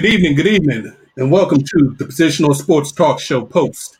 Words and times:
Good 0.00 0.14
evening, 0.14 0.34
good 0.34 0.46
evening, 0.46 0.96
and 1.18 1.30
welcome 1.30 1.62
to 1.62 1.94
the 1.98 2.06
Positions 2.06 2.48
On 2.48 2.54
Sports 2.54 2.90
Talk 2.90 3.20
Show 3.20 3.44
Post. 3.44 3.98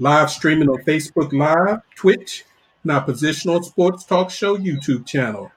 Live 0.00 0.28
streaming 0.28 0.68
on 0.68 0.82
Facebook 0.82 1.32
Live, 1.32 1.82
Twitch, 1.94 2.44
and 2.82 2.90
our 2.90 3.00
Positions 3.00 3.54
On 3.54 3.62
Sports 3.62 4.02
Talk 4.02 4.28
Show 4.28 4.58
YouTube 4.58 5.06
channel. 5.06 5.52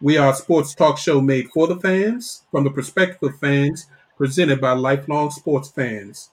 We 0.00 0.16
are 0.16 0.32
a 0.32 0.34
sports 0.34 0.74
talk 0.74 0.98
show 0.98 1.20
made 1.20 1.50
for 1.54 1.68
the 1.68 1.78
fans, 1.78 2.42
from 2.50 2.64
the 2.64 2.70
perspective 2.72 3.22
of 3.22 3.38
fans, 3.38 3.86
presented 4.16 4.60
by 4.60 4.72
lifelong 4.72 5.30
sports 5.30 5.68
fans. 5.68 6.30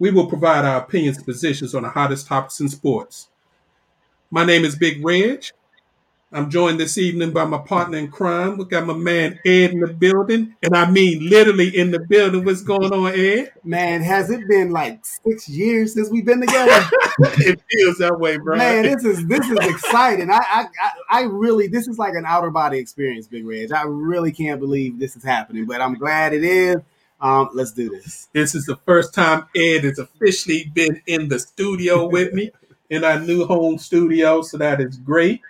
We 0.00 0.10
will 0.10 0.26
provide 0.26 0.64
our 0.64 0.80
opinions 0.80 1.18
and 1.18 1.26
positions 1.26 1.76
on 1.76 1.84
the 1.84 1.90
hottest 1.90 2.26
topics 2.26 2.58
in 2.58 2.68
sports. 2.68 3.28
My 4.32 4.44
name 4.44 4.64
is 4.64 4.74
Big 4.74 5.04
Reg. 5.04 5.44
I'm 6.34 6.48
joined 6.48 6.80
this 6.80 6.96
evening 6.96 7.30
by 7.32 7.44
my 7.44 7.58
partner 7.58 7.98
in 7.98 8.10
crime. 8.10 8.56
We 8.56 8.64
got 8.64 8.86
my 8.86 8.94
man 8.94 9.38
Ed 9.44 9.72
in 9.72 9.80
the 9.80 9.88
building, 9.88 10.56
and 10.62 10.74
I 10.74 10.90
mean 10.90 11.28
literally 11.28 11.76
in 11.76 11.90
the 11.90 12.00
building. 12.00 12.42
What's 12.42 12.62
going 12.62 12.90
on, 12.90 13.12
Ed? 13.14 13.52
Man, 13.64 14.00
has 14.00 14.30
it 14.30 14.48
been 14.48 14.70
like 14.70 15.04
six 15.04 15.46
years 15.46 15.92
since 15.92 16.08
we've 16.08 16.24
been 16.24 16.40
together? 16.40 16.88
it 17.18 17.60
feels 17.70 17.98
that 17.98 18.18
way, 18.18 18.38
bro. 18.38 18.56
Man, 18.56 18.84
this 18.84 19.04
is 19.04 19.26
this 19.26 19.46
is 19.46 19.58
exciting. 19.58 20.30
I, 20.30 20.40
I 20.40 20.66
I 21.10 21.22
really 21.24 21.66
this 21.66 21.86
is 21.86 21.98
like 21.98 22.14
an 22.14 22.24
outer 22.26 22.50
body 22.50 22.78
experience, 22.78 23.26
Big 23.26 23.44
Reg. 23.44 23.70
I 23.70 23.82
really 23.82 24.32
can't 24.32 24.58
believe 24.58 24.98
this 24.98 25.16
is 25.16 25.22
happening, 25.22 25.66
but 25.66 25.82
I'm 25.82 25.94
glad 25.94 26.32
it 26.32 26.44
is. 26.44 26.76
Um, 27.20 27.50
let's 27.52 27.72
do 27.72 27.90
this. 27.90 28.28
This 28.32 28.54
is 28.54 28.64
the 28.64 28.76
first 28.86 29.12
time 29.12 29.46
Ed 29.54 29.84
has 29.84 29.98
officially 29.98 30.70
been 30.72 31.02
in 31.06 31.28
the 31.28 31.38
studio 31.38 32.08
with 32.08 32.32
me 32.32 32.52
in 32.90 33.04
our 33.04 33.20
new 33.20 33.44
home 33.44 33.76
studio, 33.76 34.40
so 34.40 34.56
that 34.56 34.80
is 34.80 34.96
great 34.96 35.42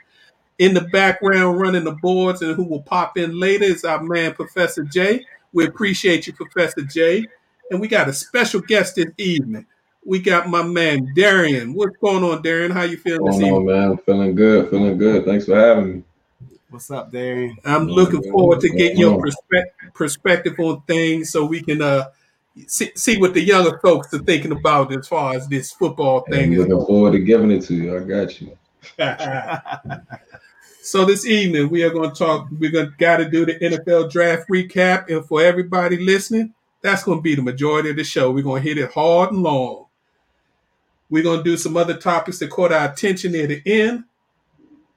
in 0.63 0.75
the 0.75 0.83
background 0.93 1.61
running 1.61 1.83
the 1.83 1.91
boards 1.91 2.41
and 2.41 2.55
who 2.55 2.63
will 2.63 2.83
pop 2.83 3.19
in 3.19 3.39
later 3.41 3.65
is 3.65 3.85
our 3.85 4.01
man 4.01 4.33
Professor 4.33 4.85
J. 4.85 5.27
We 5.53 5.67
appreciate 5.67 6.29
you, 6.29 6.33
Professor 6.35 6.83
J. 6.83 7.27
And 7.73 7.81
we 7.81 7.89
got 7.89 8.09
a 8.09 8.13
special 8.13 8.61
guest 8.61 8.95
this 8.95 9.07
evening. 9.19 9.67
We 10.07 10.21
got 10.21 10.49
my 10.49 10.63
man 10.63 11.13
Darian. 11.17 11.75
What's 11.75 11.97
going 11.97 12.23
on, 12.23 12.43
Darian? 12.43 12.71
How 12.71 12.83
you 12.83 12.97
feeling 12.97 13.23
What's 13.23 13.39
this 13.39 13.47
evening? 13.49 13.69
on, 13.69 13.89
man? 13.89 13.97
Feeling 14.07 14.37
good, 14.37 14.71
feeling 14.71 14.99
good. 14.99 15.25
Thanks 15.25 15.47
for 15.47 15.57
having 15.57 15.95
me. 15.97 16.03
What's 16.71 16.89
up, 16.93 17.11
Darian? 17.11 17.57
I'm 17.65 17.89
Oh, 17.91 17.95
looking 17.95 18.21
man. 18.21 18.31
forward 18.31 18.61
to 18.61 18.69
getting 18.69 18.99
your 18.99 19.19
What's 19.19 19.35
perspe- 19.53 19.93
perspective 19.95 20.55
on 20.61 20.81
things 20.87 21.31
so 21.33 21.45
we 21.45 21.61
can 21.61 21.83
uh 21.83 22.05
see, 22.69 22.93
see 22.95 23.19
what 23.19 23.35
the 23.35 23.43
younger 23.43 23.81
folks 23.81 24.15
are 24.15 24.21
thinking 24.21 24.53
about 24.53 24.95
as 24.97 25.09
far 25.09 25.35
as 25.35 25.49
this 25.49 25.73
football 25.73 26.23
I'm 26.29 26.33
thing 26.33 26.53
is 26.53 26.61
looking 26.61 26.87
forward 26.87 27.13
to 27.15 27.19
giving 27.19 27.51
it 27.51 27.63
to 27.65 27.75
you. 27.75 27.97
I 27.97 28.05
got 28.05 28.41
you. 28.41 28.57
so 30.83 31.05
this 31.05 31.25
evening 31.25 31.71
we 31.71 31.85
are 31.85 31.91
going 31.91 32.11
to 32.11 32.17
talk. 32.17 32.49
We're 32.51 32.73
going 32.73 32.91
to 32.91 32.97
got 32.99 33.19
to 33.19 33.31
do 33.31 33.47
the 33.47 33.55
NFL 33.55 34.11
draft 34.11 34.49
recap, 34.51 35.09
and 35.09 35.25
for 35.25 35.41
everybody 35.41 35.97
listening, 35.97 36.55
that's 36.81 37.05
going 37.05 37.19
to 37.19 37.23
be 37.23 37.37
the 37.37 37.43
majority 37.43 37.91
of 37.91 37.97
the 37.97 38.05
show. 38.05 38.33
We're 38.33 38.43
going 38.43 38.63
to 38.63 38.69
hit 38.69 38.79
it 38.79 38.91
hard 38.91 39.31
and 39.31 39.43
long. 39.43 39.87
We're 41.09 41.23
going 41.23 41.39
to 41.39 41.45
do 41.45 41.57
some 41.57 41.77
other 41.77 41.97
topics 41.97 42.41
that 42.41 42.51
caught 42.51 42.73
our 42.73 42.91
attention 42.91 43.31
near 43.33 43.47
the 43.47 43.63
end, 43.65 44.05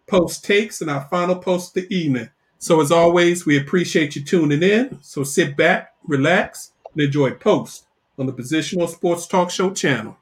post 0.07 0.43
takes, 0.43 0.81
and 0.81 0.89
our 0.89 1.07
final 1.11 1.35
post 1.35 1.77
of 1.77 1.83
the 1.83 1.95
evening. 1.95 2.29
So 2.57 2.81
as 2.81 2.91
always, 2.91 3.45
we 3.45 3.55
appreciate 3.57 4.15
you 4.15 4.23
tuning 4.23 4.63
in. 4.63 4.97
So 5.03 5.23
sit 5.23 5.55
back, 5.55 5.93
relax, 6.03 6.71
and 6.93 7.03
enjoy 7.03 7.31
post 7.31 7.85
on 8.17 8.25
the 8.25 8.33
Positions 8.33 8.81
On 8.81 8.87
Sports 8.87 9.27
Talk 9.27 9.51
Show 9.51 9.71
channel. 9.71 10.17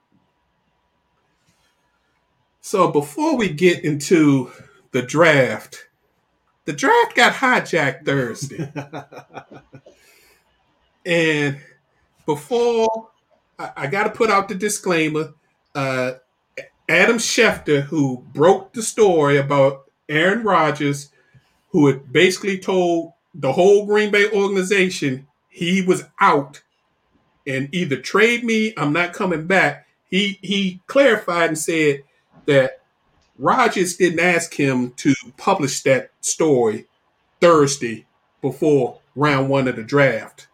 So 2.60 2.92
before 2.92 3.38
we 3.38 3.50
get 3.50 3.86
into 3.86 4.52
the 4.94 5.02
draft, 5.02 5.90
the 6.66 6.74
draft 6.74 7.16
got 7.16 7.34
hijacked 7.34 8.06
Thursday. 8.06 8.72
and 11.06 11.60
before 12.26 13.10
I, 13.60 13.72
I 13.76 13.88
got 13.88 14.04
to 14.04 14.12
put 14.12 14.30
out 14.30 14.48
the 14.48 14.56
disclaimer, 14.56 15.34
uh, 15.76 16.14
Adam 16.88 17.18
Schefter, 17.18 17.82
who 17.82 18.24
broke 18.34 18.74
the 18.74 18.84
story 18.84 19.38
about 19.38 19.90
Aaron 20.08 20.44
Rodgers, 20.44 21.10
who 21.72 21.88
had 21.88 22.14
basically 22.14 22.60
told 22.60 23.14
the 23.34 23.54
whole 23.54 23.86
Green 23.86 24.12
Bay 24.12 24.30
organization 24.30 25.28
he 25.50 25.82
was 25.82 26.04
out 26.20 26.62
and 27.48 27.68
either 27.74 27.98
trade 27.98 28.44
me, 28.44 28.74
I'm 28.78 28.94
not 28.94 29.14
coming 29.14 29.48
back. 29.48 29.88
He 30.10 30.40
he 30.42 30.82
clarified 30.88 31.50
and 31.50 31.58
said 31.58 32.04
that 32.46 32.83
Rodgers 33.44 33.98
didn't 33.98 34.22
ask 34.22 34.54
him 34.54 34.92
to 34.94 35.14
publish 35.36 35.82
that 35.82 36.12
story 36.22 36.86
Thursday 37.42 38.06
before 38.42 39.02
round 39.16 39.50
one 39.50 39.68
of 39.68 39.76
the 39.76 39.84
draft. 39.84 40.48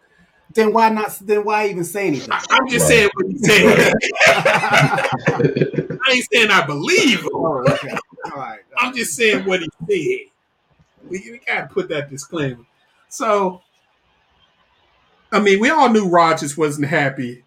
Then 0.55 0.73
why 0.73 0.89
not? 0.89 1.15
Then 1.21 1.43
why 1.45 1.67
even 1.67 1.83
say 1.83 2.07
anything? 2.07 2.31
I, 2.31 2.57
am 2.57 2.67
just 2.67 2.89
Right. 2.89 2.95
saying 2.95 3.09
what 3.13 3.27
he 3.27 3.37
said. 3.37 3.93
I 6.01 6.11
ain't 6.11 6.25
saying 6.33 6.49
I 6.49 6.65
believe 6.65 7.19
him. 7.19 7.29
oh, 7.31 7.63
okay. 7.69 7.95
All 8.25 8.37
right. 8.39 8.61
I'm 8.79 8.95
just 8.95 9.15
saying 9.15 9.45
what 9.45 9.59
he 9.59 9.69
said. 9.81 10.31
We, 11.07 11.31
we 11.31 11.39
gotta 11.45 11.67
put 11.67 11.89
that 11.89 12.09
disclaimer. 12.09 12.65
So, 13.07 13.61
I 15.31 15.39
mean, 15.39 15.59
we 15.59 15.69
all 15.69 15.89
knew 15.89 16.09
Rodgers 16.09 16.57
wasn't 16.57 16.87
happy, 16.87 17.43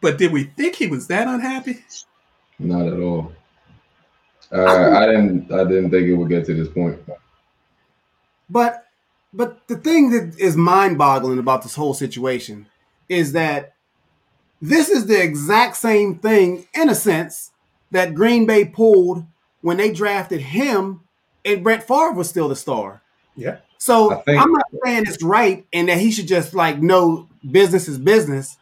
but 0.00 0.18
did 0.18 0.30
we 0.30 0.44
think 0.44 0.76
he 0.76 0.86
was 0.86 1.08
that 1.08 1.26
unhappy? 1.26 1.80
Not 2.58 2.86
at 2.86 2.98
all. 3.00 3.32
Uh, 4.50 4.64
I 4.96 5.06
didn't. 5.06 5.52
I 5.52 5.64
didn't 5.64 5.90
think 5.90 6.06
it 6.06 6.14
would 6.14 6.28
get 6.28 6.46
to 6.46 6.54
this 6.54 6.68
point. 6.68 6.98
But 8.50 8.86
but 9.32 9.66
the 9.68 9.76
thing 9.76 10.10
that 10.10 10.38
is 10.38 10.56
mind-boggling 10.56 11.38
about 11.38 11.62
this 11.62 11.74
whole 11.74 11.92
situation 11.94 12.66
is 13.08 13.32
that 13.32 13.74
this 14.62 14.88
is 14.88 15.06
the 15.06 15.22
exact 15.22 15.76
same 15.76 16.18
thing, 16.18 16.66
in 16.74 16.88
a 16.88 16.94
sense, 16.94 17.52
that 17.90 18.14
Green 18.14 18.46
Bay 18.46 18.64
pulled 18.64 19.24
when 19.60 19.76
they 19.76 19.92
drafted 19.92 20.40
him, 20.40 21.02
and 21.44 21.62
Brett 21.62 21.86
Favre 21.86 22.12
was 22.12 22.28
still 22.28 22.48
the 22.48 22.56
star. 22.56 23.02
Yeah. 23.36 23.58
So 23.76 24.12
I 24.12 24.22
think- 24.22 24.42
I'm 24.42 24.50
not 24.52 24.66
saying 24.84 25.04
it's 25.06 25.22
right 25.22 25.64
and 25.72 25.88
that 25.88 25.98
he 25.98 26.10
should 26.10 26.26
just 26.26 26.54
like 26.54 26.80
know 26.80 27.28
business 27.48 27.86
is 27.86 27.98
business. 27.98 28.56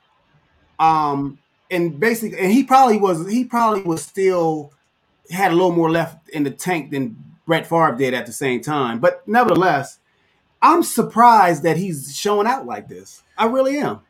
Um, 0.79 1.39
and 1.71 1.99
basically, 1.99 2.39
and 2.39 2.53
he 2.53 2.65
probably 2.65 2.99
was 2.99 3.29
he 3.31 3.45
probably 3.45 3.83
was 3.83 4.03
still 4.03 4.73
had 5.31 5.51
a 5.51 5.55
little 5.55 5.73
more 5.73 5.91
left 5.91 6.29
in 6.31 6.45
the 6.45 6.51
tank 6.51 6.91
than 6.91 7.17
Brett 7.47 7.67
Favre 7.67 7.95
did 7.97 8.15
at 8.15 8.27
the 8.27 8.33
same 8.33 8.61
time. 8.61 9.01
But 9.01 9.27
nevertheless, 9.27 9.99
I'm 10.63 10.83
surprised 10.83 11.63
that 11.65 11.77
he's 11.77 12.17
showing 12.17 12.47
out 12.47 12.67
like 12.67 12.89
this. 12.89 13.23
I 13.37 13.47
really 13.47 13.79
am. 13.79 14.01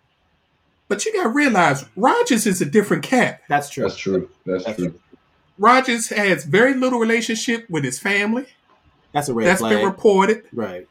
But 0.89 1.05
you 1.05 1.13
gotta 1.13 1.31
realize 1.31 1.85
Rodgers 1.97 2.47
is 2.47 2.61
a 2.61 2.67
different 2.67 3.03
cat. 3.03 3.41
That's 3.49 3.69
true. 3.69 3.85
That's 3.85 3.97
true. 3.97 4.31
That's, 4.45 4.65
That's 4.65 4.79
true. 4.79 5.01
Rodgers 5.59 6.09
has 6.11 6.45
very 6.45 6.75
little 6.75 6.99
relationship 6.99 7.69
with 7.71 7.83
his 7.83 7.99
family. 7.99 8.47
That's 9.13 9.29
a 9.29 9.35
red 9.35 9.47
That's 9.47 9.61
flag. 9.61 9.77
been 9.79 9.87
reported. 9.87 10.45
right. 10.53 10.87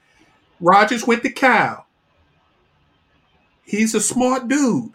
Rodgers 0.60 1.06
went 1.06 1.22
to 1.24 1.30
Cal. 1.30 1.86
He's 3.64 3.94
a 3.94 4.00
smart 4.02 4.48
dude. 4.48 4.92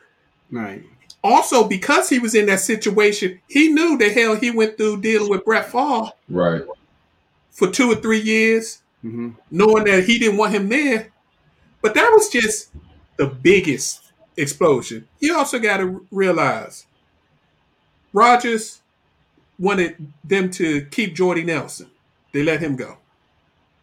Right. 0.50 0.84
Also, 1.22 1.68
because 1.68 2.08
he 2.08 2.18
was 2.18 2.34
in 2.34 2.46
that 2.46 2.60
situation, 2.60 3.40
he 3.46 3.68
knew 3.68 3.98
the 3.98 4.08
hell 4.10 4.34
he 4.36 4.50
went 4.50 4.76
through 4.78 5.00
dealing 5.02 5.28
with 5.30 5.44
Brett 5.44 5.70
Favre 5.70 6.12
Right. 6.28 6.62
for 7.50 7.68
two 7.70 7.90
or 7.92 7.96
three 7.96 8.20
years, 8.20 8.82
hmm 9.02 9.30
knowing 9.50 9.84
that 9.84 10.04
he 10.04 10.18
didn't 10.18 10.38
want 10.38 10.54
him 10.54 10.68
there. 10.68 11.12
But 11.82 11.94
that 11.94 12.10
was 12.12 12.28
just 12.30 12.70
the 13.16 13.26
biggest 13.26 14.12
explosion. 14.36 15.08
You 15.18 15.36
also 15.36 15.58
got 15.58 15.78
to 15.78 16.06
realize 16.10 16.86
Rodgers 18.12 18.80
wanted 19.58 20.12
them 20.24 20.50
to 20.52 20.86
keep 20.86 21.14
Jordy 21.14 21.44
Nelson. 21.44 21.90
They 22.32 22.42
let 22.42 22.60
him 22.60 22.76
go. 22.76 22.96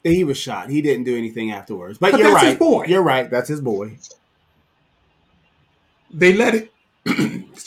He 0.03 0.23
was 0.23 0.37
shot. 0.37 0.69
He 0.69 0.81
didn't 0.81 1.03
do 1.03 1.17
anything 1.17 1.51
afterwards. 1.51 1.97
But, 1.99 2.11
But 2.13 2.19
you're 2.21 2.31
that's 2.31 2.43
right. 2.43 2.49
his 2.51 2.57
boy. 2.57 2.85
You're 2.87 3.01
right. 3.03 3.29
That's 3.29 3.49
his 3.49 3.61
boy. 3.61 3.97
They 6.11 6.33
let 6.33 6.55
it, 6.55 6.71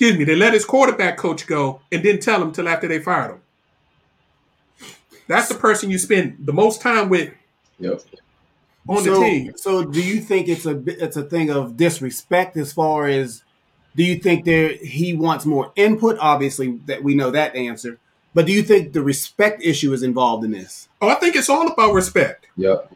excuse 0.00 0.18
me, 0.18 0.24
they 0.24 0.34
let 0.34 0.54
his 0.54 0.64
quarterback 0.64 1.18
coach 1.18 1.46
go 1.46 1.82
and 1.92 2.02
didn't 2.02 2.22
tell 2.22 2.40
him 2.40 2.52
till 2.52 2.66
after 2.66 2.88
they 2.88 3.00
fired 3.00 3.32
him. 3.32 3.42
That's 5.26 5.50
the 5.50 5.56
person 5.56 5.90
you 5.90 5.98
spend 5.98 6.38
the 6.40 6.54
most 6.54 6.80
time 6.80 7.10
with 7.10 7.34
Yep. 7.80 8.00
on 8.88 9.04
so, 9.04 9.14
the 9.14 9.20
team. 9.20 9.52
So, 9.56 9.84
do 9.84 10.02
you 10.02 10.22
think 10.22 10.48
it's 10.48 10.64
a 10.64 10.82
it's 10.86 11.18
a 11.18 11.22
thing 11.22 11.50
of 11.50 11.76
disrespect 11.76 12.56
as 12.56 12.72
far 12.72 13.08
as 13.08 13.42
do 13.94 14.02
you 14.02 14.16
think 14.16 14.46
there 14.46 14.70
he 14.70 15.12
wants 15.12 15.44
more 15.44 15.70
input? 15.76 16.16
Obviously, 16.18 16.78
that 16.86 17.04
we 17.04 17.14
know 17.14 17.30
that 17.32 17.54
answer. 17.54 17.98
But 18.32 18.46
do 18.46 18.52
you 18.52 18.62
think 18.62 18.94
the 18.94 19.02
respect 19.02 19.62
issue 19.62 19.92
is 19.92 20.02
involved 20.02 20.44
in 20.46 20.52
this? 20.52 20.88
Oh, 21.02 21.10
I 21.10 21.16
think 21.16 21.36
it's 21.36 21.50
all 21.50 21.70
about 21.70 21.92
respect. 21.92 22.46
Yep. 22.56 22.90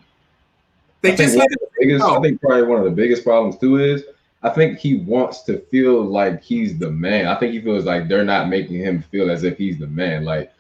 They 1.03 1.13
I 1.13 1.17
just 1.17 1.37
one 1.37 1.41
let 1.41 1.53
of 1.53 1.59
the 1.61 1.69
biggest. 1.81 2.05
I 2.05 2.21
think 2.23 2.41
probably 2.41 2.63
one 2.63 2.79
of 2.79 2.85
the 2.87 2.93
biggest 2.93 3.25
problems 3.25 3.59
too 3.59 3.77
is 3.77 4.05
I 4.45 4.51
think 4.51 4.79
he 4.79 4.97
wants 4.97 5.43
to 5.45 5.59
feel 5.71 6.03
like 6.03 6.43
he's 6.43 6.79
the 6.79 6.91
man. 6.91 7.27
I 7.27 7.35
think 7.39 7.55
he 7.55 7.63
feels 7.63 7.87
like 7.87 8.09
they're 8.09 8.25
not 8.25 8.51
making 8.51 8.79
him 8.79 9.03
feel 9.03 9.31
as 9.31 9.43
if 9.43 9.57
he's 9.57 9.79
the 9.79 9.87
man. 9.87 10.25
Like 10.25 10.53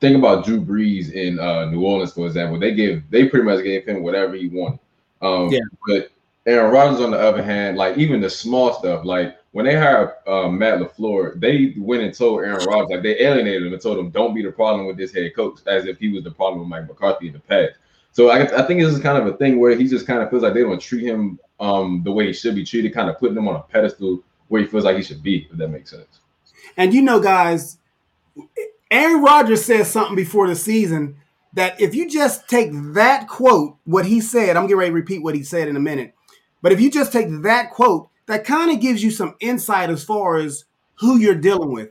think 0.00 0.18
about 0.18 0.44
Drew 0.44 0.60
Brees 0.60 1.12
in 1.12 1.40
uh, 1.40 1.64
New 1.64 1.82
Orleans, 1.82 2.12
for 2.12 2.26
example. 2.26 2.58
They 2.58 2.74
gave 2.74 3.02
they 3.10 3.28
pretty 3.28 3.46
much 3.46 3.64
gave 3.64 3.86
him 3.86 4.02
whatever 4.02 4.34
he 4.34 4.48
wanted. 4.48 4.80
Um, 5.22 5.48
Yeah. 5.50 5.60
But 5.86 6.10
Aaron 6.44 6.72
Rodgers, 6.72 7.00
on 7.00 7.12
the 7.12 7.18
other 7.18 7.42
hand, 7.42 7.78
like 7.78 7.96
even 7.96 8.20
the 8.20 8.28
small 8.28 8.74
stuff, 8.74 9.04
like 9.04 9.38
when 9.52 9.64
they 9.64 9.76
hired 9.76 10.10
uh, 10.26 10.48
Matt 10.48 10.80
LaFleur, 10.80 11.38
they 11.40 11.74
went 11.78 12.02
and 12.02 12.12
told 12.12 12.40
Aaron 12.40 12.64
Rodgers, 12.66 12.90
like 12.90 13.02
they 13.02 13.20
alienated 13.20 13.62
him 13.66 13.72
and 13.72 13.80
told 13.80 13.98
him, 13.98 14.10
"Don't 14.10 14.34
be 14.34 14.42
the 14.42 14.52
problem 14.52 14.86
with 14.86 14.98
this 14.98 15.14
head 15.14 15.34
coach," 15.34 15.60
as 15.66 15.86
if 15.86 15.98
he 15.98 16.08
was 16.08 16.24
the 16.24 16.30
problem 16.30 16.60
with 16.60 16.68
Mike 16.68 16.88
McCarthy 16.88 17.28
in 17.28 17.32
the 17.32 17.38
past. 17.38 17.72
So 18.12 18.28
I, 18.28 18.42
I 18.62 18.66
think 18.66 18.80
this 18.80 18.92
is 18.92 19.00
kind 19.00 19.18
of 19.18 19.26
a 19.26 19.36
thing 19.36 19.58
where 19.58 19.74
he 19.74 19.86
just 19.86 20.06
kind 20.06 20.22
of 20.22 20.30
feels 20.30 20.42
like 20.42 20.54
they 20.54 20.60
don't 20.60 20.80
treat 20.80 21.04
him 21.04 21.38
um, 21.60 22.02
the 22.04 22.12
way 22.12 22.26
he 22.26 22.32
should 22.32 22.54
be 22.54 22.64
treated, 22.64 22.92
kind 22.92 23.08
of 23.08 23.18
putting 23.18 23.36
him 23.36 23.48
on 23.48 23.56
a 23.56 23.62
pedestal 23.62 24.22
where 24.48 24.60
he 24.60 24.68
feels 24.68 24.84
like 24.84 24.96
he 24.96 25.02
should 25.02 25.22
be. 25.22 25.48
If 25.50 25.56
that 25.56 25.68
makes 25.68 25.90
sense. 25.90 26.20
And 26.76 26.92
you 26.92 27.02
know, 27.02 27.20
guys, 27.20 27.78
Aaron 28.90 29.22
Rodgers 29.22 29.64
said 29.64 29.86
something 29.86 30.16
before 30.16 30.46
the 30.46 30.54
season 30.54 31.16
that 31.54 31.80
if 31.80 31.94
you 31.94 32.08
just 32.08 32.48
take 32.48 32.70
that 32.94 33.28
quote, 33.28 33.76
what 33.84 34.06
he 34.06 34.20
said, 34.20 34.56
I'm 34.56 34.64
getting 34.64 34.78
ready 34.78 34.90
to 34.90 34.94
repeat 34.94 35.22
what 35.22 35.34
he 35.34 35.42
said 35.42 35.68
in 35.68 35.76
a 35.76 35.80
minute. 35.80 36.14
But 36.60 36.72
if 36.72 36.80
you 36.80 36.90
just 36.90 37.12
take 37.12 37.28
that 37.42 37.70
quote, 37.70 38.08
that 38.26 38.44
kind 38.44 38.70
of 38.70 38.80
gives 38.80 39.02
you 39.02 39.10
some 39.10 39.34
insight 39.40 39.90
as 39.90 40.04
far 40.04 40.36
as 40.36 40.64
who 40.96 41.18
you're 41.18 41.34
dealing 41.34 41.72
with. 41.72 41.90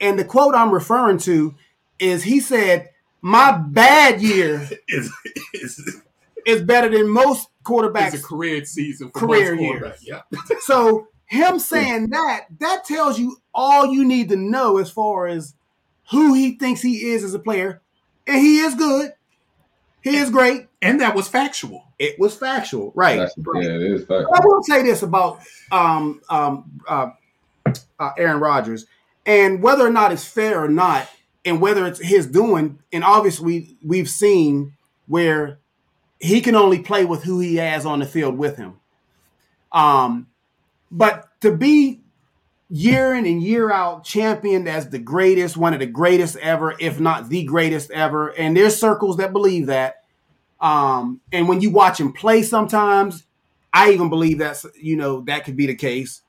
And 0.00 0.18
the 0.18 0.24
quote 0.24 0.54
I'm 0.54 0.72
referring 0.72 1.18
to 1.18 1.54
is 1.98 2.24
he 2.24 2.40
said, 2.40 2.90
My 3.22 3.52
bad 3.52 4.20
year 4.20 4.68
Is 4.88 5.12
is 5.54 6.02
is 6.46 6.62
better 6.62 6.88
than 6.88 7.08
most 7.08 7.48
quarterbacks. 7.64 8.14
it's 8.14 8.24
a 8.24 8.26
career 8.26 8.64
season 8.64 9.10
for 9.10 9.20
Career 9.20 9.54
most 9.54 9.62
years. 9.62 9.98
Yeah. 10.02 10.22
So 10.60 11.08
him 11.26 11.58
saying 11.58 12.10
that, 12.10 12.46
that 12.58 12.84
tells 12.84 13.18
you 13.18 13.36
all 13.54 13.86
you 13.86 14.04
need 14.04 14.30
to 14.30 14.36
know 14.36 14.78
as 14.78 14.90
far 14.90 15.26
as 15.28 15.54
who 16.10 16.34
he 16.34 16.56
thinks 16.56 16.82
he 16.82 17.10
is 17.10 17.22
as 17.22 17.34
a 17.34 17.38
player. 17.38 17.80
And 18.26 18.38
he 18.38 18.58
is 18.58 18.74
good. 18.74 19.12
He 20.02 20.16
is 20.16 20.30
great. 20.30 20.66
And 20.82 21.00
that 21.00 21.14
was 21.14 21.28
factual. 21.28 21.84
It 21.98 22.18
was 22.18 22.34
factual. 22.34 22.92
Right. 22.94 23.18
That's, 23.18 23.34
yeah, 23.36 23.60
it 23.60 23.82
is 23.82 24.04
fact. 24.06 24.26
I 24.34 24.40
will 24.44 24.62
say 24.62 24.82
this 24.82 25.02
about 25.02 25.40
um, 25.70 26.20
um, 26.30 26.80
uh, 26.88 27.10
uh, 27.98 28.10
Aaron 28.16 28.40
Rodgers, 28.40 28.86
and 29.26 29.62
whether 29.62 29.86
or 29.86 29.90
not 29.90 30.10
it's 30.10 30.24
fair 30.24 30.64
or 30.64 30.68
not, 30.68 31.08
and 31.44 31.60
whether 31.60 31.86
it's 31.86 32.00
his 32.00 32.26
doing, 32.26 32.78
and 32.92 33.04
obviously 33.04 33.76
we've 33.84 34.08
seen 34.08 34.74
where 35.06 35.58
he 36.18 36.40
can 36.40 36.54
only 36.54 36.80
play 36.80 37.04
with 37.04 37.24
who 37.24 37.40
he 37.40 37.56
has 37.56 37.86
on 37.86 38.00
the 38.00 38.06
field 38.06 38.36
with 38.36 38.56
him. 38.56 38.74
Um, 39.72 40.28
but 40.90 41.28
to 41.40 41.56
be 41.56 42.00
year 42.68 43.14
in 43.14 43.26
and 43.26 43.42
year 43.42 43.70
out 43.72 44.04
championed 44.04 44.68
as 44.68 44.90
the 44.90 44.98
greatest, 44.98 45.56
one 45.56 45.74
of 45.74 45.80
the 45.80 45.86
greatest 45.86 46.36
ever, 46.36 46.76
if 46.78 47.00
not 47.00 47.28
the 47.28 47.44
greatest 47.44 47.90
ever, 47.90 48.28
and 48.28 48.56
there's 48.56 48.78
circles 48.78 49.16
that 49.16 49.32
believe 49.32 49.66
that. 49.66 50.04
Um, 50.60 51.20
and 51.32 51.48
when 51.48 51.60
you 51.60 51.70
watch 51.70 51.98
him 51.98 52.12
play, 52.12 52.42
sometimes 52.42 53.24
I 53.72 53.92
even 53.92 54.10
believe 54.10 54.38
that's 54.38 54.66
you 54.80 54.96
know 54.96 55.22
that 55.22 55.44
could 55.44 55.56
be 55.56 55.66
the 55.66 55.74
case. 55.74 56.22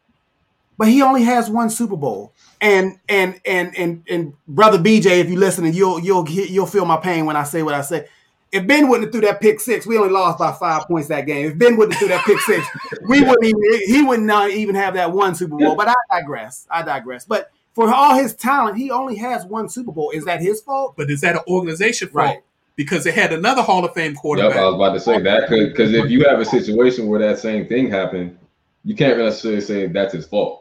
But 0.81 0.88
he 0.88 1.04
only 1.04 1.22
has 1.22 1.48
one 1.48 1.69
Super 1.69 1.95
Bowl, 1.95 2.33
and 2.60 2.98
and 3.07 3.39
and 3.45 3.78
and 3.78 4.04
and 4.10 4.33
brother 4.48 4.80
BJ, 4.80 5.19
if 5.19 5.30
you 5.30 5.38
listen, 5.38 5.63
and 5.63 5.75
you'll 5.75 6.00
you'll 6.00 6.28
you'll 6.28 6.66
feel 6.66 6.86
my 6.86 6.98
pain 6.98 7.28
when 7.28 7.36
I 7.36 7.44
say 7.44 7.62
what 7.62 7.75
I 7.75 7.81
say. 7.81 8.07
If 8.51 8.66
Ben 8.66 8.89
wouldn't 8.89 9.06
have 9.06 9.12
threw 9.12 9.22
that 9.22 9.39
pick 9.39 9.60
six, 9.60 9.86
we 9.86 10.00
only 10.00 10.10
lost 10.10 10.39
by 10.39 10.51
five 10.54 10.88
points 10.88 11.07
that 11.10 11.28
game. 11.28 11.51
If 11.51 11.60
Ben 11.60 11.78
wouldn't 11.78 11.94
have 11.94 12.00
threw 12.00 12.07
that 12.07 12.25
pick 12.25 12.39
six, 12.39 12.66
we 13.07 13.22
wouldn't 13.22 13.44
even 13.44 13.62
he 13.86 14.01
would 14.01 14.22
not 14.22 14.50
even 14.50 14.74
have 14.74 14.95
that 14.95 15.12
one 15.12 15.36
Super 15.36 15.56
Bowl. 15.56 15.75
But 15.75 15.89
I 15.89 15.94
digress. 16.10 16.66
I 16.72 16.81
digress. 16.81 17.25
But 17.25 17.51
for 17.75 17.94
all 17.94 18.16
his 18.16 18.33
talent, 18.33 18.75
he 18.75 18.89
only 18.89 19.18
has 19.18 19.45
one 19.45 19.69
Super 19.69 19.92
Bowl. 19.92 20.10
Is 20.10 20.25
that 20.25 20.42
his 20.42 20.62
fault? 20.62 20.95
But 20.98 21.12
is 21.12 21.22
that 21.22 21.36
an 21.36 21.44
organization 21.48 22.07
fault? 22.07 22.16
Right. 22.16 22.39
Because 22.75 23.04
they 23.04 23.12
had 23.12 23.31
another 23.33 23.62
Hall 23.62 23.86
of 23.86 23.94
Fame 23.94 24.13
Yep, 24.13 24.19
quarterback. 24.19 24.57
I 24.57 24.66
was 24.66 24.74
about 24.74 24.94
to 24.94 25.00
say 25.00 25.22
that 25.22 25.48
because 25.48 25.94
if 25.94 26.10
you 26.10 26.25
have 26.28 26.39
a 26.39 26.45
situation 26.45 27.06
where 27.06 27.19
that 27.19 27.38
same 27.38 27.68
thing 27.68 27.92
happened, 27.92 28.39
you 28.83 28.95
can't 28.95 29.19
necessarily 29.19 29.62
say 29.62 29.86
that's 29.86 30.16
his 30.16 30.25
fault. 30.25 30.60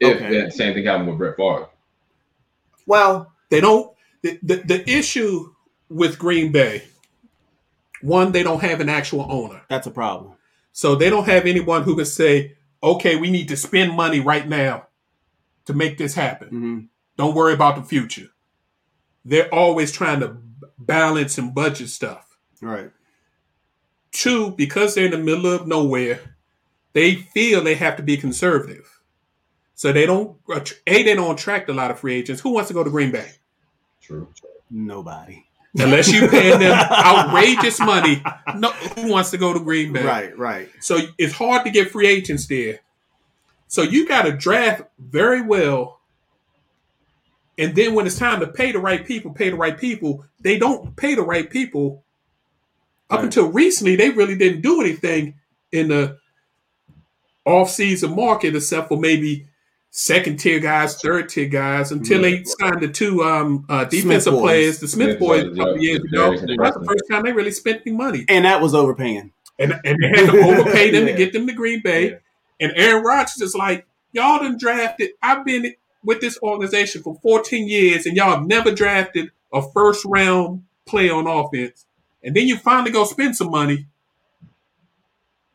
If 0.00 0.16
Okay. 0.16 0.40
that 0.40 0.52
same 0.52 0.74
thing 0.74 0.84
happened 0.84 1.08
with 1.08 1.18
Brett 1.18 1.36
Favre. 1.36 1.68
Well, 2.86 3.32
They 3.50 3.60
don't. 3.60 3.92
The, 4.22 4.38
the, 4.42 4.56
the 4.56 4.90
issue 4.90 5.54
with 5.88 6.18
Green 6.18 6.52
Bay, 6.52 6.82
one, 8.02 8.32
they 8.32 8.42
don't 8.42 8.60
have 8.62 8.80
an 8.80 8.88
actual 8.88 9.26
owner. 9.30 9.62
that's 9.68 9.86
a 9.86 9.90
problem. 9.90 10.34
So 10.72 10.94
they 10.94 11.08
don't 11.10 11.26
have 11.26 11.46
anyone 11.46 11.82
who 11.82 11.96
can 11.96 12.04
say, 12.04 12.56
okay, 12.82 13.16
we 13.16 13.30
need 13.30 13.48
to 13.48 13.56
spend 13.56 13.92
money 13.94 14.20
right 14.20 14.46
now 14.46 14.86
to 15.66 15.72
make 15.74 15.98
this 15.98 16.14
happen. 16.14 16.48
hmm 16.48 16.78
Don't 17.16 17.34
worry 17.34 17.54
about 17.54 17.76
the 17.76 17.82
future. 17.82 18.28
They're 19.24 19.52
always 19.52 19.92
trying 19.92 20.20
to 20.20 20.36
balance 20.78 21.38
and 21.38 21.54
budget 21.54 21.88
stuff. 21.88 22.38
Right. 22.62 22.90
Two, 24.12 24.52
because 24.52 24.94
they're 24.94 25.04
in 25.06 25.10
the 25.10 25.18
middle 25.18 25.46
of 25.46 25.66
nowhere, 25.66 26.20
they 26.92 27.14
feel 27.16 27.62
they 27.62 27.74
have 27.74 27.96
to 27.96 28.02
be 28.02 28.16
conservative. 28.16 28.97
So 29.78 29.92
they 29.92 30.06
don't, 30.06 30.36
a, 30.50 30.60
they 30.88 31.14
don't 31.14 31.38
attract 31.38 31.68
a 31.68 31.72
lot 31.72 31.92
of 31.92 32.00
free 32.00 32.16
agents. 32.16 32.40
Who 32.42 32.50
wants 32.50 32.66
to 32.66 32.74
go 32.74 32.82
to 32.82 32.90
Green 32.90 33.12
Bay? 33.12 33.30
True. 34.02 34.26
Nobody. 34.68 35.44
Unless 35.78 36.12
you 36.12 36.26
paying 36.26 36.58
them 36.58 36.72
outrageous 36.90 37.78
money. 37.78 38.20
No, 38.56 38.70
who 38.72 39.08
wants 39.08 39.30
to 39.30 39.38
go 39.38 39.52
to 39.52 39.60
Green 39.60 39.92
Bay? 39.92 40.02
Right. 40.02 40.36
Right. 40.36 40.68
So 40.80 40.98
it's 41.16 41.32
hard 41.32 41.64
to 41.64 41.70
get 41.70 41.92
free 41.92 42.08
agents 42.08 42.48
there. 42.48 42.80
So 43.68 43.82
you 43.82 44.08
got 44.08 44.22
to 44.22 44.32
draft 44.32 44.82
very 44.98 45.42
well. 45.42 46.00
And 47.56 47.76
then 47.76 47.94
when 47.94 48.04
it's 48.04 48.18
time 48.18 48.40
to 48.40 48.48
pay 48.48 48.72
the 48.72 48.80
right 48.80 49.06
people, 49.06 49.30
pay 49.32 49.50
the 49.50 49.56
right 49.56 49.78
people, 49.78 50.24
they 50.40 50.58
don't 50.58 50.96
pay 50.96 51.14
the 51.14 51.22
right 51.22 51.48
people. 51.48 52.02
Up 53.10 53.18
Right. 53.18 53.26
until 53.26 53.46
recently, 53.52 53.94
they 53.94 54.10
really 54.10 54.36
didn't 54.36 54.62
do 54.62 54.80
anything 54.80 55.34
in 55.70 55.86
the 55.86 56.18
off-season 57.44 58.16
market 58.16 58.56
except 58.56 58.88
for 58.88 58.98
maybe 58.98 59.46
second 59.90 60.38
tier 60.38 60.60
guys, 60.60 60.96
third 61.00 61.28
tier 61.28 61.48
guys, 61.48 61.90
until 61.92 62.22
they 62.22 62.44
signed 62.44 62.80
the 62.80 62.88
two 62.88 63.22
um, 63.24 63.64
uh, 63.68 63.84
defensive 63.84 64.32
boys. 64.34 64.42
players, 64.42 64.80
the 64.80 64.88
Smith 64.88 65.08
Smith 65.10 65.18
boys, 65.18 65.44
a 65.44 65.54
couple 65.54 65.78
years 65.78 66.00
ago. 66.00 66.30
That's 66.30 66.76
the 66.76 66.84
first 66.86 67.04
time 67.10 67.22
they 67.24 67.32
really 67.32 67.50
spent 67.52 67.82
any 67.86 67.96
money 67.96 68.24
And 68.28 68.44
that 68.44 68.60
was 68.60 68.74
overpaying. 68.74 69.32
and 69.58 69.72
and 69.84 69.98
they 70.02 70.08
had 70.20 70.30
to 70.30 70.38
overpay 70.44 70.90
them 70.90 71.06
Yeah. 71.06 71.12
to 71.12 71.18
get 71.18 71.32
them 71.32 71.46
to 71.46 71.52
Green 71.52 71.80
Bay. 71.82 72.10
Yeah. 72.10 72.16
And 72.60 72.72
Aaron 72.76 73.02
Rodgers 73.04 73.40
is 73.40 73.54
like, 73.54 73.86
y'all 74.12 74.40
done 74.40 74.56
drafted. 74.58 75.10
I've 75.22 75.44
been 75.44 75.74
with 76.04 76.20
this 76.20 76.38
organization 76.42 77.02
for 77.02 77.18
14 77.22 77.68
years, 77.68 78.06
and 78.06 78.16
y'all 78.16 78.30
have 78.30 78.46
never 78.46 78.70
drafted 78.72 79.30
a 79.52 79.62
first 79.72 80.04
round 80.04 80.64
play 80.86 81.08
on 81.10 81.26
offense. 81.26 81.86
And 82.22 82.34
then 82.36 82.46
you 82.46 82.56
finally 82.56 82.90
go 82.90 83.04
spend 83.04 83.36
some 83.36 83.50
money, 83.50 83.86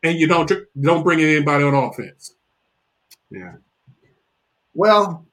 and 0.02 0.18
you 0.18 0.26
don't 0.26 0.46
dr- 0.48 0.66
don't 0.80 1.02
bring 1.02 1.20
in 1.20 1.28
anybody 1.28 1.64
on 1.64 1.74
offense. 1.74 2.34
Yeah. 3.30 3.54
Well, 4.74 5.24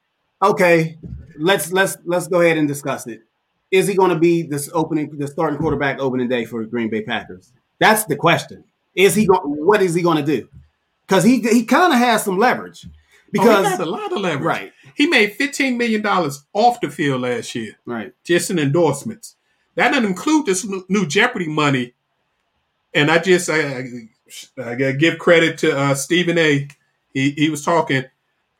okay. 0.42 0.98
Let's 1.38 1.72
let's 1.72 1.96
let's 2.04 2.28
go 2.28 2.40
ahead 2.40 2.58
and 2.58 2.68
discuss 2.68 3.06
it. 3.06 3.22
Is 3.70 3.88
he 3.88 3.94
going 3.94 4.10
to 4.10 4.18
be 4.18 4.42
this 4.42 4.68
opening, 4.74 5.16
the 5.18 5.26
starting 5.26 5.58
quarterback 5.58 5.98
opening 5.98 6.28
day 6.28 6.44
for 6.44 6.62
the 6.62 6.68
Green 6.68 6.90
Bay 6.90 7.02
Packers? 7.02 7.52
That's 7.80 8.04
the 8.04 8.16
question. 8.16 8.64
Is 8.94 9.14
he 9.14 9.26
going? 9.26 9.40
What 9.44 9.80
is 9.82 9.94
he 9.94 10.02
going 10.02 10.18
to 10.18 10.22
do? 10.22 10.48
Because 11.06 11.24
he 11.24 11.40
he 11.40 11.64
kind 11.64 11.92
of 11.92 11.98
has 11.98 12.22
some 12.24 12.38
leverage. 12.38 12.86
Because 13.32 13.64
Because 13.64 13.80
Oh, 13.80 13.84
a 13.84 13.86
lot 13.86 14.12
of 14.12 14.20
leverage. 14.20 14.44
right, 14.44 14.72
He 14.94 15.06
made 15.06 15.32
15 15.32 15.78
million 15.78 16.02
dollars 16.02 16.44
off 16.52 16.80
the 16.82 16.90
field 16.90 17.22
last 17.22 17.54
year. 17.54 17.76
right, 17.86 18.12
just 18.24 18.50
in 18.50 18.58
endorsements. 18.58 19.36
That 19.74 19.88
doesn't 19.88 20.04
include 20.04 20.44
this 20.44 20.66
new- 20.90 21.06
Jeopardy 21.06 21.48
money. 21.48 21.94
And 22.94 23.10
I 23.10 23.18
just 23.18 23.48
I, 23.48 23.78
I 24.58 24.74
gotta 24.74 24.92
give 24.92 25.18
credit 25.18 25.56
to 25.58 25.74
uh, 25.76 25.94
Stephen 25.94 26.36
A. 26.36 26.68
He 27.14 27.30
he 27.30 27.48
was 27.48 27.64
talking. 27.64 28.04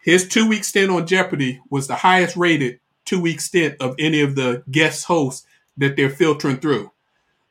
His 0.02 0.26
two 0.28 0.48
week 0.48 0.64
stint 0.64 0.90
on 0.90 1.06
Jeopardy 1.06 1.60
was 1.70 1.86
the 1.86 1.94
highest 1.94 2.36
rated 2.36 2.80
two 3.04 3.20
week 3.20 3.40
stint 3.40 3.76
of 3.80 3.94
any 3.98 4.20
of 4.20 4.34
the 4.34 4.64
guest 4.70 5.06
hosts 5.06 5.46
that 5.76 5.96
they're 5.96 6.10
filtering 6.10 6.58
through. 6.58 6.90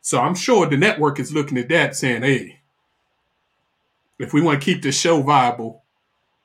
So 0.02 0.20
I'm 0.20 0.36
sure 0.36 0.66
the 0.66 0.78
network 0.78 1.20
is 1.20 1.34
looking 1.34 1.58
at 1.58 1.70
that, 1.70 1.96
saying, 1.96 2.24
"Hey, 2.24 2.60
if 4.20 4.34
we 4.34 4.42
want 4.42 4.62
to 4.62 4.66
keep 4.66 4.82
the 4.82 4.92
show 4.92 5.22
viable, 5.22 5.84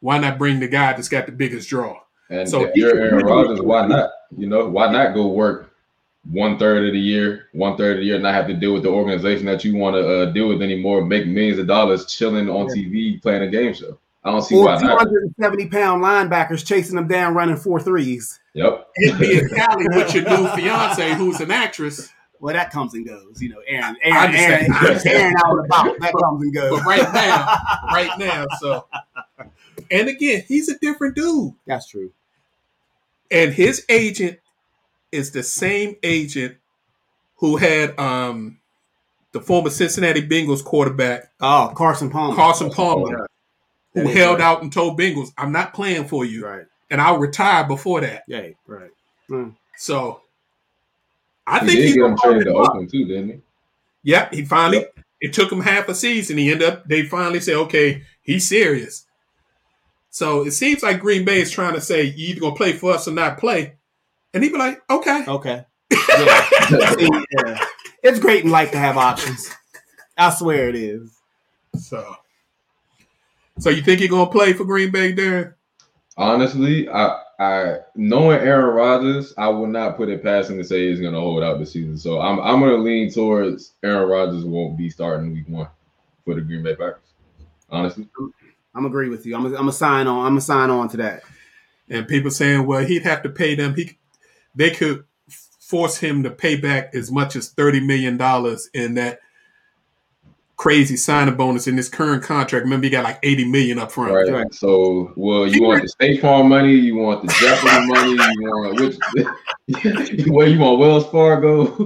why 0.00 0.18
not 0.18 0.38
bring 0.38 0.60
the 0.60 0.68
guy 0.68 0.92
that's 0.92 1.08
got 1.08 1.26
the 1.26 1.32
biggest 1.32 1.68
draw?" 1.68 2.00
And 2.30 2.48
So 2.48 2.64
if 2.64 2.76
you're 2.76 2.92
could 2.92 3.00
Aaron 3.00 3.26
Rodgers, 3.26 3.60
why 3.60 3.86
not? 3.86 4.10
You 4.36 4.46
know, 4.46 4.68
why 4.68 4.90
not 4.90 5.14
go 5.14 5.26
work 5.28 5.72
one 6.30 6.58
third 6.58 6.86
of 6.86 6.92
the 6.92 7.00
year, 7.00 7.48
one 7.52 7.76
third 7.76 7.96
of 7.96 8.00
the 8.00 8.06
year, 8.06 8.14
and 8.16 8.22
not 8.22 8.34
have 8.34 8.46
to 8.48 8.54
deal 8.54 8.72
with 8.72 8.82
the 8.82 8.90
organization 8.90 9.46
that 9.46 9.64
you 9.64 9.76
want 9.76 9.94
to 9.96 10.22
uh, 10.22 10.26
deal 10.26 10.48
with 10.48 10.62
anymore, 10.62 11.04
make 11.04 11.26
millions 11.26 11.58
of 11.58 11.66
dollars 11.66 12.06
chilling 12.06 12.48
on 12.48 12.66
TV 12.66 13.20
playing 13.20 13.42
a 13.42 13.48
game 13.48 13.74
show. 13.74 13.98
I 14.26 14.32
don't 14.32 14.42
see 14.42 14.56
or 14.56 14.64
why 14.64 14.76
two 14.78 14.86
not. 14.86 14.98
hundred 14.98 15.22
and 15.22 15.34
seventy 15.40 15.68
pound 15.68 16.02
linebackers 16.02 16.66
chasing 16.66 16.96
them 16.96 17.06
down, 17.06 17.34
running 17.34 17.56
four 17.56 17.78
threes. 17.80 18.40
Yep. 18.54 18.88
It'd 18.96 19.20
be 19.20 19.38
in 19.38 19.48
Cali 19.50 19.86
with 19.94 20.14
your 20.14 20.24
new 20.24 20.48
fiance, 20.48 21.14
who's 21.14 21.40
an 21.40 21.50
actress. 21.52 22.12
Well, 22.40 22.52
that 22.54 22.70
comes 22.70 22.92
and 22.94 23.06
goes. 23.06 23.40
You 23.40 23.50
know, 23.50 23.60
Aaron, 23.66 23.96
I 24.04 24.08
Aaron, 24.08 24.72
understand. 24.72 24.74
Aaron, 24.74 24.84
Aaron, 24.84 25.06
Aaron 25.06 25.34
out 25.44 25.56
and 25.58 25.66
about. 25.66 26.00
That 26.00 26.12
comes 26.22 26.42
and 26.42 26.54
goes. 26.54 26.70
But 26.70 26.84
right 26.86 27.12
now, 27.14 27.58
right 27.92 28.18
now, 28.18 28.44
so 28.60 28.86
and 29.90 30.08
again, 30.08 30.42
he's 30.48 30.68
a 30.68 30.78
different 30.78 31.14
dude. 31.14 31.54
That's 31.66 31.88
true. 31.88 32.12
And 33.30 33.52
his 33.52 33.84
agent 33.88 34.38
is 35.12 35.30
the 35.30 35.42
same 35.42 35.96
agent 36.02 36.56
who 37.36 37.56
had 37.56 37.98
um 37.98 38.58
the 39.32 39.40
former 39.40 39.70
Cincinnati 39.70 40.26
Bengals 40.26 40.64
quarterback 40.64 41.30
Oh, 41.40 41.72
Carson 41.76 42.10
Palmer. 42.10 42.34
Carson 42.34 42.70
Palmer, 42.70 43.28
who 43.96 44.04
That 44.04 44.10
is 44.10 44.16
held 44.16 44.38
right. 44.38 44.44
out 44.44 44.62
and 44.62 44.72
told 44.72 44.98
Bengals, 44.98 45.32
"I'm 45.36 45.52
not 45.52 45.74
playing 45.74 46.06
for 46.06 46.24
you, 46.24 46.44
Right. 46.46 46.66
and 46.90 47.00
I'll 47.00 47.18
retire 47.18 47.64
before 47.64 48.00
that." 48.02 48.22
Yeah. 48.28 48.48
Right. 48.66 48.90
Hmm. 49.28 49.48
So, 49.76 50.20
I 51.46 51.60
He 51.60 51.66
think 51.66 51.76
did 51.78 51.84
he's 51.86 51.94
get 51.94 52.00
gonna 52.00 52.12
him 52.12 52.18
traded 52.18 52.44
to 52.46 52.52
call. 52.52 52.66
Oakland 52.66 52.90
too, 52.90 53.04
didn't 53.06 53.28
he? 53.28 53.40
Yep, 54.04 54.34
he 54.34 54.44
finally. 54.44 54.78
Yep. 54.78 54.98
It 55.20 55.32
took 55.32 55.50
him 55.50 55.60
half 55.62 55.88
a 55.88 55.94
season. 55.94 56.36
He 56.38 56.52
ended 56.52 56.68
up. 56.68 56.86
They 56.86 57.02
finally 57.02 57.40
said, 57.40 57.54
"Okay, 57.56 58.02
he's 58.22 58.46
serious." 58.46 59.06
So 60.10 60.46
it 60.46 60.52
seems 60.52 60.82
like 60.82 61.00
Green 61.00 61.24
Bay 61.24 61.40
is 61.40 61.50
trying 61.50 61.74
to 61.74 61.80
say, 61.80 62.02
"You 62.04 62.28
either 62.28 62.40
gonna 62.40 62.54
play 62.54 62.72
for 62.72 62.92
us 62.92 63.08
or 63.08 63.12
not 63.12 63.38
play," 63.38 63.74
and 64.34 64.42
he'd 64.44 64.52
be 64.52 64.58
like, 64.58 64.82
"Okay." 64.90 65.24
Okay. 65.26 65.64
Yeah. 66.18 66.48
Yeah. 67.44 67.64
It's 68.02 68.18
great 68.18 68.44
in 68.44 68.50
life 68.50 68.70
to 68.72 68.78
have 68.78 68.96
options. 68.96 69.50
I 70.16 70.30
swear 70.30 70.68
it 70.68 70.74
is. 70.76 71.10
So, 71.78 72.16
so 73.58 73.70
you 73.70 73.82
think 73.82 74.00
he's 74.00 74.10
gonna 74.10 74.30
play 74.30 74.52
for 74.52 74.64
Green 74.64 74.90
Bay, 74.90 75.12
Darren? 75.12 75.54
Honestly, 76.16 76.88
I 76.88 77.20
I 77.38 77.78
knowing 77.94 78.38
Aaron 78.38 78.74
Rodgers, 78.74 79.34
I 79.36 79.48
would 79.48 79.68
not 79.68 79.96
put 79.96 80.08
it 80.08 80.22
past 80.22 80.50
him 80.50 80.58
to 80.58 80.64
say 80.64 80.88
he's 80.88 81.00
gonna 81.00 81.20
hold 81.20 81.42
out 81.42 81.58
the 81.58 81.66
season. 81.66 81.98
So 81.98 82.20
I'm 82.20 82.40
I'm 82.40 82.60
gonna 82.60 82.76
lean 82.76 83.10
towards 83.10 83.74
Aaron 83.82 84.08
Rodgers 84.08 84.44
won't 84.44 84.78
be 84.78 84.88
starting 84.88 85.32
week 85.32 85.48
one 85.48 85.68
for 86.24 86.34
the 86.34 86.40
Green 86.40 86.62
Bay 86.62 86.74
Packers. 86.74 87.02
Honestly. 87.70 88.08
I'm 88.74 88.84
agree 88.84 89.08
with 89.08 89.24
you. 89.24 89.34
I'm 89.34 89.46
a, 89.46 89.56
I'm 89.56 89.68
a 89.68 89.72
sign 89.72 90.06
on. 90.06 90.26
I'm 90.26 90.36
a 90.36 90.40
sign 90.40 90.68
on 90.68 90.88
to 90.90 90.98
that. 90.98 91.22
And 91.88 92.06
people 92.06 92.30
saying, 92.30 92.66
"Well, 92.66 92.84
he'd 92.84 93.04
have 93.04 93.22
to 93.22 93.30
pay 93.30 93.54
them. 93.54 93.74
He, 93.74 93.96
they 94.54 94.70
could 94.70 95.04
force 95.60 95.96
him 95.98 96.22
to 96.22 96.30
pay 96.30 96.56
back 96.56 96.94
as 96.94 97.10
much 97.10 97.36
as 97.36 97.48
thirty 97.48 97.80
million 97.80 98.18
dollars 98.18 98.68
in 98.74 98.94
that 98.94 99.20
crazy 100.56 100.96
signing 100.96 101.36
bonus 101.36 101.66
in 101.66 101.76
this 101.76 101.88
current 101.88 102.22
contract. 102.22 102.64
Remember, 102.64 102.84
he 102.86 102.90
got 102.90 103.04
like 103.04 103.18
eighty 103.22 103.44
million 103.44 103.78
up 103.78 103.92
front. 103.92 104.12
Right. 104.12 104.28
Right. 104.28 104.54
So, 104.54 105.12
well, 105.16 105.46
you 105.46 105.62
want 105.62 105.82
the 105.82 105.88
State 105.88 106.20
Farm 106.20 106.48
money, 106.48 106.72
you 106.74 106.96
want 106.96 107.26
the 107.26 107.32
Jeopardy 107.34 107.86
money, 107.86 108.10
you 108.12 108.48
want 108.50 108.80
which? 108.80 110.26
well, 110.28 110.48
you 110.48 110.58
want 110.58 110.78
Wells 110.78 111.06
Fargo. 111.10 111.64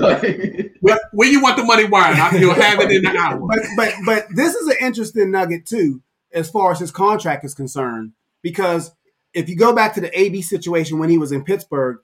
like, 0.00 0.72
Well, 0.80 0.98
where 1.12 1.28
you 1.28 1.42
want 1.42 1.56
the 1.56 1.64
money 1.64 1.84
wired? 1.84 2.18
I- 2.18 2.36
You'll 2.36 2.54
have 2.54 2.80
it 2.80 2.90
in 2.90 3.06
an 3.06 3.16
hour. 3.16 3.40
but 3.46 3.58
but 3.76 3.94
but 4.04 4.26
this 4.34 4.54
is 4.54 4.68
an 4.68 4.76
interesting 4.80 5.30
nugget 5.30 5.66
too, 5.66 6.02
as 6.32 6.50
far 6.50 6.72
as 6.72 6.78
his 6.80 6.90
contract 6.90 7.44
is 7.44 7.54
concerned, 7.54 8.12
because 8.42 8.92
if 9.34 9.48
you 9.48 9.56
go 9.56 9.74
back 9.74 9.94
to 9.94 10.00
the 10.00 10.18
AB 10.18 10.42
situation 10.42 10.98
when 10.98 11.10
he 11.10 11.18
was 11.18 11.32
in 11.32 11.44
Pittsburgh, 11.44 11.98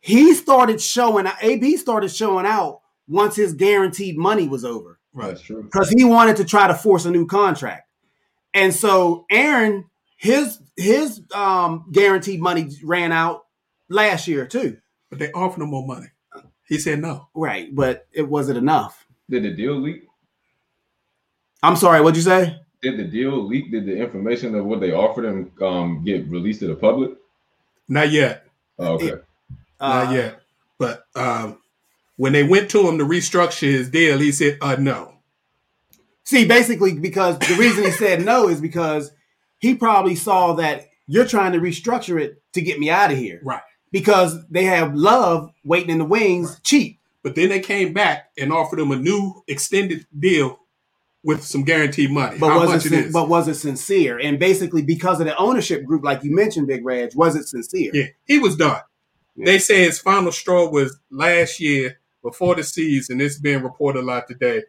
he 0.00 0.34
started 0.34 0.80
showing 0.80 1.26
AB 1.40 1.76
started 1.76 2.10
showing 2.10 2.46
out 2.46 2.80
once 3.06 3.36
his 3.36 3.54
guaranteed 3.54 4.16
money 4.18 4.48
was 4.48 4.64
over 4.64 4.98
that's 5.14 5.40
true. 5.40 5.62
because 5.62 5.90
he 5.90 6.04
wanted 6.04 6.36
to 6.36 6.44
try 6.44 6.66
to 6.68 6.74
force 6.74 7.04
a 7.04 7.10
new 7.10 7.26
contract, 7.26 7.88
and 8.52 8.74
so 8.74 9.24
Aaron 9.30 9.84
his 10.16 10.58
his 10.76 11.20
um, 11.34 11.84
guaranteed 11.92 12.40
money 12.40 12.68
ran 12.82 13.12
out 13.12 13.44
last 13.88 14.26
year 14.26 14.46
too, 14.46 14.78
But 15.10 15.18
they 15.18 15.30
offered 15.32 15.62
him 15.62 15.70
more 15.70 15.86
money. 15.86 16.06
He 16.66 16.78
said 16.78 17.00
no. 17.00 17.28
right? 17.34 17.72
But 17.74 18.06
it 18.12 18.26
wasn't 18.26 18.58
enough. 18.58 19.06
Did 19.28 19.44
the 19.44 19.50
deal 19.50 19.74
leak? 19.80 20.04
I'm 21.62 21.76
sorry, 21.76 22.00
what'd 22.00 22.16
you 22.16 22.22
say? 22.22 22.58
Did 22.82 22.98
the 22.98 23.04
deal 23.04 23.46
leak? 23.46 23.70
Did 23.70 23.86
the 23.86 23.96
information 23.96 24.54
of 24.54 24.64
what 24.64 24.80
they 24.80 24.92
offered 24.92 25.26
him 25.26 25.52
um, 25.62 26.04
get 26.04 26.26
released 26.28 26.60
to 26.60 26.68
the 26.68 26.74
public? 26.74 27.12
Not 27.88 28.10
yet. 28.10 28.46
Oh, 28.78 28.94
okay. 28.94 29.12
Uh, 29.78 30.04
Not 30.04 30.14
yet. 30.14 30.40
But 30.78 31.04
um, 31.14 31.58
when 32.16 32.32
they 32.32 32.42
went 32.42 32.70
to 32.70 32.88
him 32.88 32.98
to 32.98 33.04
restructure 33.04 33.70
his 33.70 33.90
deal, 33.90 34.18
he 34.18 34.32
said, 34.32 34.58
uh, 34.60 34.76
no. 34.78 35.14
See, 36.24 36.46
basically, 36.46 36.98
because 36.98 37.38
the 37.38 37.56
reason 37.58 37.84
he 37.84 37.90
said 37.90 38.24
no 38.24 38.48
is 38.48 38.60
because 38.60 39.10
he 39.58 39.74
probably 39.74 40.14
saw 40.14 40.54
that 40.54 40.86
you're 41.06 41.26
trying 41.26 41.52
to 41.52 41.58
restructure 41.58 42.20
it 42.20 42.42
to 42.54 42.62
get 42.62 42.78
me 42.78 42.88
out 42.88 43.10
of 43.10 43.18
here. 43.18 43.40
Right. 43.42 43.60
Because 43.92 44.36
they 44.48 44.64
have 44.64 44.94
love 44.94 45.50
waiting 45.64 45.90
in 45.90 45.98
the 45.98 46.04
wings 46.04 46.60
cheap. 46.62 46.98
But 47.22 47.34
then 47.34 47.48
they 47.50 47.60
came 47.60 47.92
back 47.92 48.30
and 48.38 48.52
offered 48.52 48.78
him 48.78 48.90
a 48.90 48.96
new 48.96 49.42
extended 49.48 50.06
deal 50.18 50.58
with 51.22 51.42
some 51.42 51.62
guaranteed 51.62 52.10
money. 52.10 52.38
But 52.38 52.54
was 52.54 52.70
it 52.70 52.76
it 52.76 52.88
sin- 52.88 53.04
is? 53.04 53.12
but 53.12 53.28
was 53.28 53.48
it 53.48 53.54
sincere? 53.54 54.18
And 54.18 54.38
basically 54.38 54.82
because 54.82 55.20
of 55.20 55.26
the 55.26 55.36
ownership 55.36 55.84
group, 55.84 56.04
like 56.04 56.22
you 56.22 56.34
mentioned, 56.34 56.66
Big 56.66 56.84
Reg, 56.84 57.12
was 57.14 57.34
it 57.34 57.48
sincere? 57.48 57.90
yeah, 57.94 58.06
he 58.24 58.38
was 58.38 58.56
done. 58.56 58.80
Yeah. 59.36 59.46
They 59.46 59.58
say 59.58 59.84
his 59.84 59.98
final 59.98 60.32
straw 60.32 60.68
was 60.68 60.98
last 61.10 61.60
year 61.60 61.98
before 62.24 62.56
the 62.56 62.64
season. 62.64 63.20
It's 63.20 63.38
been 63.38 63.62
reported 63.62 64.00
a 64.00 64.02
lot 64.02 64.26
today 64.26 64.64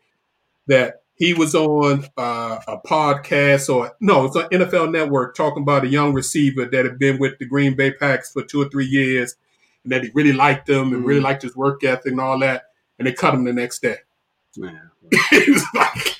that 0.68 1.02
he 1.16 1.34
was 1.34 1.56
on 1.56 2.06
uh, 2.18 2.60
a 2.68 2.78
podcast 2.86 3.74
or 3.74 3.96
no, 4.02 4.26
it's 4.26 4.36
on 4.36 4.50
NFL 4.50 4.92
Network 4.92 5.36
talking 5.36 5.64
about 5.64 5.86
a 5.86 5.88
young 5.88 6.14
receiver 6.14 6.66
that 6.66 6.86
had 6.86 7.00
been 7.00 7.18
with 7.18 7.40
the 7.40 7.46
Green 7.46 7.76
Bay 7.76 7.92
Packers 7.92 8.30
for 8.30 8.44
two 8.44 8.62
or 8.62 8.70
three 8.70 8.86
years, 8.86 9.36
and 9.84 9.92
that 9.94 10.04
he 10.04 10.12
really 10.14 10.34
liked 10.34 10.68
them 10.68 10.94
and 10.94 11.04
Mhm. 11.04 11.08
really 11.08 11.22
liked 11.22 11.42
his 11.42 11.56
work 11.56 11.84
ethic 11.84 12.12
and 12.12 12.20
all 12.20 12.38
that, 12.40 12.66
and 13.00 13.08
they 13.08 13.14
cut 13.14 13.34
him 13.34 13.46
the 13.46 13.54
next 13.54 13.82
day. 13.82 13.98
Man. 14.58 14.92
Was 15.32 15.64
like, 15.74 16.18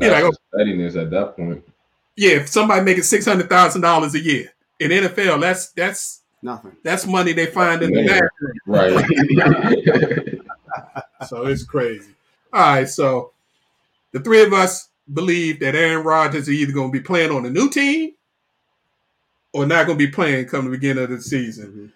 like, 0.00 0.34
steadiness 0.54 0.96
at 0.96 1.10
that 1.10 1.36
point. 1.36 1.64
yeah, 2.16 2.32
if 2.36 2.48
somebody 2.48 2.82
making 2.84 3.02
six 3.04 3.24
hundred 3.24 3.48
thousand 3.48 3.80
dollars 3.82 4.14
a 4.14 4.20
year 4.20 4.52
in 4.78 4.90
NFL, 4.90 5.40
that's 5.40 5.70
that's 5.70 6.22
Nothing. 6.42 6.76
that's 6.82 7.06
money 7.06 7.32
they 7.32 7.46
find 7.46 7.82
in 7.82 7.92
the 7.92 8.04
Man. 8.04 8.20
bag. 8.20 8.28
Right. 8.66 10.40
So 11.26 11.46
it's 11.46 11.64
crazy. 11.64 12.14
All 12.52 12.60
right, 12.60 12.88
so 12.88 13.32
the 14.12 14.20
three 14.20 14.42
of 14.42 14.52
us 14.52 14.88
believe 15.12 15.60
that 15.60 15.74
Aaron 15.74 16.04
Rodgers 16.04 16.42
is 16.48 16.50
either 16.50 16.72
going 16.72 16.92
to 16.92 16.98
be 16.98 17.02
playing 17.02 17.30
on 17.30 17.46
a 17.46 17.50
new 17.50 17.70
team 17.70 18.12
or 19.52 19.66
not 19.66 19.86
going 19.86 19.98
to 19.98 20.06
be 20.06 20.12
playing 20.12 20.46
come 20.46 20.66
the 20.66 20.70
beginning 20.70 21.04
of 21.04 21.10
the 21.10 21.20
season. 21.20 21.66
Mm-hmm. 21.66 21.86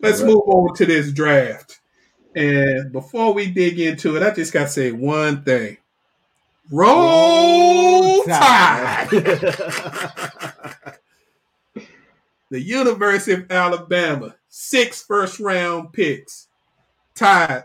Let's 0.00 0.20
Correct. 0.20 0.34
move 0.34 0.42
on 0.46 0.74
to 0.76 0.86
this 0.86 1.12
draft. 1.12 1.80
And 2.34 2.90
before 2.92 3.34
we 3.34 3.50
dig 3.50 3.78
into 3.78 4.16
it, 4.16 4.22
I 4.22 4.30
just 4.34 4.52
got 4.52 4.64
to 4.64 4.68
say 4.70 4.90
one 4.90 5.44
thing. 5.44 5.76
Roll 6.70 8.24
Tide! 8.24 9.08
the 12.52 12.60
University 12.60 13.32
of 13.32 13.50
Alabama, 13.50 14.36
six 14.50 15.02
first 15.02 15.40
round 15.40 15.90
picks, 15.94 16.48
tied 17.14 17.64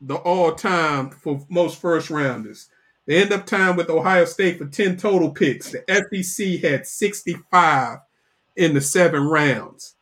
the 0.00 0.16
all 0.16 0.52
time 0.52 1.10
for 1.10 1.46
most 1.48 1.80
first 1.80 2.10
rounders. 2.10 2.68
They 3.06 3.22
end 3.22 3.32
up 3.32 3.46
tying 3.46 3.76
with 3.76 3.88
Ohio 3.88 4.24
State 4.24 4.58
for 4.58 4.66
10 4.66 4.96
total 4.96 5.30
picks. 5.30 5.70
The 5.70 5.84
SEC 5.88 6.60
had 6.68 6.84
65 6.84 7.98
in 8.56 8.74
the 8.74 8.80
seven 8.80 9.22
rounds. 9.28 9.94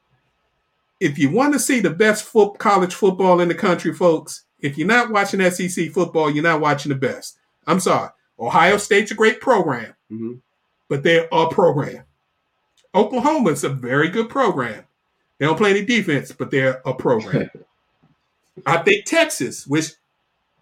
If 0.98 1.18
you 1.18 1.30
want 1.30 1.52
to 1.52 1.58
see 1.60 1.80
the 1.80 1.90
best 1.90 2.24
foot, 2.24 2.58
college 2.58 2.94
football 2.94 3.40
in 3.40 3.48
the 3.48 3.54
country, 3.54 3.92
folks, 3.92 4.44
if 4.60 4.78
you're 4.78 4.88
not 4.88 5.10
watching 5.10 5.42
SEC 5.50 5.90
football, 5.90 6.30
you're 6.30 6.42
not 6.42 6.60
watching 6.62 6.88
the 6.88 6.96
best. 6.98 7.38
I'm 7.66 7.80
sorry. 7.80 8.08
Ohio 8.40 8.78
State's 8.78 9.10
a 9.10 9.14
great 9.14 9.42
program 9.42 9.94
Mhm. 10.10 10.40
but 10.88 11.02
they're 11.02 11.28
a 11.30 11.48
program. 11.50 12.04
Oklahoma's 12.94 13.64
a 13.64 13.68
very 13.68 14.08
good 14.08 14.28
program. 14.28 14.84
They 15.38 15.46
don't 15.46 15.56
play 15.56 15.70
any 15.70 15.84
defense, 15.84 16.32
but 16.32 16.50
they're 16.50 16.80
a 16.84 16.94
program. 16.94 17.50
I 18.66 18.78
think 18.78 19.04
Texas, 19.04 19.66
which 19.66 19.92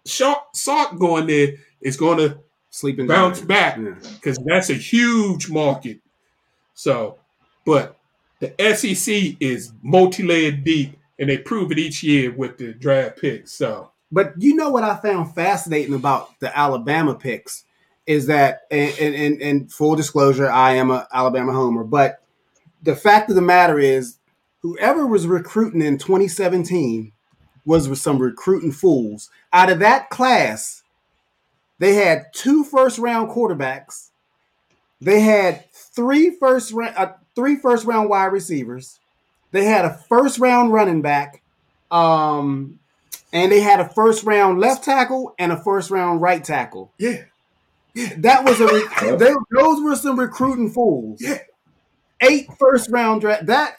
Shark 0.05 0.39
Sark 0.53 0.97
going 0.99 1.27
there, 1.27 1.53
is 1.81 1.97
going 1.97 2.17
to 2.19 2.39
Sleeping 2.69 3.07
bounce 3.07 3.37
giant. 3.39 3.47
back 3.47 3.77
Yeah. 3.77 3.95
because 4.15 4.37
that's 4.45 4.69
a 4.69 4.75
huge 4.75 5.49
market. 5.49 5.99
So, 6.75 7.17
but 7.65 7.97
the 8.39 8.53
SEC 8.75 9.35
is 9.39 9.71
multi-layered 9.81 10.63
deep, 10.63 10.95
and 11.17 11.27
they 11.29 11.39
prove 11.39 11.71
it 11.71 11.79
each 11.79 12.03
year 12.03 12.31
with 12.31 12.57
the 12.59 12.73
draft 12.73 13.19
picks. 13.19 13.51
So, 13.53 13.89
But 14.11 14.33
you 14.37 14.53
know 14.55 14.69
what 14.69 14.83
I 14.83 14.95
found 14.97 15.33
fascinating 15.33 15.95
about 15.95 16.39
the 16.39 16.55
Alabama 16.55 17.15
picks 17.15 17.63
is 18.07 18.27
that, 18.27 18.61
and, 18.71 18.93
and, 18.99 19.41
and, 19.41 19.71
full 19.71 19.95
disclosure, 19.95 20.49
I 20.49 20.73
am 20.73 20.89
a 20.91 21.07
Alabama 21.13 21.53
homer. 21.53 21.83
But 21.83 22.23
the 22.81 22.95
fact 22.95 23.29
of 23.29 23.35
the 23.35 23.41
matter 23.41 23.77
is, 23.77 24.17
whoever 24.61 25.05
was 25.05 25.27
recruiting 25.27 25.81
in 25.81 25.97
2017 25.97 27.11
was 27.65 27.89
with 27.89 27.99
some 27.99 28.17
recruiting 28.17 28.71
fools. 28.71 29.29
Out 29.51 29.69
of 29.69 29.79
that 29.79 30.09
class, 30.09 30.83
they 31.79 31.95
had 31.95 32.33
two 32.33 32.63
first 32.63 32.97
round 32.97 33.29
quarterbacks. 33.29 34.09
They 35.01 35.19
had 35.19 35.71
three 35.73 36.31
first 36.31 36.71
round, 36.71 36.95
uh, 36.95 37.11
three 37.35 37.57
first 37.57 37.85
round 37.85 38.09
wide 38.09 38.31
receivers. 38.31 38.99
They 39.51 39.65
had 39.65 39.85
a 39.85 39.93
first 39.93 40.39
round 40.39 40.71
running 40.71 41.01
back. 41.01 41.41
Um, 41.91 42.79
and 43.33 43.51
they 43.51 43.59
had 43.59 43.79
a 43.79 43.89
first 43.89 44.23
round 44.23 44.59
left 44.59 44.83
tackle 44.83 45.35
and 45.37 45.51
a 45.51 45.61
first 45.61 45.91
round 45.91 46.21
right 46.21 46.43
tackle. 46.43 46.91
yeah, 46.97 47.23
That 48.17 48.43
was 48.45 48.59
a 48.61 48.67
re- 48.67 49.17
they, 49.17 49.33
those 49.51 49.81
were 49.81 49.95
some 49.95 50.19
recruiting 50.19 50.69
fools. 50.71 51.19
Yeah. 51.21 51.39
Eight 52.21 52.47
first 52.59 52.89
round 52.89 53.21
draft. 53.21 53.45
That 53.47 53.77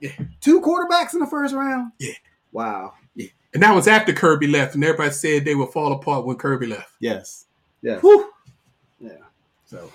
Yeah. 0.00 0.10
two 0.40 0.60
quarterbacks 0.60 1.14
in 1.14 1.20
the 1.20 1.26
first 1.26 1.54
round. 1.54 1.92
Yeah. 1.98 2.12
Wow. 2.52 2.94
Yeah. 3.14 3.28
And 3.54 3.62
that 3.62 3.74
was 3.74 3.88
after 3.88 4.12
Kirby 4.12 4.46
left, 4.48 4.74
and 4.74 4.84
everybody 4.84 5.10
said 5.10 5.44
they 5.44 5.54
would 5.54 5.70
fall 5.70 5.92
apart 5.92 6.26
when 6.26 6.36
Kirby 6.36 6.66
left. 6.66 6.90
Yes. 7.00 7.46
Yes. 7.82 8.00
Whew. 8.02 8.30
Yeah. 9.00 9.10
So 9.66 9.90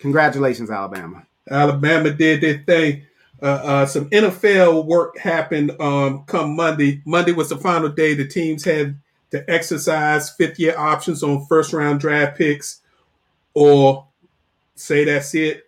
Congratulations, 0.00 0.70
Alabama. 0.70 1.26
Alabama 1.50 2.10
did 2.10 2.40
their 2.40 2.58
thing. 2.64 3.02
Uh, 3.42 3.46
uh, 3.46 3.86
some 3.86 4.08
NFL 4.10 4.84
work 4.86 5.16
happened 5.18 5.72
um, 5.80 6.24
come 6.26 6.54
Monday. 6.56 7.02
Monday 7.04 7.32
was 7.32 7.48
the 7.48 7.56
final 7.56 7.88
day 7.88 8.14
the 8.14 8.26
teams 8.26 8.64
had 8.64 8.96
to 9.30 9.48
exercise 9.50 10.30
fifth 10.30 10.58
year 10.58 10.76
options 10.78 11.22
on 11.22 11.44
first 11.46 11.72
round 11.72 12.00
draft 12.00 12.36
picks 12.38 12.77
or 13.54 14.06
say 14.74 15.04
that's 15.04 15.34
it. 15.34 15.64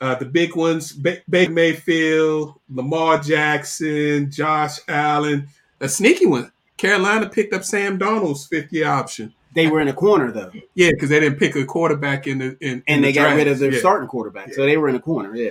Uh, 0.00 0.14
the 0.14 0.24
big 0.26 0.54
ones 0.56 0.92
ba- 0.92 1.22
Baker 1.28 1.52
Mayfield, 1.52 2.60
Lamar 2.68 3.18
Jackson, 3.18 4.30
Josh 4.30 4.78
Allen. 4.88 5.48
A 5.80 5.88
sneaky 5.88 6.26
one. 6.26 6.52
Carolina 6.76 7.28
picked 7.28 7.54
up 7.54 7.64
Sam 7.64 7.98
Darnold's 7.98 8.46
fifth 8.46 8.72
year 8.72 8.86
option. 8.88 9.32
They 9.54 9.68
were 9.68 9.80
in 9.80 9.88
a 9.88 9.94
corner 9.94 10.30
though, 10.30 10.52
Yeah, 10.74 10.90
because 10.90 11.08
they 11.08 11.18
didn't 11.20 11.38
pick 11.38 11.56
a 11.56 11.64
quarterback 11.64 12.26
in 12.26 12.38
the 12.38 12.44
in, 12.44 12.56
in 12.60 12.82
and 12.88 13.02
the 13.04 13.08
they 13.08 13.12
got 13.14 13.22
draft. 13.22 13.36
rid 13.38 13.48
of 13.48 13.58
their 13.58 13.72
Yeah. 13.72 13.78
starting 13.78 14.06
quarterback, 14.08 14.52
so 14.52 14.66
they 14.66 14.76
were 14.76 14.88
in 14.90 14.96
a 14.96 15.00
corner. 15.00 15.34
Yeah. 15.34 15.50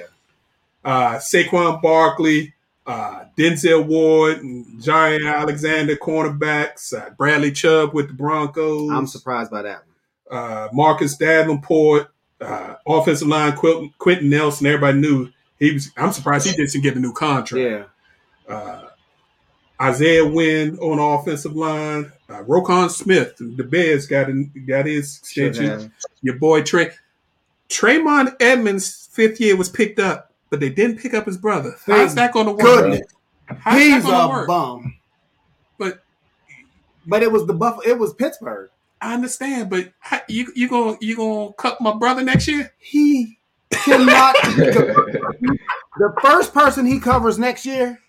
uh, 0.84 1.16
Saquon 1.16 1.82
Barkley, 1.82 2.54
uh, 2.86 3.24
Denzel 3.36 3.84
Ward, 3.88 4.44
and 4.44 4.64
Jaire 4.80 5.34
Alexander 5.36 5.96
cornerbacks, 5.96 6.94
uh, 6.96 7.10
Bradley 7.18 7.52
Chubb 7.52 7.96
with 7.96 8.10
the 8.10 8.14
Broncos, 8.14 8.92
I'm 8.92 9.08
surprised 9.08 9.50
by 9.50 9.64
that 9.64 9.78
one. 9.88 9.95
Uh, 10.30 10.70
Marcus 10.74 11.16
Davenport, 11.18 12.10
uh, 12.42 12.76
offensive 12.88 13.28
line 13.28 13.56
Quenton, 13.56 13.94
Quenton 13.98 14.30
Nelson. 14.30 14.68
Everybody 14.68 15.00
knew 15.00 15.30
he 15.60 15.74
was. 15.74 15.92
I'm 15.98 16.12
surprised 16.12 16.48
he 16.48 16.56
didn't 16.56 16.82
get 16.82 16.96
a 16.96 17.00
new 17.00 17.14
contract. 17.14 17.64
Yeah. 17.64 18.54
Uh, 18.54 18.88
Isaiah 19.82 20.26
Wynn 20.26 20.78
on 20.80 21.00
offensive 21.00 21.56
line, 21.56 22.12
uh, 22.30 22.44
Roquan 22.44 22.90
Smith, 22.90 23.36
the 23.40 23.64
Bears 23.64 24.08
got 24.08 24.30
a, 24.30 24.44
got 24.66 24.86
his 24.86 25.20
extension. 25.20 25.92
Your 26.22 26.36
boy 26.36 26.64
Trey, 26.64 26.92
Traymon 27.70 28.36
Edmunds' 28.40 29.10
fifth 29.12 29.40
year 29.42 29.56
was 29.56 29.70
picked 29.70 30.00
up, 30.00 30.32
but 30.50 30.60
they 30.60 30.70
didn't 30.70 31.00
pick 31.00 31.14
up 31.14 31.26
his 31.26 31.38
brother. 31.38 31.76
How's 31.86 32.16
that 32.16 32.32
going 32.32 32.46
to 32.46 32.54
work? 32.54 33.02
He's 33.72 34.06
a 34.06 34.28
work? 34.28 34.48
bum. 34.48 34.98
But 35.78 36.04
But 37.06 37.22
it 37.22 37.32
was 37.32 37.46
the 37.46 37.54
Buff. 37.54 37.86
It 37.86 38.00
was 38.00 38.14
Pittsburgh. 38.14 38.70
I 39.06 39.14
understand. 39.14 39.70
But 39.70 39.94
how, 40.00 40.22
you 40.28 40.52
you 40.56 40.68
gonna 40.68 40.98
you 41.00 41.16
gonna 41.16 41.54
cut 41.54 41.80
my 41.80 41.94
brother 41.94 42.24
next 42.24 42.48
year? 42.48 42.74
He 42.80 43.38
cannot. 43.72 44.34
the, 44.44 45.58
the 46.00 46.16
first 46.24 46.56
person 46.56 46.88
he 46.88 47.00
covers 47.00 47.38
next 47.38 47.68
year 47.68 48.00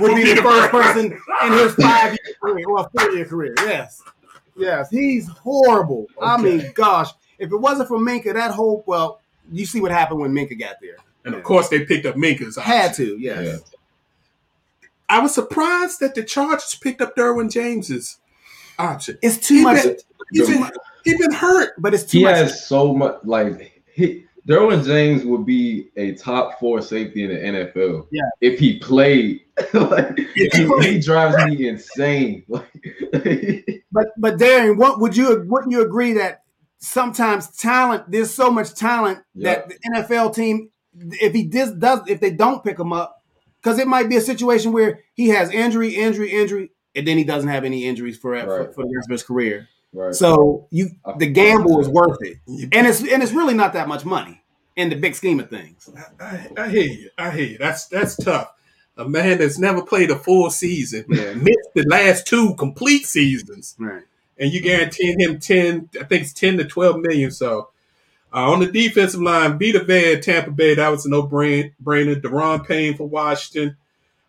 will 0.00 0.14
be 0.14 0.32
the 0.32 0.40
first 0.40 0.70
person 0.70 1.20
in 1.44 1.52
his 1.52 1.74
five 1.74 2.12
year 2.12 2.34
career 2.42 2.64
or 2.70 2.88
four 2.88 3.10
year 3.10 3.26
career. 3.26 3.54
Yes, 3.58 4.02
yes, 4.56 4.88
he's 4.88 5.28
horrible. 5.28 6.06
I 6.22 6.40
mean, 6.40 6.72
gosh, 6.74 7.10
if 7.38 7.52
it 7.52 7.56
wasn't 7.56 7.88
for 7.88 7.98
Minkah, 7.98 8.32
that 8.32 8.52
whole 8.52 8.82
well, 8.86 9.20
you 9.52 9.66
see 9.66 9.82
what 9.82 9.90
happened 9.90 10.20
when 10.20 10.32
Minkah 10.32 10.58
got 10.58 10.76
there. 10.80 10.96
And 11.26 11.34
of 11.34 11.42
course, 11.42 11.68
they 11.68 11.84
picked 11.84 12.06
up 12.06 12.14
Minkah's. 12.14 12.56
Had 12.56 12.94
to, 12.94 13.18
yes. 13.18 13.44
Yeah. 13.44 14.88
I 15.08 15.20
was 15.20 15.34
surprised 15.34 16.00
that 16.00 16.14
the 16.14 16.24
Chargers 16.24 16.76
picked 16.76 17.02
up 17.02 17.14
Derwin 17.14 17.50
James's 17.50 18.18
option. 18.78 19.18
It's 19.22 19.36
too 19.36 19.56
He 19.56 19.62
much, 19.62 19.82
been, 19.82 19.96
he's 20.32 20.48
been, 20.48 20.70
he 21.04 21.16
been 21.16 21.32
hurt. 21.32 21.74
but 21.78 21.94
it's 21.94 22.04
too 22.04 22.18
he 22.18 22.24
much. 22.24 22.36
has 22.36 22.66
so 22.66 22.92
much 22.94 23.16
like 23.24 23.72
he 23.92 24.26
Derwin 24.46 24.84
James 24.84 25.24
would 25.24 25.44
be 25.44 25.88
a 25.96 26.14
top 26.14 26.60
four 26.60 26.80
safety 26.80 27.24
in 27.24 27.30
the 27.30 27.36
NFL. 27.36 28.06
Yeah. 28.12 28.22
If 28.40 28.60
he 28.60 28.78
played, 28.78 29.40
like 29.74 30.16
he, 30.34 30.68
he 30.82 31.00
drives 31.00 31.36
me 31.44 31.68
insane. 31.68 32.44
Like 33.12 33.82
But 33.92 34.08
but 34.18 34.36
Darren, 34.36 34.76
what 34.76 35.00
would 35.00 35.16
you 35.16 35.44
wouldn't 35.48 35.72
you 35.72 35.82
agree 35.82 36.12
that 36.14 36.42
sometimes 36.78 37.48
talent 37.56 38.10
there's 38.10 38.32
so 38.32 38.50
much 38.50 38.74
talent 38.74 39.20
that 39.36 39.68
the 39.68 39.76
NFL 39.94 40.34
team 40.34 40.70
if 41.12 41.32
he 41.32 41.44
dis, 41.44 41.70
does 41.72 42.00
if 42.06 42.20
they 42.20 42.30
don't 42.30 42.62
pick 42.62 42.78
him 42.78 42.92
up 42.92 43.22
because 43.62 43.78
it 43.78 43.88
might 43.88 44.08
be 44.08 44.16
a 44.16 44.20
situation 44.20 44.72
where 44.72 45.00
he 45.14 45.28
has 45.28 45.50
injury 45.50 45.94
injury 45.94 46.30
injury 46.30 46.70
and 46.94 47.06
then 47.06 47.16
he 47.16 47.24
doesn't 47.24 47.48
have 47.48 47.64
any 47.64 47.86
injuries 47.86 48.18
for 48.18 48.38
for, 48.40 48.72
for 48.72 48.84
the 48.84 48.92
rest 48.94 49.08
of 49.08 49.12
his 49.12 49.22
career. 49.22 49.68
Right. 49.96 50.14
So 50.14 50.66
you 50.70 50.90
the 51.18 51.26
gamble 51.26 51.80
is 51.80 51.88
worth 51.88 52.18
it, 52.20 52.36
and 52.46 52.86
it's 52.86 53.00
and 53.00 53.22
it's 53.22 53.32
really 53.32 53.54
not 53.54 53.72
that 53.72 53.88
much 53.88 54.04
money 54.04 54.42
in 54.76 54.90
the 54.90 54.96
big 54.96 55.14
scheme 55.14 55.40
of 55.40 55.48
things. 55.48 55.88
I, 56.20 56.24
I, 56.24 56.50
I 56.64 56.68
hear 56.68 56.82
you. 56.84 57.10
I 57.16 57.30
hear 57.30 57.46
you. 57.46 57.58
That's 57.58 57.86
that's 57.86 58.14
tough. 58.14 58.52
A 58.98 59.08
man 59.08 59.38
that's 59.38 59.58
never 59.58 59.80
played 59.82 60.10
a 60.10 60.16
full 60.18 60.50
season, 60.50 61.06
Yeah. 61.08 61.32
missed 61.34 61.70
the 61.74 61.84
last 61.88 62.26
two 62.26 62.54
complete 62.56 63.06
seasons, 63.06 63.74
Right. 63.78 64.02
and 64.38 64.52
you 64.52 64.60
guaranteeing 64.60 65.18
him 65.18 65.38
ten. 65.40 65.88
I 65.98 66.04
think 66.04 66.24
it's 66.24 66.34
ten 66.34 66.58
to 66.58 66.64
twelve 66.64 67.00
million. 67.00 67.30
So 67.30 67.70
uh, 68.34 68.50
on 68.52 68.60
the 68.60 68.66
defensive 68.66 69.22
line, 69.22 69.58
Vita 69.58 69.82
Vea 69.82 70.12
at 70.16 70.22
Tampa 70.24 70.50
Bay. 70.50 70.74
That 70.74 70.90
was 70.90 71.06
a 71.06 71.10
no 71.10 71.22
brain 71.22 71.72
brainer. 71.82 72.20
Daron 72.20 72.66
Payne 72.66 72.96
for 72.98 73.08
Washington. 73.08 73.78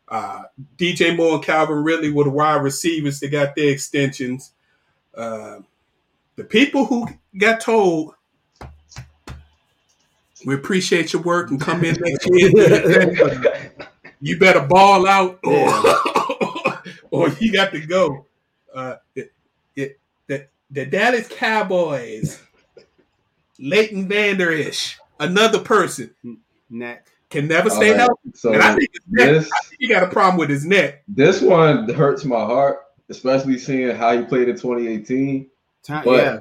Uh, 0.08 0.44
DJ 0.78 1.14
Moore 1.14 1.36
and 1.36 1.44
Calvin 1.44 1.84
Ridley 1.84 2.12
were 2.12 2.24
the 2.24 2.30
wide 2.30 2.62
receivers 2.64 3.20
that 3.20 3.32
got 3.32 3.54
their 3.58 3.70
extensions. 3.72 4.54
Uh, 5.18 5.60
the 6.36 6.44
people 6.44 6.86
who 6.86 7.08
got 7.38 7.60
told, 7.60 8.14
we 10.46 10.54
appreciate 10.54 11.12
your 11.12 11.24
work 11.24 11.50
and 11.50 11.60
come 11.60 11.84
in 11.84 11.96
next 12.00 12.30
year. 12.32 13.74
you 14.22 14.38
better 14.40 14.62
ball 14.62 15.08
out 15.08 15.40
or, 15.44 16.84
or 17.12 17.30
you 17.40 17.52
got 17.52 17.72
to 17.72 17.80
go. 17.86 18.26
Uh, 18.74 18.98
it, 19.16 20.00
the, 20.28 20.48
the 20.70 20.86
Dallas 20.86 21.28
Cowboys, 21.30 22.42
Leighton 23.60 24.08
Vander 24.08 24.54
Esch, 24.54 25.00
another 25.20 25.60
person, 25.60 26.14
Neck. 26.70 27.08
can 27.30 27.48
never 27.48 27.70
stay 27.70 27.92
right, 27.92 28.00
healthy. 28.02 28.32
So 28.36 28.54
and 28.54 28.62
I 28.62 28.76
think 28.76 28.90
his 28.94 29.02
neck, 29.10 29.30
this 29.30 29.50
he 29.80 29.88
got 29.88 30.04
a 30.04 30.08
problem 30.08 30.38
with 30.38 30.50
his 30.50 30.66
neck. 30.66 31.04
this 31.08 31.42
one 31.42 31.90
hurts 31.90 32.26
my 32.26 32.40
heart, 32.46 32.80
especially 33.10 33.58
seeing 33.58 33.96
how 33.96 34.18
he 34.18 34.24
played 34.26 34.50
in 34.50 34.56
2018. 34.56 35.48
Time, 35.84 36.04
But 36.04 36.24
yeah. 36.24 36.40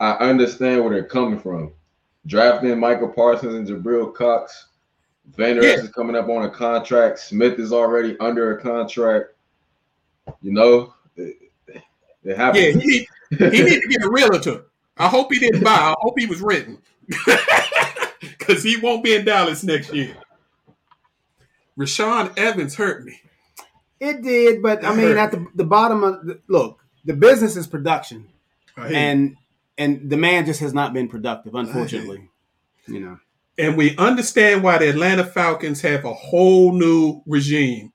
I 0.00 0.12
understand 0.28 0.82
where 0.82 0.92
they're 0.92 1.04
coming 1.04 1.38
from. 1.38 1.72
Drafting 2.26 2.78
Micah 2.78 3.08
Parsons 3.08 3.54
and 3.54 3.66
Jabril 3.66 4.14
Cox. 4.14 4.66
Vander 5.36 5.62
Yeah. 5.62 5.74
Is 5.74 5.90
coming 5.90 6.16
up 6.16 6.28
on 6.28 6.44
a 6.44 6.50
contract. 6.50 7.18
Smith 7.18 7.58
is 7.58 7.72
already 7.72 8.18
under 8.18 8.56
a 8.56 8.62
contract. 8.62 9.34
You 10.42 10.52
know, 10.52 10.94
it, 11.16 11.36
it 11.66 11.82
Yeah, 12.24 12.52
he 12.52 13.06
he 13.30 13.36
to 13.36 13.88
get 13.88 14.02
a 14.02 14.10
realtor. 14.10 14.64
I 14.96 15.08
hope 15.08 15.32
he 15.32 15.38
didn't 15.38 15.62
buy. 15.62 15.70
I 15.70 15.94
hope 16.00 16.18
he 16.18 16.26
was 16.26 16.40
renting. 16.40 16.78
Because 18.20 18.62
he 18.62 18.76
won't 18.76 19.04
be 19.04 19.14
in 19.14 19.24
Dallas 19.24 19.62
next 19.62 19.92
year. 19.92 20.16
Rashaan 21.78 22.36
Evans 22.36 22.74
hurt 22.74 23.04
me. 23.04 23.20
It 24.00 24.22
did, 24.22 24.62
but 24.62 24.84
I 24.84 24.94
mean, 24.94 25.16
at 25.16 25.32
the, 25.32 25.46
the 25.54 25.64
bottom 25.64 26.04
of 26.04 26.24
the, 26.24 26.40
look, 26.46 26.84
the 27.04 27.14
business 27.14 27.56
is 27.56 27.66
production, 27.66 28.28
and 28.76 29.36
and 29.76 30.08
the 30.08 30.16
man 30.16 30.46
just 30.46 30.60
has 30.60 30.72
not 30.72 30.92
been 30.92 31.08
productive, 31.08 31.54
unfortunately. 31.54 32.28
You 32.86 33.00
know, 33.00 33.18
and 33.58 33.76
we 33.76 33.96
understand 33.96 34.62
why 34.62 34.78
the 34.78 34.88
Atlanta 34.88 35.24
Falcons 35.24 35.80
have 35.82 36.04
a 36.04 36.14
whole 36.14 36.72
new 36.72 37.22
regime 37.26 37.92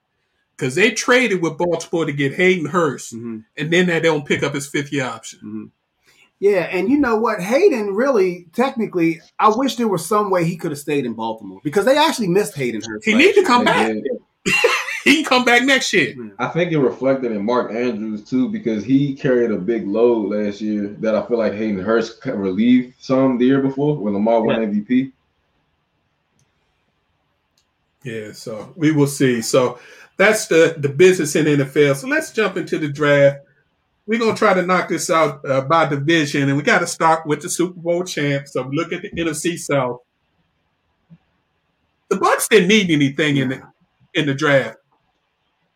because 0.56 0.74
they 0.74 0.90
traded 0.90 1.42
with 1.42 1.58
Baltimore 1.58 2.04
to 2.04 2.12
get 2.12 2.34
Hayden 2.34 2.66
Hurst, 2.66 3.14
Mhm. 3.14 3.44
and 3.56 3.72
then 3.72 3.86
they 3.86 4.00
don't 4.00 4.26
pick 4.26 4.42
up 4.42 4.54
his 4.54 4.68
fifth 4.68 4.92
year 4.92 5.04
option. 5.04 5.40
Mhm. 5.42 5.70
yeah, 6.38 6.68
and 6.70 6.90
you 6.90 6.98
know 6.98 7.16
what, 7.16 7.40
Hayden 7.40 7.94
really, 7.94 8.46
technically, 8.52 9.20
I 9.38 9.48
wish 9.48 9.76
there 9.76 9.88
was 9.88 10.04
some 10.04 10.30
way 10.30 10.44
he 10.44 10.56
could 10.56 10.70
have 10.70 10.78
stayed 10.78 11.06
in 11.06 11.14
Baltimore 11.14 11.60
because 11.64 11.86
they 11.86 11.96
actually 11.96 12.28
missed 12.28 12.54
Hayden 12.54 12.82
Hurst. 12.86 13.04
He 13.04 13.12
last 13.14 13.22
need 13.24 13.34
to 13.36 13.42
come 13.44 13.64
back. 13.64 13.92
And 15.04 15.14
He 15.14 15.22
can 15.22 15.24
come 15.24 15.44
back 15.44 15.62
next 15.62 15.92
year. 15.92 16.14
I 16.38 16.48
think 16.48 16.72
it 16.72 16.78
reflected 16.78 17.32
in 17.32 17.44
Mark 17.44 17.72
Andrews 17.72 18.24
too 18.28 18.48
because 18.48 18.84
he 18.84 19.14
carried 19.14 19.50
a 19.50 19.58
big 19.58 19.86
load 19.86 20.30
last 20.30 20.60
year 20.60 20.88
that 21.00 21.14
I 21.14 21.26
feel 21.26 21.38
like 21.38 21.54
Hayden 21.54 21.78
Hurst 21.78 22.24
relieved 22.26 22.94
some 22.98 23.38
the 23.38 23.46
year 23.46 23.60
before 23.60 23.96
when 23.96 24.14
Lamar 24.14 24.42
won 24.42 24.56
MVP. 24.56 25.12
Yeah, 28.04 28.32
so 28.32 28.72
we 28.76 28.92
will 28.92 29.06
see. 29.06 29.40
So 29.40 29.78
that's 30.16 30.46
the 30.46 30.74
the 30.78 30.88
business 30.88 31.34
in 31.34 31.46
NFL. 31.46 31.96
So 31.96 32.06
let's 32.06 32.32
jump 32.32 32.56
into 32.56 32.78
the 32.78 32.88
draft. 32.88 33.40
We're 34.06 34.18
gonna 34.18 34.36
try 34.36 34.52
to 34.52 34.62
knock 34.62 34.90
this 34.90 35.08
out 35.08 35.44
uh, 35.48 35.62
by 35.62 35.88
division, 35.88 36.48
and 36.48 36.56
we 36.56 36.62
got 36.62 36.80
to 36.80 36.86
start 36.86 37.26
with 37.26 37.40
the 37.40 37.48
Super 37.48 37.80
Bowl 37.80 38.04
champ. 38.04 38.46
So 38.46 38.68
look 38.70 38.92
at 38.92 39.02
the 39.02 39.10
NFC 39.10 39.58
South. 39.58 40.00
The 42.10 42.16
Bucks 42.16 42.46
didn't 42.48 42.68
need 42.68 42.90
anything 42.90 43.38
in 43.38 43.48
the 43.48 43.62
in 44.12 44.26
the 44.26 44.34
draft. 44.34 44.76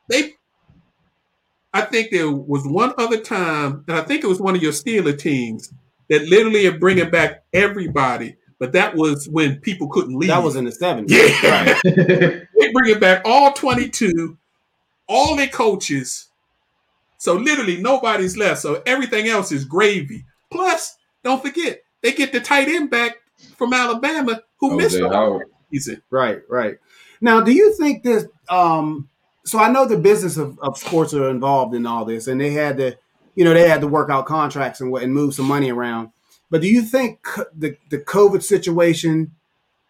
They, 0.08 0.34
I 1.72 1.82
think 1.82 2.10
there 2.10 2.30
was 2.30 2.66
one 2.66 2.94
other 2.98 3.20
time, 3.20 3.84
and 3.88 3.96
I 3.96 4.02
think 4.02 4.24
it 4.24 4.28
was 4.28 4.40
one 4.40 4.56
of 4.56 4.62
your 4.62 4.72
Steeler 4.72 5.16
teams 5.18 5.72
that 6.08 6.22
literally 6.28 6.66
are 6.66 6.78
bringing 6.78 7.10
back 7.10 7.44
everybody. 7.52 8.36
But 8.58 8.72
that 8.72 8.96
was 8.96 9.28
when 9.28 9.60
people 9.60 9.88
couldn't 9.88 10.18
leave. 10.18 10.30
That 10.30 10.42
was 10.42 10.56
in 10.56 10.64
the 10.64 10.72
seventies. 10.72 11.16
yeah. 11.16 11.76
Right. 11.84 12.42
They 12.58 12.72
bringing 12.72 12.98
back 12.98 13.22
all 13.24 13.52
22, 13.52 14.36
all 15.06 15.36
their 15.36 15.46
coaches, 15.46 16.28
So 17.18 17.34
literally 17.34 17.80
nobody's 17.80 18.36
left. 18.36 18.60
So 18.60 18.82
everything 18.84 19.28
else 19.28 19.52
is 19.52 19.64
gravy. 19.64 20.24
Plus, 20.50 20.96
don't 21.22 21.40
forget, 21.42 21.82
they 22.02 22.12
get 22.12 22.32
the 22.32 22.40
tight 22.40 22.68
end 22.68 22.90
back 22.90 23.16
from 23.56 23.72
Alabama 23.72 24.42
who 24.58 24.72
OJ 24.72 24.76
missed 24.76 24.98
the 24.98 25.08
whole 25.08 25.40
season. 25.72 26.02
Right, 26.10 26.40
right. 26.48 26.78
Now, 27.20 27.40
do 27.42 27.52
you 27.52 27.74
think 27.74 28.02
this? 28.02 28.26
Um, 28.48 29.08
so 29.48 29.58
I 29.58 29.70
know 29.70 29.86
the 29.86 29.96
business 29.96 30.36
of, 30.36 30.58
of 30.60 30.76
sports 30.76 31.14
are 31.14 31.30
involved 31.30 31.74
in 31.74 31.86
all 31.86 32.04
this, 32.04 32.26
and 32.26 32.40
they 32.40 32.50
had 32.50 32.76
to, 32.76 32.96
you 33.34 33.44
know, 33.44 33.54
they 33.54 33.68
had 33.68 33.80
to 33.80 33.88
work 33.88 34.10
out 34.10 34.26
contracts 34.26 34.80
and 34.80 34.92
what 34.92 35.02
and 35.02 35.12
move 35.12 35.34
some 35.34 35.46
money 35.46 35.70
around. 35.70 36.10
But 36.50 36.60
do 36.60 36.68
you 36.68 36.82
think 36.82 37.26
the 37.56 37.76
the 37.90 37.98
COVID 37.98 38.42
situation 38.42 39.32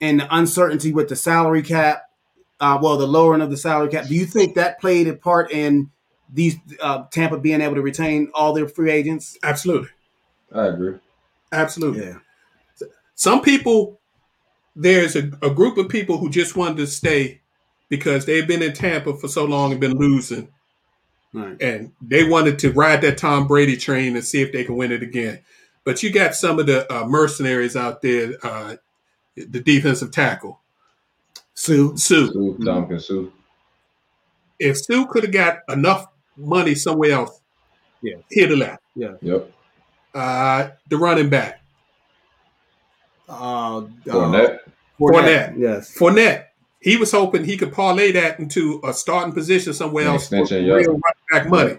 and 0.00 0.20
the 0.20 0.34
uncertainty 0.34 0.92
with 0.92 1.08
the 1.08 1.16
salary 1.16 1.62
cap, 1.62 2.08
uh, 2.60 2.78
well, 2.80 2.96
the 2.96 3.06
lowering 3.06 3.40
of 3.40 3.50
the 3.50 3.56
salary 3.56 3.88
cap, 3.88 4.06
do 4.06 4.14
you 4.14 4.26
think 4.26 4.54
that 4.54 4.80
played 4.80 5.08
a 5.08 5.14
part 5.14 5.50
in 5.50 5.90
these 6.32 6.56
uh, 6.80 7.04
Tampa 7.10 7.38
being 7.38 7.60
able 7.60 7.74
to 7.74 7.82
retain 7.82 8.30
all 8.34 8.52
their 8.52 8.68
free 8.68 8.90
agents? 8.90 9.36
Absolutely. 9.42 9.88
I 10.54 10.66
agree. 10.66 10.94
Absolutely. 11.50 12.06
Yeah, 12.06 12.88
Some 13.14 13.40
people, 13.40 13.98
there's 14.76 15.16
a, 15.16 15.30
a 15.42 15.50
group 15.50 15.78
of 15.78 15.88
people 15.88 16.18
who 16.18 16.30
just 16.30 16.56
wanted 16.56 16.76
to 16.78 16.86
stay 16.86 17.40
because 17.88 18.26
they've 18.26 18.46
been 18.46 18.62
in 18.62 18.72
Tampa 18.72 19.14
for 19.16 19.28
so 19.28 19.44
long 19.44 19.72
and 19.72 19.80
been 19.80 19.96
losing. 19.96 20.48
right. 21.32 21.56
and 21.60 21.92
they 22.00 22.24
wanted 22.28 22.58
to 22.60 22.72
ride 22.72 23.00
that 23.02 23.18
Tom 23.18 23.46
Brady 23.46 23.76
train 23.76 24.14
and 24.16 24.24
see 24.24 24.40
if 24.42 24.52
they 24.52 24.64
can 24.64 24.76
win 24.76 24.92
it 24.92 25.02
again. 25.02 25.40
But 25.84 26.02
you 26.02 26.10
got 26.12 26.34
some 26.34 26.58
of 26.58 26.66
the 26.66 26.90
uh, 26.94 27.06
mercenaries 27.06 27.76
out 27.76 28.02
there, 28.02 28.32
uh, 28.42 28.76
the 29.36 29.60
defensive 29.60 30.10
tackle, 30.10 30.60
Suh, 31.54 31.94
Suh. 31.96 32.26
Suh, 32.26 32.32
Ndamukong 32.32 33.00
Suh. 33.00 33.30
If 34.58 34.78
Suh 34.78 35.06
could 35.06 35.22
have 35.24 35.32
got 35.32 35.60
enough 35.68 36.06
money 36.36 36.74
somewhere 36.74 37.12
else, 37.12 37.40
Yeah. 38.02 38.16
he'd 38.30 38.50
have 38.50 38.58
left. 38.58 38.82
Yep. 38.96 39.52
Uh, 40.14 40.70
the 40.88 40.96
running 40.96 41.28
back, 41.28 41.62
uh, 43.28 43.82
Fournette. 44.06 44.58
Fournette. 44.98 45.54
yes, 45.58 45.96
Fournette, 45.96 46.46
he 46.80 46.96
was 46.96 47.10
hoping 47.10 47.44
he 47.44 47.56
could 47.56 47.72
parlay 47.72 48.12
that 48.12 48.38
into 48.38 48.80
a 48.84 48.92
starting 48.92 49.32
position 49.32 49.72
somewhere 49.72 50.04
An 50.04 50.12
else 50.12 50.28
for 50.28 50.36
extension, 50.36 50.66
real 50.66 50.80
yeah. 50.80 50.86
running 50.86 51.00
back 51.30 51.48
money. 51.48 51.78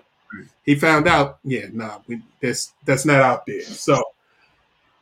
He 0.66 0.76
found 0.76 1.08
out, 1.08 1.40
yeah, 1.44 1.66
nah, 1.72 2.00
we, 2.08 2.22
that's 2.42 2.74
that's 2.86 3.06
not 3.06 3.22
out 3.22 3.46
there. 3.46 3.62
So 3.62 4.02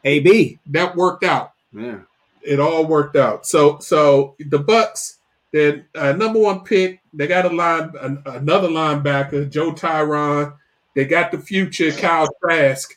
AB, 0.03 0.59
that 0.67 0.95
worked 0.95 1.23
out. 1.23 1.53
yeah. 1.73 1.99
it 2.41 2.59
all 2.59 2.85
worked 2.85 3.15
out. 3.15 3.45
So 3.45 3.79
so 3.79 4.35
the 4.39 4.59
Bucks, 4.59 5.17
their 5.51 5.85
uh, 5.95 6.13
number 6.13 6.39
one 6.39 6.61
pick, 6.61 7.01
they 7.13 7.27
got 7.27 7.45
a 7.45 7.49
line 7.49 7.91
an, 7.99 8.21
another 8.25 8.69
linebacker, 8.69 9.49
Joe 9.49 9.73
Tryon. 9.73 10.53
They 10.95 11.05
got 11.05 11.31
the 11.31 11.37
future 11.37 11.91
Kyle 11.91 12.27
Trask, 12.41 12.96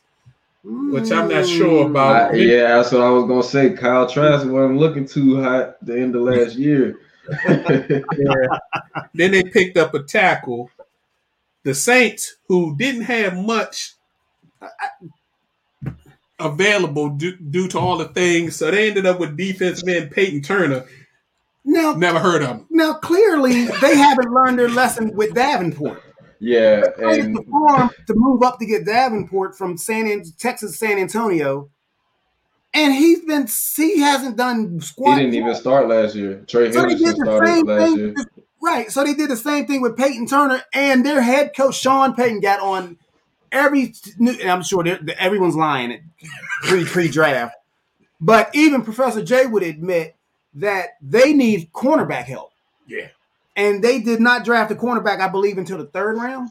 which 0.63 1.11
I'm 1.11 1.29
not 1.29 1.47
sure 1.47 1.87
about. 1.91 2.33
I- 2.33 2.37
yeah, 2.37 2.77
that's 2.77 2.93
what 2.93 3.01
I 3.03 3.11
was 3.11 3.25
gonna 3.25 3.43
say. 3.43 3.71
Kyle 3.71 4.09
Trask 4.09 4.47
wasn't 4.47 4.79
looking 4.79 5.07
too 5.07 5.43
hot 5.43 5.77
the 5.85 5.99
end 6.01 6.15
of 6.17 6.23
last 6.23 6.57
year. 6.57 6.99
Then 9.15 9.31
they 9.33 9.43
picked 9.45 9.77
up 9.77 9.95
a 9.95 10.03
tackle, 10.03 10.71
the 11.65 11.75
Saints, 11.75 12.37
who 12.49 12.77
didn't 12.77 13.03
have 13.03 13.37
much 13.37 13.95
uh, 14.63 14.67
uh, 15.87 15.91
available 16.39 17.11
due, 17.11 17.37
due 17.37 17.69
to 17.69 17.79
all 17.79 17.99
the 17.99 18.09
things. 18.09 18.57
So 18.57 18.71
they 18.71 18.89
ended 18.89 19.07
up 19.07 19.21
with 19.21 19.37
defense 19.37 19.85
man 19.85 20.09
Peyton 20.09 20.43
Turner. 20.43 20.87
Now, 21.65 21.93
Never 21.93 22.19
heard 22.19 22.43
of 22.43 22.49
him. 22.49 22.67
now 22.71 22.95
clearly 22.95 23.67
they 23.67 23.95
haven't 23.97 24.33
learned 24.33 24.59
their 24.59 24.71
lesson 24.71 25.15
with 25.15 25.35
Davenport. 25.35 26.03
Yeah, 26.41 26.85
They 26.99 27.21
and 27.21 27.37
performed 27.37 27.91
to 28.07 28.15
move 28.15 28.43
up 28.43 28.59
to 28.61 28.67
get 28.67 28.87
Davenport 28.87 29.57
from 29.59 29.77
San 29.77 30.07
An- 30.07 30.25
Texas 30.39 30.79
San 30.79 30.99
Antonio, 30.99 31.69
and 32.73 32.95
he's 32.95 33.21
been 33.25 33.47
he 33.77 34.01
hasn't 34.01 34.37
done 34.37 34.81
squat. 34.81 35.19
he 35.19 35.25
didn't 35.25 35.35
even 35.35 35.55
start 35.55 35.87
last 35.89 36.15
year. 36.15 36.43
Trey 36.47 36.73
So 36.73 36.83
Hendrickson 36.85 37.15
started 37.17 37.67
last 37.67 37.85
thing. 37.91 37.97
year. 37.99 38.15
Right. 38.63 38.91
So 38.91 39.05
they 39.05 39.15
did 39.15 39.31
the 39.31 39.37
same 39.37 39.67
thing 39.67 39.81
with 39.83 39.97
Peyton 39.97 40.27
Turner, 40.27 40.63
and 40.73 41.05
their 41.05 41.21
head 41.23 41.53
coach 41.57 41.77
Sean 41.79 42.15
Payton 42.15 42.41
got 42.41 42.61
on 42.61 42.97
every. 43.53 43.93
And 44.19 44.41
I'm 44.51 44.63
sure 44.63 44.85
everyone's 45.19 45.57
lying 45.57 46.01
pre 46.63 46.85
pre 46.85 47.09
draft, 47.09 47.55
but 48.21 48.51
even 48.55 48.83
Professor 48.83 49.23
Jay 49.23 49.45
would 49.47 49.63
admit 49.63 50.15
that 50.55 50.91
they 51.03 51.33
need 51.35 51.71
cornerback 51.73 52.25
help, 52.25 52.53
Yeah. 52.87 53.09
And 53.61 53.85
they 53.85 54.01
did 54.01 54.21
not 54.21 54.45
draft 54.45 54.71
a 54.73 54.75
cornerback, 54.75 55.21
I 55.21 55.29
believe, 55.29 55.59
until 55.59 55.79
the 55.79 55.87
third 55.87 56.17
round. 56.17 56.51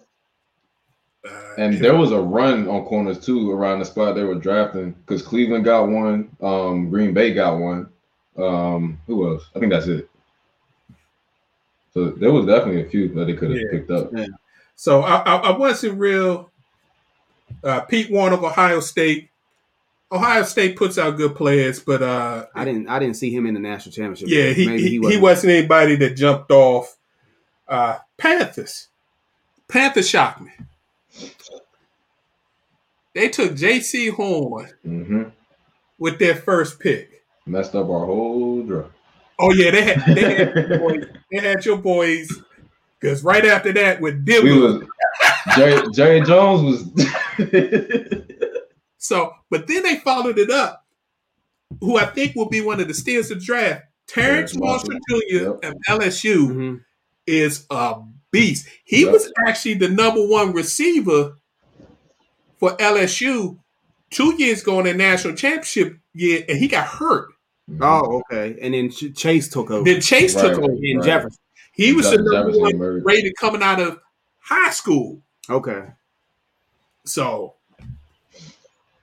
Uh, 1.26 1.30
And 1.58 1.78
there 1.80 1.96
was 1.98 2.12
a 2.12 2.20
run 2.22 2.68
on 2.68 2.86
corners 2.86 3.20
too 3.26 3.52
around 3.52 3.80
the 3.80 3.86
spot 3.86 4.16
they 4.16 4.24
were 4.24 4.36
drafting 4.36 4.92
because 4.92 5.22
Cleveland 5.22 5.66
got 5.66 5.88
one, 5.90 6.30
um, 6.42 6.90
Green 6.90 7.14
Bay 7.14 7.34
got 7.34 7.58
one. 7.58 7.90
Um, 8.38 9.02
who 9.08 9.28
else? 9.28 9.50
I 9.56 9.60
think 9.60 9.72
that's 9.72 9.88
it. 9.88 10.10
So 11.94 12.12
there 12.12 12.32
was 12.32 12.46
definitely 12.46 12.84
a 12.86 12.90
few 12.90 13.10
that 13.16 13.26
they 13.26 13.34
could 13.34 13.50
have 13.50 13.60
Yeah. 13.60 13.72
picked 13.72 13.92
up. 13.92 14.12
So 14.76 15.02
I, 15.02 15.18
I, 15.18 15.36
I 15.52 15.58
wasn't 15.58 16.00
real. 16.00 16.52
Uh, 17.64 17.82
Pete 17.82 18.10
Werner 18.12 18.36
of 18.36 18.44
Ohio 18.44 18.80
State. 18.80 19.30
Ohio 20.12 20.44
State 20.44 20.78
puts 20.78 20.98
out 20.98 21.18
good 21.18 21.36
players, 21.36 21.80
but 21.80 22.02
uh, 22.02 22.46
I 22.56 22.64
didn't. 22.64 22.88
I 22.88 22.98
didn't 23.00 23.16
see 23.18 23.32
him 23.36 23.46
in 23.46 23.54
the 23.56 23.60
national 23.60 23.92
championship. 23.94 24.30
yeah, 24.30 24.52
he, 24.54 24.66
Maybe 24.68 24.84
he, 24.84 24.90
he, 24.92 25.00
wasn't. 25.00 25.22
wasn't. 25.24 25.54
anybody 25.54 25.96
that 25.98 26.16
jumped 26.16 26.52
off. 26.52 26.96
Uh, 27.70 28.00
Panthers. 28.18 28.88
Panthers 29.68 30.10
shocked 30.10 30.42
me. 30.42 30.52
They 33.14 33.30
took 33.30 33.52
Jaycee 33.54 34.12
Horn 34.12 34.70
hmm 34.84 35.24
with 35.98 36.18
their 36.20 36.36
first 36.36 36.80
pick. 36.80 37.24
Messed 37.46 37.76
up 37.76 37.90
our 37.90 38.06
whole 38.06 38.64
draft. 38.64 38.90
Oh 39.40 39.54
yeah, 39.54 39.72
they 39.72 39.82
had 39.84 40.16
they 40.16 40.22
had 40.36 40.56
your 40.56 40.80
boys. 40.80 41.06
They 41.32 41.40
had 41.40 41.66
your 41.66 41.78
boys. 41.78 42.32
Because 43.00 43.24
right 43.24 43.46
after 43.46 43.72
that, 43.74 44.02
with 44.02 44.28
We 44.28 44.60
was 44.60 44.84
Jerry, 45.56 45.82
Jerry 45.94 46.22
Jones 46.22 46.84
was 46.98 47.06
So, 48.98 49.32
but 49.50 49.68
then 49.68 49.84
they 49.84 49.98
followed 49.98 50.38
it 50.38 50.50
up, 50.52 50.86
who 51.80 51.98
I 51.98 52.06
think 52.06 52.36
will 52.36 52.50
be 52.50 52.60
one 52.62 52.82
of 52.82 52.88
the 52.90 52.94
steals 52.94 53.32
of 53.32 53.40
the 53.40 53.46
draft. 53.46 53.84
Terrace 54.08 54.52
Terrace 54.52 54.56
Marshall 54.58 54.90
Marshall. 54.90 55.22
Jr. 55.30 55.36
Yep. 55.36 55.64
of 55.64 55.74
LSU 56.02 56.48
Mhm. 56.50 56.82
Is 57.30 57.66
a 57.70 57.96
beast. 58.32 58.68
He 58.84 59.04
Yep. 59.04 59.12
was 59.14 59.32
actually 59.48 59.76
the 59.76 59.90
number 59.90 60.26
one 60.26 60.52
receiver 60.54 61.36
for 62.60 62.76
LSU 62.78 63.60
two 64.10 64.36
years 64.38 64.62
ago 64.62 64.80
in 64.80 64.86
the 64.86 64.94
national 64.94 65.36
championship 65.36 65.98
year, 66.14 66.44
and 66.50 66.58
he 66.58 66.68
got 66.68 66.88
hurt. 66.88 67.30
Oh, 67.80 68.22
okay. 68.32 68.58
And 68.62 68.74
then 68.74 68.90
Chase 68.92 69.48
took 69.50 69.70
over. 69.72 69.84
Then 69.84 70.02
Chase 70.02 70.34
took 70.34 70.58
Right. 70.58 70.64
over. 70.64 70.74
in 70.82 70.98
Right. 70.98 71.06
Jefferson. 71.06 71.38
He 71.74 71.94
was 71.94 72.10
the 72.10 72.18
number 72.18 72.32
Jefferson 72.52 72.62
one 72.62 72.72
emerged. 72.72 73.06
rated 73.06 73.34
coming 73.40 73.62
out 73.64 73.80
of 73.80 74.00
high 74.40 74.72
school. 74.72 75.22
Okay. 75.50 75.84
So 77.06 77.56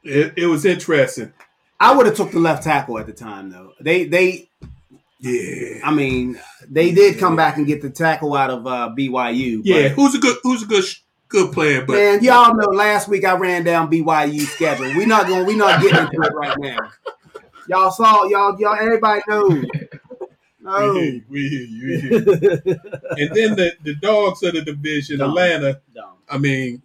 it, 0.02 0.34
it 0.36 0.46
was 0.46 0.64
interesting. 0.64 1.32
I 1.80 1.94
would 1.94 2.06
have 2.06 2.16
took 2.16 2.32
the 2.32 2.38
left 2.40 2.64
tackle 2.64 2.98
at 2.98 3.06
the 3.06 3.12
time 3.12 3.50
though. 3.50 3.72
They 3.80 4.04
they 4.04 4.48
Yeah. 5.26 5.80
I 5.84 5.92
mean 5.92 6.38
they 6.68 6.92
did 6.92 7.18
come 7.18 7.36
back 7.36 7.56
and 7.56 7.66
get 7.66 7.82
the 7.82 7.90
tackle 7.90 8.34
out 8.34 8.50
of 8.50 8.66
uh, 8.66 8.94
BYU. 8.96 9.60
Yeah, 9.64 9.88
who's 9.88 10.14
a 10.14 10.18
good 10.18 10.36
who's 10.42 10.62
a 10.62 10.66
good 10.66 10.84
sh- 10.84 11.00
good 11.28 11.52
player, 11.52 11.84
but 11.84 11.94
man, 11.94 12.22
y'all 12.22 12.54
know 12.54 12.66
last 12.66 13.08
week 13.08 13.24
I 13.24 13.36
ran 13.36 13.64
down 13.64 13.90
BYU 13.90 14.40
schedule. 14.40 14.86
We're 14.96 15.06
not 15.06 15.26
going. 15.26 15.46
we're 15.46 15.56
not 15.56 15.82
getting 15.82 15.98
into 15.98 16.20
it 16.22 16.34
right 16.34 16.56
now. 16.58 16.78
Y'all 17.68 17.90
saw 17.90 18.24
y'all 18.24 18.58
y'all. 18.60 18.76
Everybody 18.76 19.22
knows. 19.28 19.64
we 20.60 20.72
hear 20.72 21.02
you, 21.02 21.24
we 21.28 21.48
hear 21.48 21.60
you, 21.60 21.86
we 21.86 22.00
hear 22.00 22.62
you. 22.64 22.80
and 23.10 23.34
then 23.34 23.56
the, 23.56 23.72
the 23.82 23.94
dogs 23.96 24.42
of 24.42 24.54
the 24.54 24.62
division, 24.62 25.18
Dumb. 25.18 25.30
Atlanta. 25.30 25.80
Dumb. 25.94 26.14
I 26.28 26.38
mean, 26.38 26.82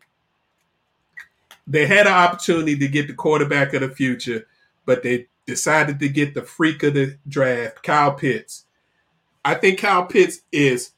they 1.67 1.85
had 1.85 2.07
an 2.07 2.13
opportunity 2.13 2.77
to 2.77 2.87
get 2.87 3.07
the 3.07 3.13
quarterback 3.13 3.73
of 3.73 3.81
the 3.81 3.89
future, 3.89 4.47
but 4.85 5.03
they 5.03 5.27
decided 5.51 5.99
to 5.99 6.09
get 6.09 6.33
the 6.33 6.41
freak 6.41 6.81
of 6.83 6.93
the 6.93 7.17
draft, 7.27 7.83
Kyle 7.83 8.13
Pitts. 8.13 8.65
I 9.43 9.55
think 9.55 9.79
Kyle 9.79 10.05
Pitts 10.05 10.39
is 10.51 10.91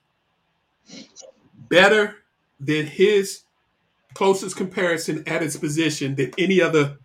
better 1.69 2.17
than 2.59 2.85
his 2.85 3.41
closest 4.13 4.55
comparison 4.55 5.23
at 5.25 5.41
his 5.41 5.57
position 5.57 6.13
than 6.15 6.31
any 6.37 6.61
other 6.61 6.97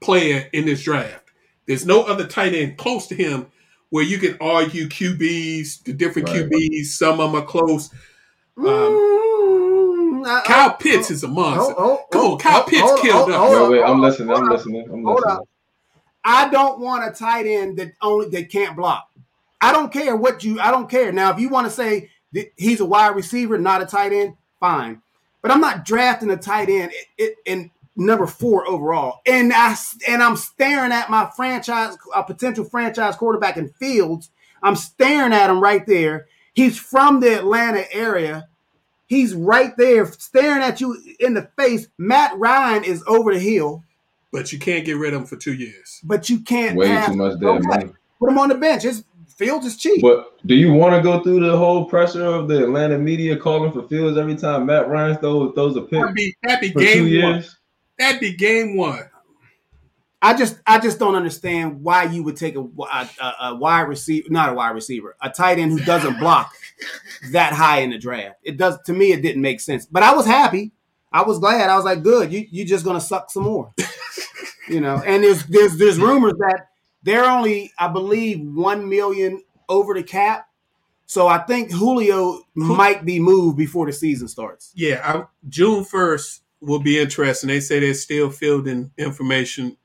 player 0.00 0.46
in 0.52 0.66
this 0.66 0.82
draft. 0.82 1.24
There's 1.66 1.86
no 1.86 2.02
other 2.02 2.26
tight 2.26 2.54
end 2.54 2.76
close 2.76 3.06
to 3.06 3.14
him 3.14 3.46
where 3.88 4.04
you 4.04 4.18
can 4.18 4.36
argue 4.40 4.88
QBs, 4.88 5.84
the 5.84 5.92
different 5.94 6.28
Right. 6.28 6.44
QBs. 6.50 6.86
Some 6.86 7.18
of 7.18 7.32
them 7.32 7.42
are 7.42 7.46
close. 7.46 7.88
Mm, 8.58 9.29
I- 10.26 10.42
Kyle 10.44 10.70
I- 10.70 10.74
Pitts 10.74 11.10
is 11.10 11.22
a 11.24 11.28
monster. 11.28 11.74
oh, 11.76 12.00
oh, 12.02 12.06
Come 12.10 12.24
on, 12.32 12.38
Kyle 12.38 12.62
oh, 12.66 12.68
Pitts 12.68 12.82
hold- 12.82 13.00
killed 13.00 13.14
hold- 13.16 13.30
up. 13.30 13.40
hold 13.58 13.70
Wait, 13.70 13.80
wait, 13.80 13.84
I'm 13.88 14.00
listening. 14.00 14.34
I'm 14.34 14.48
listening. 14.48 14.84
I'm 14.92 15.04
Hold 15.04 15.16
listening. 15.16 15.36
up. 15.36 15.48
I 16.24 16.48
don't 16.50 16.80
want 16.80 17.08
a 17.08 17.12
tight 17.12 17.46
end 17.46 17.78
that 17.78 17.92
only 18.02 18.28
that 18.30 18.50
can't 18.50 18.76
block. 18.76 19.08
I 19.60 19.72
don't 19.72 19.92
care 19.92 20.16
what 20.16 20.44
you. 20.44 20.60
I 20.60 20.70
don't 20.70 20.88
care 20.88 21.12
now. 21.12 21.30
If 21.32 21.38
you 21.40 21.48
want 21.48 21.66
to 21.66 21.70
say 21.70 22.10
that 22.32 22.52
he's 22.56 22.80
a 22.80 22.84
wide 22.86 23.16
receiver, 23.16 23.56
not 23.58 23.82
a 23.82 23.86
tight 23.86 24.12
end, 24.12 24.34
fine. 24.60 25.00
But 25.42 25.50
I'm 25.50 25.60
not 25.60 25.84
drafting 25.84 26.30
a 26.30 26.36
tight 26.36 26.68
end 26.68 26.92
in 27.46 27.70
number 27.96 28.26
four 28.26 28.68
overall, 28.68 29.20
and 29.26 29.52
I 29.54 29.74
and 30.06 30.22
I'm 30.22 30.36
staring 30.36 30.92
at 30.92 31.08
my 31.10 31.30
franchise, 31.34 31.96
a 32.14 32.22
potential 32.22 32.64
franchise 32.64 33.16
quarterback 33.16 33.56
in 33.56 33.68
Fields. 33.70 34.30
I'm 34.62 34.76
staring 34.76 35.32
at 35.32 35.48
him 35.48 35.60
right 35.62 35.86
there. 35.86 36.26
He's 36.52 36.78
from 36.78 37.20
the 37.20 37.38
Atlanta 37.38 37.90
area. 37.94 38.48
He's 39.10 39.34
right 39.34 39.76
there, 39.76 40.06
staring 40.06 40.62
at 40.62 40.80
you 40.80 40.96
in 41.18 41.34
the 41.34 41.50
face. 41.58 41.88
Matt 41.98 42.38
Ryan 42.38 42.84
is 42.84 43.02
over 43.08 43.34
the 43.34 43.40
hill. 43.40 43.82
But 44.30 44.52
you 44.52 44.60
can't 44.60 44.84
get 44.84 44.98
rid 44.98 45.12
of 45.12 45.22
him 45.22 45.26
for 45.26 45.34
two 45.34 45.54
years. 45.54 46.00
But 46.04 46.30
you 46.30 46.38
can't 46.38 46.76
way 46.76 47.02
too 47.06 47.16
much 47.16 47.40
dead 47.40 47.64
money. 47.64 47.90
Put 48.20 48.30
him 48.30 48.38
on 48.38 48.50
the 48.50 48.54
bench. 48.54 48.84
His 48.84 49.02
Fields 49.26 49.66
is 49.66 49.76
cheap. 49.76 50.00
But 50.00 50.38
do 50.46 50.54
you 50.54 50.72
want 50.72 50.94
to 50.94 51.02
go 51.02 51.20
through 51.24 51.40
the 51.40 51.56
whole 51.56 51.86
pressure 51.86 52.24
of 52.24 52.46
the 52.46 52.62
Atlanta 52.62 52.98
media 52.98 53.36
calling 53.36 53.72
for 53.72 53.82
Fields 53.88 54.16
every 54.16 54.36
time 54.36 54.66
Matt 54.66 54.88
Ryan 54.88 55.16
throws, 55.16 55.54
throws 55.54 55.74
a 55.74 55.80
pick? 55.80 56.00
That'd 56.00 56.14
be, 56.14 56.36
that'd 56.44 56.74
be 56.74 56.80
game 56.80 57.22
one. 57.22 57.44
That'd 57.98 58.20
be 58.20 58.34
game 58.34 58.76
one. 58.76 59.10
I 60.22 60.34
just 60.34 60.60
I 60.66 60.78
just 60.78 60.98
don't 60.98 61.14
understand 61.14 61.82
why 61.82 62.04
you 62.04 62.22
would 62.22 62.36
take 62.36 62.54
a, 62.54 62.60
a, 62.60 63.34
a, 63.40 63.54
wide 63.56 63.88
receiver, 63.88 64.28
not 64.30 64.50
a 64.50 64.52
wide 64.52 64.74
receiver, 64.74 65.16
a 65.22 65.30
tight 65.30 65.58
end 65.58 65.72
who 65.72 65.84
doesn't 65.84 66.18
block 66.18 66.52
that 67.30 67.52
high 67.52 67.80
in 67.80 67.90
the 67.90 67.98
draft. 67.98 68.38
It 68.42 68.56
does 68.56 68.78
to 68.86 68.92
me. 68.92 69.12
It 69.12 69.22
didn't 69.22 69.42
make 69.42 69.60
sense, 69.60 69.86
but 69.86 70.02
I 70.02 70.14
was 70.14 70.26
happy. 70.26 70.72
I 71.12 71.22
was 71.22 71.38
glad. 71.38 71.68
I 71.68 71.76
was 71.76 71.84
like, 71.84 72.02
good. 72.02 72.32
You 72.32 72.46
you 72.50 72.64
just 72.64 72.84
gonna 72.84 73.00
suck 73.00 73.30
some 73.30 73.44
more, 73.44 73.72
you 74.68 74.80
know. 74.80 75.02
And 75.04 75.24
there's 75.24 75.44
there's 75.44 75.76
there's 75.76 75.98
rumors 75.98 76.34
that 76.38 76.68
they're 77.02 77.24
only, 77.24 77.72
I 77.78 77.88
believe, 77.88 78.40
one 78.40 78.88
million 78.88 79.42
over 79.68 79.94
the 79.94 80.02
cap. 80.02 80.48
So 81.06 81.26
I 81.26 81.38
think 81.38 81.72
Julio 81.72 82.42
might 82.54 83.04
be 83.04 83.18
moved 83.18 83.56
before 83.56 83.86
the 83.86 83.92
season 83.92 84.28
starts. 84.28 84.70
Yeah, 84.76 85.00
I, 85.02 85.24
June 85.48 85.84
first 85.84 86.42
will 86.60 86.78
be 86.78 87.00
interesting. 87.00 87.48
They 87.48 87.60
say 87.60 87.80
they're 87.80 87.94
still 87.94 88.30
fielding 88.30 88.92
information 88.96 89.76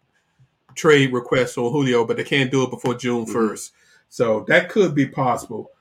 trade 0.75 1.13
requests 1.13 1.57
on 1.57 1.71
Julio, 1.71 2.05
but 2.05 2.17
they 2.17 2.23
can't 2.23 2.51
do 2.51 2.63
it 2.63 2.69
before 2.69 2.93
June 2.95 3.25
1st. 3.25 3.33
Mm-hmm. 3.33 3.75
So 4.09 4.45
that 4.47 4.69
could 4.69 4.93
be 4.93 5.07
possible. 5.07 5.71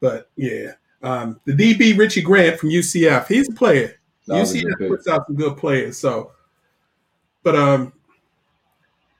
But 0.00 0.30
yeah, 0.36 0.72
um, 1.02 1.40
the 1.44 1.52
DB 1.52 1.96
Richie 1.96 2.22
Grant 2.22 2.58
from 2.58 2.70
UCF, 2.70 3.26
he's 3.26 3.48
a 3.48 3.52
player. 3.52 4.00
That 4.26 4.46
UCF 4.46 4.88
puts 4.88 5.08
out 5.08 5.26
some 5.26 5.36
good 5.36 5.56
players. 5.56 5.98
So, 5.98 6.32
but 7.42 7.56
um, 7.56 7.92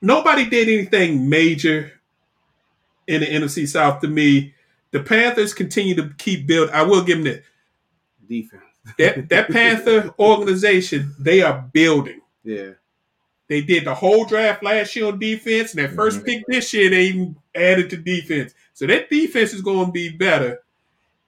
nobody 0.00 0.48
did 0.48 0.68
anything 0.68 1.28
major 1.28 1.92
in 3.06 3.20
the 3.20 3.26
NFC 3.26 3.66
South 3.66 4.00
to 4.00 4.08
me. 4.08 4.54
The 4.92 5.00
Panthers 5.00 5.54
continue 5.54 5.94
to 5.96 6.10
keep 6.18 6.46
building. 6.46 6.74
I 6.74 6.82
will 6.82 7.02
give 7.02 7.22
them 7.22 7.24
the 7.24 7.42
defense. 8.28 8.62
that 8.98 9.28
that 9.28 9.50
Panther 9.50 10.14
organization, 10.18 11.14
they 11.18 11.42
are 11.42 11.68
building. 11.72 12.20
Yeah. 12.44 12.72
They 13.48 13.62
did 13.62 13.84
the 13.84 13.94
whole 13.94 14.24
draft 14.24 14.62
last 14.62 14.94
year 14.94 15.06
on 15.06 15.18
defense, 15.18 15.74
and 15.74 15.80
their 15.80 15.88
1st 15.88 16.16
mm-hmm. 16.18 16.24
pick 16.24 16.44
this 16.46 16.72
year, 16.72 16.88
they 16.88 17.06
even 17.06 17.36
added 17.52 17.90
to 17.90 17.96
defense. 17.96 18.54
So 18.74 18.86
that 18.86 19.10
defense 19.10 19.52
is 19.52 19.60
going 19.60 19.86
to 19.86 19.92
be 19.92 20.10
better. 20.10 20.60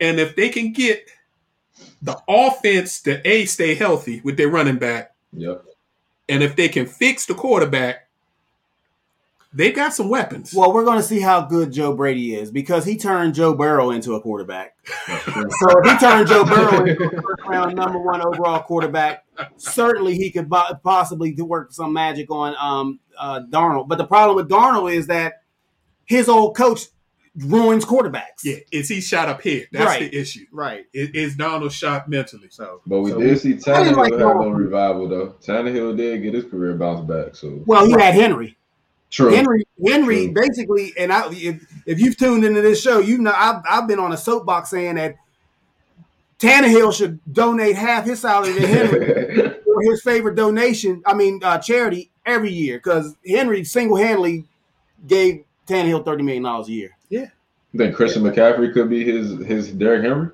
And 0.02 0.18
if 0.18 0.34
they 0.34 0.48
can 0.48 0.72
get 0.72 1.08
the 2.02 2.20
offense 2.28 3.00
to 3.02 3.26
A, 3.26 3.44
stay 3.44 3.76
healthy 3.76 4.20
with 4.24 4.36
their 4.36 4.48
running 4.48 4.78
back. 4.78 5.14
Yep. 5.32 5.64
And 6.28 6.42
if 6.42 6.56
they 6.56 6.68
can 6.68 6.86
fix 6.86 7.24
the 7.24 7.34
quarterback, 7.34 8.08
they've 9.52 9.74
got 9.74 9.94
some 9.94 10.08
weapons. 10.08 10.52
Well, 10.52 10.72
we're 10.72 10.84
going 10.84 10.98
to 10.98 11.04
see 11.04 11.20
how 11.20 11.42
good 11.42 11.70
Joe 11.72 11.94
Brady 11.94 12.34
is 12.34 12.50
because 12.50 12.84
he 12.84 12.96
turned 12.96 13.34
Joe 13.34 13.54
Burrow 13.54 13.92
into 13.92 14.14
a 14.14 14.20
quarterback. 14.20 14.74
so 15.06 15.78
if 15.78 15.92
he 15.92 15.98
turned 15.98 16.26
Joe 16.26 16.44
Burrow 16.44 16.84
into 16.84 17.04
a 17.04 17.22
first 17.22 17.42
round 17.46 17.76
number 17.76 18.00
one 18.00 18.22
overall 18.22 18.60
quarterback, 18.60 19.24
certainly 19.56 20.16
he 20.16 20.32
could 20.32 20.50
possibly 20.82 21.32
work 21.34 21.72
some 21.72 21.92
magic 21.92 22.28
on 22.28 22.56
um, 22.58 22.98
uh, 23.16 23.40
Darnold. 23.48 23.86
But 23.86 23.98
the 23.98 24.06
problem 24.06 24.34
with 24.34 24.48
Darnold 24.48 24.92
is 24.92 25.06
that 25.06 25.42
his 26.04 26.28
old 26.28 26.56
coach 26.56 26.86
ruins 27.36 27.84
quarterbacks. 27.84 28.44
Yeah, 28.44 28.56
is 28.70 28.88
he 28.88 29.00
shot 29.00 29.28
up 29.28 29.42
here? 29.42 29.66
That's 29.72 29.86
right. 29.86 30.10
the 30.10 30.18
issue. 30.18 30.46
Right. 30.52 30.86
Is, 30.92 31.10
is 31.10 31.36
Darnold 31.36 31.72
shot 31.72 32.08
mentally? 32.08 32.48
So, 32.50 32.80
but 32.86 33.00
we 33.00 33.10
so 33.10 33.20
did 33.20 33.38
see 33.38 33.54
Tannehill 33.54 33.96
like 33.96 34.12
have 34.12 34.20
no 34.20 34.50
revival 34.50 35.08
though. 35.08 35.34
Tannehill 35.42 35.96
did 35.96 36.22
get 36.22 36.34
his 36.34 36.44
career 36.44 36.74
bounce 36.74 37.00
back. 37.00 37.34
So, 37.34 37.62
well, 37.66 37.86
he 37.86 37.92
had 37.92 38.14
Henry. 38.14 38.56
True. 39.10 39.30
Henry, 39.30 39.66
Henry, 39.84 40.24
True. 40.24 40.34
basically, 40.34 40.94
and 40.98 41.12
I, 41.12 41.30
if, 41.32 41.82
if 41.84 42.00
you've 42.00 42.16
tuned 42.16 42.44
into 42.44 42.62
this 42.62 42.80
show, 42.80 42.98
you 42.98 43.18
know 43.18 43.32
I've, 43.36 43.62
I've 43.68 43.86
been 43.86 43.98
on 43.98 44.12
a 44.12 44.16
soapbox 44.16 44.70
saying 44.70 44.94
that 44.94 45.16
Tannehill 46.38 46.94
should 46.94 47.20
donate 47.30 47.76
half 47.76 48.06
his 48.06 48.20
salary 48.20 48.54
to 48.54 48.66
Henry 48.66 49.50
for 49.64 49.82
his 49.82 50.02
favorite 50.02 50.34
donation. 50.34 51.02
I 51.04 51.12
mean, 51.12 51.40
uh, 51.44 51.58
charity 51.58 52.10
every 52.24 52.50
year 52.50 52.78
because 52.78 53.14
Henry 53.26 53.64
single 53.64 53.98
handedly 53.98 54.44
gave 55.06 55.44
Tannehill 55.66 56.04
thirty 56.04 56.22
million 56.22 56.42
dollars 56.42 56.68
a 56.68 56.72
year. 56.72 56.96
Yeah. 57.08 57.26
Then 57.74 57.92
Christian 57.92 58.24
yeah. 58.24 58.32
McCaffrey 58.32 58.72
could 58.72 58.90
be 58.90 59.04
his 59.04 59.44
his 59.46 59.72
Derrick 59.72 60.02
Henry 60.02 60.30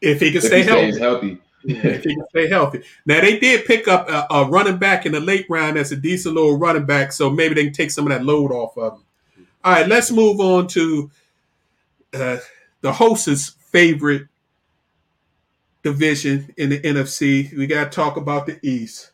if 0.00 0.20
he 0.20 0.32
can 0.32 0.40
stay 0.40 0.62
he 0.62 0.68
healthy. 0.68 0.98
healthy. 0.98 1.38
if 1.64 2.04
he 2.04 2.14
can 2.14 2.26
stay 2.28 2.48
healthy. 2.48 2.82
Now 3.06 3.20
they 3.20 3.38
did 3.38 3.64
pick 3.64 3.88
up 3.88 4.08
a, 4.08 4.26
a, 4.30 4.48
running 4.48 4.76
back 4.78 5.04
in 5.04 5.12
the 5.12 5.20
late 5.20 5.46
round 5.48 5.76
that's 5.76 5.90
a 5.90 5.96
decent 5.96 6.34
little 6.34 6.56
running 6.56 6.86
back, 6.86 7.12
so 7.12 7.30
maybe 7.30 7.54
they 7.54 7.64
can 7.64 7.72
take 7.72 7.90
some 7.90 8.06
of 8.06 8.12
that 8.12 8.24
load 8.24 8.52
off 8.52 8.76
of 8.76 8.94
him. 8.94 9.04
All 9.64 9.72
right, 9.72 9.88
let's 9.88 10.12
move 10.12 10.38
on 10.38 10.68
to 10.68 11.10
uh, 12.14 12.36
the 12.82 12.92
host's 12.92 13.50
favorite 13.50 14.28
division 15.82 16.52
in 16.56 16.70
the 16.70 16.80
NFC. 16.80 17.56
We 17.56 17.66
got 17.66 17.90
to 17.90 17.90
talk 17.90 18.16
about 18.16 18.46
the 18.46 18.58
East. 18.62 19.10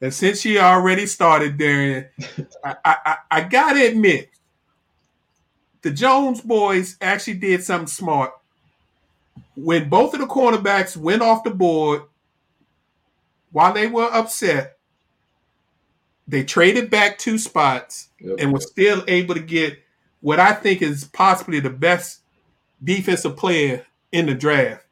And 0.00 0.12
since 0.12 0.44
you 0.44 0.60
already 0.60 1.06
started, 1.06 1.56
Darian, 1.56 2.06
I, 2.64 2.76
I, 2.84 3.16
I 3.30 3.40
got 3.42 3.74
to 3.74 3.86
admit, 3.86 4.30
the 5.86 5.92
Jones 5.92 6.40
boys 6.40 6.96
actually 7.00 7.34
did 7.34 7.62
something 7.62 7.86
smart 7.86 8.32
when 9.54 9.88
both 9.88 10.14
of 10.14 10.20
the 10.20 10.26
cornerbacks 10.26 10.96
went 10.96 11.22
off 11.22 11.44
the 11.44 11.50
board 11.50 12.02
while 13.52 13.72
they 13.72 13.86
were 13.86 14.12
upset, 14.12 14.78
they 16.26 16.42
traded 16.42 16.90
back 16.90 17.18
two 17.18 17.38
spots 17.38 18.08
yep. 18.18 18.34
and 18.40 18.52
were 18.52 18.58
still 18.58 19.04
able 19.06 19.34
to 19.34 19.40
get 19.40 19.78
what 20.22 20.40
I 20.40 20.54
think 20.54 20.82
is 20.82 21.04
possibly 21.04 21.60
the 21.60 21.70
best 21.70 22.22
defensive 22.82 23.36
player 23.36 23.86
in 24.10 24.26
the 24.26 24.34
draft. 24.34 24.84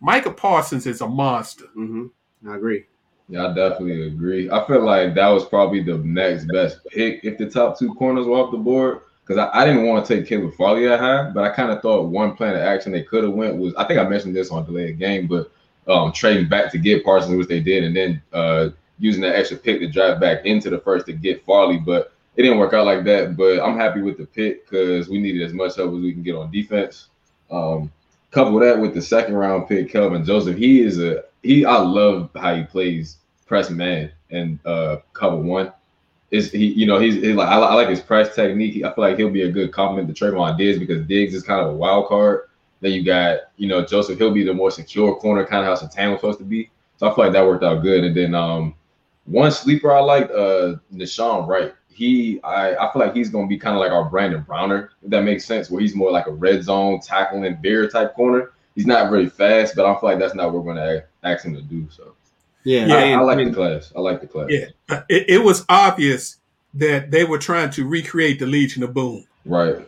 Micah 0.00 0.32
Parsons 0.32 0.88
is 0.88 1.02
a 1.02 1.08
monster. 1.08 1.66
Mm-hmm. 1.76 2.06
I 2.50 2.56
agree. 2.56 2.86
Yeah, 3.28 3.46
I 3.46 3.54
definitely 3.54 4.08
agree. 4.08 4.50
I 4.50 4.66
feel 4.66 4.84
like 4.84 5.14
that 5.14 5.28
was 5.28 5.44
probably 5.44 5.84
the 5.84 5.98
next 5.98 6.46
best 6.52 6.80
pick 6.86 7.20
if 7.22 7.38
the 7.38 7.48
top 7.48 7.78
two 7.78 7.94
corners 7.94 8.26
were 8.26 8.38
off 8.38 8.50
the 8.50 8.58
board 8.58 9.02
because 9.32 9.50
I, 9.52 9.62
I, 9.62 9.64
didn't 9.64 9.86
want 9.86 10.04
to 10.04 10.16
take 10.16 10.28
Caleb 10.28 10.54
Farley 10.54 10.86
at 10.88 11.00
high, 11.00 11.30
but 11.30 11.44
I 11.44 11.50
kind 11.50 11.70
of 11.70 11.80
thought 11.80 12.08
one 12.08 12.36
plan 12.36 12.54
of 12.54 12.60
action 12.60 12.92
they 12.92 13.02
could 13.02 13.24
have 13.24 13.32
went 13.32 13.56
was 13.56 13.74
I 13.76 13.84
think 13.84 13.98
I 13.98 14.08
mentioned 14.08 14.36
this 14.36 14.50
on 14.50 14.64
delayed 14.64 14.98
game, 14.98 15.26
but 15.26 15.50
um, 15.88 16.12
trading 16.12 16.48
back 16.48 16.70
to 16.72 16.78
get 16.78 17.04
Parsons, 17.04 17.36
which 17.36 17.48
they 17.48 17.60
did, 17.60 17.84
and 17.84 17.96
then 17.96 18.22
uh, 18.32 18.68
using 18.98 19.22
that 19.22 19.34
extra 19.34 19.56
pick 19.56 19.80
to 19.80 19.88
drive 19.88 20.20
back 20.20 20.44
into 20.44 20.70
the 20.70 20.78
first 20.78 21.06
to 21.06 21.12
get 21.12 21.44
Farley, 21.44 21.78
but 21.78 22.12
it 22.36 22.42
didn't 22.42 22.58
work 22.58 22.72
out 22.72 22.86
like 22.86 23.04
that. 23.04 23.36
But 23.36 23.60
I'm 23.60 23.76
happy 23.76 24.02
with 24.02 24.18
the 24.18 24.26
pick 24.26 24.68
because 24.68 25.08
we 25.08 25.18
needed 25.18 25.42
as 25.42 25.52
much 25.52 25.76
help 25.76 25.94
as 25.94 26.00
we 26.00 26.12
can 26.12 26.22
get 26.22 26.34
on 26.34 26.50
defense. 26.50 27.08
Um, 27.50 27.90
couple 28.30 28.58
that 28.60 28.78
with 28.78 28.94
the 28.94 29.02
second 29.02 29.34
round 29.34 29.68
pick, 29.68 29.90
Kelvin 29.90 30.24
Joseph. 30.24 30.56
He 30.56 30.80
is 30.80 31.00
a 31.00 31.24
he. 31.42 31.64
I 31.64 31.78
love 31.78 32.30
how 32.34 32.54
he 32.54 32.64
plays 32.64 33.18
press 33.46 33.68
man 33.70 34.10
and 34.30 34.58
uh, 34.64 34.98
cover 35.12 35.36
one 35.36 35.72
is 36.32 36.50
he, 36.50 36.66
you 36.72 36.86
know, 36.86 36.98
he's, 36.98 37.16
he's 37.16 37.36
like 37.36 37.48
I, 37.48 37.58
I, 37.58 37.74
like 37.74 37.90
his 37.90 38.00
press 38.00 38.34
technique. 38.34 38.82
I 38.82 38.92
feel 38.92 39.04
like 39.04 39.18
he'll 39.18 39.30
be 39.30 39.42
a 39.42 39.50
good 39.50 39.70
compliment 39.70 40.14
to 40.14 40.24
Trevon 40.24 40.56
Diggs 40.56 40.78
because 40.78 41.06
Diggs 41.06 41.34
is 41.34 41.42
kind 41.42 41.60
of 41.60 41.74
a 41.74 41.76
wild 41.76 42.08
card. 42.08 42.48
Then 42.80 42.92
you 42.92 43.04
got, 43.04 43.40
you 43.58 43.68
know, 43.68 43.84
Joseph. 43.84 44.18
He'll 44.18 44.32
be 44.32 44.42
the 44.42 44.54
more 44.54 44.70
secure 44.70 45.14
corner, 45.14 45.44
kind 45.44 45.64
of 45.64 45.78
how 45.78 45.86
Surtain 45.86 46.10
was 46.10 46.20
supposed 46.20 46.38
to 46.38 46.44
be. 46.44 46.70
So 46.96 47.06
I 47.06 47.14
feel 47.14 47.24
like 47.24 47.34
that 47.34 47.46
worked 47.46 47.62
out 47.62 47.82
good. 47.82 48.02
And 48.02 48.16
then 48.16 48.34
um, 48.34 48.74
one 49.26 49.52
sleeper 49.52 49.92
I 49.92 50.00
liked, 50.00 50.32
uh, 50.32 50.76
Nahshon 50.92 51.46
Wright. 51.46 51.74
He, 51.88 52.40
I, 52.42 52.74
I 52.76 52.92
feel 52.92 53.02
like 53.02 53.14
he's 53.14 53.28
gonna 53.28 53.46
be 53.46 53.58
kind 53.58 53.76
of 53.76 53.80
like 53.80 53.92
our 53.92 54.08
Brandon 54.08 54.42
Browner, 54.42 54.92
if 55.02 55.10
that 55.10 55.24
makes 55.24 55.44
sense. 55.44 55.70
Where 55.70 55.82
he's 55.82 55.94
more 55.94 56.10
like 56.10 56.26
a 56.26 56.32
red 56.32 56.64
zone 56.64 57.00
tackling 57.00 57.60
bear 57.62 57.86
type 57.88 58.14
corner. 58.14 58.52
He's 58.74 58.86
not 58.86 59.10
very 59.10 59.28
fast, 59.28 59.76
but 59.76 59.84
I 59.84 59.92
feel 60.00 60.08
like 60.08 60.18
that's 60.18 60.34
not 60.34 60.50
what 60.50 60.64
we're 60.64 60.74
gonna 60.74 61.02
ask 61.22 61.44
him 61.44 61.54
to 61.54 61.60
do. 61.60 61.86
So 61.90 62.14
yeah, 62.64 62.86
yeah. 62.86 62.94
I, 62.94 63.10
I 63.12 63.20
like 63.20 63.34
I 63.34 63.36
mean, 63.38 63.48
the 63.48 63.54
class. 63.54 63.92
I 63.96 64.00
like 64.00 64.20
the 64.20 64.26
class. 64.26 64.48
Yeah, 64.50 64.66
it, 65.08 65.24
it, 65.28 65.44
was 65.44 65.64
obvious 65.68 66.36
that 66.74 67.10
they 67.10 67.24
were 67.24 67.38
trying 67.38 67.70
to 67.70 67.86
recreate 67.86 68.38
the 68.38 68.46
Legion 68.46 68.82
of 68.82 68.94
Boom. 68.94 69.24
Right. 69.44 69.86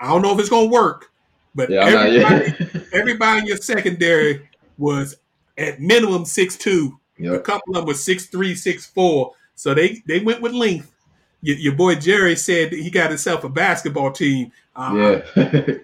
I 0.00 0.08
don't 0.08 0.22
know 0.22 0.32
if 0.32 0.38
it's 0.38 0.48
gonna 0.48 0.68
work, 0.68 1.10
but 1.54 1.70
yeah, 1.70 1.84
everybody, 1.84 2.86
everybody 2.92 3.40
in 3.40 3.46
your 3.46 3.56
secondary 3.56 4.48
was 4.76 5.16
at 5.56 5.80
minimum 5.80 6.24
six 6.24 6.56
two. 6.56 6.98
Yep. 7.18 7.34
A 7.34 7.40
couple 7.40 7.74
of 7.74 7.82
them 7.82 7.86
was 7.86 8.02
six 8.02 8.26
three, 8.26 8.54
six 8.54 8.86
four. 8.86 9.32
So 9.54 9.74
they 9.74 10.02
they 10.06 10.20
went 10.20 10.40
with 10.40 10.52
length. 10.52 10.94
Your, 11.40 11.56
your 11.56 11.74
boy 11.74 11.96
Jerry 11.96 12.36
said 12.36 12.72
he 12.72 12.90
got 12.90 13.10
himself 13.10 13.44
a 13.44 13.48
basketball 13.48 14.12
team. 14.12 14.52
Uh, 14.76 14.92
yeah. 14.94 15.16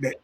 that, 0.00 0.14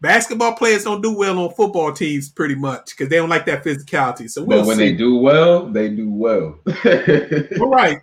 basketball 0.00 0.54
players 0.54 0.84
don't 0.84 1.00
do 1.02 1.16
well 1.16 1.38
on 1.38 1.52
football 1.54 1.92
teams 1.92 2.28
pretty 2.28 2.54
much 2.54 2.90
because 2.90 3.08
they 3.08 3.16
don't 3.16 3.28
like 3.28 3.46
that 3.46 3.64
physicality. 3.64 4.30
So 4.30 4.44
we'll 4.44 4.60
but 4.60 4.66
when 4.68 4.76
see. 4.76 4.90
they 4.90 4.96
do 4.96 5.16
well, 5.16 5.66
they 5.68 5.88
do 5.88 6.10
well. 6.10 6.58
All 7.60 7.68
right. 7.70 7.98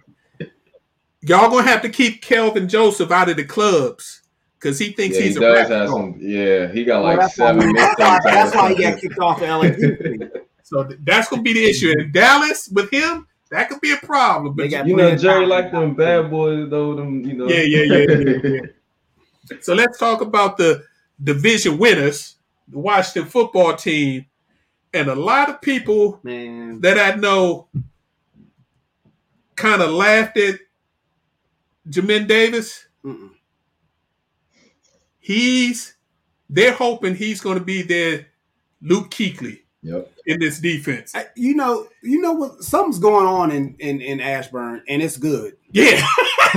Y'all 1.21 1.49
gonna 1.49 1.63
have 1.63 1.81
to 1.83 1.89
keep 1.89 2.21
Kelvin 2.21 2.67
Joseph 2.67 3.11
out 3.11 3.29
of 3.29 3.37
the 3.37 3.45
clubs 3.45 4.23
because 4.59 4.77
he 4.77 4.91
thinks 4.91 5.15
yeah, 5.15 5.21
he 5.21 5.27
he's 5.29 5.37
a 5.37 5.39
does 5.39 5.69
rap 5.69 5.87
some. 5.87 6.15
Yeah, 6.19 6.71
he 6.71 6.83
got 6.83 7.01
Well, 7.03 7.11
like 7.11 7.19
that's, 7.19 7.35
seven. 7.35 7.73
that's, 7.73 7.97
why, 7.99 8.19
mixtapes 8.19 8.23
that's 8.23 8.55
why 8.55 8.73
he 8.73 8.85
or 8.85 8.91
got 8.91 8.99
kicked 9.01 9.19
off 9.19 9.39
the 9.39 9.45
LSU. 9.45 10.31
So 10.65 10.89
that's 11.01 11.27
gonna 11.27 11.41
be 11.41 11.51
the 11.53 11.65
issue. 11.65 11.93
In 11.99 12.11
Dallas 12.13 12.69
with 12.69 12.89
him, 12.89 13.27
that 13.51 13.67
could 13.69 13.81
be 13.81 13.91
a 13.91 13.97
problem. 13.97 14.55
But 14.55 14.63
They 14.63 14.69
got- 14.69 14.87
You 14.87 14.95
know, 14.95 15.15
Jerry 15.15 15.45
like 15.45 15.71
them 15.71 15.93
bad 15.93 16.31
boys 16.31 16.69
though. 16.69 16.95
Them, 16.95 17.19
you 17.23 17.33
know. 17.33 17.47
yeah, 17.49 17.61
yeah, 17.61 17.83
yeah, 17.83 18.05
yeah, 18.09 18.39
yeah. 18.43 19.57
So 19.61 19.73
let's 19.75 19.97
talk 19.99 20.21
about 20.21 20.55
the 20.57 20.83
division 21.23 21.77
winners, 21.77 22.35
the 22.67 22.79
Washington 22.79 23.29
football 23.29 23.75
team, 23.75 24.25
and 24.93 25.07
a 25.07 25.15
lot 25.15 25.49
of 25.49 25.61
people 25.61 26.19
Man, 26.23 26.81
that 26.81 26.97
I 26.99 27.15
know 27.19 27.67
kind 29.55 29.81
of 29.81 29.91
laughed 29.91 30.37
at 30.37 30.59
Jamin 31.89 32.27
Davis. 32.27 32.85
mm-mm. 33.03 33.31
He's 35.19 35.95
they're 36.49 36.73
hoping 36.73 37.15
he's 37.15 37.41
going 37.41 37.57
to 37.57 37.63
be 37.63 37.81
their 37.81 38.27
Luke 38.81 39.09
Kuechly 39.09 39.59
Yep. 39.81 40.11
in 40.25 40.39
this 40.39 40.59
defense. 40.59 41.13
I- 41.15 41.27
you 41.35 41.55
know, 41.55 41.87
you 42.01 42.21
know 42.21 42.33
what? 42.33 42.63
Something's 42.63 42.99
going 42.99 43.25
on 43.25 43.51
in, 43.51 43.75
in 43.79 44.01
in 44.01 44.19
Ashburn, 44.21 44.81
and 44.87 45.01
it's 45.01 45.17
good. 45.17 45.57
Yeah, 45.71 46.05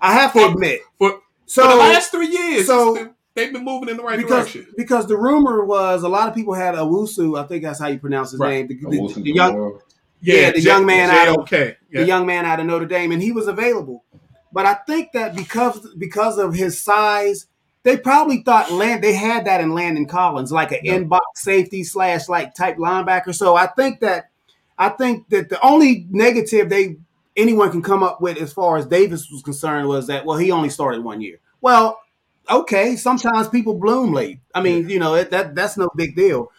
I 0.00 0.12
have 0.14 0.32
to 0.34 0.46
admit. 0.46 0.80
for, 0.98 1.20
So 1.46 1.62
for 1.62 1.68
the 1.68 1.76
last 1.76 2.10
three 2.10 2.28
years, 2.28 2.66
so- 2.66 2.94
it's 2.94 3.04
been- 3.04 3.14
they've 3.34 3.52
been 3.52 3.64
moving 3.64 3.88
in 3.88 3.96
the 3.96 4.02
right 4.02 4.16
because 4.18 4.52
direction. 4.52 4.66
because 4.76 5.06
the 5.06 5.16
rumor 5.16 5.64
was 5.64 6.02
a 6.02 6.08
lot 6.08 6.28
of 6.28 6.34
people 6.34 6.54
had 6.54 6.74
Owusu. 6.74 7.38
I 7.42 7.46
think 7.46 7.62
that's 7.62 7.78
how 7.78 7.88
you 7.88 7.98
pronounce 7.98 8.32
his 8.32 8.40
Right. 8.40 8.68
name. 8.68 8.68
The, 8.68 8.90
the- 8.90 9.00
Wilson 9.00 9.22
the 9.22 9.32
young 9.32 9.54
Kamara. 9.54 9.80
yeah, 10.20 10.50
the 10.52 10.60
young 10.60 10.84
man 10.86 11.10
out 11.10 11.28
of- 11.28 11.36
Okay, 11.42 11.76
the 11.92 12.04
young 12.04 12.26
man 12.26 12.44
out 12.44 12.60
of 12.60 12.66
Notre 12.66 12.86
Dame, 12.86 13.12
and 13.12 13.22
he 13.22 13.32
was 13.32 13.46
available. 13.48 14.04
But 14.52 14.66
I 14.66 14.74
think 14.86 15.12
that 15.12 15.36
because 15.36 15.94
because 15.96 16.38
of 16.38 16.54
his 16.54 16.80
size, 16.80 17.46
they 17.84 17.96
probably 17.96 18.42
thought 18.42 18.72
land 18.72 19.02
they 19.02 19.14
had 19.14 19.44
that 19.46 19.60
in 19.60 19.72
Landon 19.74 20.06
Collins, 20.06 20.50
like 20.52 20.72
an 20.72 20.80
Yeah. 20.82 20.94
in 20.96 21.06
box 21.08 21.24
safety 21.42 21.84
slash 21.84 22.28
like 22.28 22.54
type 22.54 22.76
linebacker. 22.76 23.34
So 23.34 23.54
I 23.56 23.66
think 23.68 24.00
that 24.00 24.30
I 24.78 24.88
think 24.88 25.28
that 25.28 25.50
the 25.50 25.64
only 25.64 26.06
negative 26.10 26.68
they 26.68 26.96
anyone 27.36 27.70
can 27.70 27.80
come 27.80 28.02
up 28.02 28.20
with 28.20 28.38
as 28.38 28.52
far 28.52 28.76
as 28.76 28.86
Davis 28.86 29.30
was 29.30 29.40
concerned 29.42 29.86
was 29.88 30.08
that 30.08 30.26
well 30.26 30.36
he 30.36 30.50
only 30.50 30.68
started 30.68 31.04
one 31.04 31.20
year. 31.20 31.38
Well, 31.60 32.00
okay, 32.50 32.96
sometimes 32.96 33.48
people 33.48 33.74
bloom 33.74 34.12
late. 34.12 34.40
I 34.54 34.60
mean, 34.60 34.88
you 34.88 34.98
know 34.98 35.14
it, 35.14 35.30
that 35.30 35.54
that's 35.54 35.76
no 35.76 35.88
big 35.96 36.16
deal. 36.16 36.50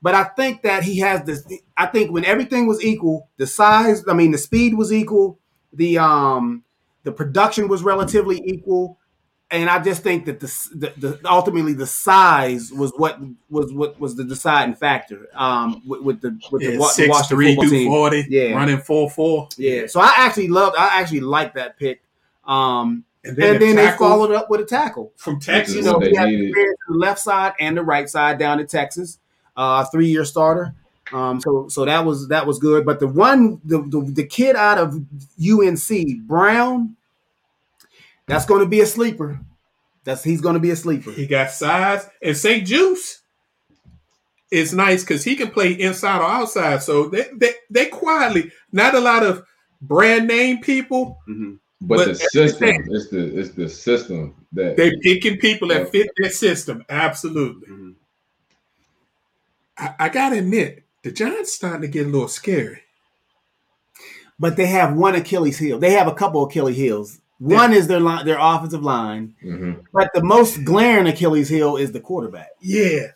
But 0.00 0.14
I 0.14 0.24
think 0.24 0.62
that 0.62 0.84
he 0.84 0.98
has 1.00 1.24
this. 1.24 1.44
I 1.76 1.86
think 1.86 2.12
when 2.12 2.24
everything 2.24 2.66
was 2.66 2.82
equal, 2.84 3.28
the 3.36 3.46
size, 3.46 4.04
I 4.08 4.14
mean, 4.14 4.30
the 4.30 4.38
speed 4.38 4.74
was 4.74 4.92
equal, 4.92 5.38
the 5.72 5.98
um, 5.98 6.62
the 7.02 7.12
production 7.12 7.66
was 7.66 7.82
relatively 7.82 8.40
equal, 8.44 8.98
and 9.50 9.68
I 9.68 9.82
just 9.82 10.02
think 10.04 10.26
that 10.26 10.38
the, 10.38 10.46
the, 10.74 10.92
the 10.96 11.20
ultimately 11.28 11.72
the 11.72 11.86
size 11.86 12.70
was 12.70 12.92
what 12.96 13.18
was 13.50 13.72
what 13.72 13.98
was 13.98 14.14
the 14.14 14.24
deciding 14.24 14.76
factor. 14.76 15.26
Um, 15.34 15.82
with, 15.84 16.02
with 16.02 16.20
the 16.20 16.38
with 16.52 16.62
the, 16.62 16.72
yeah, 16.72 16.78
the 16.78 16.84
six 16.84 17.08
Washington 17.08 17.36
three, 17.36 17.54
football 17.56 17.70
team. 17.70 17.88
forty, 17.88 18.26
Yeah. 18.28 18.52
running 18.54 18.78
four 18.78 19.10
four. 19.10 19.48
Yeah, 19.56 19.86
so 19.88 20.00
I 20.00 20.12
actually 20.18 20.48
loved. 20.48 20.76
I 20.76 21.00
actually 21.00 21.20
liked 21.20 21.56
that 21.56 21.76
pick. 21.76 22.02
Um, 22.46 23.04
and 23.24 23.36
and 23.38 23.60
the 23.60 23.66
then 23.66 23.76
they 23.76 23.90
followed 23.96 24.32
up 24.32 24.48
with 24.50 24.60
a 24.60 24.64
tackle. 24.64 25.12
from 25.16 25.40
Texas. 25.40 25.76
You 25.76 25.82
know, 25.82 25.98
they 25.98 26.10
he 26.10 26.16
had 26.16 26.28
needed. 26.28 26.48
experience 26.48 26.78
on 26.88 26.94
the 26.94 26.98
left 27.00 27.20
side 27.20 27.52
and 27.60 27.76
the 27.76 27.82
right 27.82 28.08
side 28.08 28.38
down 28.38 28.60
in 28.60 28.66
Texas. 28.66 29.18
Uh, 29.56 29.84
three 29.84 30.06
year 30.08 30.24
starter. 30.24 30.74
Um, 31.12 31.40
so 31.40 31.68
so 31.68 31.84
that 31.84 32.04
was 32.04 32.28
that 32.28 32.46
was 32.46 32.58
good. 32.58 32.84
But 32.86 33.00
the 33.00 33.08
one 33.08 33.60
the 33.64 33.82
the, 33.82 34.00
the 34.02 34.24
kid 34.24 34.56
out 34.56 34.78
of 34.78 34.94
UNC 35.42 36.26
Brown, 36.26 36.96
that's 38.26 38.46
going 38.46 38.60
to 38.60 38.68
be 38.68 38.80
a 38.80 38.86
sleeper. 38.86 39.40
That's 40.04 40.22
he's 40.22 40.40
going 40.40 40.54
to 40.54 40.60
be 40.60 40.70
a 40.70 40.76
sleeper. 40.76 41.10
He 41.10 41.26
got 41.26 41.50
size, 41.50 42.08
and 42.22 42.36
St-Juste 42.36 43.20
is 44.50 44.72
nice 44.72 45.02
because 45.02 45.24
he 45.24 45.36
can 45.36 45.50
play 45.50 45.72
inside 45.72 46.20
or 46.20 46.24
outside. 46.24 46.82
So 46.82 47.08
they, 47.08 47.26
they 47.34 47.52
they 47.68 47.86
quietly, 47.86 48.52
not 48.72 48.94
a 48.94 49.00
lot 49.00 49.22
of 49.22 49.44
brand 49.82 50.26
name 50.28 50.60
people. 50.60 51.18
Mhm. 51.28 51.58
But, 51.80 51.96
But 51.98 52.04
the 52.06 52.10
at 52.12 52.18
the 52.18 52.28
system, 52.30 52.58
same- 52.68 52.84
it's 52.90 53.08
the 53.08 53.38
it's 53.38 53.50
the 53.50 53.68
system 53.68 54.34
that 54.52 54.76
They 54.76 54.96
picking 55.02 55.38
people 55.38 55.68
that 55.68 55.82
Yeah. 55.84 55.90
fit 55.90 56.10
that 56.18 56.32
system. 56.32 56.84
Absolutely. 56.88 57.68
Mhm. 57.68 57.94
I, 59.78 59.94
I 60.00 60.08
gotta 60.08 60.38
admit, 60.38 60.82
the 61.04 61.12
Giants 61.12 61.52
starting 61.54 61.82
to 61.82 61.88
get 61.88 62.06
a 62.06 62.10
little 62.10 62.28
scary. 62.28 62.80
But 64.40 64.56
they 64.56 64.66
have 64.66 64.94
one 64.96 65.14
Achilles 65.14 65.58
heel. 65.58 65.78
They 65.78 65.92
have 65.92 66.08
a 66.08 66.14
couple 66.14 66.44
Achilles 66.44 66.76
heels. 66.76 67.20
One 67.38 67.72
is 67.72 67.86
their 67.86 68.00
line, 68.00 68.26
their 68.26 68.38
offensive 68.40 68.82
line, 68.82 69.34
Mhm. 69.44 69.84
but 69.92 70.10
the 70.12 70.22
most 70.24 70.64
glaring 70.64 71.06
Achilles 71.06 71.48
heel 71.48 71.76
is 71.76 71.92
the 71.92 72.00
quarterback. 72.00 72.50
Yeah. 72.60 73.12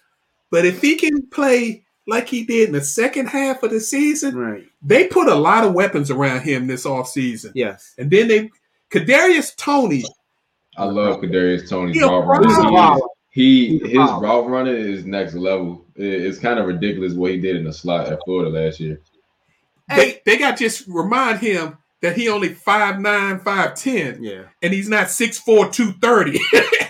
But 0.50 0.64
if 0.64 0.80
he 0.80 0.94
can 0.94 1.26
play 1.26 1.84
like 2.06 2.28
he 2.28 2.44
did 2.44 2.68
in 2.68 2.72
the 2.74 2.80
second 2.80 3.26
half 3.26 3.62
of 3.62 3.70
the 3.70 3.80
season, 3.80 4.36
Right. 4.36 4.64
they 4.82 5.06
put 5.06 5.28
a 5.28 5.34
lot 5.34 5.64
of 5.64 5.72
weapons 5.74 6.10
around 6.10 6.40
him 6.42 6.66
this 6.66 6.84
offseason. 6.84 7.52
Yes. 7.54 7.94
And 7.98 8.10
then 8.10 8.28
they 8.28 8.50
Kadarius 8.90 9.54
Toney, 9.56 10.04
I 10.76 10.84
love 10.84 11.20
Kadarius 11.20 11.68
Toney's 11.68 11.94
He 11.96 12.02
a 12.02 12.08
route. 12.08 12.44
He's 12.44 12.56
a 12.56 12.60
running. 12.60 12.74
problem. 12.76 13.08
He 13.30 13.78
his 13.78 13.96
route 13.96 14.48
running 14.48 14.74
is 14.76 15.04
next 15.06 15.34
level. 15.34 15.86
It's 15.96 16.38
kind 16.38 16.58
of 16.58 16.66
ridiculous 16.66 17.14
what 17.14 17.30
he 17.30 17.38
did 17.40 17.56
in 17.56 17.64
the 17.64 17.72
slot 17.72 18.08
at 18.08 18.18
Florida 18.24 18.50
last 18.50 18.80
year. 18.80 19.00
they, 19.88 20.20
they 20.26 20.36
got 20.38 20.56
to 20.56 20.64
just 20.64 20.86
remind 20.88 21.38
him 21.38 21.78
that 22.00 22.16
he 22.16 22.28
only 22.28 22.48
5'9", 22.54 23.42
5'10", 23.44 24.18
Yeah. 24.20 24.42
and 24.62 24.72
he's 24.72 24.88
not 24.88 25.06
6'4", 25.06 25.72
230. 25.72 26.32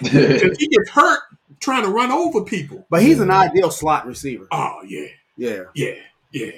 Because 0.03 0.57
he 0.59 0.67
gets 0.69 0.89
hurt 0.91 1.21
trying 1.63 1.85
to 1.85 1.91
run 1.91 2.13
over 2.13 2.43
people. 2.43 2.87
But 2.91 3.03
he's 3.03 3.21
an 3.21 3.31
ideal 3.31 3.71
slot 3.71 4.07
receiver. 4.07 4.47
Oh, 4.53 4.81
yeah. 4.87 5.07
Yeah. 5.37 5.63
Yeah, 5.75 5.95
yeah, 6.31 6.53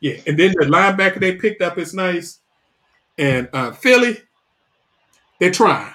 yeah. 0.00 0.16
And 0.26 0.38
then 0.38 0.52
the 0.52 0.66
linebacker 0.66 1.20
they 1.20 1.34
picked 1.34 1.60
up 1.60 1.76
is 1.78 1.92
nice. 1.92 2.38
And 3.18 3.48
uh, 3.52 3.72
Philly, 3.72 4.18
they're 5.40 5.50
trying. 5.50 5.92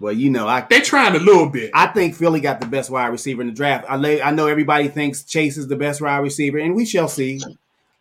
Well, 0.00 0.12
you 0.12 0.30
know, 0.30 0.46
I 0.46 0.60
They're 0.60 0.82
trying 0.82 1.14
a 1.14 1.18
little 1.18 1.48
bit. 1.48 1.70
I 1.72 1.86
think 1.86 2.14
Philly 2.14 2.40
got 2.40 2.60
the 2.60 2.66
best 2.66 2.90
wide 2.90 3.08
receiver 3.08 3.40
in 3.40 3.48
the 3.48 3.54
draft. 3.54 3.86
I 3.88 3.96
lay, 3.96 4.20
I 4.20 4.32
know 4.32 4.46
everybody 4.46 4.88
thinks 4.88 5.22
Chase 5.24 5.56
is 5.56 5.68
the 5.68 5.76
best 5.76 6.00
wide 6.00 6.18
receiver, 6.18 6.58
and 6.58 6.74
we 6.74 6.84
shall 6.84 7.08
see. 7.08 7.40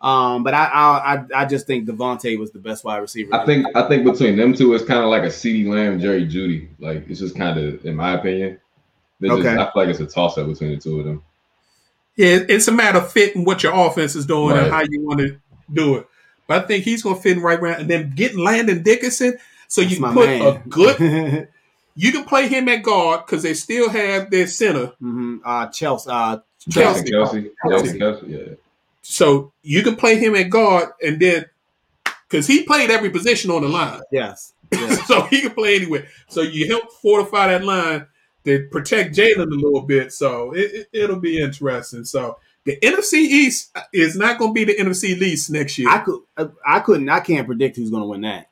Um, 0.02 0.44
but 0.44 0.54
I 0.54 0.66
I 0.66 1.14
I, 1.14 1.26
I 1.36 1.46
just 1.46 1.66
think 1.66 1.88
DeVonta 1.88 2.38
was 2.38 2.52
the 2.52 2.60
best 2.60 2.84
wide 2.84 2.98
receiver. 2.98 3.34
I 3.34 3.46
think 3.46 3.68
I 3.76 3.88
think 3.88 4.04
between 4.04 4.36
them 4.36 4.54
two, 4.54 4.74
it's 4.74 4.84
kind 4.84 5.04
of 5.04 5.10
like 5.10 5.24
a 5.24 5.28
CeeDee 5.28 5.68
Lamb, 5.68 6.00
Jerry 6.00 6.26
Jeudy. 6.26 6.68
Like 6.78 7.10
it's 7.10 7.22
just 7.22 7.38
kind 7.38 7.58
of, 7.58 7.86
in 7.86 7.96
my 7.96 8.14
opinion, 8.14 8.60
they 9.24 9.30
just, 9.30 9.40
Okay. 9.40 9.54
I 9.54 9.72
feel 9.72 9.72
like 9.76 9.88
it's 9.90 10.00
a 10.00 10.06
toss 10.06 10.38
up 10.38 10.48
between 10.48 10.72
the 10.72 10.78
two 10.78 11.00
of 11.00 11.06
them. 11.06 11.24
Yeah, 12.16 12.40
it's 12.48 12.68
a 12.68 12.72
matter 12.72 13.00
of 13.00 13.12
fitting 13.12 13.44
what 13.46 13.64
your 13.64 13.74
offense 13.74 14.16
is 14.16 14.26
doing 14.26 14.58
and 14.58 14.72
how 14.72 14.82
you 14.82 15.02
want 15.02 15.20
to 15.22 15.40
do 15.74 15.96
it. 15.96 16.08
But 16.46 16.64
I 16.64 16.68
think 16.68 16.84
he's 16.84 17.02
going 17.02 17.16
to 17.16 17.22
fit 17.22 17.38
in 17.38 17.44
right 17.44 17.58
around. 17.58 17.82
And 17.82 17.90
then 17.90 18.12
getting 18.16 18.38
Landon 18.38 18.84
Dickerson, 18.84 19.38
so 19.68 19.82
you 19.82 19.88
That's 19.88 20.00
can 20.00 20.02
my 20.02 20.14
put 20.14 20.26
man. 20.28 20.42
a 20.42 20.70
good. 20.70 21.48
You 21.96 22.12
can 22.12 22.26
play 22.26 22.48
him 22.48 22.68
at 22.70 22.82
guard 22.82 23.24
because 23.24 23.44
they 23.44 23.54
still 23.54 23.88
have 23.88 24.32
their 24.32 24.48
center. 24.48 24.88
hmm 25.00 25.38
uh, 25.46 25.68
Chelsea. 25.68 26.10
Uh, 26.10 26.40
Kelce. 26.68 27.04
Kelce, 27.04 27.04
Kelce, 27.04 27.52
Kelce. 27.64 27.84
Kelce, 27.84 28.00
Kelce, 28.00 28.30
yeah. 28.30 28.56
So 29.04 29.52
you 29.62 29.84
can 29.84 29.96
play 29.96 30.16
him 30.16 30.34
at 30.36 30.50
guard, 30.50 30.90
and 31.04 31.20
then 31.20 31.46
because 32.28 32.48
he 32.48 32.64
played 32.64 32.90
every 32.90 33.12
position 33.12 33.52
on 33.52 33.62
the 33.62 33.68
line, 33.68 34.02
yes. 34.12 34.54
yes. 34.72 35.06
so 35.08 35.22
he 35.26 35.42
can 35.42 35.52
play 35.52 35.76
anywhere. 35.76 36.08
So 36.30 36.42
you 36.42 36.68
help 36.68 36.92
fortify 36.94 37.50
that 37.50 37.64
line 37.64 38.08
to 38.46 38.68
protect 38.72 39.16
Jalen 39.16 39.52
a 39.52 39.56
little 39.56 39.82
bit. 39.82 40.12
So 40.12 40.52
it, 40.54 40.88
it, 40.92 41.10
will 41.10 41.20
be 41.20 41.42
interesting. 41.42 42.06
So 42.06 42.38
the 42.66 42.78
NFC 42.82 43.14
East 43.14 43.76
is 43.94 44.16
not 44.16 44.38
going 44.38 44.52
to 44.52 44.54
be 44.54 44.66
the 44.66 44.76
NFC 44.76 45.20
least 45.20 45.50
next 45.50 45.78
year. 45.78 45.90
I 45.90 46.00
could. 46.00 46.22
I 46.66 46.80
couldn't. 46.80 47.10
I 47.10 47.20
can't 47.20 47.48
predict 47.48 47.78
who's 47.78 47.90
going 47.90 48.04
to 48.04 48.08
win 48.08 48.22
that. 48.22 48.50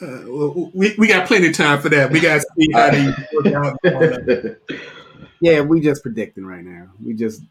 Uh, 0.00 0.24
well, 0.26 0.70
we, 0.74 0.94
we 0.98 1.06
got 1.06 1.28
plenty 1.28 1.48
of 1.48 1.56
time 1.56 1.80
for 1.80 1.88
that. 1.88 2.10
We 2.10 2.20
got 2.20 2.40
to 2.40 2.46
see 2.58 2.72
how 2.72 2.90
they 2.90 3.14
work 3.32 3.54
out. 3.54 4.56
Yeah, 5.42 5.62
we 5.62 5.80
just 5.80 6.04
predicting 6.04 6.46
right 6.46 6.64
now. 6.64 6.92
We 7.04 7.14
just 7.14 7.42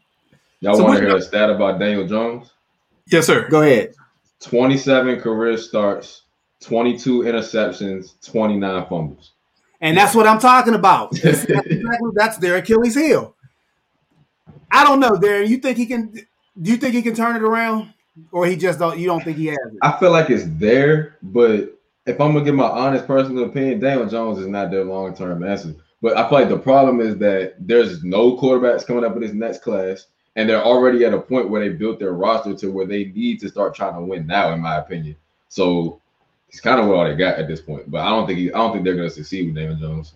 Y'all 0.62 0.76
So 0.76 0.84
want 0.84 1.00
to 1.00 1.04
hear 1.04 1.16
a 1.16 1.20
stat 1.20 1.50
about 1.50 1.80
Daniel 1.80 2.06
Jones? 2.06 2.52
Yes, 3.06 3.26
sir. 3.26 3.48
go 3.48 3.62
ahead. 3.62 3.94
27 4.40 5.20
career 5.20 5.58
starts, 5.58 6.22
22 6.60 7.22
interceptions, 7.22 8.14
29 8.24 8.86
fumbles. 8.86 9.32
And 9.82 9.96
that's 9.96 10.14
what 10.14 10.26
I'm 10.26 10.38
talking 10.38 10.74
about. 10.74 11.10
That's, 11.10 11.44
that's 11.46 11.66
exactly- 11.66 12.10
that's 12.14 12.38
their 12.38 12.56
Achilles 12.56 12.94
heel. 12.94 13.34
I 14.70 14.84
don't 14.84 15.00
know, 15.00 15.10
Darren. 15.12 15.48
You 15.48 15.58
think 15.58 15.76
he 15.76 15.84
can? 15.86 16.12
Do 16.60 16.70
you 16.70 16.76
think 16.78 16.94
he 16.94 17.02
can 17.02 17.14
turn 17.14 17.36
it 17.36 17.42
around, 17.42 17.92
or 18.30 18.46
he 18.46 18.56
just 18.56 18.78
don't? 18.78 18.98
You 18.98 19.06
don't 19.06 19.22
think 19.22 19.36
he 19.36 19.46
has 19.46 19.58
it? 19.66 19.78
I 19.82 19.98
feel 19.98 20.10
like 20.10 20.30
it's 20.30 20.44
there, 20.58 21.18
but 21.22 21.78
if 22.06 22.20
I'm 22.20 22.32
gonna 22.32 22.44
give 22.44 22.54
my 22.54 22.68
honest 22.68 23.06
personal 23.06 23.44
opinion, 23.44 23.80
Daniel 23.80 24.08
Jones 24.08 24.38
is 24.38 24.46
not 24.46 24.70
their 24.70 24.84
long 24.84 25.14
term 25.14 25.44
answer. 25.44 25.74
But 26.00 26.16
I 26.16 26.28
feel 26.28 26.38
like 26.40 26.48
the 26.48 26.58
problem 26.58 27.00
is 27.00 27.16
that 27.18 27.54
there's 27.60 28.02
no 28.02 28.36
quarterbacks 28.36 28.86
coming 28.86 29.04
up 29.04 29.14
in 29.14 29.22
this 29.22 29.32
next 29.32 29.62
class, 29.62 30.06
and 30.36 30.48
they're 30.48 30.62
already 30.64 31.04
at 31.04 31.14
a 31.14 31.20
point 31.20 31.48
where 31.50 31.60
they 31.62 31.74
built 31.74 31.98
their 32.00 32.12
roster 32.12 32.54
to 32.54 32.70
where 32.72 32.86
they 32.86 33.06
need 33.06 33.40
to 33.40 33.48
start 33.48 33.74
trying 33.74 33.94
to 33.94 34.02
win 34.02 34.26
now, 34.26 34.52
in 34.52 34.60
my 34.60 34.78
opinion. 34.78 35.16
So 35.48 36.00
he's 36.52 36.60
kind 36.60 36.78
of 36.80 36.86
what 36.86 36.96
all 36.96 37.04
they 37.08 37.16
got 37.16 37.38
at 37.38 37.48
this 37.48 37.60
point. 37.60 37.90
But 37.90 38.02
I 38.02 38.10
don't 38.10 38.26
think 38.28 38.38
he, 38.38 38.52
I 38.52 38.58
don't 38.58 38.72
think 38.72 38.84
they're 38.84 38.94
going 38.94 39.08
to 39.08 39.14
succeed 39.14 39.46
with 39.46 39.56
Daniel 39.56 39.74
Jones. 39.76 40.14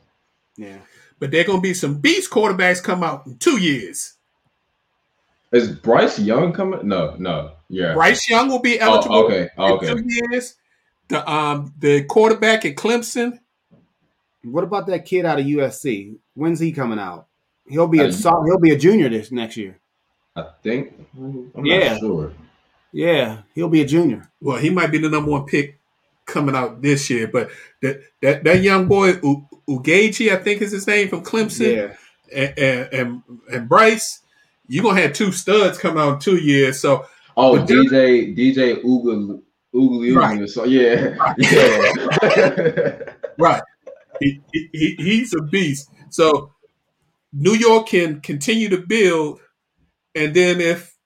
Yeah. 0.57 0.76
But 1.18 1.30
there 1.30 1.45
gonna 1.45 1.61
be 1.62 1.72
some 1.74 1.99
beast 1.99 2.30
quarterbacks 2.30 2.82
come 2.82 3.03
out 3.03 3.26
in 3.26 3.39
two 3.39 3.59
years. 3.59 4.14
Is 5.53 5.70
Bryce 5.70 6.18
Young 6.18 6.53
coming? 6.53 6.87
No, 6.87 7.16
no. 7.18 7.53
Yeah. 7.68 7.95
Bryce 7.95 8.28
Young 8.28 8.49
will 8.49 8.59
be 8.61 8.78
Oh, 8.80 8.84
eligible 8.93 9.16
okay. 9.24 9.49
Oh, 9.57 9.74
okay. 9.76 9.91
in 9.93 9.97
two 9.97 10.05
years. 10.30 10.55
The 11.09 11.28
um 11.30 11.72
the 11.78 12.05
quarterback 12.05 12.64
at 12.66 12.74
Clemson, 12.76 13.39
What 14.43 14.64
about 14.64 14.87
that 14.89 15.07
kid 15.07 15.24
out 15.24 15.39
of 15.41 15.47
USC? 15.47 16.16
When's 16.34 16.61
he 16.61 16.72
coming 16.72 16.99
out? 16.99 17.28
He'll 17.68 17.87
be 17.89 18.01
a 18.01 18.09
Uh, 18.09 18.45
he'll 18.45 18.59
be 18.61 18.72
a 18.72 18.78
junior 18.78 19.09
this 19.09 19.30
next 19.32 19.57
year. 19.57 19.78
I 20.34 20.45
think. 20.62 20.93
I'm 21.16 21.64
Yeah. 21.64 21.93
not 21.93 22.01
sure. 22.01 22.32
Yeah, 22.93 23.43
he'll 23.55 23.68
be 23.70 23.80
a 23.80 23.87
junior. 23.87 24.30
well, 24.41 24.59
he 24.59 24.68
might 24.68 24.91
be 24.91 24.99
the 24.99 25.09
number 25.09 25.30
one 25.30 25.47
pick 25.47 25.78
coming 26.27 26.55
out 26.55 26.83
this 26.83 27.09
year. 27.11 27.29
But 27.29 27.51
that 27.83 28.01
that 28.22 28.45
that 28.45 28.62
young 28.62 28.87
boy 28.89 29.14
U- 29.22 29.49
Ugaji, 29.68 30.31
I 30.33 30.37
think 30.37 30.62
is 30.62 30.72
his 30.72 30.87
name 30.87 31.09
from 31.09 31.22
Clemson, 31.24 31.77
Yeah. 31.77 31.97
and, 32.35 32.59
and 32.59 32.93
and 32.93 33.22
and 33.53 33.68
Bryce, 33.68 34.20
you're 34.68 34.83
gonna 34.85 35.01
have 35.01 35.12
two 35.12 35.33
studs 35.33 35.79
come 35.79 35.97
out 35.97 36.14
in 36.14 36.18
two 36.20 36.37
years. 36.37 36.81
So 36.81 37.07
Oh, 37.39 37.53
DJ 37.59 38.35
DJ 38.37 38.83
Oogle 38.83 39.43
Oogle 39.74 40.16
Right. 40.16 40.49
So 40.49 40.64
yeah, 40.64 41.14
yeah. 41.39 42.99
Right. 43.39 43.62
He, 44.20 44.41
he, 44.53 44.68
he- 44.72 44.97
he's 44.99 45.35
a 45.35 45.43
beast. 45.43 45.91
So 46.09 46.55
New 47.35 47.53
York 47.55 47.89
can 47.89 48.20
continue 48.22 48.70
to 48.70 48.79
build, 48.79 49.41
and 50.14 50.33
then 50.35 50.61
if 50.62 50.97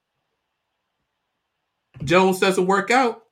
Jones 2.04 2.38
doesn't 2.38 2.66
work 2.66 2.90
out, 2.92 3.22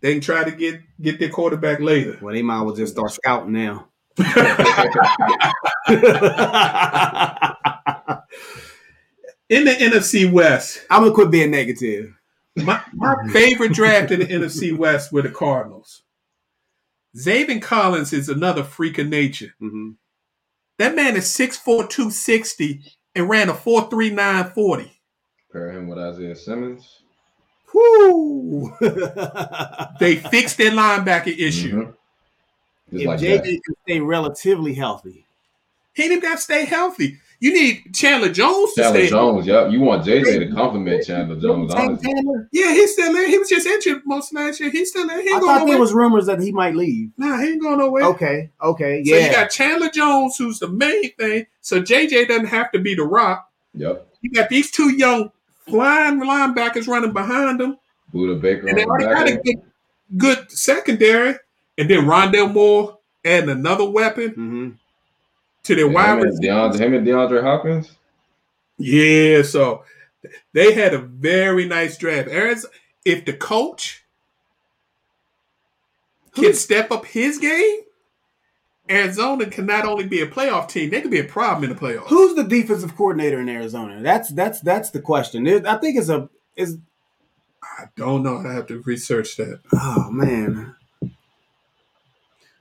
they 0.00 0.12
can 0.12 0.20
try 0.20 0.44
to 0.44 0.50
get 0.50 0.80
get 1.00 1.18
their 1.18 1.28
quarterback 1.30 1.80
later. 1.80 2.18
Well, 2.20 2.34
they 2.34 2.42
might 2.42 2.58
as 2.60 2.64
well 2.64 2.74
just 2.76 2.92
start 2.94 3.10
scouting 3.12 3.52
now. 3.52 3.88
In 9.48 9.64
the 9.64 9.72
NFC 9.72 10.30
West, 10.30 10.86
I'm 10.90 11.02
gonna 11.02 11.14
quit 11.14 11.30
being 11.30 11.50
negative. 11.50 12.14
my, 12.56 12.80
my 12.94 13.16
favorite 13.32 13.72
draft 13.72 14.10
in 14.12 14.20
the 14.20 14.26
NFC 14.26 14.76
West 14.76 15.12
were 15.12 15.22
the 15.22 15.30
Cardinals. 15.30 16.02
Zaven 17.16 17.60
Collins 17.60 18.12
is 18.12 18.28
another 18.28 18.62
freak 18.62 18.98
of 18.98 19.08
nature. 19.08 19.54
Mhm. 19.60 19.96
That 20.78 20.94
man 20.94 21.16
is 21.16 21.24
6'4", 21.26 21.88
260 21.90 22.82
and 23.14 23.28
ran 23.28 23.48
a 23.48 23.54
4.39 23.54 24.54
40. 24.54 25.00
Pair 25.52 25.72
him 25.72 25.88
with 25.88 25.98
Isaiah 25.98 26.36
Simmons. 26.36 27.02
Whoo! 27.74 28.72
They 30.00 30.16
fixed 30.16 30.56
their 30.58 30.70
linebacker 30.70 31.36
issue. 31.38 31.86
Mhm. 31.86 31.94
If 32.92 33.06
like 33.06 33.20
JJ 33.20 33.36
that. 33.36 33.60
can 33.64 33.74
stay 33.86 34.00
relatively 34.00 34.74
healthy, 34.74 35.26
He 35.92 36.08
didn't 36.08 36.22
got 36.22 36.36
to 36.36 36.42
stay 36.42 36.64
healthy. 36.64 37.18
You 37.40 37.52
need 37.54 37.94
Chandler 37.94 38.30
Jones 38.30 38.74
to 38.74 38.82
Chandler 38.82 39.00
stay. 39.00 39.08
Jones, 39.10 39.46
yep. 39.46 39.70
You 39.70 39.80
want 39.80 40.04
JJ 40.04 40.38
to 40.48 40.54
compliment 40.54 41.04
Chandler 41.06 41.36
Jones, 41.40 41.72
honestly. 41.74 42.12
Yeah, 42.52 42.72
he's 42.72 42.92
still 42.92 43.12
there. 43.12 43.26
He 43.28 43.38
was 43.38 43.48
just 43.48 43.66
injured 43.66 44.02
most 44.04 44.34
last 44.34 44.60
year. 44.60 44.70
He's 44.70 44.90
still 44.90 45.06
there. 45.06 45.22
He 45.22 45.28
I 45.30 45.34
ain't 45.34 45.40
going 45.42 45.58
thought 45.58 45.66
there 45.66 45.78
was 45.80 45.92
rumors 45.94 46.26
that 46.26 46.40
he 46.40 46.52
might 46.52 46.74
leave. 46.76 47.10
nah, 47.16 47.38
he 47.38 47.48
ain't 47.50 47.62
going 47.62 47.78
nowhere. 47.78 48.04
Okay, 48.04 48.50
okay, 48.62 49.02
yeah. 49.04 49.14
So 49.16 49.26
you 49.26 49.32
got 49.32 49.50
Chandler 49.50 49.90
Jones, 49.90 50.36
who's 50.36 50.58
the 50.58 50.68
main 50.68 51.12
thing. 51.14 51.46
So 51.60 51.80
JJ 51.82 52.28
doesn't 52.28 52.46
have 52.46 52.70
to 52.72 52.78
be 52.78 52.94
the 52.94 53.04
rock. 53.04 53.50
Yep. 53.74 54.06
You 54.22 54.30
got 54.32 54.48
these 54.48 54.70
two 54.70 54.90
young 54.96 55.30
flying 55.68 56.20
linebackers 56.20 56.86
running 56.86 57.12
behind 57.12 57.60
them. 57.60 57.78
Budda 58.12 58.40
Baker 58.40 58.68
And 58.68 58.78
they 58.78 58.84
already 58.84 59.04
got 59.04 59.28
a 59.28 59.36
good, 59.36 59.62
good 60.16 60.50
secondary. 60.50 61.36
And 61.78 61.88
then 61.88 62.04
Rondale 62.04 62.52
Moore 62.52 62.98
adding 63.24 63.50
another 63.50 63.88
weapon 63.88 64.30
hmm 64.30 64.70
to 65.62 65.74
their 65.74 65.88
wide 65.88 66.22
receivers. 66.22 66.80
Him 66.80 66.94
and 66.94 67.06
DeAndre 67.06 67.42
Hopkins. 67.42 67.96
Yeah, 68.78 69.42
so 69.42 69.84
they 70.54 70.72
had 70.72 70.94
a 70.94 70.98
very 70.98 71.66
nice 71.66 71.98
draft. 71.98 72.28
Arizona, 72.28 72.72
if 73.04 73.26
the 73.26 73.34
coach 73.34 74.04
can 76.34 76.54
step 76.54 76.90
up 76.90 77.04
his 77.04 77.38
game, 77.38 77.80
Arizona 78.90 79.46
can 79.46 79.66
not 79.66 79.84
only 79.86 80.06
be 80.06 80.20
a 80.20 80.26
playoff 80.26 80.68
team, 80.68 80.90
they 80.90 81.00
could 81.00 81.10
be 81.10 81.20
a 81.20 81.24
problem 81.24 81.64
in 81.64 81.70
the 81.70 81.80
playoffs. 81.80 82.08
Who's 82.08 82.34
the 82.34 82.44
defensive 82.44 82.96
coordinator 82.96 83.40
in 83.40 83.48
Arizona? 83.48 84.00
That's 84.02 84.30
that's 84.30 84.60
that's 84.60 84.90
the 84.90 85.00
question. 85.00 85.44
There- 85.44 85.66
I 85.66 85.76
think 85.78 85.96
it's 85.96 86.08
a 86.08 86.28
is 86.56 86.78
I 87.62 87.84
don't 87.96 88.22
know. 88.22 88.38
I 88.38 88.52
have 88.52 88.66
to 88.68 88.80
research 88.82 89.36
that. 89.36 89.60
oh 89.72 90.10
man. 90.10 90.74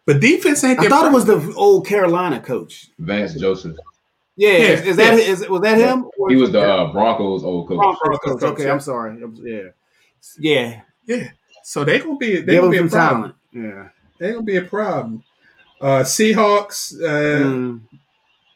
But 0.06 0.20
defense 0.22 0.64
ain't 0.64 0.80
I 0.80 0.84
their 0.84 0.90
thought 0.90 1.06
it 1.06 1.14
was 1.14 1.26
the 1.26 1.54
old 1.56 1.86
Carolina 1.86 2.40
coach. 2.40 2.88
Vance 3.00 3.34
Joseph. 3.36 3.76
Yeah, 4.36 4.52
Yes, 4.52 4.80
is, 4.82 4.88
is 4.88 4.96
that 4.98 5.18
yes. 5.18 5.42
is 5.42 5.50
was 5.50 5.62
that 5.62 5.78
him? 5.78 6.10
Or- 6.18 6.30
He 6.30 6.36
was 6.36 6.52
the 6.52 6.62
uh, 6.62 6.92
Broncos 6.92 7.44
old 7.44 7.68
coach. 7.68 7.78
Broncos 7.78 8.20
coach. 8.20 8.40
coach, 8.40 8.44
Okay, 8.54 8.64
yeah. 8.66 8.72
I'm 8.72 8.80
sorry. 8.80 9.22
Yeah, 9.44 9.62
yeah. 10.40 10.82
Yeah. 11.06 11.32
So 11.64 11.84
they 11.84 12.00
gonna 12.00 12.18
be 12.18 12.38
they 12.42 12.54
Give 12.54 12.62
gonna 12.62 12.72
be 12.72 12.78
a 12.78 12.88
problem. 12.88 13.22
talent. 13.22 13.36
Yeah. 13.76 13.90
They 14.20 14.32
gonna 14.32 14.44
be 14.44 14.56
a 14.58 14.62
problem. 14.64 15.24
Uh 15.82 16.04
Seahawks, 16.04 16.94
uh 17.02 17.44
Mm. 17.44 17.82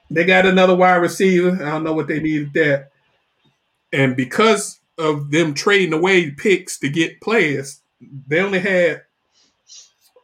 They 0.10 0.26
got 0.26 0.46
another 0.46 0.76
wide 0.76 0.98
receiver. 0.98 1.56
I 1.66 1.72
don't 1.72 1.84
know 1.84 1.94
what 1.94 2.08
they 2.08 2.20
needed 2.20 2.54
that. 2.54 2.92
And 3.92 4.16
because 4.16 4.80
of 4.98 5.32
them 5.32 5.54
trading 5.56 5.94
away 5.94 6.30
picks 6.30 6.78
to 6.80 6.90
get 6.90 7.20
players, 7.22 7.82
they 8.28 8.40
only 8.40 8.60
had 8.60 9.02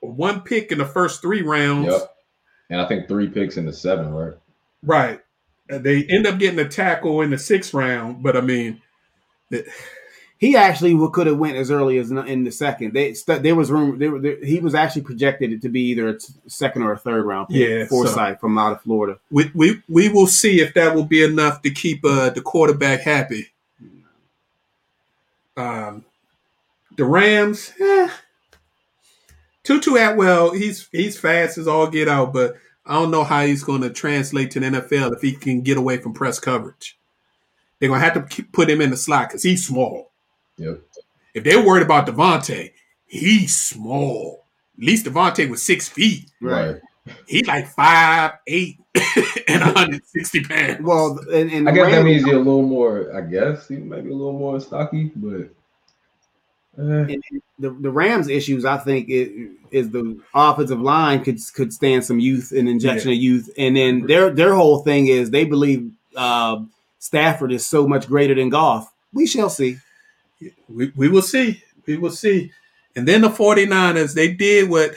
one 0.01 0.41
pick 0.41 0.71
in 0.71 0.77
the 0.77 0.85
first 0.85 1.21
three 1.21 1.41
rounds. 1.41 1.87
Yep. 1.87 2.15
And 2.69 2.81
I 2.81 2.87
think 2.87 3.07
three 3.07 3.27
picks 3.27 3.57
in 3.57 3.65
the 3.65 3.73
seven, 3.73 4.11
right? 4.13 4.35
Right. 4.83 5.21
They 5.67 6.03
end 6.05 6.27
up 6.27 6.39
getting 6.39 6.59
a 6.59 6.67
tackle 6.67 7.21
in 7.21 7.31
the 7.31 7.37
sixth 7.37 7.73
round, 7.73 8.21
but 8.21 8.37
I 8.37 8.41
mean, 8.41 8.81
He 10.39 10.55
actually 10.55 10.97
could 11.11 11.27
have 11.27 11.37
went 11.37 11.57
as 11.57 11.69
early 11.69 11.97
as 11.97 12.11
in- 12.11 12.43
the 12.45 12.51
second. 12.51 12.93
They 12.93 13.13
there 13.27 13.55
was 13.55 13.69
room. 13.69 13.99
There, 13.99 14.17
there, 14.19 14.43
he 14.43 14.59
was 14.59 14.73
actually 14.73 15.01
projected 15.01 15.61
to 15.61 15.67
be 15.69 15.81
either 15.91 16.07
a 16.09 16.17
second 16.47 16.83
or 16.83 16.93
a 16.93 16.97
third 16.97 17.25
round. 17.25 17.49
Pick, 17.49 17.57
Yeah, 17.57 17.83
so- 17.83 17.89
Forsythe 17.89 18.39
from 18.39 18.57
out 18.57 18.71
of 18.71 18.81
Florida. 18.81 19.19
we, 19.29 19.51
we, 19.53 19.81
we 19.89 20.07
will 20.07 20.27
see 20.27 20.61
if 20.61 20.73
that 20.75 20.95
will 20.95 21.03
be 21.05 21.23
enough 21.25 21.61
to 21.63 21.69
keep 21.71 22.05
uh, 22.05 22.29
the 22.29 22.39
quarterback 22.41 23.01
happy. 23.01 23.47
Um, 25.57 26.05
the 26.95 27.03
Rams, 27.03 27.73
eh, 27.81 28.09
Tutu 29.63 29.95
Atwell, 29.95 30.51
he's 30.53 30.87
he's 30.93 31.19
fast 31.19 31.57
as 31.57 31.67
all 31.67 31.87
get 31.89 32.07
out, 32.07 32.31
but 32.31 32.55
I 32.85 32.93
don't 32.93 33.11
know 33.11 33.25
how 33.25 33.45
he's 33.45 33.63
going 33.65 33.81
to 33.81 33.89
translate 33.89 34.51
to 34.51 34.61
the 34.61 34.67
NFL 34.67 35.13
if 35.15 35.21
he 35.21 35.33
can 35.33 35.61
get 35.61 35.77
away 35.77 35.97
from 35.97 36.13
press 36.13 36.39
coverage. 36.39 36.97
They're 37.79 37.89
going 37.89 37.99
to 38.01 38.05
have 38.09 38.29
to 38.29 38.43
put 38.45 38.69
him 38.69 38.79
in 38.79 38.89
the 38.89 38.97
slot 38.97 39.29
because 39.29 39.43
he's 39.43 39.65
small. 39.67 40.08
Yep. 40.59 40.81
If 41.33 41.43
they're 41.43 41.65
worried 41.65 41.83
about 41.83 42.07
DeVonta, 42.07 42.71
he's 43.07 43.55
small. 43.55 44.43
At 44.77 44.83
least 44.83 45.05
DeVonta 45.05 45.49
was 45.49 45.63
six 45.63 45.89
feet. 45.89 46.29
Right. 46.41 46.77
He 47.25 47.41
like 47.43 47.67
five 47.69 48.33
eight 48.45 48.77
and 49.47 49.61
160 49.61 50.43
pounds. 50.43 50.81
Well, 50.81 51.19
and, 51.33 51.51
and 51.51 51.69
I 51.69 51.71
guess 51.71 51.91
that 51.91 52.03
means 52.03 52.23
he's 52.23 52.33
a 52.33 52.37
little 52.37 52.61
more. 52.61 53.15
I 53.15 53.21
guess 53.21 53.67
he 53.67 53.77
might 53.77 54.03
be 54.03 54.11
a 54.11 54.13
little 54.13 54.37
more 54.37 54.59
stocky, 54.59 55.11
but 55.15 55.49
and 56.79 57.23
the 57.57 57.71
the 57.71 57.91
Rams 57.91 58.29
issues, 58.29 58.63
I 58.63 58.77
think, 58.77 59.09
it, 59.09 59.51
is 59.71 59.89
the 59.89 60.19
offensive 60.33 60.79
line 60.79 61.23
could 61.23 61.39
could 61.53 61.73
stand 61.73 62.05
some 62.05 62.19
youth 62.19 62.51
and 62.55 62.69
injection 62.69 63.11
of 63.11 63.17
youth, 63.17 63.49
and 63.57 63.75
then 63.75 64.07
their 64.07 64.29
their 64.29 64.53
whole 64.53 64.79
thing 64.79 65.07
is 65.07 65.29
they 65.29 65.45
believe 65.45 65.91
uh, 66.15 66.61
Stafford 66.99 67.51
is 67.51 67.65
so 67.65 67.87
much 67.87 68.07
greater 68.07 68.35
than 68.35 68.49
Goff. 68.49 68.91
We 69.13 69.27
shall 69.27 69.49
see. 69.49 69.77
We, 70.69 70.91
we 70.95 71.07
will 71.09 71.21
see. 71.21 71.63
We 71.85 71.97
will 71.97 72.11
see. 72.11 72.51
And 72.95 73.07
then 73.07 73.21
the 73.21 73.29
49ers, 73.29 74.13
they 74.13 74.33
did 74.33 74.69
what 74.69 74.93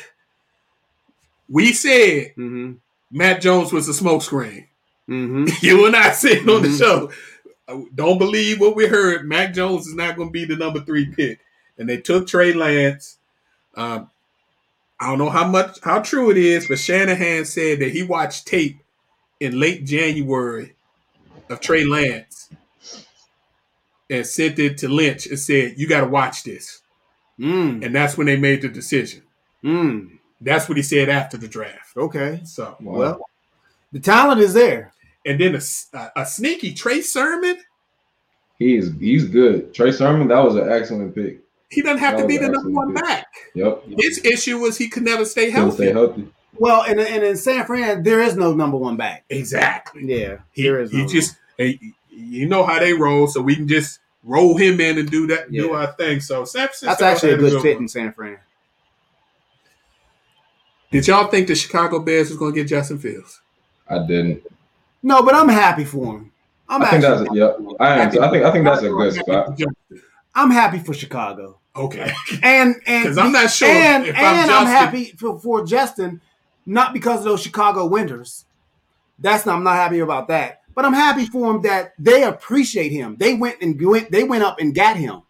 we 1.49 1.73
said 1.73 2.33
Mm-hmm. 2.37 2.73
Mac 3.11 3.41
Jones 3.43 3.73
was 3.73 3.89
a 3.89 3.93
smokescreen. 3.93 4.67
Mm-hmm. 5.09 5.47
You 5.67 5.87
and 5.87 5.95
I 5.97 6.13
said 6.13 6.49
on 6.49 6.63
the 6.63 6.69
Mhm. 6.69 6.79
show, 6.79 7.13
uh, 7.69 7.81
don't 7.95 8.19
believe 8.19 8.59
what 8.61 8.75
we 8.77 8.87
heard. 8.87 9.29
Mac 9.29 9.53
Jones 9.53 9.87
is 9.87 9.95
not 9.95 10.17
going 10.17 10.29
to 10.29 10.33
be 10.33 10.45
the 10.47 10.57
number 10.57 10.81
three 10.81 11.07
pick. 11.07 11.41
And 11.79 11.89
they 11.89 11.99
took 11.99 12.27
Trey 12.27 12.53
Lance. 12.53 13.19
Um, 13.75 14.11
I 15.01 15.09
don't 15.09 15.19
know 15.19 15.31
how 15.31 15.47
much 15.49 15.79
how 15.83 16.01
true 16.01 16.31
it 16.31 16.37
is, 16.37 16.69
but 16.69 16.79
Shanahan 16.79 17.45
said 17.45 17.81
that 17.81 17.91
he 17.91 18.03
watched 18.03 18.47
tape 18.47 18.79
in 19.41 19.59
late 19.59 19.85
January 19.85 20.75
of 21.51 21.61
Trey 21.61 21.85
Lance 21.85 22.49
and 24.13 24.27
sent 24.27 24.59
it 24.59 24.79
to 24.79 24.89
Lynch 24.89 25.27
and 25.27 25.39
said, 25.39 25.75
"You 25.77 25.89
got 25.89 26.01
to 26.03 26.07
watch 26.07 26.45
this." 26.45 26.83
Mm. 27.41 27.85
And 27.85 27.95
that's 27.95 28.17
when 28.17 28.27
they 28.27 28.37
made 28.37 28.63
the 28.63 28.69
decision. 28.69 29.23
Mm. 29.65 30.19
That's 30.41 30.69
what 30.69 30.77
he 30.77 30.83
said 30.83 31.09
after 31.09 31.37
the 31.37 31.49
draft. 31.49 31.97
Okay. 31.97 32.41
So 32.45 32.77
wow. 32.81 32.99
Well, 32.99 33.21
The 33.93 34.01
talent 34.01 34.41
is 34.41 34.55
there. 34.55 34.93
And 35.25 35.41
then 35.41 35.55
a 35.55 36.11
a 36.17 36.27
sneaky 36.27 36.75
Trey 36.75 37.01
Sermon. 37.01 37.57
He's 38.59 38.93
he's 39.01 39.25
good. 39.25 39.73
Trey 39.75 39.93
Sermon, 39.93 40.29
that 40.29 40.45
was 40.45 40.57
an 40.57 40.69
excellent 40.71 41.15
pick. 41.15 41.41
He 41.71 41.81
doesn't 41.81 41.99
have 41.99 42.19
to 42.19 42.27
be 42.27 42.37
the 42.37 42.49
number 42.49 42.71
one 42.71 42.91
excellent 42.97 43.07
back. 43.09 43.27
Yep. 43.55 43.85
His 43.99 44.25
issue 44.25 44.59
was 44.59 44.77
he 44.77 44.89
could 44.89 45.05
never 45.05 45.25
stay 45.25 45.51
healthy. 45.51 45.77
stay 45.77 45.93
healthy. 45.93 46.29
Well, 46.59 46.83
and, 46.83 47.01
and 47.01 47.25
in 47.25 47.37
San 47.37 47.65
Fran, 47.65 48.03
there 48.03 48.21
is 48.21 48.37
no 48.37 48.53
number 48.53 48.77
one 48.77 48.97
back. 48.99 49.25
Exactly. 49.31 50.03
Yeah, 50.05 50.39
He, 50.53 50.65
there 50.65 50.81
is. 50.81 50.91
he 50.91 50.99
no 51.03 51.09
just 51.09 51.37
hey, 51.57 51.81
you 52.11 52.47
know 52.47 52.65
how 52.65 52.79
they 52.79 52.93
roll, 52.93 53.27
so 53.27 53.41
we 53.41 53.57
can 53.57 53.67
just 53.67 54.01
roll 54.25 54.57
him 54.57 54.81
in 54.81 54.99
and 54.99 55.11
do 55.11 55.27
that, 55.29 55.51
do 55.51 55.67
Yeah. 55.69 55.73
our 55.77 55.93
thing. 55.93 56.21
So 56.21 56.45
San 56.45 56.67
Francisco 56.69 56.87
That's 56.87 57.03
actually 57.03 57.31
a 57.31 57.33
had 57.33 57.41
good 57.41 57.63
fit 57.63 57.75
one. 57.77 57.85
in 57.85 57.89
San 57.89 58.13
Fran. 58.13 58.39
Did 60.91 61.07
y'all 61.07 61.27
think 61.29 61.49
the 61.49 61.55
Chicago 61.55 61.99
Bears 61.99 62.29
was 62.29 62.39
going 62.39 62.53
to 62.55 62.61
get 62.61 62.69
Justin 62.69 62.99
Fields? 62.99 63.41
I 63.89 63.99
didn't. 64.07 64.43
No, 65.03 65.23
but 65.23 65.35
I'm 65.35 65.49
happy 65.49 65.85
for 65.85 66.17
him. 66.17 66.33
I'm 66.69 66.83
I 66.83 66.91
think 66.91 67.03
that's 67.03 67.21
actually, 67.23 67.39
yep. 67.39 67.59
I 67.81 67.99
am. 68.01 68.11
too. 68.11 68.23
I 68.23 68.31
think 68.31 68.45
I 68.45 68.51
think 68.53 68.65
that's 68.65 68.83
a 68.83 68.89
good 68.89 69.15
spot. 69.15 69.59
I'm 70.35 70.51
happy 70.51 70.79
for 70.79 70.95
Chicago, 70.95 71.59
Okay, 71.77 72.11
and 72.43 72.77
and 72.87 73.05
'Cause 73.09 73.19
I'm 73.19 73.33
not 73.33 73.51
sure 73.51 73.69
and, 73.69 74.07
if 74.07 74.15
and 74.17 74.51
I'm 74.51 74.63
I'm, 74.63 74.67
happy 74.67 75.07
for, 75.19 75.39
for 75.39 75.67
Justin, 75.67 76.21
not 76.65 76.95
because 76.95 77.19
of 77.19 77.25
those 77.25 77.43
Chicago 77.43 77.87
winters. 77.87 78.47
That's 79.19 79.45
not. 79.45 79.57
I'm 79.57 79.65
not 79.65 79.77
happy 79.77 79.99
about 79.99 80.29
that. 80.29 80.62
But 80.75 80.85
I'm 80.85 80.93
happy 80.93 81.27
for 81.27 81.55
him 81.55 81.63
that 81.63 81.93
they 81.99 82.25
appreciate 82.25 82.93
him. 82.93 83.17
They 83.19 83.35
went 83.35 83.61
and 83.61 83.81
went. 83.81 84.11
They 84.11 84.25
went 84.25 84.45
up 84.45 84.59
and 84.61 84.75
got 84.75 84.97
him. 84.97 85.23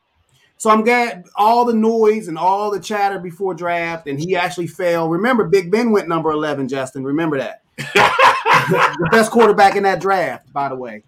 So 0.57 0.71
I'm 0.71 0.85
glad 0.85 1.25
all 1.35 1.65
the 1.65 1.73
noise 1.73 2.29
and 2.29 2.39
all 2.39 2.71
the 2.71 2.79
chatter 2.79 3.19
before 3.19 3.53
draft, 3.53 4.07
and 4.07 4.21
he 4.21 4.37
actually 4.37 4.69
fell. 4.69 5.09
Remember, 5.09 5.49
Big 5.49 5.73
Ben 5.73 5.91
went 5.91 6.09
number 6.09 6.31
eleven. 6.31 6.69
Justin, 6.69 7.03
remember 7.03 7.39
that 7.39 7.63
the 7.77 9.09
best 9.11 9.33
quarterback 9.33 9.77
in 9.77 9.83
that 9.83 10.01
draft, 10.01 10.53
by 10.53 10.69
the 10.69 10.77
way. 10.77 11.03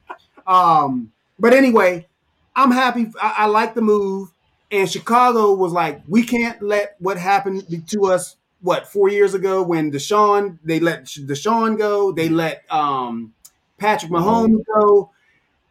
Um, 0.46 1.12
but 1.38 1.52
anyway, 1.52 2.06
I'm 2.56 2.70
happy. 2.70 3.12
I, 3.20 3.34
I 3.38 3.46
like 3.46 3.74
the 3.74 3.82
move. 3.82 4.30
And 4.70 4.90
Chicago 4.90 5.54
was 5.54 5.72
like, 5.72 6.02
we 6.08 6.24
can't 6.24 6.60
let 6.60 6.96
what 6.98 7.16
happened 7.16 7.64
to 7.90 8.06
us. 8.06 8.36
What 8.60 8.88
four 8.88 9.10
years 9.10 9.34
ago 9.34 9.62
when 9.62 9.92
Deshaun 9.92 10.58
they 10.64 10.80
let 10.80 11.04
Deshaun 11.04 11.76
go, 11.76 12.12
they 12.12 12.30
let 12.30 12.64
um, 12.70 13.34
Patrick 13.84 14.12
oh. 14.12 14.14
Mahomes 14.16 14.64
go, 14.74 15.10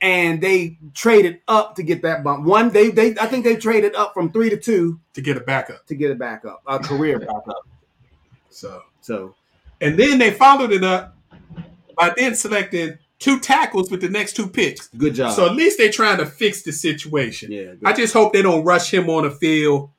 and 0.02 0.40
they 0.42 0.78
traded 0.94 1.42
up 1.48 1.76
to 1.78 1.84
get 1.84 2.02
that 2.04 2.24
bump. 2.24 2.46
One, 2.46 2.70
they 2.70 2.90
they 2.92 3.16
I 3.18 3.26
think 3.28 3.44
they 3.44 3.56
traded 3.56 3.96
up 3.96 4.14
from 4.14 4.32
three 4.32 4.50
to 4.50 4.58
two 4.58 5.00
to 5.14 5.22
get 5.22 5.38
a 5.38 5.40
backup. 5.42 5.86
to 5.88 5.96
get 5.96 6.12
it 6.12 6.20
back 6.20 6.46
up, 6.46 6.62
a 6.68 6.80
career 6.80 7.20
back 7.28 7.30
up. 7.48 7.68
So, 8.50 8.84
So 9.02 9.36
and 9.82 9.98
then 9.98 10.20
they 10.20 10.32
followed 10.32 10.72
it 10.72 10.84
up 10.84 11.18
by 11.98 12.14
then 12.16 12.36
selecting 12.36 12.98
two 13.20 13.40
tackles 13.40 13.90
with 13.90 14.02
the 14.02 14.10
next 14.10 14.34
two 14.36 14.48
picks. 14.48 14.90
good 14.90 15.16
job. 15.16 15.34
So 15.34 15.46
at 15.48 15.54
least 15.56 15.78
they're 15.78 15.92
trying 15.92 16.18
to 16.18 16.26
fix 16.26 16.62
the 16.62 16.72
situation. 16.72 17.52
yeah. 17.52 17.74
I 17.84 17.94
just 17.94 18.14
hope 18.14 18.34
they 18.34 18.42
don't 18.42 18.64
rush 18.64 18.94
him 18.94 19.10
on 19.10 19.24
the 19.24 19.32
field 19.32 19.90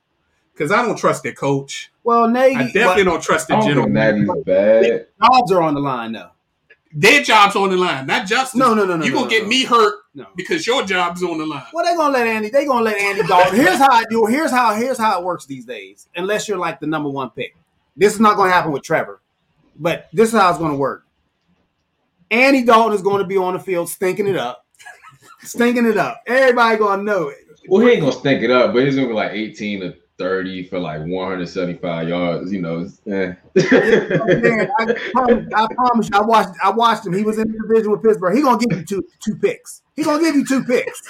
because 0.53 0.71
I 0.71 0.81
don't 0.85 0.97
trust 0.97 1.23
their 1.23 1.33
coach. 1.33 1.91
well, 2.03 2.27
Nagy, 2.29 2.55
I 2.55 2.63
definitely 2.71 3.03
but 3.03 3.11
don't 3.11 3.23
trust 3.23 3.47
the 3.49 3.55
I 3.55 3.59
don't 3.59 3.67
general. 3.67 3.85
think 3.87 3.95
Nagy's 3.95 4.43
bad. 4.45 5.07
jobs 5.21 5.51
are 5.51 5.61
on 5.61 5.73
the 5.73 5.81
line 5.81 6.13
though. 6.13 6.29
Their 6.97 7.21
job's 7.23 7.57
on 7.57 7.69
the 7.71 7.75
line, 7.75 8.07
not 8.07 8.25
Justin. 8.25 8.59
No, 8.59 8.73
no, 8.73 8.85
no, 8.85 8.95
no. 8.95 9.03
you 9.03 9.11
no, 9.11 9.17
gonna 9.17 9.25
no, 9.25 9.29
get 9.29 9.43
no. 9.43 9.49
me 9.49 9.63
hurt 9.65 9.95
No. 10.13 10.27
because 10.37 10.65
your 10.65 10.85
job's 10.85 11.21
on 11.23 11.37
the 11.37 11.45
line. 11.45 11.65
Well, 11.73 11.83
they're 11.83 11.97
gonna 11.97 12.13
let 12.13 12.25
Andy. 12.25 12.49
they're 12.49 12.65
gonna 12.65 12.85
let 12.85 12.97
Andy 12.97 13.21
Dalton. 13.27 13.55
Here's 13.59 13.77
how 13.77 13.91
I 13.91 14.05
do. 14.09 14.25
Here's 14.27 14.49
how. 14.49 14.73
Here's 14.73 14.97
how 14.97 15.19
it 15.19 15.25
works 15.25 15.45
these 15.45 15.65
days. 15.65 16.07
Unless 16.15 16.47
you're 16.47 16.57
like 16.57 16.79
the 16.79 16.87
number 16.87 17.09
one 17.09 17.31
pick, 17.31 17.53
this 17.97 18.13
is 18.13 18.21
not 18.21 18.37
gonna 18.37 18.51
happen 18.51 18.71
with 18.71 18.81
Trevor. 18.83 19.21
But 19.77 20.07
this 20.13 20.33
is 20.33 20.39
how 20.39 20.49
it's 20.49 20.57
gonna 20.57 20.77
work. 20.77 21.05
Andy 22.31 22.63
Dalton 22.63 22.93
is 22.93 23.01
going 23.01 23.19
to 23.19 23.27
be 23.27 23.37
on 23.37 23.53
the 23.53 23.59
field 23.59 23.89
stinking 23.89 24.27
it 24.27 24.37
up, 24.37 24.65
stinking 25.41 25.85
it 25.85 25.97
up. 25.97 26.23
Everybody 26.25 26.77
gonna 26.77 27.03
know 27.03 27.27
it. 27.27 27.39
Well, 27.67 27.81
he 27.85 27.91
ain't 27.91 28.01
gonna 28.01 28.13
stink 28.13 28.41
it 28.41 28.51
up, 28.51 28.73
but 28.73 28.83
he's 28.85 28.95
gonna 28.95 29.07
be 29.07 29.13
like 29.13 29.31
18 29.33 29.81
to 29.81 29.95
30 30.17 30.67
for 30.69 30.79
like 30.79 31.01
175 31.01 32.07
yards. 32.07 32.51
You 32.51 32.61
know, 32.61 32.79
it's, 32.79 33.01
eh. 33.07 33.33
Man, 33.55 34.71
I 34.79 34.93
promise, 35.11 35.47
I 35.55 35.67
promise 35.75 36.09
you, 36.09 36.17
I 36.17 36.21
watched. 36.21 36.53
I 36.63 36.69
watched 36.71 37.05
him. 37.05 37.13
He 37.13 37.23
was 37.23 37.37
in 37.37 37.51
the 37.51 37.57
division 37.67 37.91
with 37.91 38.03
Pittsburgh. 38.03 38.35
He 38.35 38.41
gonna 38.41 38.57
give 38.57 38.77
you 38.77 38.85
two 38.85 39.03
two 39.23 39.35
picks. 39.35 39.81
He 39.95 40.03
gonna 40.03 40.23
give 40.23 40.35
you 40.35 40.45
two 40.45 40.63
picks. 40.63 41.01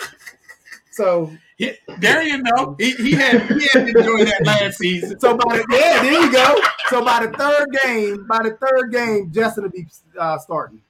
So 0.91 1.31
Yeah, 1.57 1.71
Darian, 1.99 2.43
no, 2.55 2.75
he, 2.79 2.91
he 2.93 3.11
had 3.11 3.41
he 3.51 3.67
had 3.73 3.87
enjoyed 3.89 4.27
that 4.27 4.41
last 4.45 4.77
season. 4.77 5.19
So 5.19 5.37
by 5.37 5.57
the 5.57 5.65
yeah, 5.71 6.01
there 6.01 6.25
you 6.25 6.31
go. 6.31 6.61
So 6.89 7.03
by 7.03 7.25
the 7.25 7.31
third 7.37 7.67
game, 7.83 8.25
by 8.27 8.43
the 8.43 8.57
third 8.57 8.91
game, 8.91 9.31
Justin 9.31 9.63
will 9.63 9.71
be 9.71 9.85
uh, 10.17 10.37
starting. 10.37 10.81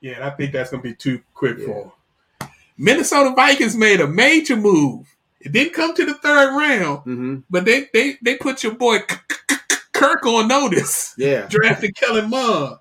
Yeah, 0.00 0.14
and 0.14 0.24
I 0.24 0.30
think 0.30 0.52
that's 0.52 0.70
gonna 0.70 0.82
be 0.82 0.94
too 0.94 1.20
quick 1.34 1.60
for 1.60 1.84
him. 1.84 1.92
Minnesota 2.76 3.34
Vikings 3.34 3.76
made 3.76 4.00
a 4.00 4.06
major 4.06 4.56
move. 4.56 5.06
It 5.40 5.52
didn't 5.52 5.72
come 5.74 5.94
to 5.94 6.04
the 6.04 6.14
third 6.14 6.56
round, 6.56 6.98
Mm-hmm. 7.00 7.36
but 7.48 7.64
they 7.64 7.88
they 7.94 8.18
they 8.22 8.36
put 8.36 8.62
your 8.62 8.74
boy 8.74 8.98
Kirk 9.92 10.24
on 10.26 10.48
notice, 10.48 11.14
Yeah, 11.18 11.46
drafted 11.48 11.94
Kellen 11.96 12.30
Mond. 12.30 12.76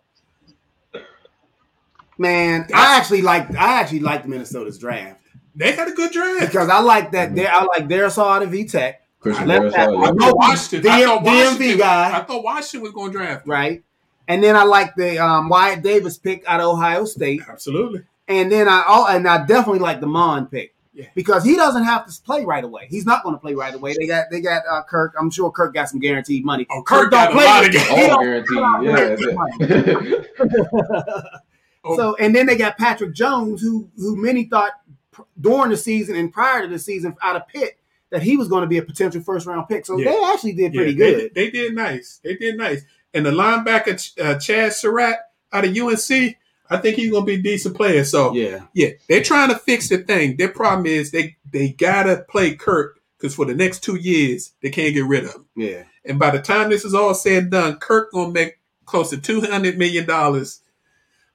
man. 2.18 2.68
I 2.74 2.98
actually 2.98 3.22
like 3.22 3.50
I 3.56 3.80
actually 3.82 4.02
liked 4.02 4.28
Minnesota's 4.28 4.78
draft 4.78 5.22
They 5.56 5.72
had 5.74 5.88
a 5.88 5.92
good 5.92 6.12
draft. 6.12 6.48
because 6.48 6.70
I 6.70 6.80
like 6.82 7.12
that. 7.14 7.36
They, 7.36 7.48
I 7.48 7.64
like 7.64 7.88
Darrisaw 7.88 8.36
out 8.36 8.44
of 8.44 8.50
VTech, 8.50 8.96
Christian 9.20 9.48
Left 9.48 9.66
Darrisaw, 9.66 9.74
tackle. 9.74 9.98
I 9.98 10.06
yeah. 10.08 10.12
thought 10.20 10.36
Washington. 10.38 10.92
I 10.92 11.00
DM 11.02 11.06
thought 11.06 11.24
DMV 11.24 11.26
Washington, 11.26 11.78
guy. 11.78 12.18
I 12.18 12.24
thought 12.24 12.44
Washington 12.44 12.82
was 12.82 12.92
going 12.92 13.12
to 13.12 13.18
draft. 13.18 13.46
him. 13.46 13.52
right? 13.52 13.84
And 14.28 14.44
then 14.44 14.56
I 14.56 14.64
like 14.64 14.96
the 14.96 15.18
um, 15.18 15.50
Wyatt 15.50 15.82
Davis 15.82 16.18
pick 16.18 16.44
out 16.46 16.60
of 16.60 16.68
Ohio 16.68 17.06
State, 17.06 17.42
Absolutely. 17.50 18.04
and 18.28 18.52
then 18.52 18.68
I 18.68 18.84
all 18.88 19.08
and 19.08 19.28
I 19.28 19.46
definitely 19.46 19.80
like 19.80 20.02
the 20.02 20.08
Mond 20.08 20.52
pick. 20.52 20.76
Yeah. 21.00 21.06
Because 21.16 21.44
he 21.46 21.56
doesn't 21.56 21.84
have 21.86 22.06
to 22.08 22.22
play 22.24 22.44
right 22.44 22.64
away. 22.64 22.88
He's 22.90 23.06
not 23.06 23.24
going 23.24 23.34
to 23.34 23.40
play 23.40 23.56
right 23.56 23.74
away. 23.74 23.96
They 23.98 24.06
got 24.06 24.26
they 24.30 24.42
got 24.42 24.64
uh, 24.70 24.84
Kirk. 24.84 25.14
I'm 25.18 25.30
sure 25.32 25.50
Kirk 25.50 25.74
got 25.74 25.88
some 25.90 26.00
guaranteed 26.00 26.44
money. 26.44 26.68
Oh, 26.70 26.82
Kirk 26.84 27.10
got 27.12 27.30
a 27.32 27.34
play 27.34 27.46
lot 27.46 27.66
of 27.68 27.76
All 27.90 28.08
don't- 28.08 28.24
guaranteed. 28.24 28.58
Yeah, 28.84 29.16
it. 30.40 31.20
Oh. 31.86 31.96
So 31.96 32.16
and 32.18 32.36
then 32.36 32.46
they 32.46 32.58
got 32.58 32.78
Patrick 32.78 33.14
Jones, 33.16 33.62
who 33.62 33.90
who 33.96 34.22
many 34.22 34.44
thought 34.44 34.74
pr- 35.12 35.22
during 35.40 35.70
the 35.70 35.78
season 35.78 36.18
and 36.18 36.32
prior 36.32 36.64
to 36.64 36.68
the 36.68 36.78
season 36.78 37.16
out 37.24 37.38
of 37.38 37.48
Pitt 37.48 37.80
that 38.10 38.22
he 38.22 38.36
was 38.36 38.50
going 38.50 38.64
to 38.64 38.68
be 38.68 38.80
a 38.80 38.82
potential 38.84 39.22
first 39.22 39.48
round 39.48 39.66
pick. 39.70 39.86
So 39.86 39.98
Yeah. 39.98 40.12
they 40.12 40.24
actually 40.26 40.54
did 40.54 40.74
pretty 40.74 40.92
Yeah, 40.92 41.06
they- 41.06 41.14
good. 41.14 41.36
They, 41.36 41.50
did 41.52 41.76
nice. 41.76 42.20
They 42.22 42.36
did 42.36 42.58
nice. 42.58 42.84
And 43.14 43.26
the 43.26 43.32
linebacker 43.32 43.94
uh, 44.20 44.36
Chazz 44.36 44.74
Surratt 44.74 45.20
out 45.54 45.64
of 45.66 45.76
UNC, 45.76 46.36
I 46.70 46.78
think 46.78 46.96
he's 46.98 47.10
going 47.12 47.24
to 47.24 47.26
be 47.26 47.40
a 47.40 47.42
decent 47.42 47.76
player. 47.76 48.04
So 48.04 48.34
yeah, 48.34 48.66
yeah, 48.74 48.90
they're 49.08 49.24
trying 49.24 49.50
to 49.50 49.58
fix 49.58 49.90
the 49.90 50.00
thing. 50.00 50.38
Their 50.38 50.50
problem 50.50 50.86
is 50.86 51.12
they 51.12 51.36
they 51.52 51.70
gotta 51.70 52.26
play 52.30 52.56
Kirk 52.56 53.00
because 53.18 53.36
for 53.36 53.46
the 53.46 53.56
next 53.56 53.84
two 53.84 53.96
years 53.96 54.54
they 54.62 54.70
can't 54.70 54.94
get 54.94 55.06
rid 55.06 55.26
of 55.26 55.36
him. 55.36 55.46
yeah. 55.56 55.84
And 56.06 56.18
by 56.18 56.32
the 56.32 56.42
time 56.42 56.70
this 56.70 56.86
is 56.86 56.94
all 56.94 57.14
said 57.14 57.44
and 57.44 57.52
done, 57.52 57.76
Kirk 57.78 58.12
gonna 58.12 58.32
make 58.32 58.60
close 58.86 59.10
to 59.10 59.18
two 59.18 59.42
hundred 59.42 59.78
million 59.78 60.06
dollars 60.06 60.62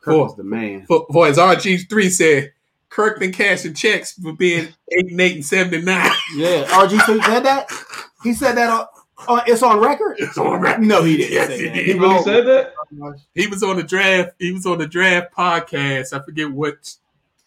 Kirk 0.01 0.30
for, 0.30 0.37
the 0.37 0.45
man. 0.45 0.87
for 0.87 1.07
for 1.12 1.26
as 1.26 1.39
RG 1.39 1.89
three 1.89 2.11
said. 2.11 2.53
Kirk 2.91 3.18
been 3.18 3.32
cashing 3.32 3.74
checks 3.74 4.12
for 4.12 4.35
being 4.35 4.68
eight 4.97 5.11
and 5.11 5.20
eight 5.20 5.35
and 5.35 5.45
seventy 5.45 5.82
nine. 5.82 6.12
Yeah, 6.37 6.64
RG 6.66 7.05
three 7.05 7.20
said 7.22 7.41
that. 7.41 7.68
He 8.22 8.35
said 8.35 8.55
that. 8.55 8.89
On, 9.29 9.39
on, 9.39 9.45
it's 9.47 9.62
on 9.62 9.81
record. 9.81 10.16
It's 10.18 10.37
on 10.39 10.61
record. 10.61 10.83
No, 10.85 11.03
he 11.03 11.16
didn't. 11.16 11.33
Yes, 11.33 11.49
say 11.49 11.59
he 11.59 11.64
that. 11.68 11.75
did. 11.75 11.87
he 11.87 11.93
really 11.95 12.22
said 12.22 12.47
that? 12.47 12.75
Oh 13.03 13.14
he 13.35 13.47
was 13.47 13.62
on 13.62 13.77
the 13.77 13.83
draft. 13.83 14.31
He 14.39 14.53
was 14.53 14.66
on 14.66 14.79
the 14.79 14.87
draft 14.87 15.33
podcast. 15.35 16.12
I 16.12 16.22
forget 16.25 16.51
what 16.51 16.95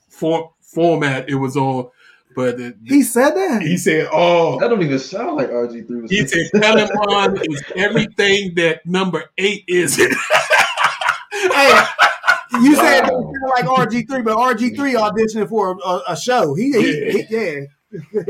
for, 0.10 0.52
format 0.62 1.30
it 1.30 1.36
was 1.36 1.56
on, 1.56 1.90
but 2.36 2.58
the, 2.58 2.76
He 2.86 3.02
said 3.04 3.32
that. 3.32 3.62
he 3.62 3.78
said, 3.78 4.10
"Oh, 4.12 4.60
That 4.60 4.68
don't 4.70 4.82
even 4.84 5.00
sound 5.00 5.38
like 5.38 5.50
RG3 5.50 6.10
He 6.10 6.28
said 6.28 6.50
Kellen 6.62 6.90
is 7.50 7.64
everything 7.76 8.54
that 8.56 8.86
number 8.86 9.24
eight 9.38 9.64
is. 9.68 9.96
hey, 11.32 11.84
you 12.62 12.76
said 12.76 13.04
it 13.06 13.12
Wow. 13.14 13.32
sounded 13.34 13.50
like 13.50 13.66
RG 13.66 14.08
three, 14.10 14.22
but 14.24 14.36
RG 14.38 14.76
three 14.76 14.94
auditioning 14.94 15.48
for 15.48 15.78
a, 15.86 16.02
a 16.10 16.18
show. 16.18 16.54
He, 16.56 16.72
he, 16.72 17.12
he 17.12 17.26
yeah. 17.30 17.62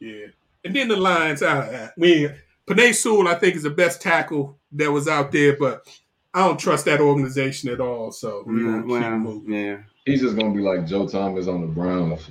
yeah. 0.00 0.26
And 0.66 0.74
then 0.76 0.88
the 0.88 0.96
Lions, 0.96 1.42
I 1.42 1.90
mean, 1.96 2.34
Penei 2.68 2.94
Sewell, 2.94 3.28
I 3.28 3.34
think, 3.36 3.56
is 3.56 3.62
the 3.62 3.70
best 3.70 4.00
tackle 4.02 4.58
that 4.72 4.90
was 4.90 5.06
out 5.08 5.32
there, 5.32 5.56
but 5.56 5.86
I 6.34 6.46
don't 6.46 6.58
trust 6.58 6.84
that 6.86 7.00
organization 7.00 7.70
at 7.70 7.80
all. 7.80 8.10
So 8.12 8.42
we're 8.46 8.80
keep 8.82 8.86
Well, 8.90 9.18
moving. 9.18 9.52
yeah. 9.52 9.76
He's 10.04 10.20
just 10.20 10.36
gonna 10.36 10.54
be 10.54 10.60
like 10.60 10.86
Joe 10.86 11.08
Thomas 11.08 11.46
on 11.48 11.62
the 11.62 11.66
Browns. 11.66 12.28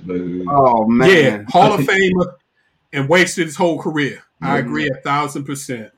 Oh 0.48 0.86
man. 0.86 1.10
Yeah, 1.10 1.42
Hall 1.50 1.72
of 1.74 1.80
Famer 1.80 2.34
and 2.92 3.08
wasted 3.08 3.46
his 3.46 3.56
whole 3.56 3.80
career. 3.80 4.22
I 4.40 4.56
Mhm. 4.58 4.60
agree 4.60 4.88
a 4.88 4.94
thousand 5.02 5.44
percent. 5.44 5.90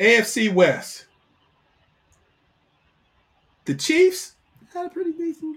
AFC 0.00 0.48
West. 0.48 1.06
The 3.66 3.74
Chiefs, 3.74 4.32
Had 4.72 4.86
a 4.86 4.88
pretty 4.90 5.12
decent. 5.12 5.56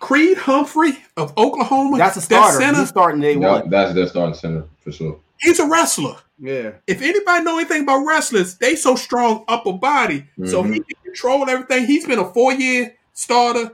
Creed 0.00 0.38
Humphrey 0.38 0.98
of 1.16 1.36
Oklahoma. 1.36 1.98
That's 1.98 2.16
a 2.16 2.20
starter. 2.20 2.58
center. 2.58 2.80
He's 2.80 2.88
starting 2.88 3.20
day 3.20 3.34
Yeah, 3.36 3.60
one. 3.60 3.70
that's 3.70 3.94
their 3.94 4.06
starting 4.06 4.34
center 4.34 4.64
for 4.82 4.92
sure. 4.92 5.18
He's 5.40 5.58
a 5.58 5.66
wrestler. 5.66 6.16
Yeah. 6.40 6.70
If 6.86 7.02
anybody 7.02 7.44
know 7.44 7.58
anything 7.58 7.82
about 7.82 8.04
wrestlers, 8.04 8.56
they 8.56 8.76
so 8.76 8.94
strong 8.96 9.44
upper 9.48 9.72
body, 9.72 10.24
so 10.46 10.62
Mhm. 10.62 10.74
he 10.74 10.80
can 10.80 10.96
control 11.04 11.48
everything. 11.48 11.86
He's 11.86 12.06
been 12.06 12.18
a 12.18 12.32
four 12.32 12.52
year 12.52 12.94
starter, 13.12 13.72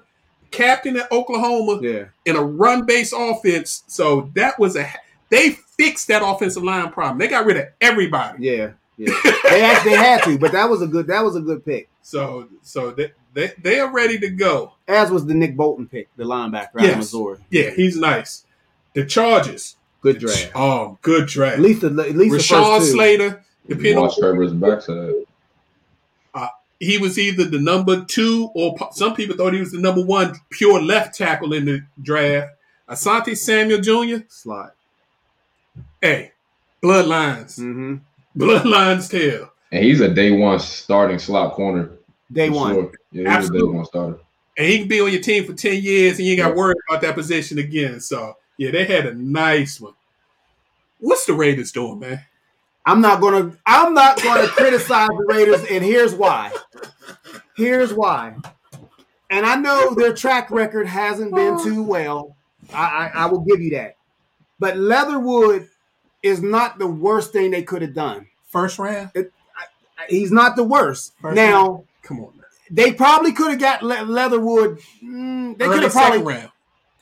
captain 0.51 0.97
at 0.97 1.11
Oklahoma 1.13 1.81
Yeah. 1.83 2.05
in 2.25 2.37
a 2.37 2.43
run 2.43 2.85
based 2.87 3.13
offense. 3.17 3.83
So 3.87 4.31
that 4.35 4.59
was 4.59 4.77
a 4.77 4.89
they 5.31 5.51
fixed 5.51 6.09
that 6.09 6.23
offensive 6.25 6.63
line 6.63 6.91
problem. 6.91 7.19
They 7.19 7.29
got 7.29 7.45
rid 7.45 7.57
of 7.57 7.67
everybody. 7.81 8.45
Yeah. 8.47 8.71
Yeah. 8.97 9.13
they 9.51 9.63
actually 9.63 9.91
they 9.91 9.97
had 9.97 10.23
to, 10.23 10.39
but 10.39 10.53
that 10.53 10.71
was 10.71 10.81
a 10.81 10.87
good 10.87 11.07
that 11.09 11.25
was 11.25 11.35
a 11.37 11.41
good 11.41 11.65
pick. 11.65 11.89
So 12.03 12.47
so 12.63 12.93
they 12.93 13.13
they, 13.35 13.53
they 13.61 13.81
are 13.81 13.93
ready 13.93 14.19
to 14.21 14.31
go. 14.31 14.73
As 14.89 15.11
was 15.11 15.27
the 15.27 15.35
Nick 15.35 15.57
Bolton 15.57 15.87
pick, 15.89 16.09
the 16.17 16.25
linebacker 16.25 16.77
out 16.77 16.83
Yes. 16.83 16.93
of 16.93 16.99
Missouri. 16.99 17.39
Yeah, 17.51 17.71
he's 17.71 17.97
nice. 17.99 18.45
The 18.95 19.05
Chargers. 19.05 19.77
Good 20.01 20.19
draft. 20.21 20.53
Oh, 20.55 20.99
good 21.03 21.27
draft. 21.27 21.55
At 21.57 21.61
least 21.63 21.81
the 21.81 21.89
at 21.89 22.15
least 22.15 22.49
the 22.49 22.55
Rashawn 22.57 22.77
first 22.79 22.87
two. 22.91 22.93
Slater. 22.93 23.45
Depending 23.67 23.97
on 23.97 24.03
Watch 24.05 24.21
Herbert's 24.21 24.53
backside. 24.53 25.15
he 26.81 26.99
was 26.99 27.19
either 27.19 27.45
the 27.45 27.59
number 27.59 28.05
two 28.05 28.51
or 28.55 28.77
some 28.93 29.15
people 29.15 29.37
thought 29.37 29.55
he 29.55 29.61
was 29.61 29.73
the 29.73 29.81
number 29.81 30.05
one 30.05 30.35
pure 30.51 30.83
left 30.83 31.17
tackle 31.17 31.53
in 31.55 31.65
the 31.65 31.81
draft. 32.03 32.51
Asante 32.89 33.35
Samuel 33.37 33.81
Jr. 33.81 34.27
slot. 34.29 34.75
Hey, 36.03 36.33
bloodlines, 36.83 37.59
Mm-hmm. 37.59 37.97
bloodlines 38.39 39.09
tell. 39.11 39.51
And 39.73 39.83
he's 39.83 40.01
a 40.03 40.09
day 40.13 40.31
one 40.33 40.59
starting 40.59 41.19
slot 41.19 41.55
corner. 41.55 41.91
Day 42.33 42.49
for 42.49 42.55
one. 42.55 42.75
sure. 42.75 42.93
Yeah, 43.13 43.41
he's 43.41 43.51
a 43.51 43.53
day 43.53 43.63
one 43.63 43.85
starter. 43.85 44.19
And 44.57 44.67
he 44.69 44.79
can 44.79 44.89
be 44.89 45.01
on 45.01 45.11
your 45.13 45.21
team 45.21 45.45
for 45.45 45.53
ten 45.53 45.83
years, 45.83 46.19
and 46.19 46.27
you 46.27 46.33
ain't 46.35 46.43
got 46.43 46.51
Yeah. 46.51 46.57
worried 46.57 46.77
about 46.89 47.03
that 47.03 47.15
position 47.15 47.59
again. 47.59 48.01
So 48.01 48.37
yeah, 48.57 48.71
they 48.71 48.85
had 48.85 49.07
a 49.07 49.15
nice 49.15 49.81
one. 49.81 49.95
What's 51.01 51.27
the 51.27 51.35
Raiders 51.35 51.73
doing, 51.73 51.99
man? 51.99 52.21
I'm 52.87 53.01
not 53.01 53.21
gonna 53.21 53.57
I'm 53.67 53.95
not 53.95 54.23
gonna 54.23 54.49
criticize 54.49 55.09
the 55.09 55.25
Raiders, 55.29 55.65
and 55.71 55.85
here's 55.85 56.15
why. 56.15 56.53
Here's 57.57 57.93
why. 57.93 58.37
And 59.31 59.45
I 59.47 59.57
know 59.57 59.95
their 59.95 60.15
track 60.15 60.51
record 60.51 60.87
hasn't 60.87 61.35
been 61.35 61.63
too 61.63 61.83
well. 61.83 62.37
I, 62.73 62.85
I, 62.85 63.11
I 63.15 63.27
will 63.27 63.41
give 63.41 63.61
you 63.61 63.71
that. 63.71 63.97
But 64.59 64.77
Leatherwood 64.77 65.69
is 66.23 66.41
not 66.43 66.79
the 66.79 66.87
worst 66.87 67.33
thing 67.33 67.51
they 67.51 67.63
could 67.63 67.83
have 67.83 67.95
done. 67.95 68.29
First 68.47 68.79
round? 68.79 69.11
He's 70.09 70.31
not 70.31 70.57
the 70.57 70.65
worst. 70.65 71.15
First 71.21 71.37
now 71.37 71.85
Come 72.05 72.21
on, 72.21 72.33
man. 72.37 72.45
they 72.71 72.93
probably 72.93 73.33
could 73.33 73.51
have 73.51 73.61
got 73.61 73.83
Le- 73.83 74.05
Leatherwood. 74.05 74.79
mm, 75.03 75.59
they 75.59 75.67
could 75.67 75.83
have 75.83 75.93
probably 75.93 76.23
round, 76.23 76.51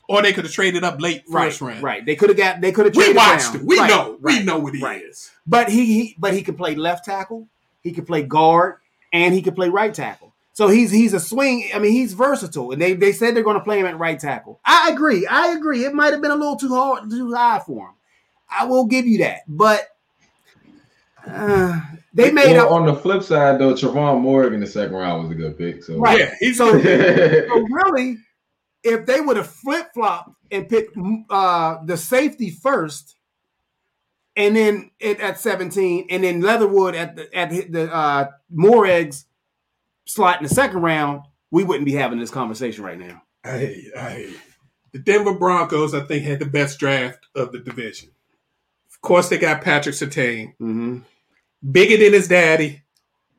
or 0.08 0.22
they 0.22 0.32
could 0.32 0.44
have 0.44 0.52
traded 0.52 0.84
up 0.84 1.00
late 1.00 1.22
right, 1.28 1.46
first 1.48 1.60
round. 1.60 1.82
right. 1.82 2.04
They 2.06 2.16
could 2.16 2.28
have 2.30 2.38
got. 2.38 2.60
They 2.60 2.72
could 2.72 2.86
have 2.86 2.96
We 2.96 3.12
watched 3.12 3.54
him. 3.54 3.66
We 3.66 3.78
Right, 3.78 3.88
know. 3.90 4.16
right. 4.20 4.38
We 4.38 4.44
know 4.44 4.58
what 4.58 4.74
he 4.74 4.82
right. 4.82 5.02
is. 5.02 5.30
But 5.46 5.68
he, 5.68 5.84
he 5.86 6.16
but 6.18 6.32
he 6.34 6.42
could 6.42 6.56
play 6.56 6.74
left 6.74 7.04
tackle, 7.04 7.48
he 7.82 7.92
could 7.92 8.06
play 8.06 8.22
guard, 8.22 8.76
and 9.12 9.34
he 9.34 9.42
could 9.42 9.54
play 9.56 9.68
right 9.68 9.92
tackle. 9.92 10.32
So 10.54 10.68
he's 10.68 10.90
he's 10.90 11.14
a 11.14 11.20
swing. 11.20 11.70
I 11.74 11.78
mean, 11.78 11.92
he's 11.92 12.12
versatile, 12.12 12.72
and 12.72 12.80
they, 12.82 12.92
they 12.92 13.12
said 13.12 13.34
they're 13.34 13.42
going 13.42 13.56
to 13.58 13.64
play 13.64 13.80
him 13.80 13.86
at 13.86 13.98
right 13.98 14.20
tackle. 14.20 14.60
I 14.64 14.90
agree. 14.92 15.26
I 15.26 15.48
agree. 15.48 15.84
It 15.84 15.94
might 15.94 16.12
have 16.12 16.20
been 16.20 16.30
a 16.30 16.36
little 16.36 16.56
too 16.56 16.68
hard, 16.74 17.08
too 17.10 17.32
high 17.32 17.58
for 17.66 17.86
him. 17.88 17.94
I 18.50 18.66
will 18.66 18.84
give 18.84 19.06
you 19.06 19.18
that. 19.18 19.40
But 19.48 19.80
uh, 21.26 21.80
they 22.14 22.30
made 22.30 22.52
Well, 22.56 22.66
up. 22.66 22.72
on 22.72 22.86
the 22.86 22.94
flip 22.94 23.22
side, 23.22 23.58
though, 23.60 23.74
Trevon 23.74 24.22
Moehrig 24.22 24.54
in 24.54 24.60
the 24.60 24.66
second 24.66 24.94
round 24.94 25.22
was 25.22 25.32
a 25.32 25.34
good 25.34 25.56
pick. 25.56 25.82
So 25.82 25.98
Right. 25.98 26.18
Yeah, 26.18 26.34
he's 26.40 26.58
So, 26.58 26.76
yeah, 26.76 27.46
so 27.48 27.60
really, 27.70 28.18
if 28.82 29.06
they 29.06 29.20
would 29.20 29.36
have 29.36 29.46
flip 29.48 29.88
flopped 29.94 30.30
and 30.50 30.68
picked 30.68 30.96
uh, 31.30 31.78
the 31.84 31.96
safety 31.96 32.50
first, 32.50 33.16
and 34.36 34.56
then 34.56 34.90
it 34.98 35.20
at 35.20 35.38
seventeen, 35.38 36.06
and 36.10 36.24
then 36.24 36.40
Leatherwood 36.40 36.94
at 36.94 37.16
the 37.16 37.34
at 37.36 37.50
the- 37.50 37.68
the 37.68 37.94
uh, 37.94 38.28
Moehrig 38.54 39.22
slot 40.06 40.38
in 40.38 40.42
the 40.48 40.54
second 40.54 40.80
round, 40.82 41.22
we 41.50 41.64
wouldn't 41.64 41.84
be 41.84 41.92
having 41.92 42.18
this 42.18 42.30
conversation 42.30 42.82
right 42.84 42.98
now. 42.98 43.22
Hey, 43.44 43.90
hey. 43.94 44.32
The 44.92 44.98
Denver 44.98 45.34
Broncos, 45.34 45.94
I 45.94 46.00
think, 46.00 46.24
had 46.24 46.38
the 46.38 46.46
best 46.46 46.78
draft 46.78 47.18
of 47.34 47.52
the 47.52 47.58
division. 47.60 48.10
Of 49.02 49.08
course, 49.08 49.28
they 49.28 49.38
got 49.38 49.62
Patrick 49.62 49.94
Surtain, 49.96 50.54
Mm-hmm. 50.60 50.98
bigger 51.72 51.96
than 52.02 52.12
his 52.12 52.28
daddy, 52.28 52.82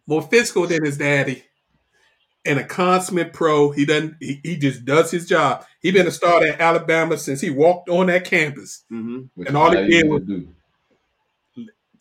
more 0.07 0.21
physical 0.21 0.67
than 0.67 0.83
his 0.83 0.97
daddy, 0.97 1.43
and 2.45 2.59
a 2.59 2.63
consummate 2.65 3.31
pro. 3.31 3.71
He 3.71 3.85
doesn't. 3.85 4.17
He, 4.19 4.41
he 4.43 4.57
just 4.57 4.83
does 4.83 5.09
his 5.11 5.25
job. 5.27 5.63
He 5.81 5.91
been 5.91 6.07
a 6.07 6.11
star 6.11 6.43
at 6.43 6.59
Alabama 6.59 7.17
since 7.17 7.39
he 7.39 7.49
walked 7.49 7.87
on 7.89 8.07
that 8.07 8.25
campus. 8.25 8.83
Mm-hmm. 8.91 9.43
And 9.47 9.55
all 9.57 9.71
how 9.73 9.81
he 9.83 9.87
did 9.89 10.09
was- 10.09 10.23
do. 10.23 10.47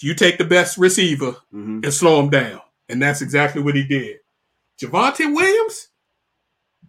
You 0.00 0.14
take 0.14 0.38
the 0.38 0.44
best 0.44 0.78
receiver 0.78 1.36
Mm-hmm. 1.54 1.80
and 1.84 1.94
slow 1.94 2.18
him 2.20 2.30
down, 2.30 2.60
and 2.88 3.00
that's 3.00 3.22
exactly 3.22 3.62
what 3.62 3.76
he 3.76 3.84
did. 3.84 4.16
Javonte 4.80 5.32
Williams, 5.32 5.88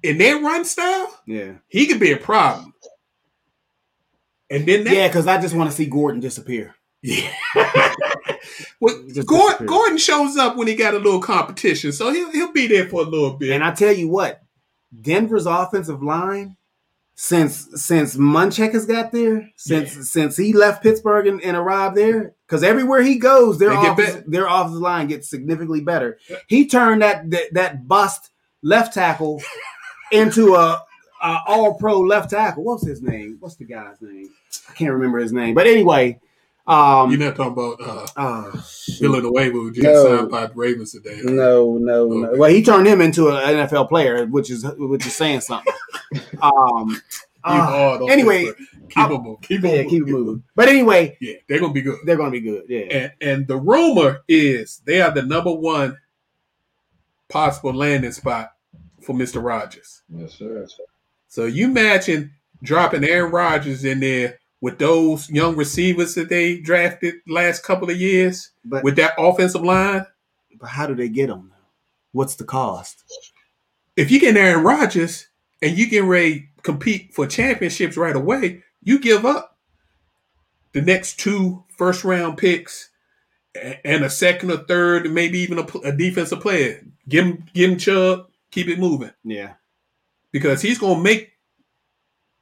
in 0.01 0.17
their 0.17 0.39
run 0.39 0.65
style, 0.65 1.19
Yeah, 1.27 1.51
he 1.67 1.85
could 1.85 1.99
be 1.99 2.11
a 2.13 2.17
problem. 2.17 2.72
And 4.53 4.67
then 4.67 4.83
that, 4.83 4.93
yeah, 4.93 5.07
because 5.07 5.25
I 5.25 5.41
just 5.41 5.55
want 5.55 5.69
to 5.71 5.75
see 5.75 5.87
Gordon 5.87 6.21
disappear. 6.21 6.75
Yeah. 7.01 7.33
well, 8.79 9.03
Gordon. 9.25 9.65
Gordon 9.65 9.97
shows 9.97 10.37
up 10.37 10.55
when 10.55 10.67
he 10.67 10.75
got 10.75 10.93
a 10.93 10.99
little 10.99 11.19
competition, 11.19 11.91
so 11.91 12.13
he'll 12.13 12.31
he'll 12.31 12.51
be 12.51 12.67
there 12.67 12.87
for 12.87 13.01
a 13.01 13.05
little 13.05 13.33
bit. 13.33 13.49
And 13.51 13.63
I 13.63 13.71
tell 13.71 13.91
you 13.91 14.07
what, 14.09 14.41
Denver's 15.01 15.47
offensive 15.47 16.03
line, 16.03 16.55
since 17.15 17.67
since 17.75 18.15
Munchak 18.15 18.73
has 18.73 18.85
got 18.85 19.11
there, 19.11 19.49
since 19.55 20.09
since 20.11 20.37
he 20.37 20.53
left 20.53 20.83
Pittsburgh 20.83 21.25
and, 21.27 21.41
and 21.41 21.57
arrived 21.57 21.97
there, 21.97 22.35
because 22.47 22.63
everywhere 22.63 23.01
he 23.01 23.17
goes, 23.17 23.57
their 23.57 23.71
They 23.71 23.75
get 23.81 23.91
offense, 23.93 24.13
better. 24.15 24.25
their 24.27 24.47
offensive 24.47 24.81
line 24.81 25.07
gets 25.07 25.29
significantly 25.29 25.81
better. 25.81 26.19
He 26.47 26.67
turned 26.67 27.01
that 27.01 27.29
that, 27.31 27.53
that 27.53 27.87
bust 27.87 28.29
left 28.61 28.93
tackle 28.93 29.41
into 30.11 30.55
a, 30.55 30.81
a 31.23 31.39
all 31.47 31.73
pro 31.73 31.99
left 32.01 32.29
tackle. 32.29 32.63
What's 32.63 32.85
his 32.85 33.01
name? 33.01 33.37
What's 33.39 33.55
the 33.55 33.65
guy's 33.65 33.99
name? 33.99 34.29
I 34.69 34.73
can't 34.73 34.91
remember 34.93 35.19
his 35.19 35.33
name. 35.33 35.53
But 35.55 35.67
anyway, 35.67 36.19
um, 36.65 37.11
You're 37.11 37.19
not 37.19 37.35
talking 37.35 37.53
about 37.53 37.81
uh, 37.81 38.07
oh, 38.17 38.65
shoot. 38.67 39.01
Villanueva, 39.01 39.51
who 39.51 39.71
just 39.71 39.83
No. 39.83 40.17
signed 40.17 40.29
by 40.31 40.45
the 40.47 40.53
Ravens 40.53 40.91
today. 40.93 41.19
No, 41.23 41.77
no, 41.77 42.07
no. 42.07 42.27
Okay. 42.29 42.39
Well, 42.39 42.49
he 42.49 42.63
turned 42.63 42.87
him 42.87 43.01
into 43.01 43.27
an 43.29 43.35
NFL 43.35 43.89
player, 43.89 44.25
which 44.25 44.49
is 44.49 44.65
which 44.77 45.05
is 45.05 45.15
saying 45.15 45.41
something. 45.41 45.73
um, 46.41 47.01
uh, 47.43 48.05
anyway, 48.05 48.45
Pittsburgh. 48.45 48.67
keep 48.89 49.09
them 49.09 49.21
moving. 49.23 49.37
Keep 49.41 49.63
'em 49.63 49.69
yeah, 49.69 49.71
moving. 49.83 49.89
keep 49.89 50.03
it 50.07 50.11
moving. 50.11 50.43
But 50.55 50.69
anyway, 50.69 51.17
Yeah, 51.19 51.33
they're 51.49 51.59
gonna 51.59 51.73
be 51.73 51.81
good. 51.81 51.97
they're 52.05 52.15
going 52.15 52.31
to 52.31 52.39
be 52.39 52.49
good. 52.49 52.63
Yeah, 52.69 52.79
And 52.79 53.11
and 53.19 53.47
the 53.47 53.57
rumor 53.57 54.21
is 54.29 54.81
they 54.85 55.01
are 55.01 55.11
the 55.11 55.23
number 55.23 55.51
one 55.51 55.97
possible 57.29 57.73
landing 57.73 58.11
spot 58.13 58.51
for 59.01 59.13
Mister 59.13 59.39
Rogers. 59.41 60.03
Yes, 60.09 60.33
sir. 60.35 60.65
So 60.67 60.83
So 61.27 61.45
you 61.45 61.65
imagine 61.65 62.31
dropping 62.61 63.03
Aaron 63.03 63.31
Rodgers 63.31 63.83
in 63.83 63.99
there 63.99 64.39
with 64.63 64.79
those 64.79 65.29
young 65.29 65.57
receivers 65.57 66.15
that 66.15 66.29
they 66.29 66.57
drafted 66.57 67.15
last 67.27 67.63
couple 67.63 67.89
of 67.89 67.99
years 67.99 68.51
but 68.63 68.81
with 68.81 68.95
that 68.95 69.11
offensive 69.17 69.61
line. 69.61 70.05
but 70.57 70.69
how 70.69 70.87
do 70.87 70.95
they 70.95 71.09
get 71.09 71.27
them? 71.27 71.51
What's 72.13 72.35
the 72.35 72.45
cost? 72.45 73.03
If 73.97 74.09
you 74.09 74.21
get 74.21 74.37
Aaron 74.37 74.63
Rodgers 74.63 75.27
and 75.61 75.77
you 75.77 75.89
get 75.89 76.05
ready 76.05 76.49
to 76.55 76.61
compete 76.61 77.13
for 77.13 77.27
championships 77.27 77.97
right 77.97 78.15
away, 78.15 78.63
you 78.81 78.99
give 78.99 79.25
up 79.25 79.57
the 80.71 80.81
next 80.81 81.19
two 81.19 81.65
first 81.77 82.05
round 82.05 82.37
picks 82.37 82.89
and 83.83 84.05
a 84.05 84.09
second 84.09 84.49
or 84.49 84.59
third, 84.59 85.11
maybe 85.11 85.39
even 85.39 85.59
a, 85.59 85.65
a 85.79 85.91
defensive 85.91 86.39
player. 86.39 86.81
Give 87.09 87.25
him, 87.25 87.45
give 87.53 87.69
him 87.69 87.77
Chubb, 87.77 88.29
keep 88.49 88.69
it 88.69 88.79
moving 88.79 89.11
Yeah, 89.25 89.55
because 90.31 90.61
he's 90.61 90.77
going 90.77 90.99
to 90.99 91.03
make 91.03 91.33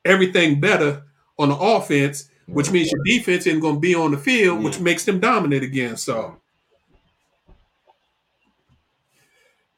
everything 0.05 0.59
better 0.59 1.05
on 1.41 1.49
the 1.49 1.55
offense, 1.57 2.29
which 2.47 2.71
means 2.71 2.91
your 2.91 3.03
defense 3.03 3.45
isn't 3.47 3.59
going 3.61 3.75
to 3.75 3.79
be 3.81 3.95
on 3.95 4.11
the 4.11 4.17
field, 4.17 4.63
which 4.63 4.79
makes 4.79 5.05
them 5.05 5.19
dominant 5.19 5.63
again. 5.63 5.97
So 5.97 6.37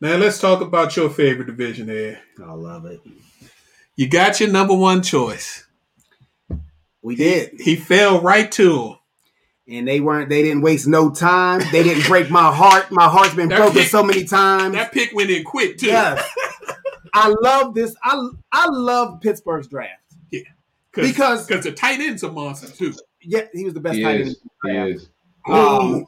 now 0.01 0.17
let's 0.17 0.39
talk 0.39 0.61
about 0.61 0.95
your 0.95 1.09
favorite 1.09 1.45
division 1.47 1.87
there. 1.87 2.19
I 2.43 2.53
love 2.53 2.85
it. 2.85 2.99
You 3.95 4.09
got 4.09 4.39
your 4.39 4.49
number 4.49 4.73
one 4.73 5.01
choice. 5.01 5.65
We 7.01 7.15
did, 7.15 7.59
He 7.59 7.75
fell 7.75 8.21
right 8.21 8.49
to 8.53 8.81
him. 8.83 8.95
and 9.67 9.87
they 9.87 9.99
weren't. 9.99 10.29
They 10.29 10.41
didn't 10.41 10.61
waste 10.61 10.87
no 10.87 11.11
time. 11.11 11.61
They 11.71 11.83
didn't 11.83 12.05
break 12.07 12.29
my 12.29 12.53
heart. 12.53 12.91
My 12.91 13.09
heart's 13.09 13.33
been 13.35 13.49
That 13.49 13.57
broken 13.57 13.81
pick- 13.81 13.89
so 13.91 14.03
many 14.03 14.23
times. 14.23 14.73
That 14.75 14.91
pick 14.93 15.11
went 15.13 15.29
in 15.29 15.43
quick 15.43 15.77
too. 15.77 15.87
Yes, 15.87 16.25
I 17.13 17.33
love 17.41 17.73
this. 17.75 17.93
I 18.03 18.29
I 18.53 18.67
love 18.69 19.19
Pittsburgh's 19.21 19.67
draft. 19.67 20.01
Cause, 20.93 21.07
Because- 21.07 21.47
because 21.47 21.63
the 21.63 21.71
tight 21.71 21.99
ends 21.99 22.23
are 22.23 22.31
monsters 22.31 22.77
too. 22.77 22.93
Yeah, 23.21 23.45
he 23.53 23.65
was 23.65 23.73
the 23.73 23.79
best 23.79 23.95
He 23.97 24.03
tight 24.03 24.21
is. 24.21 24.39
end. 24.65 24.87
He 24.87 24.93
is. 24.93 25.09
Um, 25.45 26.05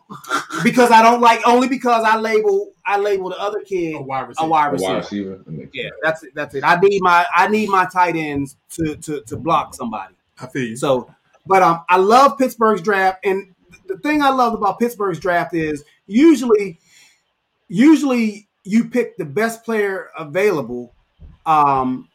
because 0.63 0.91
I 0.91 1.01
don't 1.01 1.19
like 1.19 1.41
only 1.45 1.67
because 1.67 2.05
I 2.05 2.17
label 2.17 2.71
I 2.85 2.97
label 2.97 3.29
the 3.29 3.37
other 3.37 3.59
kid 3.61 3.95
A 3.95 4.01
wide 4.01 4.29
receiver. 4.29 4.45
a 4.45 4.49
wide 4.49 4.79
A 4.79 4.81
wide 4.81 4.95
receiver. 4.97 5.43
Yeah, 5.73 5.89
that's 6.03 6.23
it. 6.23 6.33
That's 6.35 6.55
it. 6.55 6.63
I 6.63 6.79
need 6.79 7.01
my 7.01 7.25
I 7.35 7.47
need 7.49 7.67
my 7.69 7.85
tight 7.85 8.15
ends 8.15 8.55
to 8.75 8.95
to 8.95 9.21
to 9.23 9.35
block 9.35 9.73
somebody. 9.73 10.13
I 10.39 10.47
feel 10.47 10.63
you. 10.63 10.75
So, 10.77 11.13
but 11.45 11.61
um, 11.63 11.81
I 11.89 11.97
love 11.97 12.37
Pittsburgh's 12.37 12.81
draft, 12.81 13.25
and 13.25 13.53
the 13.87 13.97
thing 13.97 14.21
I 14.21 14.29
love 14.29 14.53
about 14.53 14.79
Pittsburgh's 14.79 15.19
draft 15.19 15.53
is 15.53 15.83
usually, 16.07 16.79
usually 17.67 18.47
you 18.63 18.85
pick 18.85 19.17
the 19.17 19.25
best 19.25 19.63
player 19.63 20.09
available, 20.17 20.93
um, 21.45 22.07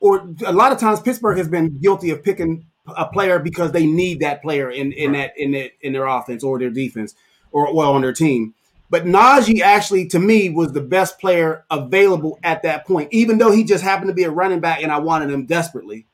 or 0.00 0.28
a 0.46 0.52
lot 0.52 0.72
of 0.72 0.78
times 0.78 1.00
Pittsburgh 1.00 1.38
has 1.38 1.48
been 1.48 1.78
guilty 1.78 2.10
of 2.10 2.22
picking 2.22 2.66
a 2.86 3.06
player 3.06 3.38
because 3.38 3.72
they 3.72 3.86
need 3.86 4.20
that 4.20 4.42
player 4.42 4.70
in 4.70 4.92
in 4.92 5.12
Right. 5.12 5.30
that 5.34 5.42
in 5.42 5.52
that 5.52 5.72
in 5.80 5.92
their 5.92 6.06
offense 6.06 6.42
or 6.42 6.58
their 6.58 6.70
defense 6.70 7.14
or 7.52 7.74
well 7.74 7.92
on 7.94 8.02
their 8.02 8.12
team. 8.12 8.54
But 8.90 9.04
Najee 9.04 9.60
actually, 9.60 10.06
to 10.08 10.18
me, 10.18 10.48
was 10.48 10.72
the 10.72 10.80
best 10.80 11.18
player 11.18 11.64
available 11.70 12.38
at 12.42 12.62
that 12.62 12.86
point, 12.86 13.08
even 13.12 13.36
though 13.36 13.50
he 13.50 13.62
just 13.64 13.84
happened 13.84 14.08
to 14.08 14.14
be 14.14 14.24
a 14.24 14.30
running 14.30 14.60
back 14.60 14.82
and 14.82 14.90
I 14.90 14.98
wanted 14.98 15.30
him 15.30 15.44
desperately. 15.44 16.06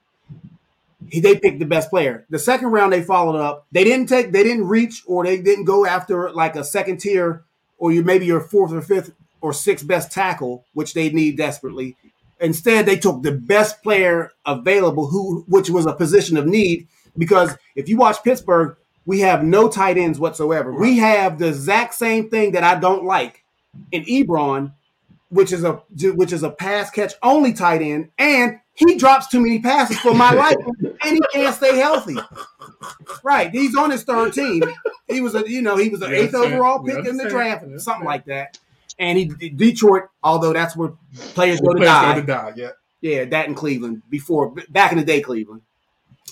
He, 1.09 1.21
they 1.21 1.37
picked 1.39 1.61
the 1.61 1.67
best 1.67 1.91
player. 1.91 2.25
The 2.31 2.39
second 2.39 2.69
round 2.69 2.93
they 2.93 3.03
followed 3.03 3.39
up. 3.39 3.67
They 3.71 3.85
didn't 3.85 4.07
take, 4.09 4.33
they 4.33 4.43
didn't 4.43 4.67
reach, 4.67 5.03
or 5.07 5.23
they 5.25 5.41
didn't 5.41 5.67
go 5.67 5.87
after 5.87 6.33
like 6.33 6.57
a 6.57 6.65
second 6.65 6.99
tier, 6.99 7.45
or 7.79 7.93
you 7.93 8.03
maybe 8.03 8.27
your 8.27 8.41
fourth 8.41 8.73
or 8.73 8.81
fifth 8.81 9.13
or 9.41 9.53
sixth 9.53 9.87
best 9.87 10.11
tackle, 10.11 10.65
which 10.73 10.95
they 10.95 11.11
need 11.11 11.37
desperately. 11.37 11.97
Instead, 12.41 12.87
they 12.87 12.97
took 12.97 13.23
the 13.23 13.33
best 13.33 13.83
player 13.83 14.33
available, 14.45 15.07
who 15.07 15.45
which 15.47 15.71
was 15.71 15.87
a 15.87 15.93
position 15.93 16.37
of 16.37 16.47
need. 16.47 16.89
Because 17.17 17.57
if 17.77 17.89
you 17.89 17.97
watch 17.97 18.23
Pittsburgh, 18.25 18.77
we 19.07 19.21
have 19.21 19.45
no 19.45 19.69
tight 19.69 19.99
ends 19.99 20.19
whatsoever. 20.19 20.73
We 20.73 20.99
have 20.99 21.39
the 21.39 21.49
exact 21.49 21.95
same 21.95 22.29
thing 22.31 22.53
that 22.53 22.65
I 22.65 22.79
don't 22.79 23.05
like 23.05 23.45
in 23.93 24.05
Ebron, 24.05 24.73
which 25.29 25.53
is 25.53 25.65
a 25.65 25.83
which 26.15 26.33
is 26.33 26.43
a 26.43 26.51
pass 26.51 26.91
catch 26.91 27.13
only 27.23 27.53
tight 27.53 27.83
end, 27.83 28.11
and 28.19 28.61
he 28.75 28.97
drops 28.97 29.29
too 29.29 29.41
many 29.41 29.61
passes 29.61 29.99
for 29.99 30.15
my 30.15 30.33
life, 30.33 30.57
and 30.83 30.99
he 31.03 31.21
can't 31.33 31.55
stay 31.55 31.77
healthy. 31.77 32.17
Right, 33.23 33.51
he's 33.51 33.77
on 33.77 33.91
his 33.91 34.03
third 34.05 34.33
team. 34.33 34.63
He 35.07 35.21
was 35.21 35.35
a 35.35 35.49
you 35.49 35.63
know 35.63 35.77
he 35.77 35.89
was 35.89 36.03
an 36.03 36.13
eighth 36.13 36.35
overall 36.35 36.83
pick 36.83 37.07
in 37.07 37.17
the 37.17 37.29
draft, 37.29 37.65
We 37.67 37.79
something 37.79 38.07
like 38.07 38.25
that. 38.27 38.59
And 38.99 39.19
he 39.19 39.25
Detroit, 39.51 40.05
although 40.23 40.53
that's 40.53 40.77
where 40.77 40.93
players 41.35 41.61
go 41.61 41.73
to 41.73 41.77
Players 41.79 41.89
die. 41.93 42.15
go 42.15 42.21
to 42.21 42.27
die, 42.27 42.53
yeah. 42.57 42.71
Yeah, 43.01 43.25
that 43.27 43.49
in 43.49 43.55
Cleveland 43.55 44.03
before 44.09 44.55
back 44.71 44.93
in 44.93 44.99
the 44.99 45.05
day, 45.05 45.21
Cleveland. 45.21 45.63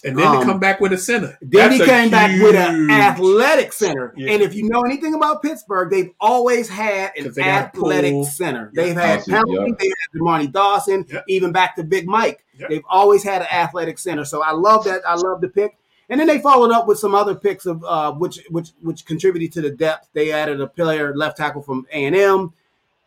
And 0.04 0.18
then 0.18 0.26
Um, 0.26 0.40
to 0.40 0.44
come 0.46 0.58
back 0.58 0.80
with 0.80 0.92
a 0.92 0.98
center. 0.98 1.38
Then 1.40 1.70
That's 1.70 1.76
he 1.76 1.82
a 1.82 1.86
came 1.86 2.10
back 2.10 2.42
with 2.42 2.56
an 2.56 2.90
athletic 2.90 3.72
center. 3.72 4.12
Yeah. 4.16 4.32
And 4.32 4.42
if 4.42 4.52
you 4.54 4.68
know 4.68 4.80
anything 4.82 5.14
about 5.14 5.42
Pittsburgh, 5.42 5.90
they've 5.90 6.10
always 6.20 6.68
had 6.68 7.12
an 7.16 7.24
'Cause 7.24 7.34
they 7.36 7.42
got 7.42 7.48
a 7.48 7.66
athletic 7.66 8.12
pool. 8.12 8.24
center. 8.24 8.70
Yeah. 8.74 8.82
They've 8.82 8.96
had 8.96 9.18
Awesome, 9.20 9.32
yeah. 9.48 9.60
they've 9.78 9.78
had 9.78 10.20
Dermontti 10.20 10.52
Dawson, 10.52 11.06
Yeah. 11.08 11.20
even 11.28 11.52
back 11.52 11.76
to 11.76 11.84
Big 11.84 12.06
Mike. 12.08 12.44
Yeah. 12.58 12.66
They've 12.68 12.82
always 12.88 13.22
had 13.22 13.42
an 13.42 13.48
athletic 13.52 13.98
center. 13.98 14.24
So 14.24 14.42
I 14.42 14.52
love 14.52 14.84
that. 14.84 15.02
I 15.06 15.14
love 15.14 15.40
the 15.40 15.48
pick. 15.48 15.76
And 16.12 16.20
then 16.20 16.26
they 16.26 16.40
followed 16.40 16.70
up 16.72 16.86
with 16.86 16.98
some 16.98 17.14
other 17.14 17.34
picks 17.34 17.64
of 17.64 17.82
uh, 17.84 18.12
which 18.12 18.38
which 18.50 18.72
which 18.82 19.06
contributed 19.06 19.50
to 19.52 19.62
the 19.62 19.70
depth. 19.70 20.08
They 20.12 20.30
added 20.30 20.60
a 20.60 20.66
player 20.66 21.16
left 21.16 21.38
tackle 21.38 21.62
from 21.62 21.86
A 21.90 22.04
and 22.04 22.14
M, 22.14 22.52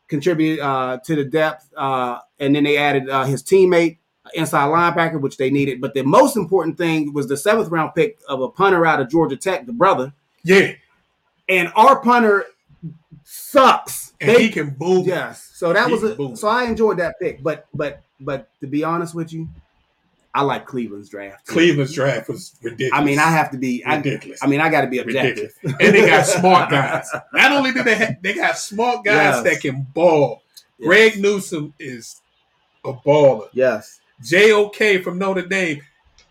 contributed 0.07 0.59
uh, 0.59 0.97
to 1.05 1.15
the 1.15 1.23
depth, 1.23 1.71
uh, 1.77 2.19
and 2.39 2.55
then 2.55 2.63
they 2.63 2.77
added 2.77 3.07
uh, 3.07 3.23
his 3.25 3.43
teammate 3.43 3.97
inside 4.33 4.69
linebacker, 4.69 5.21
which 5.21 5.37
they 5.37 5.51
needed. 5.51 5.79
But 5.81 5.93
the 5.93 6.01
most 6.01 6.35
important 6.35 6.79
thing 6.79 7.13
was 7.13 7.27
the 7.27 7.37
seventh 7.37 7.69
round 7.69 7.93
pick 7.93 8.17
of 8.27 8.41
a 8.41 8.49
punter 8.49 8.87
out 8.87 8.99
of 8.99 9.07
Georgia 9.07 9.37
Tech, 9.37 9.67
the 9.67 9.71
brother. 9.73 10.11
Yeah. 10.43 10.71
And 11.47 11.71
our 11.75 11.99
punter 12.01 12.45
sucks. 13.23 14.13
And 14.19 14.29
They- 14.31 14.43
he 14.43 14.49
can 14.49 14.71
boom. 14.71 15.03
yes. 15.05 15.51
So 15.53 15.73
that 15.73 15.87
He 15.87 15.93
was 15.93 16.03
a, 16.03 16.15
boom. 16.15 16.35
so 16.35 16.47
I 16.47 16.63
enjoyed 16.63 16.97
that 16.97 17.19
pick. 17.19 17.43
But 17.43 17.67
but 17.73 18.01
but 18.19 18.49
to 18.61 18.67
be 18.67 18.83
honest 18.83 19.13
with 19.13 19.31
you, 19.31 19.47
I 20.35 20.41
like 20.41 20.65
Cleveland's 20.65 21.07
draft. 21.09 21.47
Cleveland's 21.47 21.93
draft 21.93 22.27
was 22.29 22.55
ridiculous. 22.61 22.91
I 22.93 23.03
mean, 23.03 23.19
I 23.19 23.29
have 23.31 23.51
to 23.51 23.57
be. 23.57 23.81
Ridiculous. 23.87 24.43
I 24.43 24.47
mean, 24.47 24.59
I 24.59 24.69
got 24.69 24.81
to 24.81 24.87
be 24.87 24.99
objective. 24.99 25.53
ridiculous. 25.63 25.77
and 25.81 25.95
they 25.95 26.05
got 26.09 26.25
smart 26.39 26.69
guys. 26.69 27.09
Not 27.33 27.51
only 27.53 27.71
do 27.71 27.81
they 27.83 27.95
have, 27.95 28.21
they 28.21 28.33
got 28.33 28.57
smart 28.57 29.05
guys 29.05 29.15
Yes. 29.15 29.43
that 29.43 29.61
can 29.61 29.87
ball. 29.93 30.41
Yes. 30.77 30.87
Greg 30.87 31.21
Newsome 31.21 31.73
is 31.79 32.21
a 32.83 32.91
baller. 32.93 33.47
Yes. 33.53 34.01
JOK 34.23 35.01
from 35.03 35.17
Notre 35.17 35.47
Dame. 35.47 35.81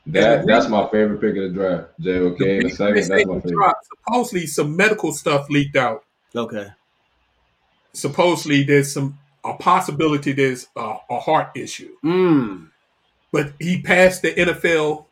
That 0.06 0.46
that's 0.46 0.68
my 0.68 0.86
favorite 0.90 1.20
pick 1.22 1.34
of 1.36 1.42
the 1.44 1.48
draft. 1.48 1.88
JOK 1.98 2.40
in 2.42 2.62
the 2.64 2.70
second. 2.70 2.94
That's 2.96 3.08
my 3.08 3.16
favorite. 3.40 3.46
dropped, 3.54 3.86
Supposedly 4.06 4.46
some 4.46 4.76
medical 4.76 5.12
stuff 5.12 5.48
leaked 5.48 5.76
out. 5.76 6.04
Okay. 6.36 6.66
Supposedly 7.92 8.64
there's 8.64 8.92
some 8.92 9.18
a 9.44 9.54
possibility 9.54 10.32
there's 10.32 10.66
a, 10.76 10.96
a 11.10 11.20
heart 11.20 11.48
issue, 11.54 11.94
Mm. 12.04 12.68
But 13.34 13.52
he 13.58 13.82
passed 13.82 14.22
the 14.22 14.32
NFL. 14.32 15.04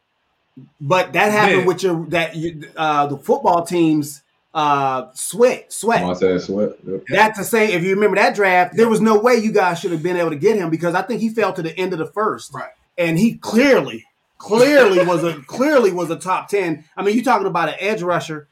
But 0.81 1.13
that 1.15 1.33
happened 1.33 1.59
Man. 1.59 1.67
with 1.67 1.83
your 1.83 2.07
that 2.07 2.37
you, 2.37 2.69
uh, 2.77 3.07
the 3.09 3.17
football 3.19 3.65
teams 3.65 4.23
uh, 4.55 5.07
sweat 5.15 5.73
sweat. 5.73 6.03
Montez 6.03 6.45
Sweat. 6.45 6.73
Yep. 6.87 7.05
That's 7.09 7.39
the 7.39 7.45
same. 7.45 7.71
If 7.71 7.83
you 7.83 7.95
remember 7.95 8.17
that 8.17 8.35
draft, 8.35 8.77
there 8.77 8.89
was 8.89 9.01
no 9.01 9.19
way 9.19 9.37
you 9.37 9.51
guys 9.51 9.81
should 9.81 9.93
have 9.93 10.03
been 10.03 10.17
able 10.17 10.31
to 10.31 10.37
get 10.37 10.57
him 10.57 10.69
because 10.71 10.95
I 10.95 11.03
think 11.03 11.21
he 11.21 11.31
fell 11.31 11.53
to 11.55 11.63
the 11.63 11.77
end 11.79 11.93
of 11.95 11.99
the 11.99 12.07
first, 12.07 12.53
Right. 12.55 12.71
and 12.99 13.19
he 13.19 13.35
clearly, 13.37 14.05
clearly 14.39 15.05
was 15.07 15.25
a 15.25 15.41
clearly 15.43 15.91
was 15.91 16.11
a 16.11 16.17
top 16.17 16.49
ten. 16.49 16.85
I 16.97 17.03
mean, 17.03 17.15
you're 17.15 17.25
talking 17.25 17.47
about 17.47 17.71
an 17.71 17.77
edge 17.81 18.03
rusher, 18.03 18.47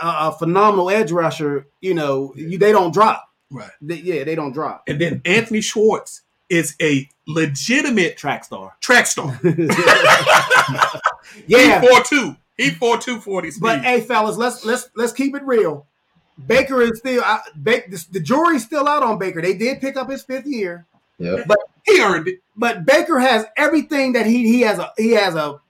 uh, 0.00 0.30
a 0.32 0.38
phenomenal 0.38 0.88
edge 0.88 1.10
rusher. 1.10 1.66
You 1.80 1.94
know, 1.94 2.32
you, 2.36 2.58
they 2.58 2.70
don't 2.72 2.92
drop. 2.94 3.28
Right. 3.50 3.70
They- 3.82 3.96
yeah, 3.96 4.22
they 4.24 4.36
don't 4.36 4.52
drop. 4.52 4.84
And 4.86 5.00
then 5.00 5.20
Anthony 5.24 5.62
Schwartz 5.62 6.22
is 6.48 6.74
a 6.80 7.08
legitimate 7.26 8.16
Track 8.16 8.44
star. 8.44 8.74
track 8.80 9.06
star. 9.06 9.38
yeah, 11.46 11.80
He 11.80 11.86
four 11.88 12.02
two. 12.04 12.36
He 12.56 12.70
four 12.70 12.98
two 12.98 13.20
forty 13.20 13.50
speed. 13.50 13.62
But 13.62 13.80
hey, 13.84 14.00
fellas, 14.00 14.36
let's 14.36 14.64
let's 14.64 14.90
let's 14.96 15.12
keep 15.12 15.34
it 15.36 15.42
real. 15.44 15.86
Baker 16.46 16.82
is 16.82 16.98
still 16.98 17.22
out. 17.24 17.40
Ba- 17.56 17.82
the, 17.88 18.04
the 18.12 18.20
jury's 18.20 18.64
still 18.64 18.86
out 18.88 19.02
on 19.02 19.18
Baker. 19.18 19.42
They 19.42 19.54
did 19.54 19.80
pick 19.80 19.96
up 19.96 20.08
his 20.10 20.22
fifth 20.22 20.46
year, 20.46 20.86
Yep. 21.18 21.46
he 21.84 22.00
earned 22.00 22.28
it. 22.28 22.40
but 22.56 22.86
Baker 22.86 23.18
has 23.18 23.44
everything 23.56 24.12
that 24.12 24.26
he 24.26 24.44
he 24.48 24.60
has 24.62 24.78
a 24.78 24.92
he 24.96 25.10
has 25.12 25.34
a 25.34 25.60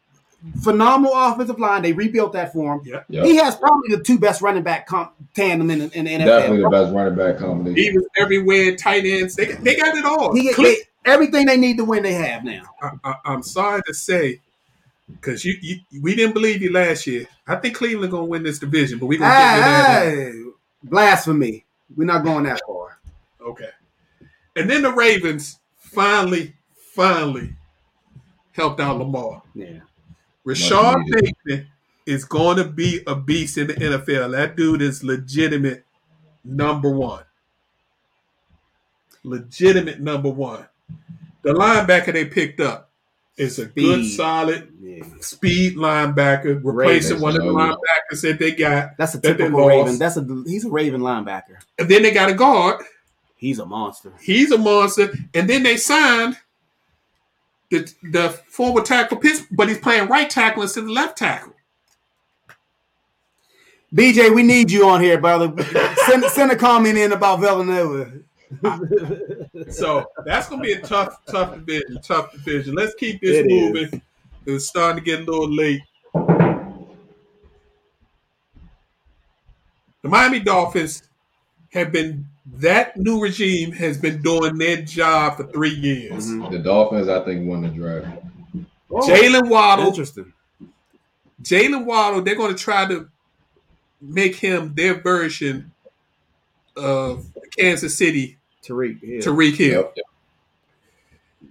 phenomenal 0.63 1.13
offensive 1.15 1.59
line. 1.59 1.83
They 1.83 1.93
rebuilt 1.93 2.33
that 2.35 2.53
for 2.53 2.75
him. 2.75 2.81
Yeah. 2.85 3.03
Yep. 3.09 3.25
He 3.25 3.37
has 3.37 3.57
probably 3.57 3.97
the 3.97 4.03
two 4.03 4.19
best 4.19 4.41
running 4.43 4.63
back 4.63 4.87
comp- 4.87 5.13
tandem 5.35 5.71
in, 5.71 5.79
the- 5.81 5.99
in 5.99 6.05
the 6.05 6.11
NFL. 6.13 6.27
Definitely 6.27 6.63
the 6.63 6.71
best 6.71 6.95
running 6.95 7.15
back 7.17 7.39
combination. 7.39 7.93
He 7.93 7.97
was 7.99 8.07
everywhere. 8.19 8.77
Tight 8.77 9.05
ends. 9.05 9.35
They, 9.37 9.47
they 9.47 9.77
got 9.77 9.97
it 9.97 10.05
all. 10.05 10.35
He 10.35 10.53
Cle- 10.55 10.65
they, 10.65 10.77
everything 11.05 11.47
they 11.47 11.57
need 11.57 11.77
to 11.79 11.85
win. 11.85 12.03
They 12.03 12.13
have 12.15 12.45
now. 12.45 12.63
I, 12.83 12.91
I, 13.05 13.15
I'm 13.25 13.43
sorry 13.43 13.83
to 13.87 13.95
say, 13.95 14.41
because 15.11 15.45
you, 15.45 15.55
you 15.61 15.77
we 16.03 16.15
didn't 16.15 16.35
believe 16.35 16.63
you 16.63 16.73
last 16.73 17.07
year. 17.07 17.27
I 17.47 17.57
think 17.57 17.75
Cleveland 17.77 18.13
gonna 18.13 18.25
win 18.27 18.43
this 18.43 18.59
division, 18.59 18.99
but 18.99 19.07
we're 19.07 19.19
gonna 19.19 19.35
get 19.35 19.55
to 19.57 20.33
that. 20.45 20.53
blasphemy. 20.85 21.65
We're 21.97 22.05
not 22.05 22.25
going 22.25 22.45
that 22.45 22.61
far. 22.67 22.99
Okay. 23.41 23.71
And 24.57 24.69
then 24.69 24.83
the 24.83 24.93
Ravens 24.93 25.59
finally, 25.77 26.53
finally 26.95 27.55
helped 28.53 28.81
out 28.81 28.99
Lamar. 28.99 29.43
Yeah. 29.55 29.79
Rashod 30.49 31.01
needed. 31.01 31.35
Bateman 31.45 31.69
is 32.07 32.25
going 32.25 32.57
to 32.57 32.65
be 32.65 33.03
a 33.07 33.15
beast 33.15 33.59
in 33.59 33.67
the 33.67 33.75
NFL. 33.75 34.33
That 34.33 34.57
dude 34.57 34.81
is 34.81 35.05
legitimate 35.05 35.85
number 36.43 36.91
one. 36.91 37.25
Legitimate 39.23 40.01
number 40.01 40.31
one. 40.31 40.67
The 41.43 41.53
linebacker 41.53 42.13
they 42.13 42.25
picked 42.25 42.61
up 42.61 42.91
is 43.37 43.59
a 43.59 43.67
good, 43.67 44.05
solid 44.07 44.73
Yeah. 44.81 45.05
speed 45.21 45.77
linebacker, 45.77 46.61
replacing 46.65 47.21
Ravens, 47.21 47.23
one 47.23 47.37
of 47.37 47.43
the 47.43 47.53
yeah. 47.53 47.75
linebackers 47.75 48.23
that 48.23 48.39
they 48.39 48.53
got. 48.53 48.97
That's 48.97 49.15
a 49.15 49.21
typical 49.21 49.61
lost. 49.61 49.69
Raven. 49.69 49.99
That's 49.99 50.17
a 50.17 50.43
he's 50.47 50.65
a 50.65 50.71
Raven 50.71 51.03
linebacker. 51.03 51.59
And 51.79 51.89
then 51.89 52.03
they 52.03 52.11
got 52.11 52.31
a 52.31 52.35
guard. 52.35 52.83
He's 53.37 53.61
a 53.61 53.67
monster. 53.67 54.13
He's 54.21 54.51
a 54.51 54.59
monster. 54.59 55.13
And 55.35 55.49
then 55.49 55.63
they 55.63 55.77
signed 55.77 56.37
the 57.71 57.93
the 58.03 58.31
forward 58.49 58.85
tackle 58.85 59.19
Pittsburgh, 59.19 59.49
but 59.57 59.69
he's 59.69 59.79
playing 59.79 60.09
right 60.09 60.29
tackle 60.29 60.63
instead 60.63 60.85
of 60.85 60.91
left 60.91 61.19
tackle. 61.19 61.53
BJ, 63.95 64.35
we 64.35 64.43
need 64.43 64.71
you 64.71 64.87
on 64.87 65.01
here, 65.01 65.19
brother. 65.19 65.51
send, 66.07 66.25
send 66.25 66.53
a 66.53 66.57
comment 66.57 66.99
in 66.99 67.13
about 67.13 67.41
Villanueva. 67.41 68.13
So 69.71 70.07
that's 70.25 70.49
gonna 70.49 70.63
be 70.63 70.73
a 70.73 70.81
tough, 70.81 71.25
tough 71.27 71.55
division. 71.55 72.01
Tough 72.03 72.33
division. 72.33 72.75
Let's 72.75 72.95
keep 72.95 73.21
this 73.21 73.37
It 73.37 73.47
is. 73.51 73.73
moving. 73.73 74.03
It's 74.47 74.67
starting 74.67 75.03
to 75.03 75.05
get 75.05 75.21
a 75.21 75.25
little 75.31 75.51
late. 75.55 75.81
The 80.03 80.09
Miami 80.09 80.41
Dolphins 80.41 81.03
have 81.73 81.93
been 81.93 82.27
that 82.57 82.97
new 82.97 83.21
regime 83.21 83.73
has 83.73 83.99
been 83.99 84.23
doing 84.23 84.57
their 84.59 84.83
job 84.83 85.37
for 85.37 85.45
three 85.45 85.75
years. 85.75 86.29
Mhm. 86.29 86.51
The 86.51 86.59
Dolphins, 86.59 87.09
I 87.09 87.25
think, 87.25 87.47
won 87.47 87.63
the 87.63 87.69
draft. 87.69 88.23
Jaylen 88.91 89.49
Waddle, 89.49 89.87
Oh, 89.87 89.89
Interesting. 89.89 90.33
Jaylen 91.43 91.85
Waddle, 91.85 92.23
they're 92.23 92.35
going 92.35 92.55
to 92.55 92.61
try 92.63 92.87
to 92.87 93.09
make 94.01 94.37
him 94.37 94.73
their 94.75 94.95
version 94.95 95.73
of 96.77 97.27
Kansas 97.57 97.97
City 97.97 98.39
Tariq. 98.65 98.99
Yeah. 99.03 99.21
Tyreek 99.21 99.55
Hill. 99.57 99.93
Yep. 99.97 100.05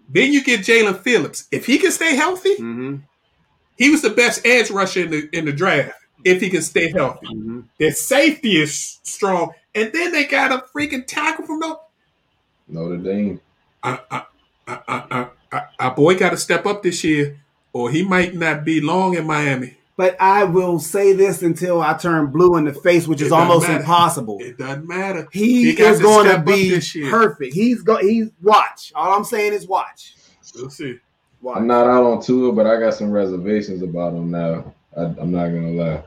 Then 0.10 0.34
you 0.34 0.44
get 0.44 0.62
Jaelan 0.62 1.00
Phillips. 1.00 1.48
If 1.52 1.66
he 1.66 1.78
can 1.78 1.92
stay 1.92 2.16
healthy, 2.16 2.56
hmm 2.56 2.96
he 3.78 3.92
was 3.92 4.02
the 4.02 4.10
best 4.10 4.42
edge 4.44 4.72
rusher 4.72 5.02
in 5.04 5.12
the 5.12 5.30
in 5.34 5.46
the 5.46 5.52
draft. 5.54 5.94
if 6.24 6.42
he 6.42 6.50
can 6.50 6.64
stay 6.64 6.90
healthy. 6.92 7.28
Mhm. 7.28 7.66
Their 7.80 7.92
safety 7.92 8.58
is 8.60 8.98
strong, 9.04 9.52
and 9.78 9.94
then 9.94 10.12
they 10.12 10.26
got 10.26 10.52
a 10.52 10.66
freaking 10.76 11.06
tackle 11.06 11.46
from 11.46 11.60
the. 11.60 11.80
Notre 12.68 12.98
Dame. 12.98 13.40
I, 13.84 14.00
I, 14.12 14.24
I, 14.68 14.80
I, 14.88 15.28
I, 15.52 15.62
our 15.80 15.96
boy 15.96 16.18
got 16.18 16.32
to 16.32 16.38
step 16.38 16.66
up 16.66 16.84
this 16.84 17.04
year, 17.04 17.40
or 17.74 17.90
he 17.90 18.04
might 18.04 18.36
not 18.36 18.66
be 18.66 18.82
long 18.82 19.16
in 19.16 19.26
Miami. 19.26 19.78
But 19.96 20.16
I 20.20 20.44
will 20.44 20.80
say 20.80 21.14
this 21.14 21.42
until 21.42 21.82
I 21.82 21.98
turn 21.98 22.28
blue 22.28 22.58
in 22.58 22.66
the 22.66 22.74
face, 22.74 23.08
which 23.08 23.22
It 23.22 23.26
is 23.28 23.32
almost 23.32 23.68
matter. 23.68 23.80
impossible. 23.80 24.38
It 24.42 24.58
doesn't 24.58 24.88
matter. 24.88 25.28
He, 25.32 25.72
He 25.74 25.82
is 25.82 26.00
going 26.00 26.28
to 26.30 26.40
be 26.40 26.80
perfect. 27.10 27.54
He's 27.54 27.82
go. 27.82 27.98
He's 27.98 28.30
watch. 28.44 28.92
All 28.94 29.18
I'm 29.18 29.24
saying 29.24 29.54
is 29.54 29.68
watch. 29.68 30.16
We'll 30.56 30.70
see. 30.70 31.00
Watch. 31.42 31.58
I'm 31.58 31.68
not 31.68 31.88
out 31.88 32.04
on 32.04 32.22
Tua, 32.22 32.52
but 32.52 32.68
I 32.68 32.80
got 32.80 32.94
some 32.94 33.10
reservations 33.12 33.82
about 33.82 34.14
him 34.14 34.30
now. 34.30 34.74
I, 34.96 35.02
I'm 35.04 35.32
not 35.32 35.48
gonna 35.48 35.72
lie. 35.72 36.04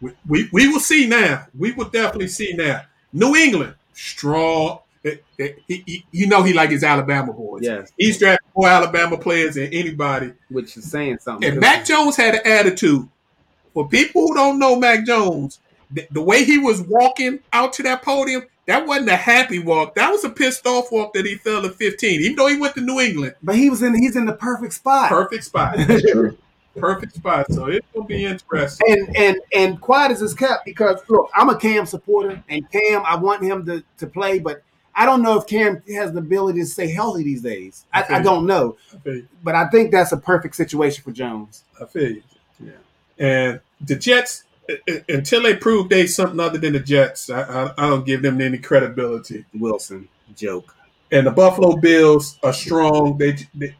We, 0.00 0.10
we, 0.28 0.48
we 0.52 0.68
will 0.68 0.80
see 0.80 1.06
now. 1.06 1.46
We 1.56 1.72
will 1.72 1.88
definitely 1.88 2.28
see 2.28 2.52
now. 2.54 2.82
New 3.12 3.34
England, 3.34 3.74
strong. 3.94 4.80
He, 5.02 5.10
eh, 5.10 5.16
eh, 5.38 5.48
he- 5.68 5.82
he- 5.86 6.06
you 6.12 6.26
know 6.26 6.42
he 6.42 6.52
like 6.52 6.70
his 6.70 6.82
Alabama 6.84 7.32
boys. 7.32 7.62
Yes, 7.62 7.92
He's 7.96 8.18
drafted 8.18 8.46
more 8.56 8.68
Alabama 8.68 9.16
players 9.16 9.54
than 9.54 9.72
anybody. 9.72 10.32
which 10.48 10.76
is 10.76 10.90
saying 10.90 11.18
something. 11.20 11.48
And 11.48 11.60
Mac 11.60 11.84
Jones 11.84 12.16
had 12.16 12.34
an 12.34 12.40
attitude. 12.44 13.08
For 13.72 13.88
people 13.88 14.22
who 14.28 14.34
don't 14.34 14.58
know 14.58 14.76
Mac 14.76 15.04
Jones, 15.06 15.60
the, 15.90 16.06
the 16.10 16.20
way 16.22 16.44
he 16.44 16.58
was 16.58 16.80
walking 16.82 17.40
out 17.52 17.72
to 17.74 17.82
that 17.84 18.02
podium, 18.02 18.42
that 18.66 18.86
wasn't 18.86 19.10
a 19.10 19.16
happy 19.16 19.58
walk. 19.60 19.94
That 19.94 20.10
was 20.10 20.24
a 20.24 20.30
pissed 20.30 20.66
off 20.66 20.90
walk 20.90 21.12
that 21.14 21.24
he 21.26 21.36
fell 21.36 21.64
at 21.64 21.74
15, 21.74 22.20
even 22.22 22.36
though 22.36 22.48
he 22.48 22.58
went 22.58 22.74
to 22.74 22.80
New 22.80 22.98
England. 23.00 23.34
but 23.42 23.54
he 23.54 23.70
was 23.70 23.82
in. 23.82 23.94
He's 23.94 24.16
in 24.16 24.24
the 24.24 24.32
perfect 24.32 24.72
spot. 24.72 25.08
Perfect 25.10 25.44
spot. 25.44 25.76
That's 25.86 26.02
true. 26.10 26.36
Perfect 26.80 27.14
spot. 27.14 27.52
So 27.52 27.66
it's 27.66 27.86
going 27.94 28.06
to 28.06 28.14
be 28.14 28.24
interesting. 28.24 28.86
and 28.90 29.16
and 29.16 29.36
and 29.54 29.80
quiet 29.80 30.12
as 30.12 30.22
is 30.22 30.34
kept 30.34 30.64
because 30.64 31.00
look, 31.08 31.30
I'm 31.34 31.48
a 31.48 31.58
Cam 31.58 31.86
supporter, 31.86 32.42
and 32.48 32.70
Cam, 32.70 33.02
I 33.04 33.16
want 33.16 33.42
him 33.42 33.64
to 33.66 33.82
to 33.98 34.06
play, 34.06 34.38
but 34.38 34.62
I 34.94 35.04
don't 35.04 35.22
know 35.22 35.38
if 35.38 35.46
Cam 35.46 35.82
has 35.94 36.12
the 36.12 36.18
ability 36.18 36.60
to 36.60 36.66
stay 36.66 36.90
healthy 36.90 37.22
these 37.22 37.42
days. 37.42 37.84
I, 37.92 38.00
I 38.00 38.04
Okay. 38.04 38.22
don't 38.22 38.46
know, 38.46 38.76
I 39.06 39.22
but 39.42 39.54
I 39.54 39.68
think 39.68 39.90
that's 39.92 40.12
a 40.12 40.16
perfect 40.16 40.56
situation 40.56 41.02
for 41.04 41.12
Jones. 41.12 41.64
I 41.80 41.84
feel 41.84 42.12
you. 42.12 42.22
Yeah. 42.60 42.70
And 43.18 43.60
the 43.80 43.96
Jets, 43.96 44.44
until 45.08 45.42
they 45.42 45.54
prove 45.56 45.88
they 45.90 46.06
something 46.06 46.40
other 46.40 46.58
than 46.58 46.72
the 46.72 46.80
Jets, 46.80 47.28
I, 47.30 47.42
I, 47.42 47.72
I 47.76 47.88
don't 47.90 48.06
give 48.06 48.22
them 48.22 48.40
any 48.40 48.58
credibility. 48.58 49.44
Wilson 49.54 50.08
joke. 50.34 50.74
And 51.12 51.26
the 51.26 51.30
Buffalo 51.30 51.76
Bills 51.76 52.38
are 52.42 52.52
strong. 52.52 53.16
They 53.18 53.36
they, 53.54 53.76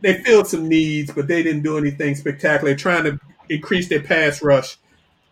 they 0.00 0.22
filled 0.22 0.46
some 0.46 0.68
needs, 0.68 1.10
but 1.12 1.26
they 1.28 1.42
didn't 1.42 1.62
do 1.62 1.78
anything 1.78 2.14
spectacular. 2.14 2.74
Trying 2.74 3.04
to 3.04 3.20
increase 3.48 3.88
their 3.88 4.00
pass 4.02 4.42
rush. 4.42 4.76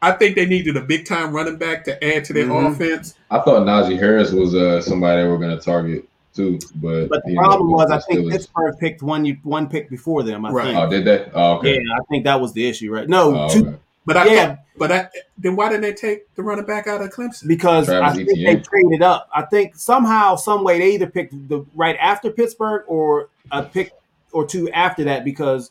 I 0.01 0.13
think 0.13 0.35
they 0.35 0.47
needed 0.47 0.77
a 0.77 0.81
big 0.81 1.07
time 1.07 1.33
running 1.33 1.57
back 1.57 1.85
to 1.85 2.05
add 2.05 2.25
to 2.27 2.33
their 2.33 2.47
Mhm. 2.47 2.73
offense. 2.73 3.15
I 3.31 3.39
thought 3.39 3.67
Najee 3.67 3.99
Harris 3.99 4.33
was 4.33 4.55
uh, 4.55 4.81
somebody 4.81 5.23
they 5.23 5.29
were 5.29 5.39
gonna 5.39 5.61
target 5.61 6.05
too, 6.35 6.59
but 6.77 7.09
But 7.09 7.23
the 7.25 7.31
you 7.31 7.37
know, 7.37 7.43
problem 7.43 7.71
was, 7.71 7.91
I 7.91 7.99
think 8.01 8.21
Steelers- 8.27 8.31
Pittsburgh 8.33 8.75
picked 8.81 9.03
one 9.03 9.39
one 9.45 9.69
pick 9.69 9.89
before 9.89 10.23
them. 10.25 10.45
I 10.45 10.51
Right. 10.51 10.65
think. 10.67 10.79
Oh, 10.79 10.89
did 10.91 11.05
they? 11.05 11.25
Oh, 11.35 11.53
okay. 11.59 11.75
Yeah, 11.75 11.95
I 11.95 12.01
think 12.11 12.25
that 12.25 12.41
was 12.41 12.53
the 12.53 12.67
issue, 12.67 12.93
right? 12.93 13.09
No, 13.09 13.37
Oh, 13.45 13.49
two, 13.49 13.61
okay. 13.67 13.77
But 14.05 14.17
I 14.17 14.27
Yeah. 14.27 14.47
thought, 14.47 14.59
but 14.79 14.91
I, 14.93 15.09
then 15.39 15.55
why 15.55 15.69
didn't 15.69 15.83
they 15.83 15.93
take 15.93 16.35
the 16.35 16.43
running 16.43 16.65
back 16.65 16.89
out 16.89 17.01
of 17.01 17.11
Clemson? 17.11 17.47
because 17.47 17.89
I 17.89 17.99
Travis 17.99 18.17
think 18.17 18.29
they 18.31 18.57
traded 18.57 19.03
up. 19.03 19.29
I 19.33 19.43
think 19.43 19.77
somehow, 19.77 20.35
some 20.35 20.65
way, 20.65 20.81
they 20.81 20.91
either 20.95 21.07
picked 21.07 21.35
the 21.49 21.65
right 21.77 21.97
after 22.01 22.31
Pittsburgh 22.31 22.83
or 22.89 23.29
a 23.53 23.63
pick 23.63 23.93
or 24.33 24.47
two 24.47 24.71
after 24.71 25.05
that 25.05 25.25
because 25.25 25.71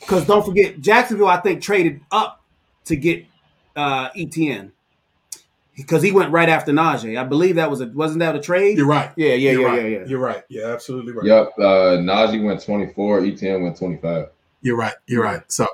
because 0.00 0.26
don't 0.26 0.44
forget 0.44 0.80
Jacksonville. 0.80 1.28
I 1.28 1.40
think 1.40 1.62
traded 1.62 2.00
up 2.10 2.42
to 2.84 2.96
get 2.96 3.24
uh, 3.74 4.08
Etienne 4.16 4.72
because 5.76 6.02
he 6.02 6.10
went 6.10 6.32
right 6.32 6.48
after 6.48 6.72
Najee. 6.72 7.18
I 7.18 7.24
believe 7.24 7.56
that 7.56 7.70
was 7.70 7.80
a 7.80 7.86
wasn't 7.86 8.20
that 8.20 8.34
a 8.34 8.40
trade? 8.40 8.78
You're 8.78 8.86
right. 8.86 9.12
Yeah, 9.16 9.34
yeah, 9.34 9.52
You're 9.52 9.60
yeah, 9.60 9.68
right. 9.68 9.82
yeah, 9.82 9.98
yeah. 9.98 10.04
You're 10.06 10.18
right. 10.18 10.44
Yeah, 10.48 10.66
absolutely 10.66 11.12
right. 11.12 11.26
Yep. 11.26 11.52
Uh, 11.58 11.96
Najee 12.02 12.44
went 12.44 12.62
24. 12.62 13.24
Etienne 13.24 13.62
went 13.62 13.76
25. 13.76 14.28
You're 14.62 14.76
right. 14.76 14.94
You're 15.06 15.22
right. 15.22 15.42
So 15.52 15.66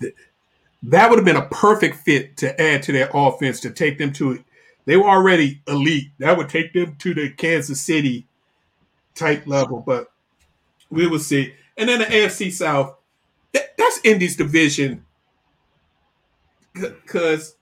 th- 0.00 0.14
that 0.84 1.10
would 1.10 1.18
have 1.18 1.26
been 1.26 1.36
a 1.36 1.46
perfect 1.46 1.96
fit 1.96 2.36
to 2.38 2.60
add 2.60 2.82
to 2.84 2.92
their 2.92 3.10
offense 3.12 3.60
to 3.60 3.70
take 3.70 3.98
them 3.98 4.12
to. 4.14 4.42
They 4.86 4.96
were 4.96 5.08
already 5.08 5.60
elite. 5.68 6.08
That 6.18 6.36
would 6.38 6.48
take 6.48 6.72
them 6.72 6.96
to 6.96 7.14
the 7.14 7.30
Kansas 7.30 7.80
City 7.80 8.26
type 9.14 9.46
level, 9.46 9.82
but 9.86 10.09
we 10.90 11.06
will 11.06 11.18
see. 11.18 11.54
And 11.76 11.88
then 11.88 12.00
the 12.00 12.04
AFC 12.06 12.52
South, 12.52 12.94
that, 13.52 13.76
that's 13.78 14.00
Indy's 14.04 14.36
division. 14.36 15.04
Because 16.74 17.56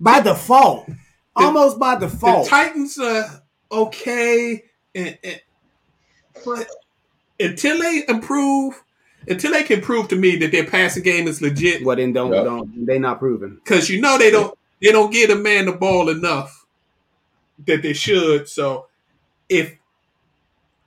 By 0.00 0.20
default, 0.20 0.88
almost 1.34 1.78
by 1.78 1.98
default. 1.98 2.44
the 2.44 2.50
Titans 2.50 2.98
are 2.98 3.42
okay, 3.70 4.64
and, 4.94 5.18
and- 5.24 5.40
but 6.44 6.66
until 7.38 7.78
they 7.80 8.04
improve, 8.08 8.82
until 9.28 9.52
they 9.52 9.62
can 9.64 9.80
prove 9.80 10.08
to 10.08 10.16
me 10.16 10.36
that 10.36 10.50
their 10.50 10.64
passing 10.66 11.02
game 11.02 11.28
is 11.28 11.40
legit, 11.42 11.84
well, 11.84 11.96
then 11.96 12.12
don't 12.12 12.32
Yeah. 12.32 12.42
don't 12.44 12.86
they 12.86 12.98
not 12.98 13.18
proven. 13.18 13.60
because 13.62 13.88
you 13.90 14.00
know 14.00 14.18
they 14.18 14.30
don't 14.30 14.56
they 14.80 14.90
don't 14.92 15.12
get 15.12 15.30
a 15.30 15.36
man 15.36 15.66
the 15.66 15.72
ball 15.72 16.08
enough 16.08 16.64
that 17.66 17.82
they 17.82 17.92
should. 17.92 18.48
So 18.48 18.88
if 19.48 19.76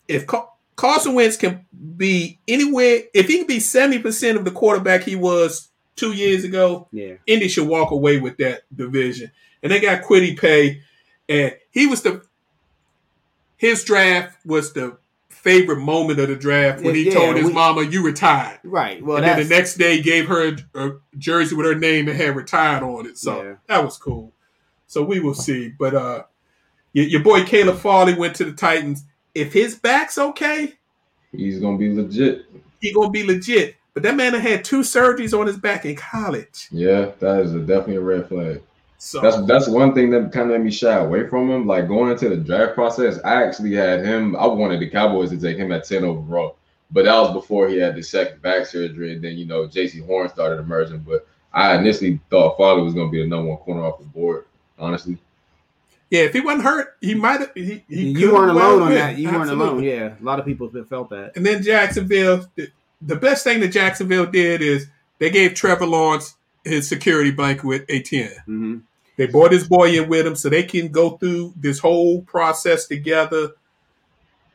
if 0.08 0.26
Car- 0.26 0.50
Carson 0.76 1.14
Wentz 1.14 1.38
can 1.38 1.66
be 1.98 2.38
anywhere, 2.48 3.04
if 3.14 3.28
he 3.28 3.38
can 3.38 3.48
be 3.48 3.60
seventy 3.60 4.00
percent 4.00 4.38
of 4.38 4.46
the 4.46 4.52
quarterback 4.52 5.04
he 5.04 5.16
was 5.16 5.70
two 5.96 6.12
years 6.12 6.44
ago, 6.44 6.88
Yeah, 6.92 7.14
Indy 7.26 7.48
should 7.48 7.68
walk 7.68 7.92
away 7.92 8.20
with 8.20 8.38
that 8.38 8.64
division. 8.76 9.32
And 9.64 9.72
they 9.72 9.80
got 9.80 10.04
Kwity 10.04 10.38
Paye, 10.38 10.82
and 11.30 11.56
he 11.72 11.88
was 11.88 12.02
the 12.02 12.22
his 13.58 13.84
draft 13.84 14.38
was 14.46 14.74
the 14.74 14.98
favorite 15.30 15.80
moment 15.80 16.20
of 16.20 16.28
the 16.28 16.36
draft 16.36 16.84
when 16.84 16.96
he 16.96 17.06
Yeah, 17.08 17.14
told 17.14 17.38
his 17.38 17.46
we- 17.48 17.54
mama, 17.54 17.84
"You 17.84 18.04
retired." 18.04 18.60
right. 18.64 19.02
Well, 19.04 19.18
and 19.18 19.26
then 19.26 19.38
the 19.48 19.56
next 19.56 19.76
day 19.76 20.02
gave 20.02 20.28
her 20.28 20.56
a, 20.74 20.80
a 20.88 20.92
jersey 21.18 21.56
with 21.56 21.66
her 21.66 21.76
name 21.76 22.08
and 22.10 22.18
had 22.18 22.36
retired 22.36 22.84
on 22.84 23.06
it. 23.06 23.18
So 23.18 23.42
Yeah. 23.44 23.56
that 23.68 23.84
was 23.84 23.98
cool. 23.98 24.34
So 24.88 25.04
we 25.04 25.20
will 25.20 25.34
see. 25.36 25.70
But 25.70 25.94
uh 25.96 26.24
your, 26.94 27.06
your 27.06 27.22
boy 27.24 27.44
Caleb 27.44 27.78
Farley 27.78 28.14
went 28.14 28.36
to 28.38 28.44
the 28.46 28.54
Titans. 28.54 29.04
If 29.36 29.54
his 29.54 29.76
back's 29.76 30.18
okay, 30.18 30.74
He's 31.32 31.60
gonna 31.60 31.78
be 31.78 31.94
legit. 31.94 32.46
he 32.82 32.94
gonna 32.94 33.10
be 33.12 33.24
legit. 33.24 33.76
But 33.94 34.04
that 34.04 34.16
man 34.16 34.34
had 34.34 34.64
two 34.64 34.82
surgeries 34.82 35.38
on 35.38 35.48
his 35.48 35.58
back 35.58 35.86
in 35.86 35.96
college. 35.96 36.68
Yeah, 36.72 37.12
that 37.20 37.42
is 37.42 37.54
a, 37.56 37.60
definitely 37.60 37.96
a 37.98 38.02
red 38.02 38.28
flag. 38.28 38.62
So 38.98 39.20
That's 39.22 39.46
that's 39.46 39.68
one 39.68 39.94
thing 39.94 40.10
that 40.12 40.32
kind 40.32 40.50
of 40.50 40.58
made 40.58 40.66
me 40.66 40.72
shy 40.72 40.96
away 40.96 41.28
from 41.28 41.50
him. 41.50 41.68
Like 41.68 41.88
going 41.88 42.12
into 42.12 42.30
the 42.30 42.38
draft 42.38 42.74
process, 42.74 43.20
I 43.24 43.44
actually 43.44 43.74
had 43.76 44.04
him. 44.06 44.36
I 44.38 44.48
wanted 44.48 44.80
the 44.80 44.90
Cowboys 44.90 45.30
to 45.32 45.40
take 45.40 45.58
him 45.58 45.72
at 45.74 45.84
ten 45.84 46.04
overall, 46.06 46.56
but 46.92 47.06
that 47.06 47.16
was 47.20 47.34
before 47.34 47.68
he 47.68 47.78
had 47.78 47.96
the 47.96 48.02
second 48.02 48.42
back 48.42 48.66
surgery, 48.66 49.14
and 49.14 49.22
then 49.24 49.34
you 49.38 49.46
know 49.46 49.68
Jaycee 49.68 50.06
Horn 50.06 50.30
started 50.30 50.60
emerging. 50.60 51.00
But 51.00 51.28
I 51.54 51.78
initially 51.78 52.20
thought 52.30 52.58
Farley 52.58 52.82
was 52.84 52.94
going 52.94 53.08
to 53.08 53.12
be 53.12 53.22
the 53.22 53.28
number 53.28 53.50
one 53.50 53.58
corner 53.60 53.84
off 53.84 54.00
the 54.00 54.06
board. 54.06 54.46
Honestly, 54.80 55.18
yeah, 56.16 56.22
if 56.24 56.34
he 56.34 56.40
wasn't 56.40 56.64
hurt, 56.64 56.96
he 57.02 57.14
might 57.14 57.42
have. 57.42 57.52
He, 57.54 57.84
he 57.90 58.10
you 58.12 58.34
weren't 58.34 58.52
alone 58.52 58.82
on 58.84 58.88
been. 58.90 58.98
that. 58.98 59.18
You 59.18 59.32
weren't 59.32 59.50
alone. 59.52 59.84
Yeah, 59.84 60.14
a 60.20 60.24
lot 60.24 60.40
of 60.40 60.46
people 60.46 60.70
felt 60.90 61.10
that. 61.10 61.34
And 61.36 61.46
then 61.46 61.62
Jacksonville, 61.62 62.46
the, 62.56 62.70
the 63.02 63.16
best 63.18 63.44
thing 63.44 63.60
that 63.60 63.70
Jacksonville 63.70 64.26
did 64.26 64.62
is 64.62 64.88
they 65.20 65.30
gave 65.30 65.54
Trevor 65.54 65.86
Lawrence 65.86 66.36
his 66.64 66.88
security 66.88 67.32
blanket 67.32 67.66
with 67.66 67.86
Etienne. 67.90 68.32
hmm 68.46 68.78
They 69.18 69.28
brought 69.28 69.52
his 69.52 69.68
boy 69.68 69.98
in 70.02 70.10
with 70.10 70.26
him 70.26 70.36
so 70.36 70.50
they 70.50 70.64
can 70.64 70.88
go 70.90 71.18
through 71.18 71.54
this 71.58 71.80
whole 71.80 72.22
process 72.24 72.88
together. 72.88 73.50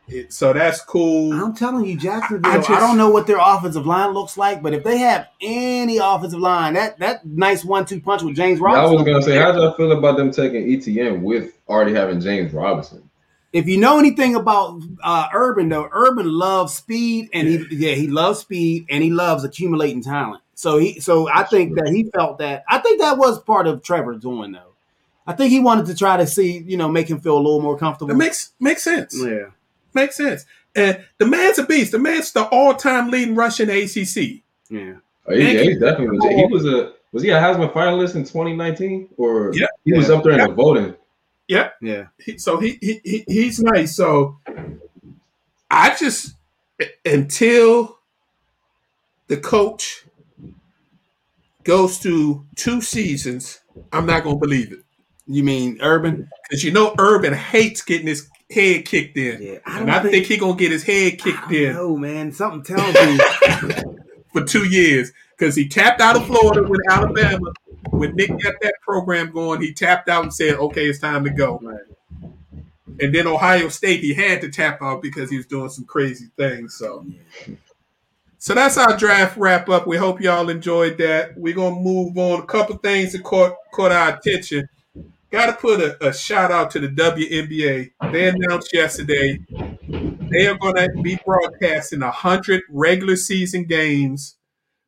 It, 0.09 0.33
so 0.33 0.53
that's 0.53 0.81
cool. 0.83 1.33
I'm 1.33 1.55
telling 1.55 1.85
you, 1.87 1.97
Jacksonville. 1.97 2.51
I 2.51 2.55
I, 2.55 2.59
just- 2.59 2.69
don't 2.69 2.97
know 2.97 3.11
what 3.11 3.27
their 3.27 3.39
offensive 3.41 3.87
line 3.87 4.11
looks 4.13 4.37
like, 4.37 4.63
but 4.63 4.75
if 4.75 4.83
they 4.83 4.99
have 4.99 5.29
any 5.41 5.99
offensive 5.99 6.41
line, 6.41 6.75
that 6.75 6.99
that 6.99 7.25
nice 7.25 7.65
one-two 7.65 8.01
punch 8.01 8.23
with 8.23 8.35
James 8.35 8.59
Yeah, 8.61 8.67
I 8.67 8.87
was 8.87 9.03
going 9.03 9.17
to 9.17 9.23
say, 9.23 9.37
how 9.37 9.53
y'all 9.53 9.73
feel 9.75 9.93
about 9.93 10.17
them 10.17 10.33
taking 10.33 10.73
Etienne 10.73 11.23
with 11.23 11.53
already 11.69 11.95
having 11.95 12.21
James 12.21 12.53
Robinson? 12.53 13.09
if 13.53 13.67
you 13.67 13.79
know 13.79 13.99
anything 13.99 14.35
about 14.37 14.81
uh, 15.03 15.29
Urban, 15.33 15.69
though, 15.69 15.89
Urban 15.91 16.27
loves 16.31 16.75
speed, 16.75 17.29
and 17.33 17.49
he 17.49 17.67
yeah 17.71 17.95
he 17.95 18.07
loves 18.07 18.41
speed, 18.41 18.87
and 18.89 19.03
he 19.03 19.11
loves 19.11 19.45
accumulating 19.45 20.03
talent. 20.03 20.43
So 20.55 20.79
he 20.79 21.01
so 21.01 21.29
I 21.29 21.45
think 21.45 21.75
that 21.77 21.89
he 21.89 22.11
felt 22.15 22.39
that. 22.39 22.65
I 22.69 22.79
think 22.79 23.01
that 23.01 23.19
was 23.19 23.43
part 23.43 23.67
of 23.67 23.83
Trevor 23.83 24.15
doing 24.17 24.53
though. 24.53 24.75
I 25.27 25.33
think 25.33 25.51
he 25.51 25.61
wanted 25.61 25.87
to 25.87 25.95
try 25.95 26.17
to 26.17 26.27
see 26.27 26.59
you 26.59 26.77
know 26.77 26.89
make 26.89 27.09
him 27.09 27.21
feel 27.21 27.37
a 27.37 27.43
little 27.43 27.61
more 27.61 27.79
comfortable. 27.79 28.13
It 28.13 28.17
makes 28.17 28.53
makes 28.61 28.83
sense. 28.83 29.17
yeah. 29.19 29.47
Makes 29.95 30.17
sense. 30.17 30.47
And 30.77 31.05
the 31.19 31.27
man's 31.27 31.59
a 31.59 31.65
beast. 31.67 31.93
The 31.93 31.99
man's 31.99 32.33
the 32.33 32.45
all-time 32.45 33.11
leading 33.11 33.35
rusher 33.35 33.65
in 33.65 33.69
the 33.71 33.83
ACC. 33.83 34.43
Yeah. 34.71 34.95
Oh, 35.27 35.35
he- 35.35 35.41
yeah, 35.43 35.63
you. 35.63 35.71
he's 35.71 35.81
definitely 35.81 36.19
legit. 36.19 36.39
He 36.39 36.47
was 36.47 36.65
a 36.67 36.93
was 37.13 37.23
he 37.25 37.31
a 37.31 37.41
Heisman 37.41 37.73
finalist 37.73 38.15
in 38.15 38.23
2019 38.23 39.09
or 39.17 39.53
Yeah. 39.55 39.67
he 39.85 39.93
was 39.93 40.09
Yeah. 40.09 40.15
up 40.15 40.23
there 40.25 40.33
in 40.35 40.39
the 40.39 40.55
voting? 40.55 40.95
Yeah. 41.49 41.71
Yeah. 41.83 42.07
He, 42.19 42.39
so 42.39 42.59
he, 42.61 42.79
he 42.81 43.01
he 43.05 43.25
he's 43.27 43.59
nice. 43.61 43.97
So 43.97 44.39
I 45.71 45.97
just 45.99 46.35
until 47.05 47.99
the 49.27 49.37
coach 49.37 50.05
goes 51.65 51.99
to 52.01 52.45
two 52.57 52.81
seasons, 52.81 53.61
I'm 53.93 54.07
not 54.07 54.23
gonna 54.25 54.37
believe 54.39 54.73
it. 54.73 54.81
You 55.27 55.43
mean 55.45 55.79
Urban? 55.83 56.29
Because 56.49 56.65
you 56.65 56.73
know 56.73 56.95
Urban 56.99 57.33
hates 57.35 57.83
getting 57.83 58.07
his 58.07 58.29
head 58.51 58.85
kicked 58.85 59.17
in. 59.17 59.43
Yeah, 59.43 59.59
I 59.67 59.81
and 59.81 59.91
I 59.91 60.01
think, 60.01 60.13
think- 60.13 60.27
he 60.27 60.37
gonna 60.37 60.57
get 60.57 60.73
his 60.73 60.83
head 60.85 61.19
kicked 61.19 61.51
in 61.53 61.73
No, 61.75 61.97
man. 61.97 62.33
Something 62.33 62.77
tells 62.77 62.95
me. 62.95 63.19
for 64.33 64.45
two 64.45 64.65
years. 64.65 65.13
Because 65.37 65.55
he 65.57 65.69
tapped 65.69 66.01
out 66.01 66.17
of 66.17 66.27
Florida 66.27 66.63
with 66.69 66.81
Alabama. 66.91 67.53
When 67.91 68.15
Nick 68.15 68.29
got 68.43 68.55
that 68.61 68.75
program 68.83 69.33
going, 69.33 69.63
he 69.63 69.73
tapped 69.73 70.09
out 70.09 70.23
and 70.23 70.35
said, 70.35 70.55
Okay, 70.57 70.87
it's 70.87 70.99
time 70.99 71.25
to 71.25 71.31
go. 71.31 71.59
Right. 71.63 71.81
And 73.01 73.15
then 73.15 73.27
Ohio 73.27 73.69
State, 73.71 74.01
he 74.01 74.13
had 74.13 74.43
to 74.43 74.51
tap 74.51 74.83
out 74.83 75.01
because 75.01 75.31
he 75.31 75.39
was 75.39 75.47
doing 75.47 75.71
some 75.71 75.87
crazy 75.87 76.27
things. 76.37 76.75
So 76.75 77.07
So 78.39 78.55
that's 78.55 78.77
our 78.77 78.97
draft 78.97 79.39
wrap 79.39 79.69
up. 79.71 79.87
We 79.87 79.97
hope 79.97 80.21
y'all 80.21 80.51
enjoyed 80.51 80.99
that. 80.99 81.37
We're 81.39 81.55
gonna 81.55 81.77
move 81.77 82.17
on. 82.19 82.41
A 82.41 82.47
couple 82.47 82.77
things 82.77 83.13
that 83.13 83.23
caught 83.23 83.55
caught 83.73 83.93
our 83.93 84.19
attention. 84.19 84.69
Got 85.31 85.47
to 85.47 85.53
put 85.53 85.81
a, 85.81 86.09
a 86.09 86.13
shout 86.13 86.51
out 86.51 86.71
to 86.73 86.81
the 86.81 86.89
WNBA. 86.89 87.93
They 88.13 88.29
announced 88.29 88.73
yesterday 88.73 89.39
they 89.49 90.47
are 90.47 90.59
going 90.59 90.75
to 90.75 91.03
be 91.03 91.19
broadcasting 91.25 92.01
hundred 92.01 92.63
regular 92.69 93.17
season 93.17 93.65
games 93.65 94.37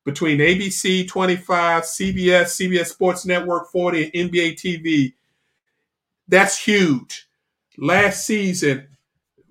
between 0.05 0.39
ABC 0.39 1.07
25, 1.07 1.85
CBS, 1.85 2.59
CBS 2.59 2.87
Sports 2.87 3.25
Network 3.25 3.71
40, 3.71 4.05
and 4.05 4.31
NBA 4.31 4.55
TV. 4.55 5.15
That's 6.27 6.59
huge. 6.59 7.29
Last 7.79 8.27
season, 8.27 8.89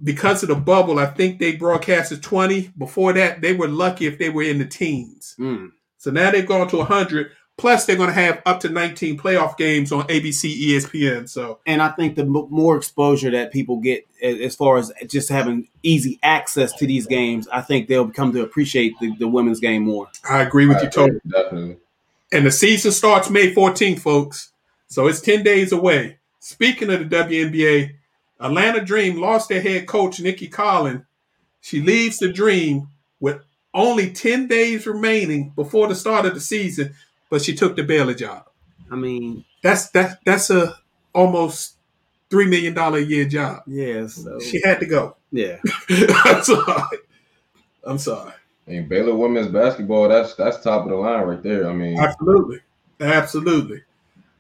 because 0.04 0.44
of 0.44 0.50
the 0.50 0.56
bubble, 0.56 1.00
I 1.00 1.06
think 1.06 1.40
they 1.40 1.56
broadcasted 1.56 2.22
20. 2.22 2.74
Before 2.78 3.14
that, 3.14 3.42
they 3.42 3.54
were 3.54 3.68
lucky 3.68 4.08
if 4.08 4.18
they 4.18 4.30
were 4.30 4.44
in 4.44 4.58
the 4.58 4.66
teens. 4.66 5.36
Mm. 5.40 5.72
So 5.98 6.12
now 6.12 6.32
they've 6.32 6.46
gone 6.46 6.68
to 6.70 6.78
100. 6.78 7.32
Plus, 7.62 7.86
they're 7.86 7.96
going 7.96 8.10
to 8.10 8.14
have 8.14 8.42
up 8.48 8.60
to 8.62 8.70
19 8.70 9.20
playoff 9.20 9.56
games 9.56 9.92
on 9.92 10.08
ABC, 10.08 10.64
ESPN. 10.70 11.30
So 11.30 11.60
And 11.68 11.80
I 11.80 11.90
think 11.90 12.16
the 12.16 12.24
m- 12.24 12.48
more 12.50 12.76
exposure 12.76 13.30
that 13.30 13.54
people 13.54 13.78
get 13.78 14.08
as 14.20 14.56
far 14.56 14.80
as 14.80 14.92
just 15.06 15.30
having 15.30 15.68
easy 15.84 16.18
access 16.24 16.74
to 16.74 16.88
these 16.88 17.06
games, 17.06 17.48
I 17.50 17.62
think 17.62 17.88
they'll 17.88 18.10
come 18.10 18.34
to 18.34 18.42
appreciate 18.42 18.96
the, 19.00 19.16
the 19.18 19.28
women's 19.28 19.60
game 19.60 19.84
more. 19.84 20.10
I 20.28 20.42
agree 20.42 20.66
with 20.66 20.78
I 20.78 20.82
you 20.86 20.90
totally. 20.90 21.20
Definitely. 21.28 21.78
And 22.32 22.48
the 22.48 22.52
season 22.52 22.92
starts 22.92 23.30
May 23.30 23.54
14th, 23.54 24.00
folks. 24.00 24.52
So 24.88 25.06
it's 25.06 25.22
10 25.22 25.44
days 25.44 25.72
away. 25.72 26.18
Speaking 26.40 26.90
of 26.90 27.08
the 27.08 27.16
WNBA, 27.16 27.92
Atlanta 28.40 28.84
Dream 28.84 29.22
lost 29.22 29.50
their 29.50 29.62
head 29.62 29.86
coach, 29.86 30.20
Nicki 30.20 30.50
Collen. 30.50 31.06
She 31.62 31.80
leaves 31.80 32.18
the 32.18 32.34
Dream 32.34 32.88
with 33.20 33.40
only 33.72 34.10
10 34.10 34.48
days 34.48 34.88
remaining 34.88 35.52
before 35.56 35.88
the 35.88 35.94
start 35.94 36.26
of 36.26 36.34
the 36.34 36.40
season, 36.40 36.96
but 37.32 37.42
she 37.42 37.56
took 37.56 37.76
the 37.76 37.84
Baylor 37.84 38.14
job. 38.14 38.46
I 38.92 38.96
mean, 38.96 39.44
That's 39.64 39.90
that 39.92 40.20
that's 40.26 40.52
a 40.52 40.78
almost 41.14 41.78
three 42.30 42.46
million 42.46 42.76
dollar 42.76 43.00
a 43.00 43.02
year 43.02 43.26
job. 43.26 43.64
yeah. 43.66 44.06
So 44.08 44.40
She 44.40 44.62
had 44.64 44.80
to 44.82 44.86
go. 44.86 45.16
yeah, 45.32 45.58
I'm 45.90 46.44
sorry. 46.44 46.98
I'm 47.84 47.98
sorry. 47.98 48.34
I 48.68 48.72
mean, 48.72 48.88
Baylor 48.88 49.16
women's 49.16 49.48
basketball, 49.48 50.10
that's 50.10 50.36
that's 50.36 50.62
top 50.62 50.84
of 50.84 50.90
the 50.92 50.96
line 50.98 51.24
right 51.24 51.42
there. 51.42 51.68
I 51.70 51.74
mean, 51.74 51.98
Absolutely. 52.00 52.60
Absolutely. 53.00 53.82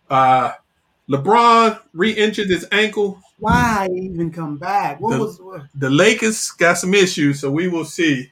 Uh 0.09 0.51
LeBron 1.09 1.79
re-injured 1.93 2.47
his 2.47 2.65
ankle. 2.71 3.19
why 3.39 3.89
even 3.93 4.31
come 4.31 4.57
back? 4.57 5.01
What 5.01 5.17
The- 5.17 5.19
was 5.23 5.39
what? 5.41 5.61
The 5.75 5.89
Lakers 5.89 6.51
got 6.51 6.77
some 6.77 6.93
issues, 6.93 7.39
so 7.41 7.49
we 7.51 7.67
will 7.67 7.85
see. 7.85 8.31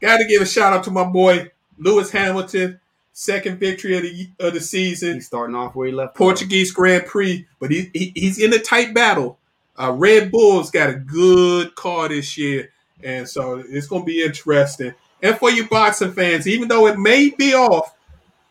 Got 0.00 0.18
to 0.18 0.26
give 0.26 0.42
a 0.42 0.46
shout 0.46 0.72
out 0.72 0.84
to 0.84 0.90
my 0.92 1.02
boy 1.04 1.50
Lewis 1.78 2.10
Hamilton, 2.12 2.78
second 3.18 3.58
victory 3.58 3.96
of 3.96 4.02
the 4.04 4.30
of 4.38 4.54
the 4.54 4.60
season. 4.60 5.14
He's 5.14 5.26
starting 5.26 5.56
off 5.56 5.74
where 5.74 5.88
he 5.88 5.92
left. 5.92 6.14
Portuguese 6.14 6.70
Grand 6.70 7.04
Prix, 7.06 7.46
but 7.58 7.70
he, 7.70 7.90
he 7.92 8.12
he's 8.14 8.38
in 8.38 8.52
a 8.52 8.58
tight 8.58 8.94
battle. 8.94 9.38
Uh, 9.76 9.92
Red 9.92 10.30
Bulls 10.30 10.70
got 10.70 10.90
a 10.90 10.94
good 10.94 11.74
car 11.74 12.08
this 12.08 12.38
year, 12.38 12.70
and 13.02 13.28
so 13.28 13.62
it's 13.68 13.88
going 13.88 14.02
to 14.02 14.06
be 14.06 14.22
interesting. 14.22 14.94
And 15.20 15.36
for 15.36 15.50
you 15.50 15.68
boxing 15.68 16.12
fans, 16.12 16.46
even 16.46 16.68
though 16.68 16.86
it 16.86 16.96
may 16.96 17.30
be 17.30 17.54
off, 17.54 17.96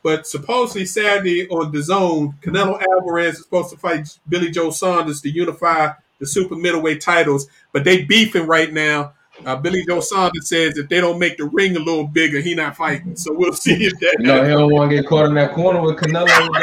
but 0.03 0.28
supposedly 0.28 0.86
Saturday 0.86 1.47
on 1.47 1.72
DAZN, 1.72 2.41
Canelo 2.41 2.82
Alvarez 2.91 3.36
is 3.36 3.43
supposed 3.43 3.70
to 3.70 3.78
fight 3.78 4.20
Billy 4.28 4.51
Joe 4.51 4.72
Saunders 4.72 5.22
to 5.22 5.30
unify 5.30 5.91
the 6.20 6.26
super 6.26 6.55
middleweight 6.55 6.99
titles, 6.99 7.47
but 7.72 7.86
they 7.86 8.03
beefing 8.03 8.47
right 8.47 8.74
now. 8.74 9.13
Uh, 9.45 9.55
Billy 9.55 9.85
Joe 9.85 9.99
Saunders 9.99 10.49
says 10.49 10.77
if 10.77 10.89
they 10.89 10.99
don't 10.99 11.19
make 11.19 11.38
the 11.38 11.45
ring 11.45 11.75
a 11.75 11.79
little 11.79 12.07
bigger, 12.07 12.39
he 12.39 12.55
not 12.55 12.75
fighting. 12.75 13.15
So 13.15 13.33
we'll 13.33 13.53
see 13.53 13.85
if 13.85 13.99
that. 13.99 14.17
No, 14.19 14.38
know, 14.38 14.43
he 14.43 14.49
don't 14.49 14.71
want 14.71 14.89
to 14.91 14.97
get 14.97 15.05
caught 15.07 15.25
in 15.25 15.35
that 15.35 15.53
corner 15.53 15.81
with 15.81 15.97
Canelo. 15.97 16.27
over 16.39 16.57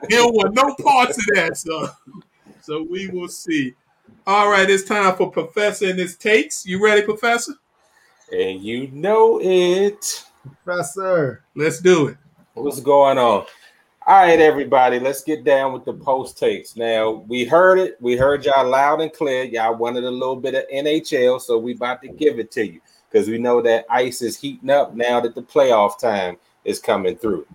He 0.08 0.16
don't 0.16 0.34
want 0.34 0.54
no 0.54 0.74
parts 0.82 1.18
of 1.18 1.24
that, 1.34 1.56
so 1.56 1.88
so 2.60 2.86
we 2.88 3.08
will 3.08 3.28
see. 3.28 3.74
All 4.26 4.50
right, 4.50 4.68
it's 4.68 4.84
time 4.84 5.16
for 5.16 5.30
Professor 5.30 5.88
and 5.88 5.98
his 5.98 6.16
takes. 6.16 6.66
You 6.66 6.82
ready, 6.82 7.02
Professor? 7.02 7.54
And 8.32 8.62
you 8.62 8.88
know 8.88 9.40
it. 9.40 10.24
Professor. 10.64 11.42
Let's 11.54 11.80
do 11.80 12.08
it. 12.08 12.16
What's 12.54 12.80
going 12.80 13.18
on? 13.18 13.46
All 14.10 14.16
right, 14.16 14.40
everybody, 14.40 14.98
let's 14.98 15.22
get 15.22 15.44
down 15.44 15.72
with 15.72 15.84
the 15.84 15.92
post 15.92 16.36
takes. 16.36 16.74
Now, 16.74 17.24
we 17.28 17.44
heard 17.44 17.78
it. 17.78 17.96
We 18.00 18.16
heard 18.16 18.44
y'all 18.44 18.68
loud 18.68 19.00
and 19.00 19.12
clear. 19.12 19.44
Y'all 19.44 19.76
wanted 19.76 20.02
a 20.02 20.10
little 20.10 20.34
bit 20.34 20.56
of 20.56 20.64
NHL, 20.74 21.40
so 21.40 21.56
we 21.58 21.74
about 21.74 22.02
to 22.02 22.08
give 22.08 22.40
it 22.40 22.50
to 22.50 22.66
you 22.66 22.80
because 23.08 23.28
we 23.28 23.38
know 23.38 23.62
that 23.62 23.86
ice 23.88 24.20
is 24.20 24.36
heating 24.36 24.68
up 24.68 24.96
now 24.96 25.20
that 25.20 25.36
the 25.36 25.42
playoff 25.42 25.96
time 25.96 26.38
is 26.64 26.80
coming 26.80 27.16
through. 27.18 27.46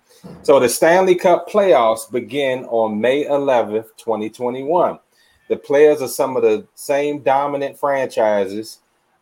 So 0.44 0.58
the 0.58 0.70
Stanley 0.70 1.14
Cup 1.14 1.46
playoffs 1.46 2.10
begin 2.10 2.64
on 2.70 2.98
May 2.98 3.26
11th, 3.26 3.88
2021. 3.98 4.98
The 5.50 5.56
players 5.56 6.00
are 6.00 6.08
some 6.08 6.38
of 6.38 6.42
the 6.42 6.66
same 6.74 7.18
dominant 7.18 7.78
franchises, 7.78 8.78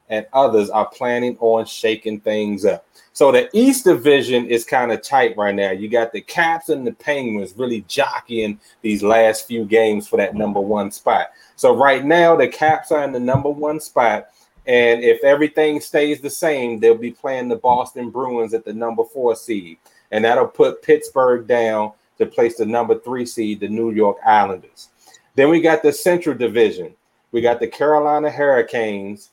and 0.09 0.24
others 0.32 0.70
are 0.70 0.87
planning 0.87 1.37
on 1.41 1.66
shaking 1.66 2.20
things 2.20 2.64
up. 2.64 2.87
So 3.15 3.31
the 3.31 3.49
East 3.53 3.85
Division 3.85 4.47
is 4.47 4.65
kind 4.65 4.91
of 4.91 5.01
tight 5.01 5.37
right 5.37 5.55
now. 5.55 5.71
You 5.71 5.89
got 5.89 6.12
the 6.12 6.21
Caps 6.21 6.69
and 6.69 6.85
the 6.85 6.93
Penguins 6.93 7.55
really 7.57 7.83
jockeying 7.87 8.59
these 8.83 9.05
last 9.05 9.47
few 9.47 9.65
games 9.65 10.09
for 10.09 10.17
that 10.17 10.35
number 10.35 10.61
one 10.61 10.91
spot. 10.91 11.29
So 11.55 11.77
right 11.77 12.05
now 12.05 12.35
the 12.35 12.49
Caps 12.49 12.91
are 12.91 13.05
in 13.05 13.12
the 13.12 13.21
number 13.21 13.51
one 13.51 13.79
spot, 13.79 14.31
and 14.67 15.05
if 15.05 15.23
everything 15.23 15.81
stays 15.81 16.21
the 16.21 16.29
same, 16.29 16.81
they'll 16.81 16.97
be 16.97 17.12
playing 17.12 17.47
the 17.47 17.55
Boston 17.55 18.11
Bruins 18.11 18.53
at 18.53 18.65
the 18.65 18.73
number 18.73 19.05
four 19.05 19.37
seed, 19.37 19.79
and 20.11 20.25
that'll 20.25 20.49
put 20.49 20.83
Pittsburgh 20.83 21.47
down 21.47 21.93
to 22.19 22.27
place 22.27 22.57
the 22.57 22.67
number 22.67 22.99
three 22.99 23.27
seed, 23.27 23.61
the 23.61 23.69
New 23.69 23.93
York 23.93 24.17
Islanders. 24.27 24.89
Then 25.37 25.51
we 25.51 25.61
got 25.61 25.85
the 25.85 25.93
Central 25.93 26.37
Division. 26.37 26.93
We 27.31 27.43
got 27.43 27.61
the 27.61 27.69
Carolina 27.69 28.29
Hurricanes, 28.29 29.31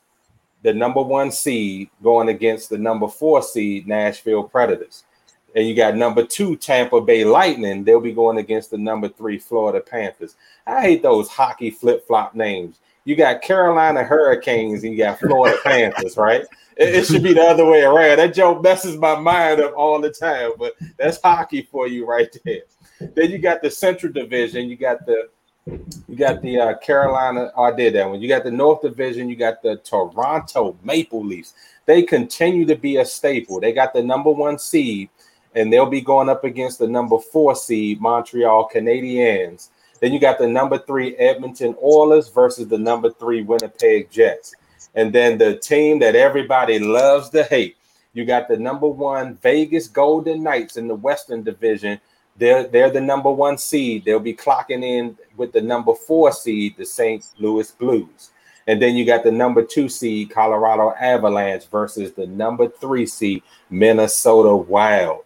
the 0.64 0.74
number 0.74 1.02
one 1.02 1.32
seed 1.32 1.90
going 2.04 2.30
against 2.30 2.70
the 2.70 2.78
number 2.78 3.08
four 3.08 3.42
seed 3.42 3.88
Nashville 3.88 4.44
Predators. 4.44 5.04
And 5.56 5.68
you 5.68 5.76
got 5.76 5.96
number 5.96 6.26
two 6.26 6.56
Tampa 6.56 7.02
Bay 7.02 7.26
Lightning. 7.26 7.84
They'll 7.84 8.00
be 8.00 8.14
going 8.14 8.38
against 8.38 8.72
the 8.72 8.78
number 8.78 9.10
three 9.10 9.38
Florida 9.38 9.82
Panthers. 9.82 10.36
I 10.66 10.82
hate 10.82 11.04
those 11.04 11.28
hockey 11.28 11.70
flip 11.70 12.08
flop 12.08 12.36
names. 12.36 12.80
You 13.04 13.16
got 13.16 13.42
Carolina 13.42 14.04
Hurricanes 14.04 14.84
and 14.84 14.94
you 14.94 15.00
got 15.00 15.20
Florida 15.20 15.58
Panthers, 15.64 16.16
right? 16.16 16.46
It, 16.78 16.96
it 16.96 17.06
should 17.06 17.24
be 17.24 17.34
the 17.34 17.42
other 17.42 17.66
way 17.66 17.82
around. 17.82 18.18
That 18.18 18.34
joke 18.34 18.62
messes 18.62 18.96
my 18.96 19.20
mind 19.20 19.60
up 19.60 19.74
all 19.76 20.00
the 20.00 20.12
time, 20.12 20.52
but 20.58 20.74
that's 20.98 21.20
hockey 21.22 21.68
for 21.70 21.88
you 21.88 22.06
right 22.06 22.34
there. 22.46 22.62
Then 23.00 23.32
you 23.32 23.40
got 23.40 23.62
the 23.62 23.72
Central 23.72 24.14
Division. 24.14 24.70
You 24.70 24.78
got 24.78 25.06
the 25.06 25.30
you 25.66 26.16
got 26.18 26.42
the 26.42 26.60
uh, 26.60 26.78
Carolina. 26.78 27.52
Oh, 27.56 27.64
I 27.64 27.76
did 27.76 27.94
that 27.94 28.10
one. 28.10 28.22
You 28.22 28.28
got 28.28 28.44
the 28.44 28.52
North 28.52 28.82
Division. 28.82 29.30
You 29.30 29.36
got 29.36 29.62
the 29.62 29.78
Toronto 29.78 30.76
Maple 30.84 31.24
Leafs. 31.24 31.54
They 31.86 32.04
continue 32.04 32.66
to 32.66 32.76
be 32.76 32.98
a 32.98 33.06
staple. 33.06 33.60
They 33.60 33.72
got 33.72 33.94
the 33.94 34.04
number 34.04 34.32
one 34.32 34.58
seed, 34.58 35.10
and 35.56 35.72
they'll 35.72 35.86
be 35.86 36.02
going 36.02 36.30
up 36.30 36.44
against 36.44 36.80
the 36.80 36.88
number 36.88 37.20
four 37.20 37.56
seed 37.56 38.02
Montreal 38.02 38.70
Canadiens. 38.74 39.70
Then 40.00 40.14
you 40.14 40.20
got 40.20 40.40
the 40.40 40.48
number 40.48 40.80
three 40.80 41.16
Edmonton 41.18 41.76
Oilers 41.84 42.30
versus 42.30 42.68
the 42.68 42.78
number 42.78 43.12
three 43.12 43.44
Winnipeg 43.44 44.10
Jets. 44.10 44.56
And 44.96 45.14
then 45.14 45.38
the 45.38 45.58
team 45.58 46.00
that 46.00 46.16
everybody 46.16 46.80
loves 46.80 47.30
to 47.30 47.44
hate. 47.44 47.78
You 48.14 48.26
got 48.26 48.48
the 48.48 48.58
number 48.58 48.88
one 48.88 49.36
Vegas 49.36 49.88
Golden 49.88 50.44
Knights 50.44 50.76
in 50.76 50.88
the 50.88 50.96
Western 50.96 51.44
Division 51.44 52.00
they're 52.42 52.64
they're 52.64 52.90
the 52.90 53.00
number 53.00 53.30
one 53.30 53.60
seed. 53.60 54.04
They'll 54.04 54.20
be 54.20 54.34
clocking 54.34 54.84
in 54.84 55.16
with 55.38 55.54
the 55.54 55.62
number 55.62 55.94
four 55.94 56.32
seed, 56.32 56.76
the 56.76 56.86
St. 56.86 57.24
Louis 57.38 57.70
Blues. 57.72 58.32
And 58.66 58.82
then 58.82 58.96
you 58.96 59.06
got 59.06 59.24
the 59.24 59.32
number 59.32 59.64
two 59.64 59.88
seed, 59.88 60.32
Colorado 60.32 60.92
Avalanche, 61.00 61.68
versus 61.68 62.14
the 62.14 62.26
number 62.26 62.68
three 62.68 63.06
seed, 63.06 63.44
Minnesota 63.70 64.56
Wild. 64.56 65.24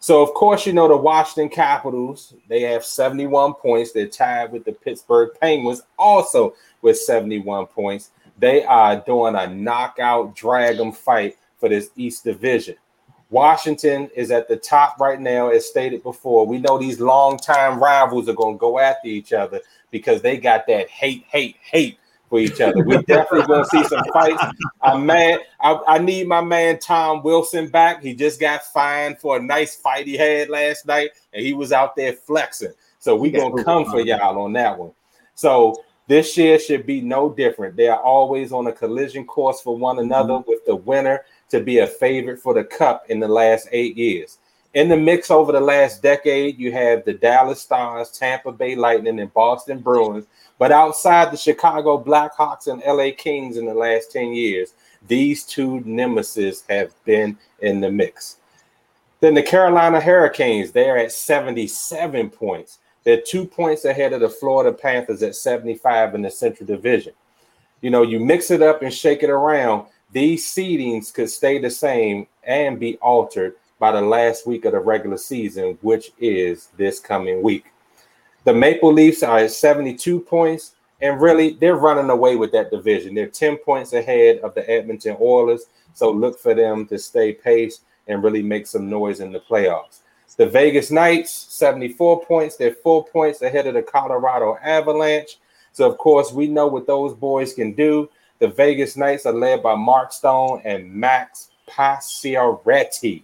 So, 0.00 0.20
of 0.20 0.34
course, 0.34 0.66
you 0.66 0.72
know 0.72 0.88
the 0.88 0.96
Washington 0.96 1.48
Capitals, 1.48 2.34
they 2.48 2.62
have 2.62 2.84
71 2.84 3.54
points. 3.54 3.92
They're 3.92 4.06
tied 4.06 4.52
with 4.52 4.64
the 4.64 4.72
Pittsburgh 4.72 5.30
Penguins, 5.40 5.82
also 5.96 6.54
with 6.82 6.98
71 6.98 7.66
points. 7.66 8.10
They 8.36 8.64
are 8.64 8.96
doing 8.96 9.34
a 9.36 9.46
knockout 9.46 10.34
drag 10.34 10.80
'em 10.80 10.92
fight 10.92 11.36
for 11.58 11.68
this 11.68 11.90
East 11.96 12.24
Division. 12.24 12.76
Washington 13.30 14.08
is 14.16 14.30
at 14.30 14.48
the 14.48 14.56
top 14.56 14.98
right 14.98 15.20
now, 15.20 15.48
as 15.48 15.66
stated 15.66 16.02
before. 16.02 16.46
We 16.46 16.58
know 16.58 16.78
these 16.78 17.00
longtime 17.00 17.78
rivals 17.78 18.28
are 18.28 18.34
going 18.34 18.54
to 18.54 18.58
go 18.58 18.78
after 18.78 19.08
each 19.08 19.32
other 19.32 19.60
because 19.90 20.22
they 20.22 20.38
got 20.38 20.66
that 20.66 20.88
hate, 20.88 21.24
hate, 21.28 21.56
hate 21.60 21.98
for 22.28 22.38
each 22.38 22.60
other. 22.60 22.82
We 22.82 23.02
definitely 23.02 23.46
going 23.46 23.64
to 23.64 23.70
see 23.70 23.84
some 23.84 24.04
fights. 24.12 24.42
I'm 24.80 25.04
mad. 25.04 25.40
I, 25.60 25.78
I, 25.86 25.98
need 25.98 26.26
my 26.26 26.40
man 26.40 26.78
Tom 26.78 27.22
Wilson 27.22 27.68
back. 27.68 28.02
He 28.02 28.14
just 28.14 28.40
got 28.40 28.64
fined 28.64 29.18
for 29.18 29.36
a 29.36 29.42
nice 29.42 29.76
fight 29.76 30.06
he 30.06 30.16
had 30.16 30.48
last 30.48 30.86
night, 30.86 31.10
and 31.32 31.44
he 31.44 31.52
was 31.52 31.72
out 31.72 31.96
there 31.96 32.12
flexing. 32.12 32.72
So 32.98 33.16
we're 33.16 33.30
gonna 33.30 33.62
come 33.62 33.84
for 33.86 34.00
y'all 34.00 34.40
on 34.40 34.52
that 34.54 34.78
one. 34.78 34.92
So 35.34 35.84
this 36.08 36.36
year 36.36 36.58
should 36.58 36.84
be 36.84 37.00
no 37.00 37.30
different. 37.30 37.76
They 37.76 37.88
are 37.88 38.00
always 38.00 38.52
on 38.52 38.66
a 38.66 38.72
collision 38.72 39.24
course 39.24 39.60
for 39.60 39.76
one 39.76 39.98
another, 39.98 40.34
mm-hmm. 40.34 40.50
with 40.50 40.64
the 40.66 40.76
winner 40.76 41.24
to 41.50 41.60
be 41.60 41.78
a 41.78 41.86
favorite 41.86 42.40
for 42.40 42.54
the 42.54 42.64
cup 42.64 43.04
in 43.08 43.20
the 43.20 43.28
last 43.28 43.68
eight 43.72 43.96
years. 43.96 44.38
In 44.74 44.88
the 44.88 44.96
mix 44.96 45.30
over 45.30 45.50
the 45.50 45.60
last 45.60 46.02
decade, 46.02 46.58
you 46.58 46.70
have 46.72 47.04
the 47.04 47.14
Dallas 47.14 47.62
Stars, 47.62 48.10
Tampa 48.10 48.52
Bay 48.52 48.74
Lightning, 48.76 49.18
and 49.18 49.32
Boston 49.32 49.80
Bruins. 49.80 50.26
But 50.58 50.72
outside 50.72 51.32
the 51.32 51.36
Chicago 51.36 52.02
Blackhawks 52.02 52.66
and 52.66 52.82
LA 52.86 53.10
Kings 53.16 53.56
in 53.56 53.64
the 53.64 53.74
last 53.74 54.12
10 54.12 54.34
years, 54.34 54.74
these 55.06 55.44
two 55.44 55.80
nemesis 55.80 56.64
have 56.68 56.92
been 57.04 57.38
in 57.60 57.80
the 57.80 57.90
mix. 57.90 58.36
Then 59.20 59.34
the 59.34 59.42
Carolina 59.42 60.00
Hurricanes, 60.00 60.70
they're 60.70 60.98
at 60.98 61.12
77 61.12 62.30
points. 62.30 62.78
They're 63.04 63.20
two 63.20 63.46
points 63.46 63.84
ahead 63.84 64.12
of 64.12 64.20
the 64.20 64.28
Florida 64.28 64.72
Panthers 64.76 65.22
at 65.22 65.34
75 65.34 66.14
in 66.14 66.22
the 66.22 66.30
Central 66.30 66.66
Division. 66.66 67.14
You 67.80 67.90
know, 67.90 68.02
you 68.02 68.20
mix 68.20 68.50
it 68.50 68.60
up 68.60 68.82
and 68.82 68.92
shake 68.92 69.22
it 69.22 69.30
around, 69.30 69.86
these 70.12 70.46
seedings 70.46 71.12
could 71.12 71.30
stay 71.30 71.58
the 71.58 71.70
same 71.70 72.26
and 72.44 72.80
be 72.80 72.96
altered 72.98 73.54
by 73.78 73.92
the 73.92 74.00
last 74.00 74.46
week 74.46 74.64
of 74.64 74.72
the 74.72 74.80
regular 74.80 75.18
season, 75.18 75.78
which 75.82 76.12
is 76.18 76.68
this 76.76 76.98
coming 76.98 77.42
week. 77.42 77.66
The 78.44 78.54
Maple 78.54 78.92
Leafs 78.92 79.22
are 79.22 79.38
at 79.38 79.50
72 79.50 80.20
points, 80.20 80.74
and 81.00 81.20
really 81.20 81.50
they're 81.54 81.76
running 81.76 82.10
away 82.10 82.36
with 82.36 82.50
that 82.52 82.70
division. 82.70 83.14
They're 83.14 83.28
10 83.28 83.58
points 83.58 83.92
ahead 83.92 84.38
of 84.38 84.54
the 84.54 84.68
Edmonton 84.68 85.16
Oilers, 85.20 85.66
so 85.94 86.10
look 86.10 86.38
for 86.38 86.54
them 86.54 86.86
to 86.86 86.98
stay 86.98 87.32
pace 87.32 87.80
and 88.06 88.22
really 88.22 88.42
make 88.42 88.66
some 88.66 88.88
noise 88.88 89.20
in 89.20 89.32
the 89.32 89.40
playoffs. 89.40 90.00
The 90.38 90.46
Vegas 90.46 90.92
Knights, 90.92 91.32
74 91.32 92.24
points. 92.24 92.56
They're 92.56 92.72
four 92.72 93.04
points 93.04 93.42
ahead 93.42 93.66
of 93.66 93.74
the 93.74 93.82
Colorado 93.82 94.56
Avalanche. 94.62 95.38
So, 95.72 95.90
of 95.90 95.98
course, 95.98 96.32
we 96.32 96.46
know 96.46 96.68
what 96.68 96.86
those 96.86 97.12
boys 97.12 97.54
can 97.54 97.72
do. 97.72 98.08
The 98.38 98.48
Vegas 98.48 98.96
Knights 98.96 99.26
are 99.26 99.32
led 99.32 99.62
by 99.62 99.74
Mark 99.74 100.12
Stone 100.12 100.62
and 100.64 100.92
Max 100.92 101.50
Pacioretty. 101.68 103.22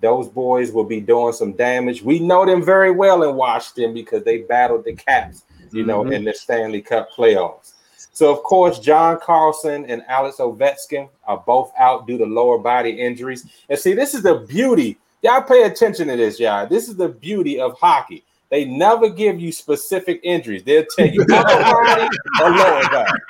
Those 0.00 0.28
boys 0.28 0.72
will 0.72 0.84
be 0.84 1.00
doing 1.00 1.32
some 1.32 1.52
damage. 1.52 2.02
We 2.02 2.18
know 2.18 2.44
them 2.44 2.64
very 2.64 2.90
well 2.90 3.22
in 3.22 3.36
Washington 3.36 3.94
because 3.94 4.24
they 4.24 4.38
battled 4.38 4.84
the 4.84 4.94
Caps, 4.94 5.44
you 5.72 5.84
know, 5.84 6.02
mm-hmm. 6.02 6.12
in 6.12 6.24
the 6.24 6.34
Stanley 6.34 6.82
Cup 6.82 7.10
playoffs. 7.10 7.72
So, 8.12 8.30
of 8.30 8.42
course, 8.42 8.78
John 8.78 9.18
Carlson 9.20 9.86
and 9.86 10.02
Alex 10.08 10.36
Ovechkin 10.36 11.08
are 11.26 11.42
both 11.44 11.72
out 11.78 12.06
due 12.06 12.18
to 12.18 12.24
lower 12.24 12.58
body 12.58 12.90
injuries. 12.90 13.46
And 13.68 13.78
see, 13.78 13.94
this 13.94 14.14
is 14.14 14.22
the 14.22 14.36
beauty 14.48 14.98
Y'all 15.24 15.40
pay 15.40 15.62
attention 15.62 16.08
to 16.08 16.16
this, 16.18 16.38
y'all. 16.38 16.66
This 16.66 16.86
is 16.86 16.96
the 16.96 17.08
beauty 17.08 17.58
of 17.58 17.78
hockey. 17.78 18.22
They 18.50 18.64
never 18.64 19.08
give 19.08 19.40
you 19.40 19.50
specific 19.52 20.20
injuries. 20.22 20.62
They'll 20.64 20.84
tell 20.96 21.08
you 21.08 21.24
oh, 21.30 21.34
upper 21.34 21.62
body 21.62 22.16
or 22.42 22.50
lower 22.50 22.88
body. 22.88 23.20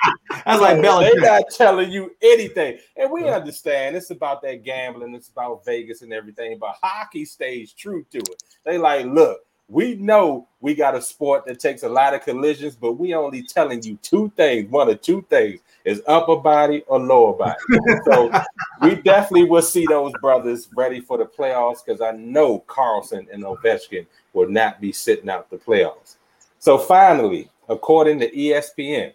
That's 0.45 0.61
like 0.61 0.77
Belichick. 0.77 1.11
They're 1.13 1.21
not 1.21 1.43
telling 1.49 1.91
you 1.91 2.11
anything. 2.21 2.77
And 2.97 3.11
we 3.11 3.27
understand 3.27 3.95
it's 3.95 4.11
about 4.11 4.41
that 4.43 4.63
gambling, 4.63 5.15
it's 5.15 5.29
about 5.29 5.65
Vegas 5.65 6.01
and 6.01 6.13
everything, 6.13 6.57
but 6.59 6.75
hockey 6.81 7.25
stays 7.25 7.73
true 7.73 8.05
to 8.11 8.19
it. 8.19 8.43
They 8.63 8.77
like, 8.77 9.05
look, 9.05 9.39
we 9.67 9.95
know 9.95 10.47
we 10.61 10.75
got 10.75 10.95
a 10.95 11.01
sport 11.01 11.45
that 11.45 11.59
takes 11.59 11.83
a 11.83 11.89
lot 11.89 12.13
of 12.13 12.21
collisions, 12.21 12.75
but 12.75 12.93
we 12.93 13.13
only 13.13 13.41
telling 13.41 13.81
you 13.83 13.97
two 14.01 14.31
things, 14.35 14.69
one 14.69 14.89
or 14.89 14.95
two 14.95 15.23
things 15.29 15.59
is 15.85 16.01
upper 16.07 16.35
body 16.35 16.83
or 16.87 16.99
lower 16.99 17.33
body. 17.33 17.59
so 18.05 18.31
we 18.81 18.95
definitely 18.95 19.45
will 19.45 19.61
see 19.61 19.85
those 19.87 20.11
brothers 20.21 20.69
ready 20.75 20.99
for 20.99 21.17
the 21.17 21.25
playoffs 21.25 21.83
because 21.85 22.01
I 22.01 22.11
know 22.11 22.59
Carlson 22.59 23.27
and 23.31 23.43
Ovechkin 23.43 24.05
will 24.33 24.49
not 24.49 24.81
be 24.81 24.91
sitting 24.91 25.29
out 25.29 25.49
the 25.49 25.57
playoffs. 25.57 26.15
So 26.59 26.77
finally, 26.77 27.49
according 27.69 28.19
to 28.19 28.31
ESPN, 28.31 29.13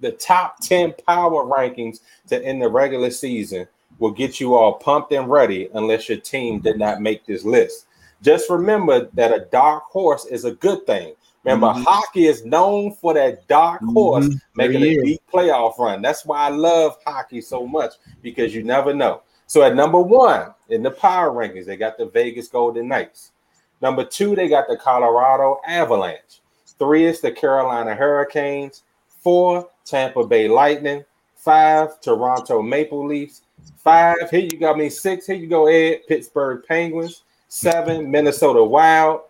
the 0.00 0.12
top 0.12 0.60
10 0.60 0.94
power 1.06 1.44
rankings 1.44 2.00
to 2.28 2.42
end 2.44 2.62
the 2.62 2.68
regular 2.68 3.10
season 3.10 3.66
will 3.98 4.10
get 4.10 4.40
you 4.40 4.54
all 4.54 4.74
pumped 4.74 5.12
and 5.12 5.30
ready 5.30 5.68
unless 5.74 6.08
your 6.08 6.18
team 6.18 6.60
did 6.60 6.78
not 6.78 7.02
make 7.02 7.26
this 7.26 7.44
list. 7.44 7.86
Just 8.22 8.50
remember 8.50 9.08
that 9.14 9.32
a 9.32 9.46
dark 9.50 9.84
horse 9.84 10.26
is 10.26 10.44
a 10.44 10.52
good 10.52 10.86
thing. 10.86 11.14
Remember, 11.44 11.68
mm-hmm. 11.68 11.82
hockey 11.84 12.26
is 12.26 12.44
known 12.44 12.92
for 12.92 13.14
that 13.14 13.48
dark 13.48 13.82
horse 13.82 14.26
mm-hmm. 14.26 14.36
making 14.56 14.82
a 14.82 15.02
deep 15.02 15.22
playoff 15.32 15.78
run. 15.78 16.02
That's 16.02 16.26
why 16.26 16.46
I 16.46 16.48
love 16.50 16.98
hockey 17.04 17.40
so 17.40 17.66
much 17.66 17.94
because 18.20 18.54
you 18.54 18.62
never 18.62 18.92
know. 18.92 19.22
So 19.46 19.62
at 19.62 19.74
number 19.74 20.00
one 20.00 20.54
in 20.68 20.82
the 20.82 20.90
power 20.90 21.30
rankings, 21.32 21.64
they 21.64 21.76
got 21.76 21.96
the 21.96 22.06
Vegas 22.06 22.48
Golden 22.48 22.88
Knights. 22.88 23.32
Number 23.80 24.04
two, 24.04 24.36
they 24.36 24.48
got 24.48 24.68
the 24.68 24.76
Colorado 24.76 25.60
Avalanche. 25.66 26.40
Three 26.78 27.06
is 27.06 27.20
the 27.20 27.32
Carolina 27.32 27.94
Hurricanes. 27.94 28.82
Four, 29.08 29.68
Tampa 29.84 30.26
Bay 30.26 30.46
Lightning. 30.46 31.04
Five, 31.34 32.00
Toronto 32.02 32.60
Maple 32.60 33.06
Leafs. 33.06 33.42
Five, 33.78 34.30
here 34.30 34.40
you 34.40 34.58
got 34.58 34.76
me. 34.76 34.90
six, 34.90 35.26
here 35.26 35.36
you 35.36 35.46
go, 35.46 35.66
Ed. 35.66 36.00
Pittsburgh 36.06 36.62
Penguins. 36.68 37.22
Seven, 37.50 38.08
Minnesota 38.08 38.62
Wild. 38.62 39.22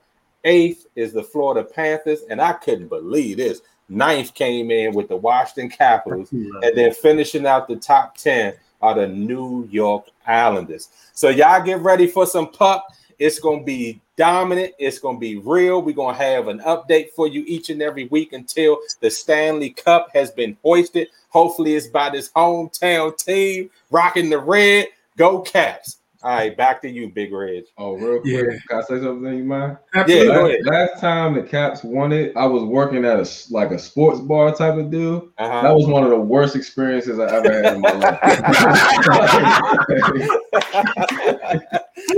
Eighth 0.45 0.87
is 0.95 1.15
the 1.15 1.23
Florida 1.23 1.65
Panthers, 1.65 2.21
and 2.29 2.39
I 2.41 2.53
couldn't 2.53 2.89
believe 2.89 3.39
this. 3.39 3.63
Ninth 3.89 4.35
came 4.35 4.71
in 4.71 4.95
with 4.95 5.09
the 5.09 5.17
Washington 5.17 5.71
Capitals, 5.71 6.31
and 6.33 6.77
then 6.77 6.93
finishing 6.93 7.47
out 7.47 7.67
the 7.67 7.77
top 7.77 8.19
10 8.19 8.53
are 8.83 8.95
the 8.95 9.09
New 9.09 9.67
York 9.71 10.09
Islanders. 10.27 10.91
So 11.15 11.31
y'all 11.31 11.63
get 11.63 11.81
ready 11.81 12.07
for 12.07 12.27
some 12.27 12.51
puck. 12.53 12.85
It's 13.19 13.39
gonna 13.39 13.65
be 13.65 14.03
dominant, 14.17 14.75
it's 14.79 14.99
gonna 14.99 15.19
be 15.19 15.39
real. 15.39 15.81
We're 15.81 15.95
gonna 15.95 16.17
have 16.17 16.49
an 16.49 16.61
update 16.61 17.13
for 17.13 17.27
you 17.27 17.43
each 17.47 17.71
and 17.71 17.81
every 17.81 18.05
week 18.09 18.35
until 18.35 18.79
the 19.01 19.11
Stanley 19.11 19.71
Cup 19.71 20.09
has 20.13 20.31
been 20.31 20.59
hoisted. 20.63 21.09
Hopefully, 21.31 21.75
it's 21.75 21.87
by 21.87 22.11
this 22.11 22.31
hometown 22.33 23.17
team 23.17 23.71
rocking 23.91 24.29
the 24.29 24.39
red. 24.39 24.89
Go 25.17 25.41
Caps! 25.41 26.00
All 26.23 26.37
right, 26.37 26.55
back 26.55 26.83
to 26.83 26.91
you, 26.91 27.09
Big 27.09 27.33
Red. 27.33 27.65
Oh, 27.79 27.95
real 27.95 28.21
quick, 28.21 28.35
yeah. 28.35 28.59
can 28.69 28.79
I 28.79 28.83
say 28.83 29.01
something? 29.01 29.33
You 29.33 29.43
mind? 29.43 29.79
Absolutely. 29.95 30.27
Yeah, 30.29 30.59
last, 30.67 30.93
last, 30.93 31.01
time 31.01 31.33
the 31.33 31.43
Caps 31.43 31.83
won 31.83 32.13
it, 32.13 32.37
I 32.37 32.45
was 32.45 32.63
working 32.63 33.07
at 33.07 33.19
a 33.19 33.27
like 33.51 33.71
a 33.71 33.79
sports 33.79 34.21
bar 34.21 34.55
type 34.55 34.77
of 34.77 34.91
deal. 34.91 35.31
Uh-huh. 35.39 35.63
That 35.63 35.75
was 35.75 35.87
one 35.87 36.05
of 36.05 36.11
the 36.11 36.21
worst 36.21 36.57
experiences 36.57 37.19
I 37.19 37.35
ever 37.35 37.63
had 37.63 37.75
in 37.77 37.81
my 37.81 37.93
life. 37.93 38.19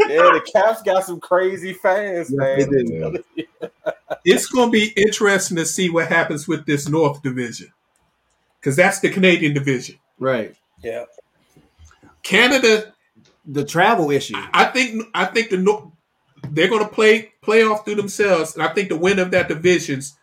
yeah, 0.08 0.32
the 0.32 0.48
Caps 0.52 0.82
got 0.82 1.04
some 1.04 1.20
crazy 1.20 1.72
fans, 1.72 2.32
man. 2.32 2.58
it's 4.24 4.46
going 4.46 4.66
to 4.68 4.72
be 4.72 4.92
interesting 4.96 5.56
to 5.58 5.64
see 5.64 5.90
what 5.90 6.08
happens 6.08 6.48
with 6.48 6.66
this 6.66 6.88
North 6.88 7.22
Division 7.22 7.72
because 8.58 8.74
that's 8.74 8.98
the 8.98 9.10
Canadian 9.10 9.54
division, 9.54 9.96
right? 10.18 10.56
Yeah. 10.82 11.04
Canada 12.24 12.92
the 13.44 13.64
travel 13.64 14.10
issue. 14.10 14.35
I 14.52 14.66
think 14.66 15.05
I 15.14 15.27
think 15.27 15.51
the 15.51 15.90
they're 16.51 16.69
going 16.69 16.85
to 16.85 16.89
play 16.89 17.32
play 17.43 17.62
off 17.62 17.85
through 17.85 17.97
themselves, 17.97 18.55
and 18.55 18.62
I 18.62 18.73
think 18.73 18.89
the 18.89 18.97
winner 18.97 19.23
of 19.23 19.31
that 19.32 19.48
division's 19.48 20.16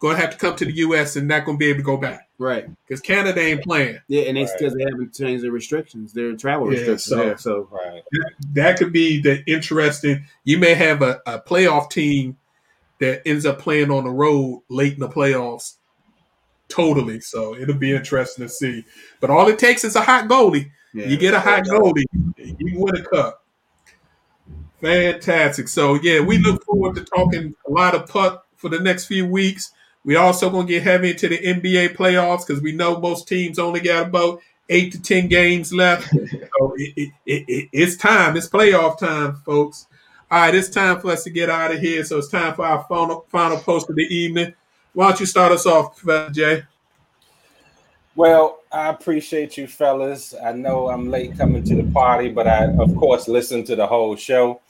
going 0.00 0.16
to 0.16 0.20
have 0.20 0.30
to 0.30 0.36
come 0.36 0.56
to 0.56 0.64
the 0.64 0.72
U.S. 0.72 1.14
and 1.16 1.28
not 1.28 1.44
going 1.44 1.56
to 1.56 1.58
be 1.58 1.68
able 1.68 1.78
to 1.78 1.84
go 1.84 1.96
back. 1.96 2.28
Right, 2.38 2.68
because 2.86 3.00
Canada 3.00 3.40
ain't 3.40 3.62
playing. 3.62 3.98
Yeah, 4.08 4.22
and 4.22 4.36
it's 4.36 4.52
because 4.52 4.74
right. 4.74 4.84
they 4.84 4.90
haven't 4.90 5.14
changed 5.14 5.44
their 5.44 5.52
restrictions, 5.52 6.12
their 6.12 6.34
travel 6.34 6.66
yeah, 6.66 6.78
restrictions. 6.78 7.04
So, 7.04 7.16
there, 7.16 7.38
so 7.38 7.68
right. 7.70 8.02
that, 8.10 8.32
that, 8.54 8.78
could 8.78 8.92
be 8.92 9.20
the 9.20 9.44
interesting. 9.46 10.24
You 10.44 10.58
may 10.58 10.74
have 10.74 11.02
a, 11.02 11.20
a 11.26 11.40
playoff 11.40 11.90
team 11.90 12.36
that 12.98 13.22
ends 13.26 13.46
up 13.46 13.58
playing 13.58 13.90
on 13.90 14.04
the 14.04 14.10
road 14.10 14.62
late 14.68 14.94
in 14.94 15.00
the 15.00 15.08
playoffs. 15.08 15.76
Totally. 16.68 17.20
So 17.20 17.54
it'll 17.54 17.74
be 17.74 17.92
interesting 17.92 18.46
to 18.46 18.48
see. 18.48 18.84
But 19.20 19.30
all 19.30 19.48
it 19.48 19.58
takes 19.58 19.84
is 19.84 19.94
a 19.94 20.00
hot 20.00 20.26
goalie 20.26 20.70
yeah. 20.94 21.06
You 21.06 21.16
get 21.16 21.34
a 21.34 21.40
hot 21.40 21.64
goalie, 21.64 22.04
you 22.36 22.78
win 22.78 22.96
a 22.96 23.02
cup. 23.02 23.44
Fantastic. 24.80 25.68
So 25.68 25.94
yeah, 26.02 26.20
we 26.20 26.38
look 26.38 26.64
forward 26.64 26.96
to 26.96 27.04
talking 27.04 27.54
a 27.66 27.70
lot 27.70 27.94
of 27.94 28.08
puck 28.08 28.46
for 28.56 28.68
the 28.68 28.80
next 28.80 29.06
few 29.06 29.26
weeks. 29.26 29.72
We 30.04 30.16
also 30.16 30.50
gonna 30.50 30.66
get 30.66 30.82
heavy 30.82 31.10
into 31.10 31.28
the 31.28 31.38
NBA 31.38 31.96
playoffs 31.96 32.46
because 32.46 32.62
we 32.62 32.72
know 32.72 32.98
most 32.98 33.28
teams 33.28 33.58
only 33.58 33.80
got 33.80 34.08
about 34.08 34.40
eight 34.68 34.92
to 34.92 35.00
ten 35.00 35.28
games 35.28 35.72
left. 35.72 36.08
so 36.10 36.74
it, 36.76 37.10
it, 37.26 37.44
it, 37.46 37.68
it's 37.72 37.96
time. 37.96 38.36
It's 38.36 38.48
playoff 38.48 38.98
time, 38.98 39.36
folks. 39.46 39.86
All 40.30 40.40
right, 40.40 40.54
it's 40.54 40.68
time 40.68 40.98
for 40.98 41.12
us 41.12 41.22
to 41.24 41.30
get 41.30 41.48
out 41.48 41.72
of 41.72 41.78
here. 41.78 42.02
So 42.04 42.18
it's 42.18 42.28
time 42.28 42.54
for 42.54 42.64
our 42.66 42.84
final 42.88 43.26
final 43.30 43.58
post 43.58 43.88
of 43.88 43.94
the 43.94 44.02
evening. 44.02 44.54
Why 44.94 45.10
don't 45.10 45.20
you 45.20 45.26
start 45.26 45.52
us 45.52 45.64
off, 45.64 46.02
Jay? 46.32 46.64
Well, 48.16 48.61
I 48.72 48.88
appreciate 48.88 49.58
you, 49.58 49.66
fellas. 49.66 50.34
I 50.42 50.52
know 50.52 50.88
I'm 50.88 51.10
late 51.10 51.36
coming 51.36 51.62
to 51.64 51.74
the 51.76 51.84
party, 51.92 52.30
but 52.30 52.46
I, 52.46 52.66
of 52.66 52.96
course, 52.96 53.28
listened 53.28 53.66
to 53.66 53.76
the 53.76 53.86
whole 53.86 54.16
show. 54.16 54.62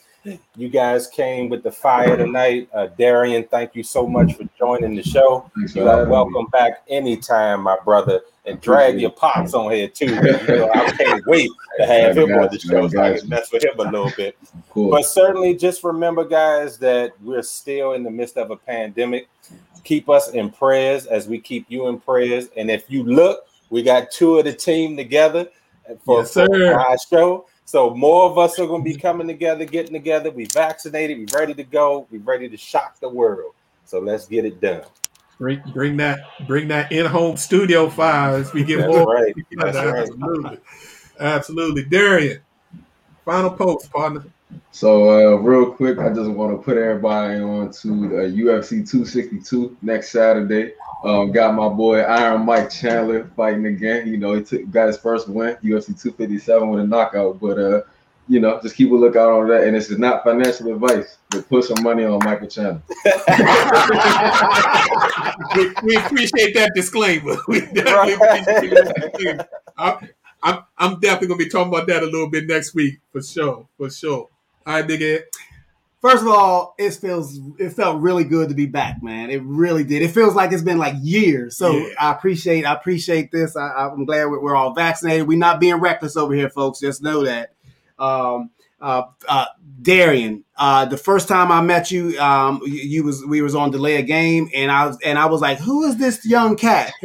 You 0.57 0.69
guys 0.69 1.07
came 1.09 1.49
with 1.49 1.63
the 1.63 1.71
fire 1.71 2.17
tonight. 2.17 2.69
Uh, 2.73 2.87
Darian, 2.99 3.45
thank 3.45 3.75
you 3.75 3.83
so 3.83 4.07
much 4.07 4.35
for 4.35 4.45
joining 4.59 4.95
the 4.97 5.03
show. 5.03 5.51
You 5.75 5.89
are 5.89 6.09
welcome 6.09 6.47
back 6.47 6.83
anytime, 6.89 7.63
my 7.63 7.77
brother. 7.85 8.21
And 8.45 8.61
drag 8.61 9.01
your 9.01 9.11
pops 9.11 9.55
on 9.55 9.71
here 9.71 9.87
too. 9.87 10.07
You 10.07 10.57
know, 10.57 10.71
I 10.75 10.91
can't 10.93 11.25
wait 11.29 11.49
to 11.79 11.87
have 11.87 12.17
him 12.17 12.33
on 12.33 12.49
the 12.51 12.59
show 12.59 12.89
so 12.89 13.01
I 13.01 13.19
can 13.19 13.29
mess 13.29 13.53
with 13.53 13.65
him 13.65 13.79
a 13.79 13.85
little 13.85 14.13
bit. 14.17 14.37
Cool. 14.71 14.91
But 14.91 15.03
certainly, 15.03 15.55
just 15.55 15.85
remember, 15.85 16.25
guys, 16.25 16.79
that 16.79 17.13
we're 17.21 17.43
still 17.43 17.93
in 17.93 18.03
the 18.03 18.11
midst 18.11 18.39
of 18.39 18.51
a 18.51 18.57
pandemic. 18.57 19.29
Keep 19.85 20.09
us 20.09 20.31
in 20.31 20.51
prayers 20.51 21.05
as 21.05 21.29
we 21.29 21.39
keep 21.39 21.67
you 21.69 21.89
in 21.89 22.01
prayers. 22.01 22.49
And 22.57 22.71
if 22.71 22.91
you 22.91 23.05
look, 23.05 23.47
we 23.73 23.83
got 23.83 24.11
two 24.11 24.39
of 24.39 24.45
the 24.45 24.53
team 24.53 24.99
together 24.99 25.49
for, 26.05 26.21
Yes, 26.21 26.35
for 26.35 26.79
our 26.79 26.97
show. 26.99 27.47
So 27.65 27.95
more 27.95 28.31
of 28.31 28.37
us 28.37 28.59
are 28.59 28.67
going 28.67 28.85
to 28.85 28.91
be 28.91 28.97
coming 28.97 29.27
together, 29.27 29.65
getting 29.65 29.95
together. 29.95 30.31
We 30.31 30.45
vaccinated, 30.45 31.17
we 31.17 31.27
ready 31.35 31.55
to 31.55 31.65
go, 31.65 32.07
we 32.11 32.19
ready 32.19 32.51
to 32.51 32.57
shock 32.59 33.01
the 33.01 33.09
world. 33.09 33.55
So 33.87 33.99
let's 33.99 34.27
get 34.27 34.45
it 34.45 34.61
done. 34.61 34.83
Bring, 35.39 35.63
bring 35.73 35.97
that, 35.97 36.21
bring 36.47 36.69
that 36.69 36.93
in-home 36.93 37.39
studio 37.39 37.89
fire 37.89 38.37
as 38.37 38.53
we 38.53 38.63
get 38.63 38.77
That's 38.77 38.95
more. 38.95 39.07
right. 39.07 39.35
That's 39.53 39.77
right. 39.77 40.03
Absolutely, 40.03 40.59
absolutely. 41.19 41.85
Darian, 41.85 42.41
final 43.25 43.51
post, 43.51 43.91
partner. 43.91 44.23
So 44.71 45.11
uh, 45.11 45.37
real 45.37 45.73
quick, 45.73 45.99
I 45.99 46.09
just 46.09 46.31
want 46.31 46.57
to 46.57 46.63
put 46.63 46.79
everybody 46.79 47.41
on 47.41 47.71
to 47.73 47.89
the 48.09 48.43
UFC 48.43 48.89
262 48.89 49.77
next 49.83 50.11
Saturday. 50.11 50.73
Um, 51.05 51.31
got 51.31 51.55
my 51.55 51.69
boy 51.69 52.01
Iron 52.01 52.47
Mike 52.47 52.71
Chandler 52.71 53.31
fighting 53.37 53.67
again. 53.67 54.07
You 54.07 54.17
know, 54.17 54.35
he 54.35 54.43
took, 54.43 54.71
got 54.71 54.87
his 54.87 54.97
first 54.97 55.29
win, 55.29 55.57
UFC 55.57 56.01
257 56.01 56.69
with 56.69 56.81
a 56.81 56.87
knockout. 56.87 57.39
But 57.39 57.59
uh, 57.59 57.83
you 58.29 58.41
know, 58.41 58.61
just 58.63 58.77
keep 58.77 58.91
a 58.91 58.95
lookout 58.95 59.31
on 59.31 59.49
that. 59.49 59.65
And 59.65 59.77
this 59.77 59.91
is 59.91 59.99
not 59.99 60.25
financial 60.25 60.73
advice, 60.73 61.19
but 61.31 61.49
put 61.49 61.65
some 61.65 61.83
money 61.83 62.05
on 62.05 62.21
Michael 62.25 62.49
Chandler. 62.49 62.83
we, 65.57 65.69
we 65.83 65.97
appreciate 65.97 66.55
that 66.55 66.71
disclaimer. 66.75 67.37
We 67.49 67.61
definitely 67.61 68.15
appreciate 68.15 68.75
that 68.75 69.11
disclaimer. 69.13 69.49
I'm, 69.77 70.09
I'm, 70.43 70.59
I'm 70.79 71.01
definitely 71.01 71.29
gonna 71.29 71.39
be 71.39 71.49
talking 71.49 71.73
about 71.73 71.87
that 71.89 72.03
a 72.03 72.07
little 72.07 72.31
bit 72.31 72.47
next 72.47 72.75
week 72.75 73.01
for 73.13 73.23
sure, 73.23 73.69
for 73.77 73.91
sure. 73.91 74.29
All 74.67 74.75
right, 74.75 74.87
big 74.87 75.03
Ed. 75.03 75.25
First 76.01 76.23
of 76.23 76.29
all, 76.29 76.75
it 76.79 76.95
feels 76.95 77.39
it 77.59 77.71
felt 77.71 78.01
really 78.01 78.25
good 78.25 78.49
to 78.49 78.55
be 78.57 78.67
back, 78.67 79.03
man. 79.03 79.31
It 79.31 79.41
really 79.45 79.85
did. 79.85 80.03
It 80.03 80.09
feels 80.11 80.35
like 80.35 80.53
it's 80.53 80.63
been 80.63 80.79
like 80.79 80.97
years. 81.01 81.57
So 81.57 81.77
Yeah. 81.77 81.89
I 82.01 82.13
appreciate 82.13 82.65
I 82.65 82.75
appreciate 82.75 83.31
this. 83.31 83.57
I, 83.57 83.69
I'm 83.69 84.05
glad 84.05 84.25
we're, 84.27 84.41
we're 84.43 84.57
all 84.57 84.75
vaccinated. 84.75 85.29
We're 85.29 85.39
not 85.39 85.61
being 85.61 85.77
reckless 85.77 86.17
over 86.17 86.35
here, 86.35 86.51
folks. 86.51 86.81
Just 86.81 87.03
know 87.03 87.25
that. 87.25 87.53
Um, 88.01 88.51
uh, 88.81 89.05
uh, 89.29 89.47
Darian, 89.81 90.43
uh, 90.57 90.87
the 90.87 90.97
first 90.97 91.29
time 91.29 91.53
I 91.53 91.61
met 91.61 91.93
you, 91.93 92.19
um, 92.19 92.61
you, 92.65 92.73
you 92.83 93.05
was 93.05 93.25
we 93.25 93.41
was 93.41 93.55
on 93.55 93.71
delay 93.71 93.95
a 93.95 94.03
game, 94.03 94.49
and 94.53 94.73
I 94.73 94.87
was 94.87 94.99
and 95.05 95.17
I 95.17 95.27
was 95.27 95.41
like, 95.41 95.59
"Who 95.59 95.85
is 95.85 95.99
this 95.99 96.27
young 96.27 96.57
cat?" 96.57 96.93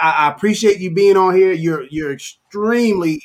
I, 0.00 0.10
I 0.10 0.30
appreciate 0.30 0.78
you 0.78 0.92
being 0.92 1.16
on 1.16 1.34
here. 1.34 1.50
You're 1.50 1.82
you're 1.90 2.12
extremely 2.12 3.22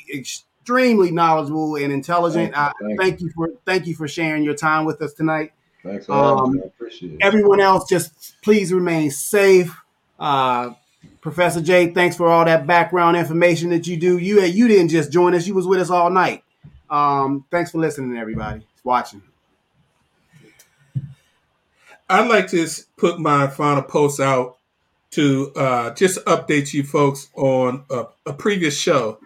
extremely 0.66 1.12
knowledgeable 1.12 1.76
and 1.76 1.92
intelligent. 1.92 2.52
Thank 2.52 2.74
you. 2.80 2.96
thank 2.98 3.20
you 3.20 3.30
for 3.30 3.48
thank 3.64 3.86
you 3.86 3.94
for 3.94 4.08
sharing 4.08 4.42
your 4.42 4.54
time 4.54 4.84
with 4.84 5.00
us 5.00 5.12
tonight. 5.12 5.52
Thanks 5.84 6.06
for 6.06 6.14
having 6.14 6.38
Um. 6.38 6.60
I 6.62 6.66
appreciate 6.66 7.12
it. 7.12 7.18
Everyone 7.20 7.60
else, 7.60 7.88
just 7.88 8.34
please 8.42 8.72
remain 8.72 9.10
safe. 9.12 9.76
Uh, 10.18 10.72
Professor 11.20 11.60
Jay, 11.60 11.92
thanks 11.92 12.16
for 12.16 12.28
all 12.28 12.44
that 12.44 12.66
background 12.66 13.16
information 13.16 13.70
that 13.70 13.86
you 13.86 13.96
do. 13.96 14.18
You 14.18 14.42
you 14.42 14.66
didn't 14.66 14.88
just 14.88 15.12
join 15.12 15.34
us; 15.34 15.46
you 15.46 15.54
was 15.54 15.68
with 15.68 15.80
us 15.80 15.90
all 15.90 16.10
night. 16.10 16.42
Um, 16.90 17.44
thanks 17.50 17.70
for 17.70 17.78
listening, 17.78 18.16
everybody 18.16 18.66
watching. 18.82 19.22
I'd 22.08 22.28
like 22.28 22.48
to 22.50 22.66
put 22.96 23.20
my 23.20 23.46
final 23.48 23.82
post 23.82 24.20
out 24.20 24.58
to 25.12 25.52
uh, 25.54 25.94
just 25.94 26.24
update 26.24 26.72
you 26.72 26.82
folks 26.82 27.28
on 27.34 27.84
a, 27.88 28.06
a 28.26 28.32
previous 28.32 28.76
show. 28.78 29.18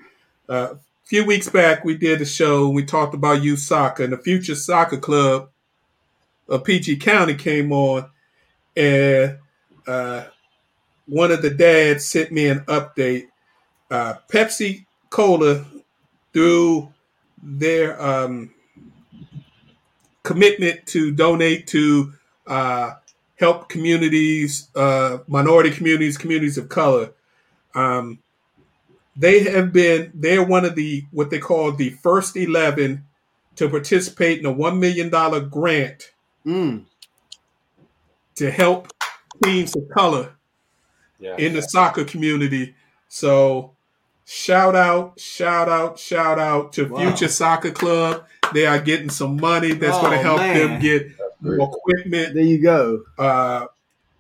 Uh, 0.49 0.75
a 0.75 0.79
few 1.11 1.25
weeks 1.25 1.49
back, 1.49 1.85
we 1.85 1.97
did 1.97 2.23
a 2.23 2.25
show. 2.25 2.69
We 2.69 2.85
talked 2.85 3.15
about 3.15 3.43
youth 3.43 3.59
soccer, 3.59 4.05
and 4.05 4.13
the 4.13 4.17
Future 4.17 4.55
Soccer 4.55 4.97
Club 4.97 5.51
of 6.49 6.63
PG 6.63 6.99
County 6.99 7.35
came 7.35 7.73
on, 7.73 8.09
and 8.77 9.37
uh, 9.89 10.27
one 11.07 11.33
of 11.33 11.43
the 11.43 11.51
dads 11.51 12.07
sent 12.07 12.31
me 12.31 12.47
an 12.47 12.61
update. 12.61 13.27
Uh, 13.91 14.15
Pepsi 14.33 14.87
Cola, 15.11 15.65
through 16.33 16.93
their 17.43 18.01
um, 18.01 18.55
commitment 20.23 20.87
to 20.87 21.11
donate 21.11 21.67
to 21.67 22.13
uh, 22.47 22.93
help 23.35 23.69
communities, 23.69 24.69
uh, 24.77 25.19
minority 25.27 25.73
communities, 25.73 26.17
communities 26.17 26.57
of 26.57 26.69
color. 26.69 27.11
Um, 27.75 28.21
they 29.17 29.41
have 29.45 29.73
been, 29.73 30.11
they're 30.15 30.45
one 30.45 30.65
of 30.65 30.75
the, 30.75 31.05
what 31.11 31.31
they 31.31 31.39
call 31.39 31.73
the 31.73 31.91
first 31.91 32.37
11 32.37 33.05
to 33.57 33.69
participate 33.69 34.39
in 34.41 34.47
a 34.47 34.55
$1 34.55 34.79
million 34.79 35.11
grant 35.51 36.13
Mm. 36.47 36.85
to 38.37 38.51
help 38.51 38.89
teams 39.45 39.77
of 39.77 39.89
color 39.91 40.33
Yeah. 41.19 41.37
in 41.37 41.53
the 41.53 41.61
soccer 41.61 42.05
community. 42.05 42.75
So 43.09 43.73
shout 44.25 44.75
out, 44.75 45.21
shout 45.21 45.69
out, 45.69 45.99
shout 45.99 46.39
out 46.39 46.73
to 46.75 46.85
Wow. 46.89 47.01
Future 47.01 47.29
Soccer 47.29 47.73
Club. 47.73 48.25
They 48.55 48.65
are 48.67 48.79
getting 48.81 49.11
some 49.11 49.37
money 49.37 49.73
that's 49.73 49.99
going 49.99 50.13
to 50.13 50.19
Oh, 50.19 50.23
help 50.23 50.39
man. 50.39 50.57
them 50.57 50.81
get 50.81 51.09
more 51.43 51.69
equipment, 51.69 52.35
There 52.35 52.43
you 52.45 52.63
go. 52.63 53.03
uh, 53.19 53.67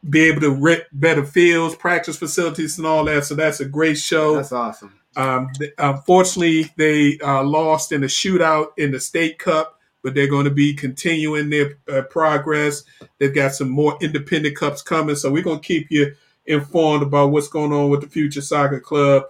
be 0.08 0.22
able 0.22 0.40
to 0.40 0.50
rent 0.50 0.84
better 0.92 1.24
fields, 1.24 1.74
practice 1.74 2.16
facilities, 2.16 2.78
and 2.78 2.86
all 2.86 3.04
that. 3.04 3.24
So 3.24 3.34
that's 3.34 3.60
a 3.60 3.66
great 3.66 3.98
show. 3.98 4.36
That's 4.36 4.52
awesome. 4.52 4.94
Um, 5.16 5.50
th- 5.58 5.74
unfortunately, 5.78 6.72
they 6.76 7.18
uh, 7.18 7.42
lost 7.42 7.92
in 7.92 8.00
the 8.00 8.06
shootout 8.06 8.68
in 8.78 8.92
the 8.92 9.00
state 9.00 9.38
cup, 9.38 9.78
but 10.02 10.14
they're 10.14 10.28
going 10.30 10.44
to 10.44 10.50
be 10.50 10.72
continuing 10.72 11.50
their 11.50 11.74
uh, 11.92 12.02
progress. 12.02 12.84
They've 13.18 13.34
got 13.34 13.54
some 13.54 13.68
more 13.68 13.98
independent 14.00 14.56
cups 14.56 14.82
coming, 14.82 15.16
so 15.16 15.30
we're 15.30 15.42
going 15.42 15.60
to 15.60 15.66
keep 15.66 15.88
you 15.90 16.14
informed 16.46 17.02
about 17.02 17.30
what's 17.30 17.48
going 17.48 17.72
on 17.72 17.90
with 17.90 18.00
the 18.00 18.08
Future 18.08 18.40
Soccer 18.40 18.80
Club. 18.80 19.24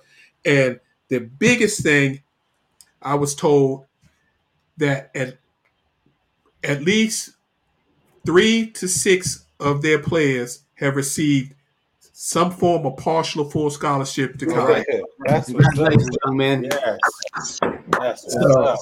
And 0.45 0.79
the 1.09 1.19
biggest 1.21 1.83
thing 1.83 2.23
I 3.03 3.15
was 3.15 3.35
told 3.35 3.87
that 4.77 5.11
at 5.15 5.39
at 6.63 6.83
least 6.83 7.31
three 8.25 8.71
to 8.71 8.87
six 8.87 9.47
of 9.61 9.83
their 9.83 9.99
players 9.99 10.61
have 10.75 10.97
received 10.97 11.55
some 12.13 12.51
form 12.51 12.85
of 12.87 12.97
partial 12.97 13.45
or 13.45 13.51
full 13.51 13.71
scholarship 13.71 14.39
to 14.39 14.47
college. 14.47 14.85
Right. 14.93 15.03
That's 15.27 15.51
what's 15.51 15.67
up. 15.67 15.73
Congratulations, 15.75 16.17
young 16.27 16.37
man. 16.37 16.65
Yes. 16.65 16.99
That's 17.91 18.25
what's 18.25 18.33
So- 18.35 18.63
up. 18.63 18.79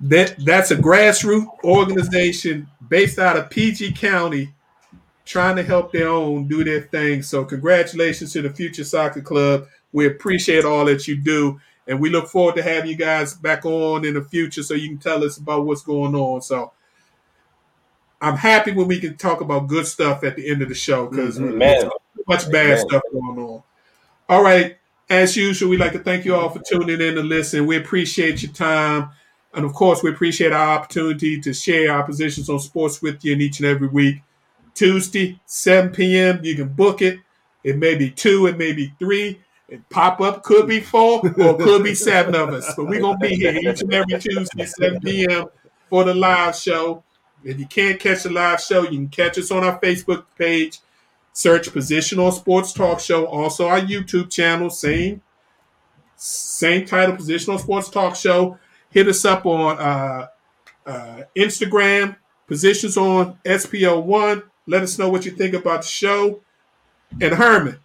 that 0.00 0.34
that's 0.44 0.70
a 0.70 0.76
grassroots 0.76 1.46
organization 1.64 2.68
based 2.88 3.18
out 3.18 3.36
of 3.36 3.48
PG 3.50 3.92
County 3.92 4.52
trying 5.24 5.56
to 5.56 5.62
help 5.62 5.92
their 5.92 6.08
own 6.08 6.46
do 6.46 6.62
their 6.64 6.82
thing. 6.82 7.22
So 7.22 7.44
congratulations 7.44 8.32
to 8.34 8.42
the 8.42 8.50
Future 8.50 8.84
Soccer 8.84 9.20
Club. 9.22 9.66
We 9.92 10.06
appreciate 10.06 10.64
all 10.64 10.84
that 10.84 11.08
you 11.08 11.16
do 11.16 11.60
and 11.88 12.00
we 12.00 12.10
look 12.10 12.28
forward 12.28 12.56
to 12.56 12.62
having 12.62 12.90
you 12.90 12.96
guys 12.96 13.34
back 13.34 13.64
on 13.64 14.04
in 14.04 14.14
the 14.14 14.22
future 14.22 14.62
so 14.62 14.74
you 14.74 14.88
can 14.88 14.98
tell 14.98 15.24
us 15.24 15.38
about 15.38 15.64
what's 15.64 15.82
going 15.82 16.14
on. 16.14 16.42
So 16.42 16.72
I'm 18.20 18.36
happy 18.36 18.72
when 18.72 18.88
we 18.88 18.98
can 18.98 19.16
talk 19.16 19.40
about 19.40 19.68
good 19.68 19.86
stuff 19.86 20.24
at 20.24 20.36
the 20.36 20.48
end 20.48 20.62
of 20.62 20.68
the 20.68 20.74
show 20.74 21.06
because 21.06 21.38
Mhm. 21.38 21.56
Man, 21.56 21.90
much 22.26 22.50
bad 22.50 22.66
Amen. 22.66 22.78
stuff 22.78 23.02
going 23.12 23.38
on. 23.38 23.62
All 24.28 24.42
right. 24.42 24.76
As 25.08 25.36
usual, 25.36 25.70
we'd 25.70 25.80
like 25.80 25.92
to 25.92 26.00
thank 26.00 26.24
you 26.24 26.34
all 26.34 26.48
for 26.48 26.60
tuning 26.60 27.00
in 27.00 27.14
to 27.14 27.22
listen. 27.22 27.66
We 27.66 27.76
appreciate 27.76 28.42
your 28.42 28.52
time. 28.52 29.10
And 29.54 29.64
of 29.64 29.72
course, 29.72 30.02
we 30.02 30.10
appreciate 30.10 30.52
our 30.52 30.76
opportunity 30.78 31.40
to 31.40 31.54
share 31.54 31.92
our 31.92 32.02
positions 32.02 32.50
on 32.50 32.58
sports 32.58 33.00
with 33.00 33.24
you 33.24 33.32
in 33.34 33.40
each 33.40 33.60
and 33.60 33.68
every 33.68 33.86
week. 33.86 34.22
Tuesday, 34.74 35.38
7 35.46 35.90
p.m., 35.90 36.40
you 36.42 36.56
can 36.56 36.68
book 36.68 37.00
it. 37.00 37.20
It 37.62 37.78
may 37.78 37.94
be 37.94 38.10
two, 38.10 38.46
it 38.46 38.58
may 38.58 38.72
be 38.72 38.92
three. 38.98 39.40
It 39.68 39.88
pop 39.88 40.20
up 40.20 40.42
could 40.42 40.68
be 40.68 40.80
four 40.80 41.22
or 41.38 41.56
could 41.56 41.82
be 41.82 41.94
seven 41.94 42.34
of 42.34 42.50
us. 42.50 42.72
But 42.76 42.86
we're 42.86 43.00
going 43.00 43.18
to 43.18 43.28
be 43.28 43.34
here 43.34 43.52
each 43.52 43.80
and 43.80 43.92
every 43.92 44.18
Tuesday, 44.20 44.64
7 44.64 45.00
p.m. 45.00 45.46
for 45.88 46.04
the 46.04 46.14
live 46.14 46.54
show. 46.54 47.02
If 47.46 47.60
you 47.60 47.66
can't 47.66 48.00
catch 48.00 48.24
the 48.24 48.30
live 48.30 48.60
show, 48.60 48.82
you 48.82 48.90
can 48.90 49.08
catch 49.08 49.38
us 49.38 49.50
on 49.52 49.62
our 49.62 49.78
Facebook 49.80 50.24
page. 50.36 50.80
Search 51.32 51.70
Positions 51.70 52.18
On 52.18 52.32
Sports 52.32 52.72
Talk 52.72 52.98
Show. 52.98 53.26
Also, 53.26 53.68
our 53.68 53.80
YouTube 53.80 54.30
channel, 54.30 54.70
same 54.70 55.20
same 56.16 56.86
title, 56.86 57.14
Positions 57.14 57.48
On 57.48 57.58
Sports 57.58 57.90
Talk 57.90 58.16
Show. 58.16 58.58
Hit 58.90 59.06
us 59.06 59.24
up 59.24 59.44
on 59.44 59.78
uh, 59.78 60.26
uh, 60.86 61.22
Instagram, 61.36 62.16
Positions 62.46 62.96
on 62.96 63.38
SPO1. 63.44 64.42
Let 64.66 64.82
us 64.82 64.98
know 64.98 65.10
what 65.10 65.24
you 65.24 65.32
think 65.32 65.54
about 65.54 65.82
the 65.82 65.88
show. 65.88 66.40
And 67.20 67.34
Herman, 67.34 67.78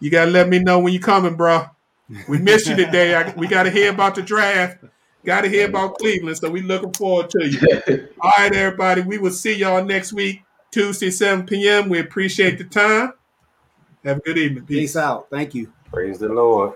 You 0.00 0.10
gotta 0.10 0.30
let 0.30 0.48
me 0.48 0.58
know 0.60 0.78
when 0.78 0.92
you 0.92 1.00
coming, 1.00 1.34
bro. 1.34 1.66
We 2.28 2.38
missed 2.38 2.68
you 2.68 2.76
today. 2.76 3.14
I, 3.14 3.34
we 3.34 3.46
gotta 3.48 3.70
hear 3.70 3.90
about 3.90 4.14
the 4.14 4.22
draft. 4.22 4.84
Gotta 5.24 5.48
hear 5.48 5.68
about 5.68 5.98
Cleveland. 5.98 6.36
So 6.36 6.50
we 6.50 6.60
looking 6.60 6.92
forward 6.92 7.30
to 7.30 7.48
you. 7.48 8.08
All 8.20 8.32
right, 8.38 8.54
everybody. 8.54 9.00
We 9.00 9.18
will 9.18 9.30
see 9.30 9.54
y'all 9.54 9.84
next 9.84 10.12
week, 10.12 10.42
Tuesday, 10.70 11.10
7 11.10 11.46
p.m. 11.46 11.88
We 11.88 11.98
appreciate 11.98 12.58
the 12.58 12.64
time. 12.64 13.14
Have 14.04 14.18
a 14.18 14.20
good 14.20 14.36
evening. 14.36 14.66
Peace 14.66 14.96
out. 14.96 15.28
Thank 15.30 15.54
you. 15.54 15.72
Praise 15.90 16.18
the 16.18 16.28
Lord. 16.28 16.74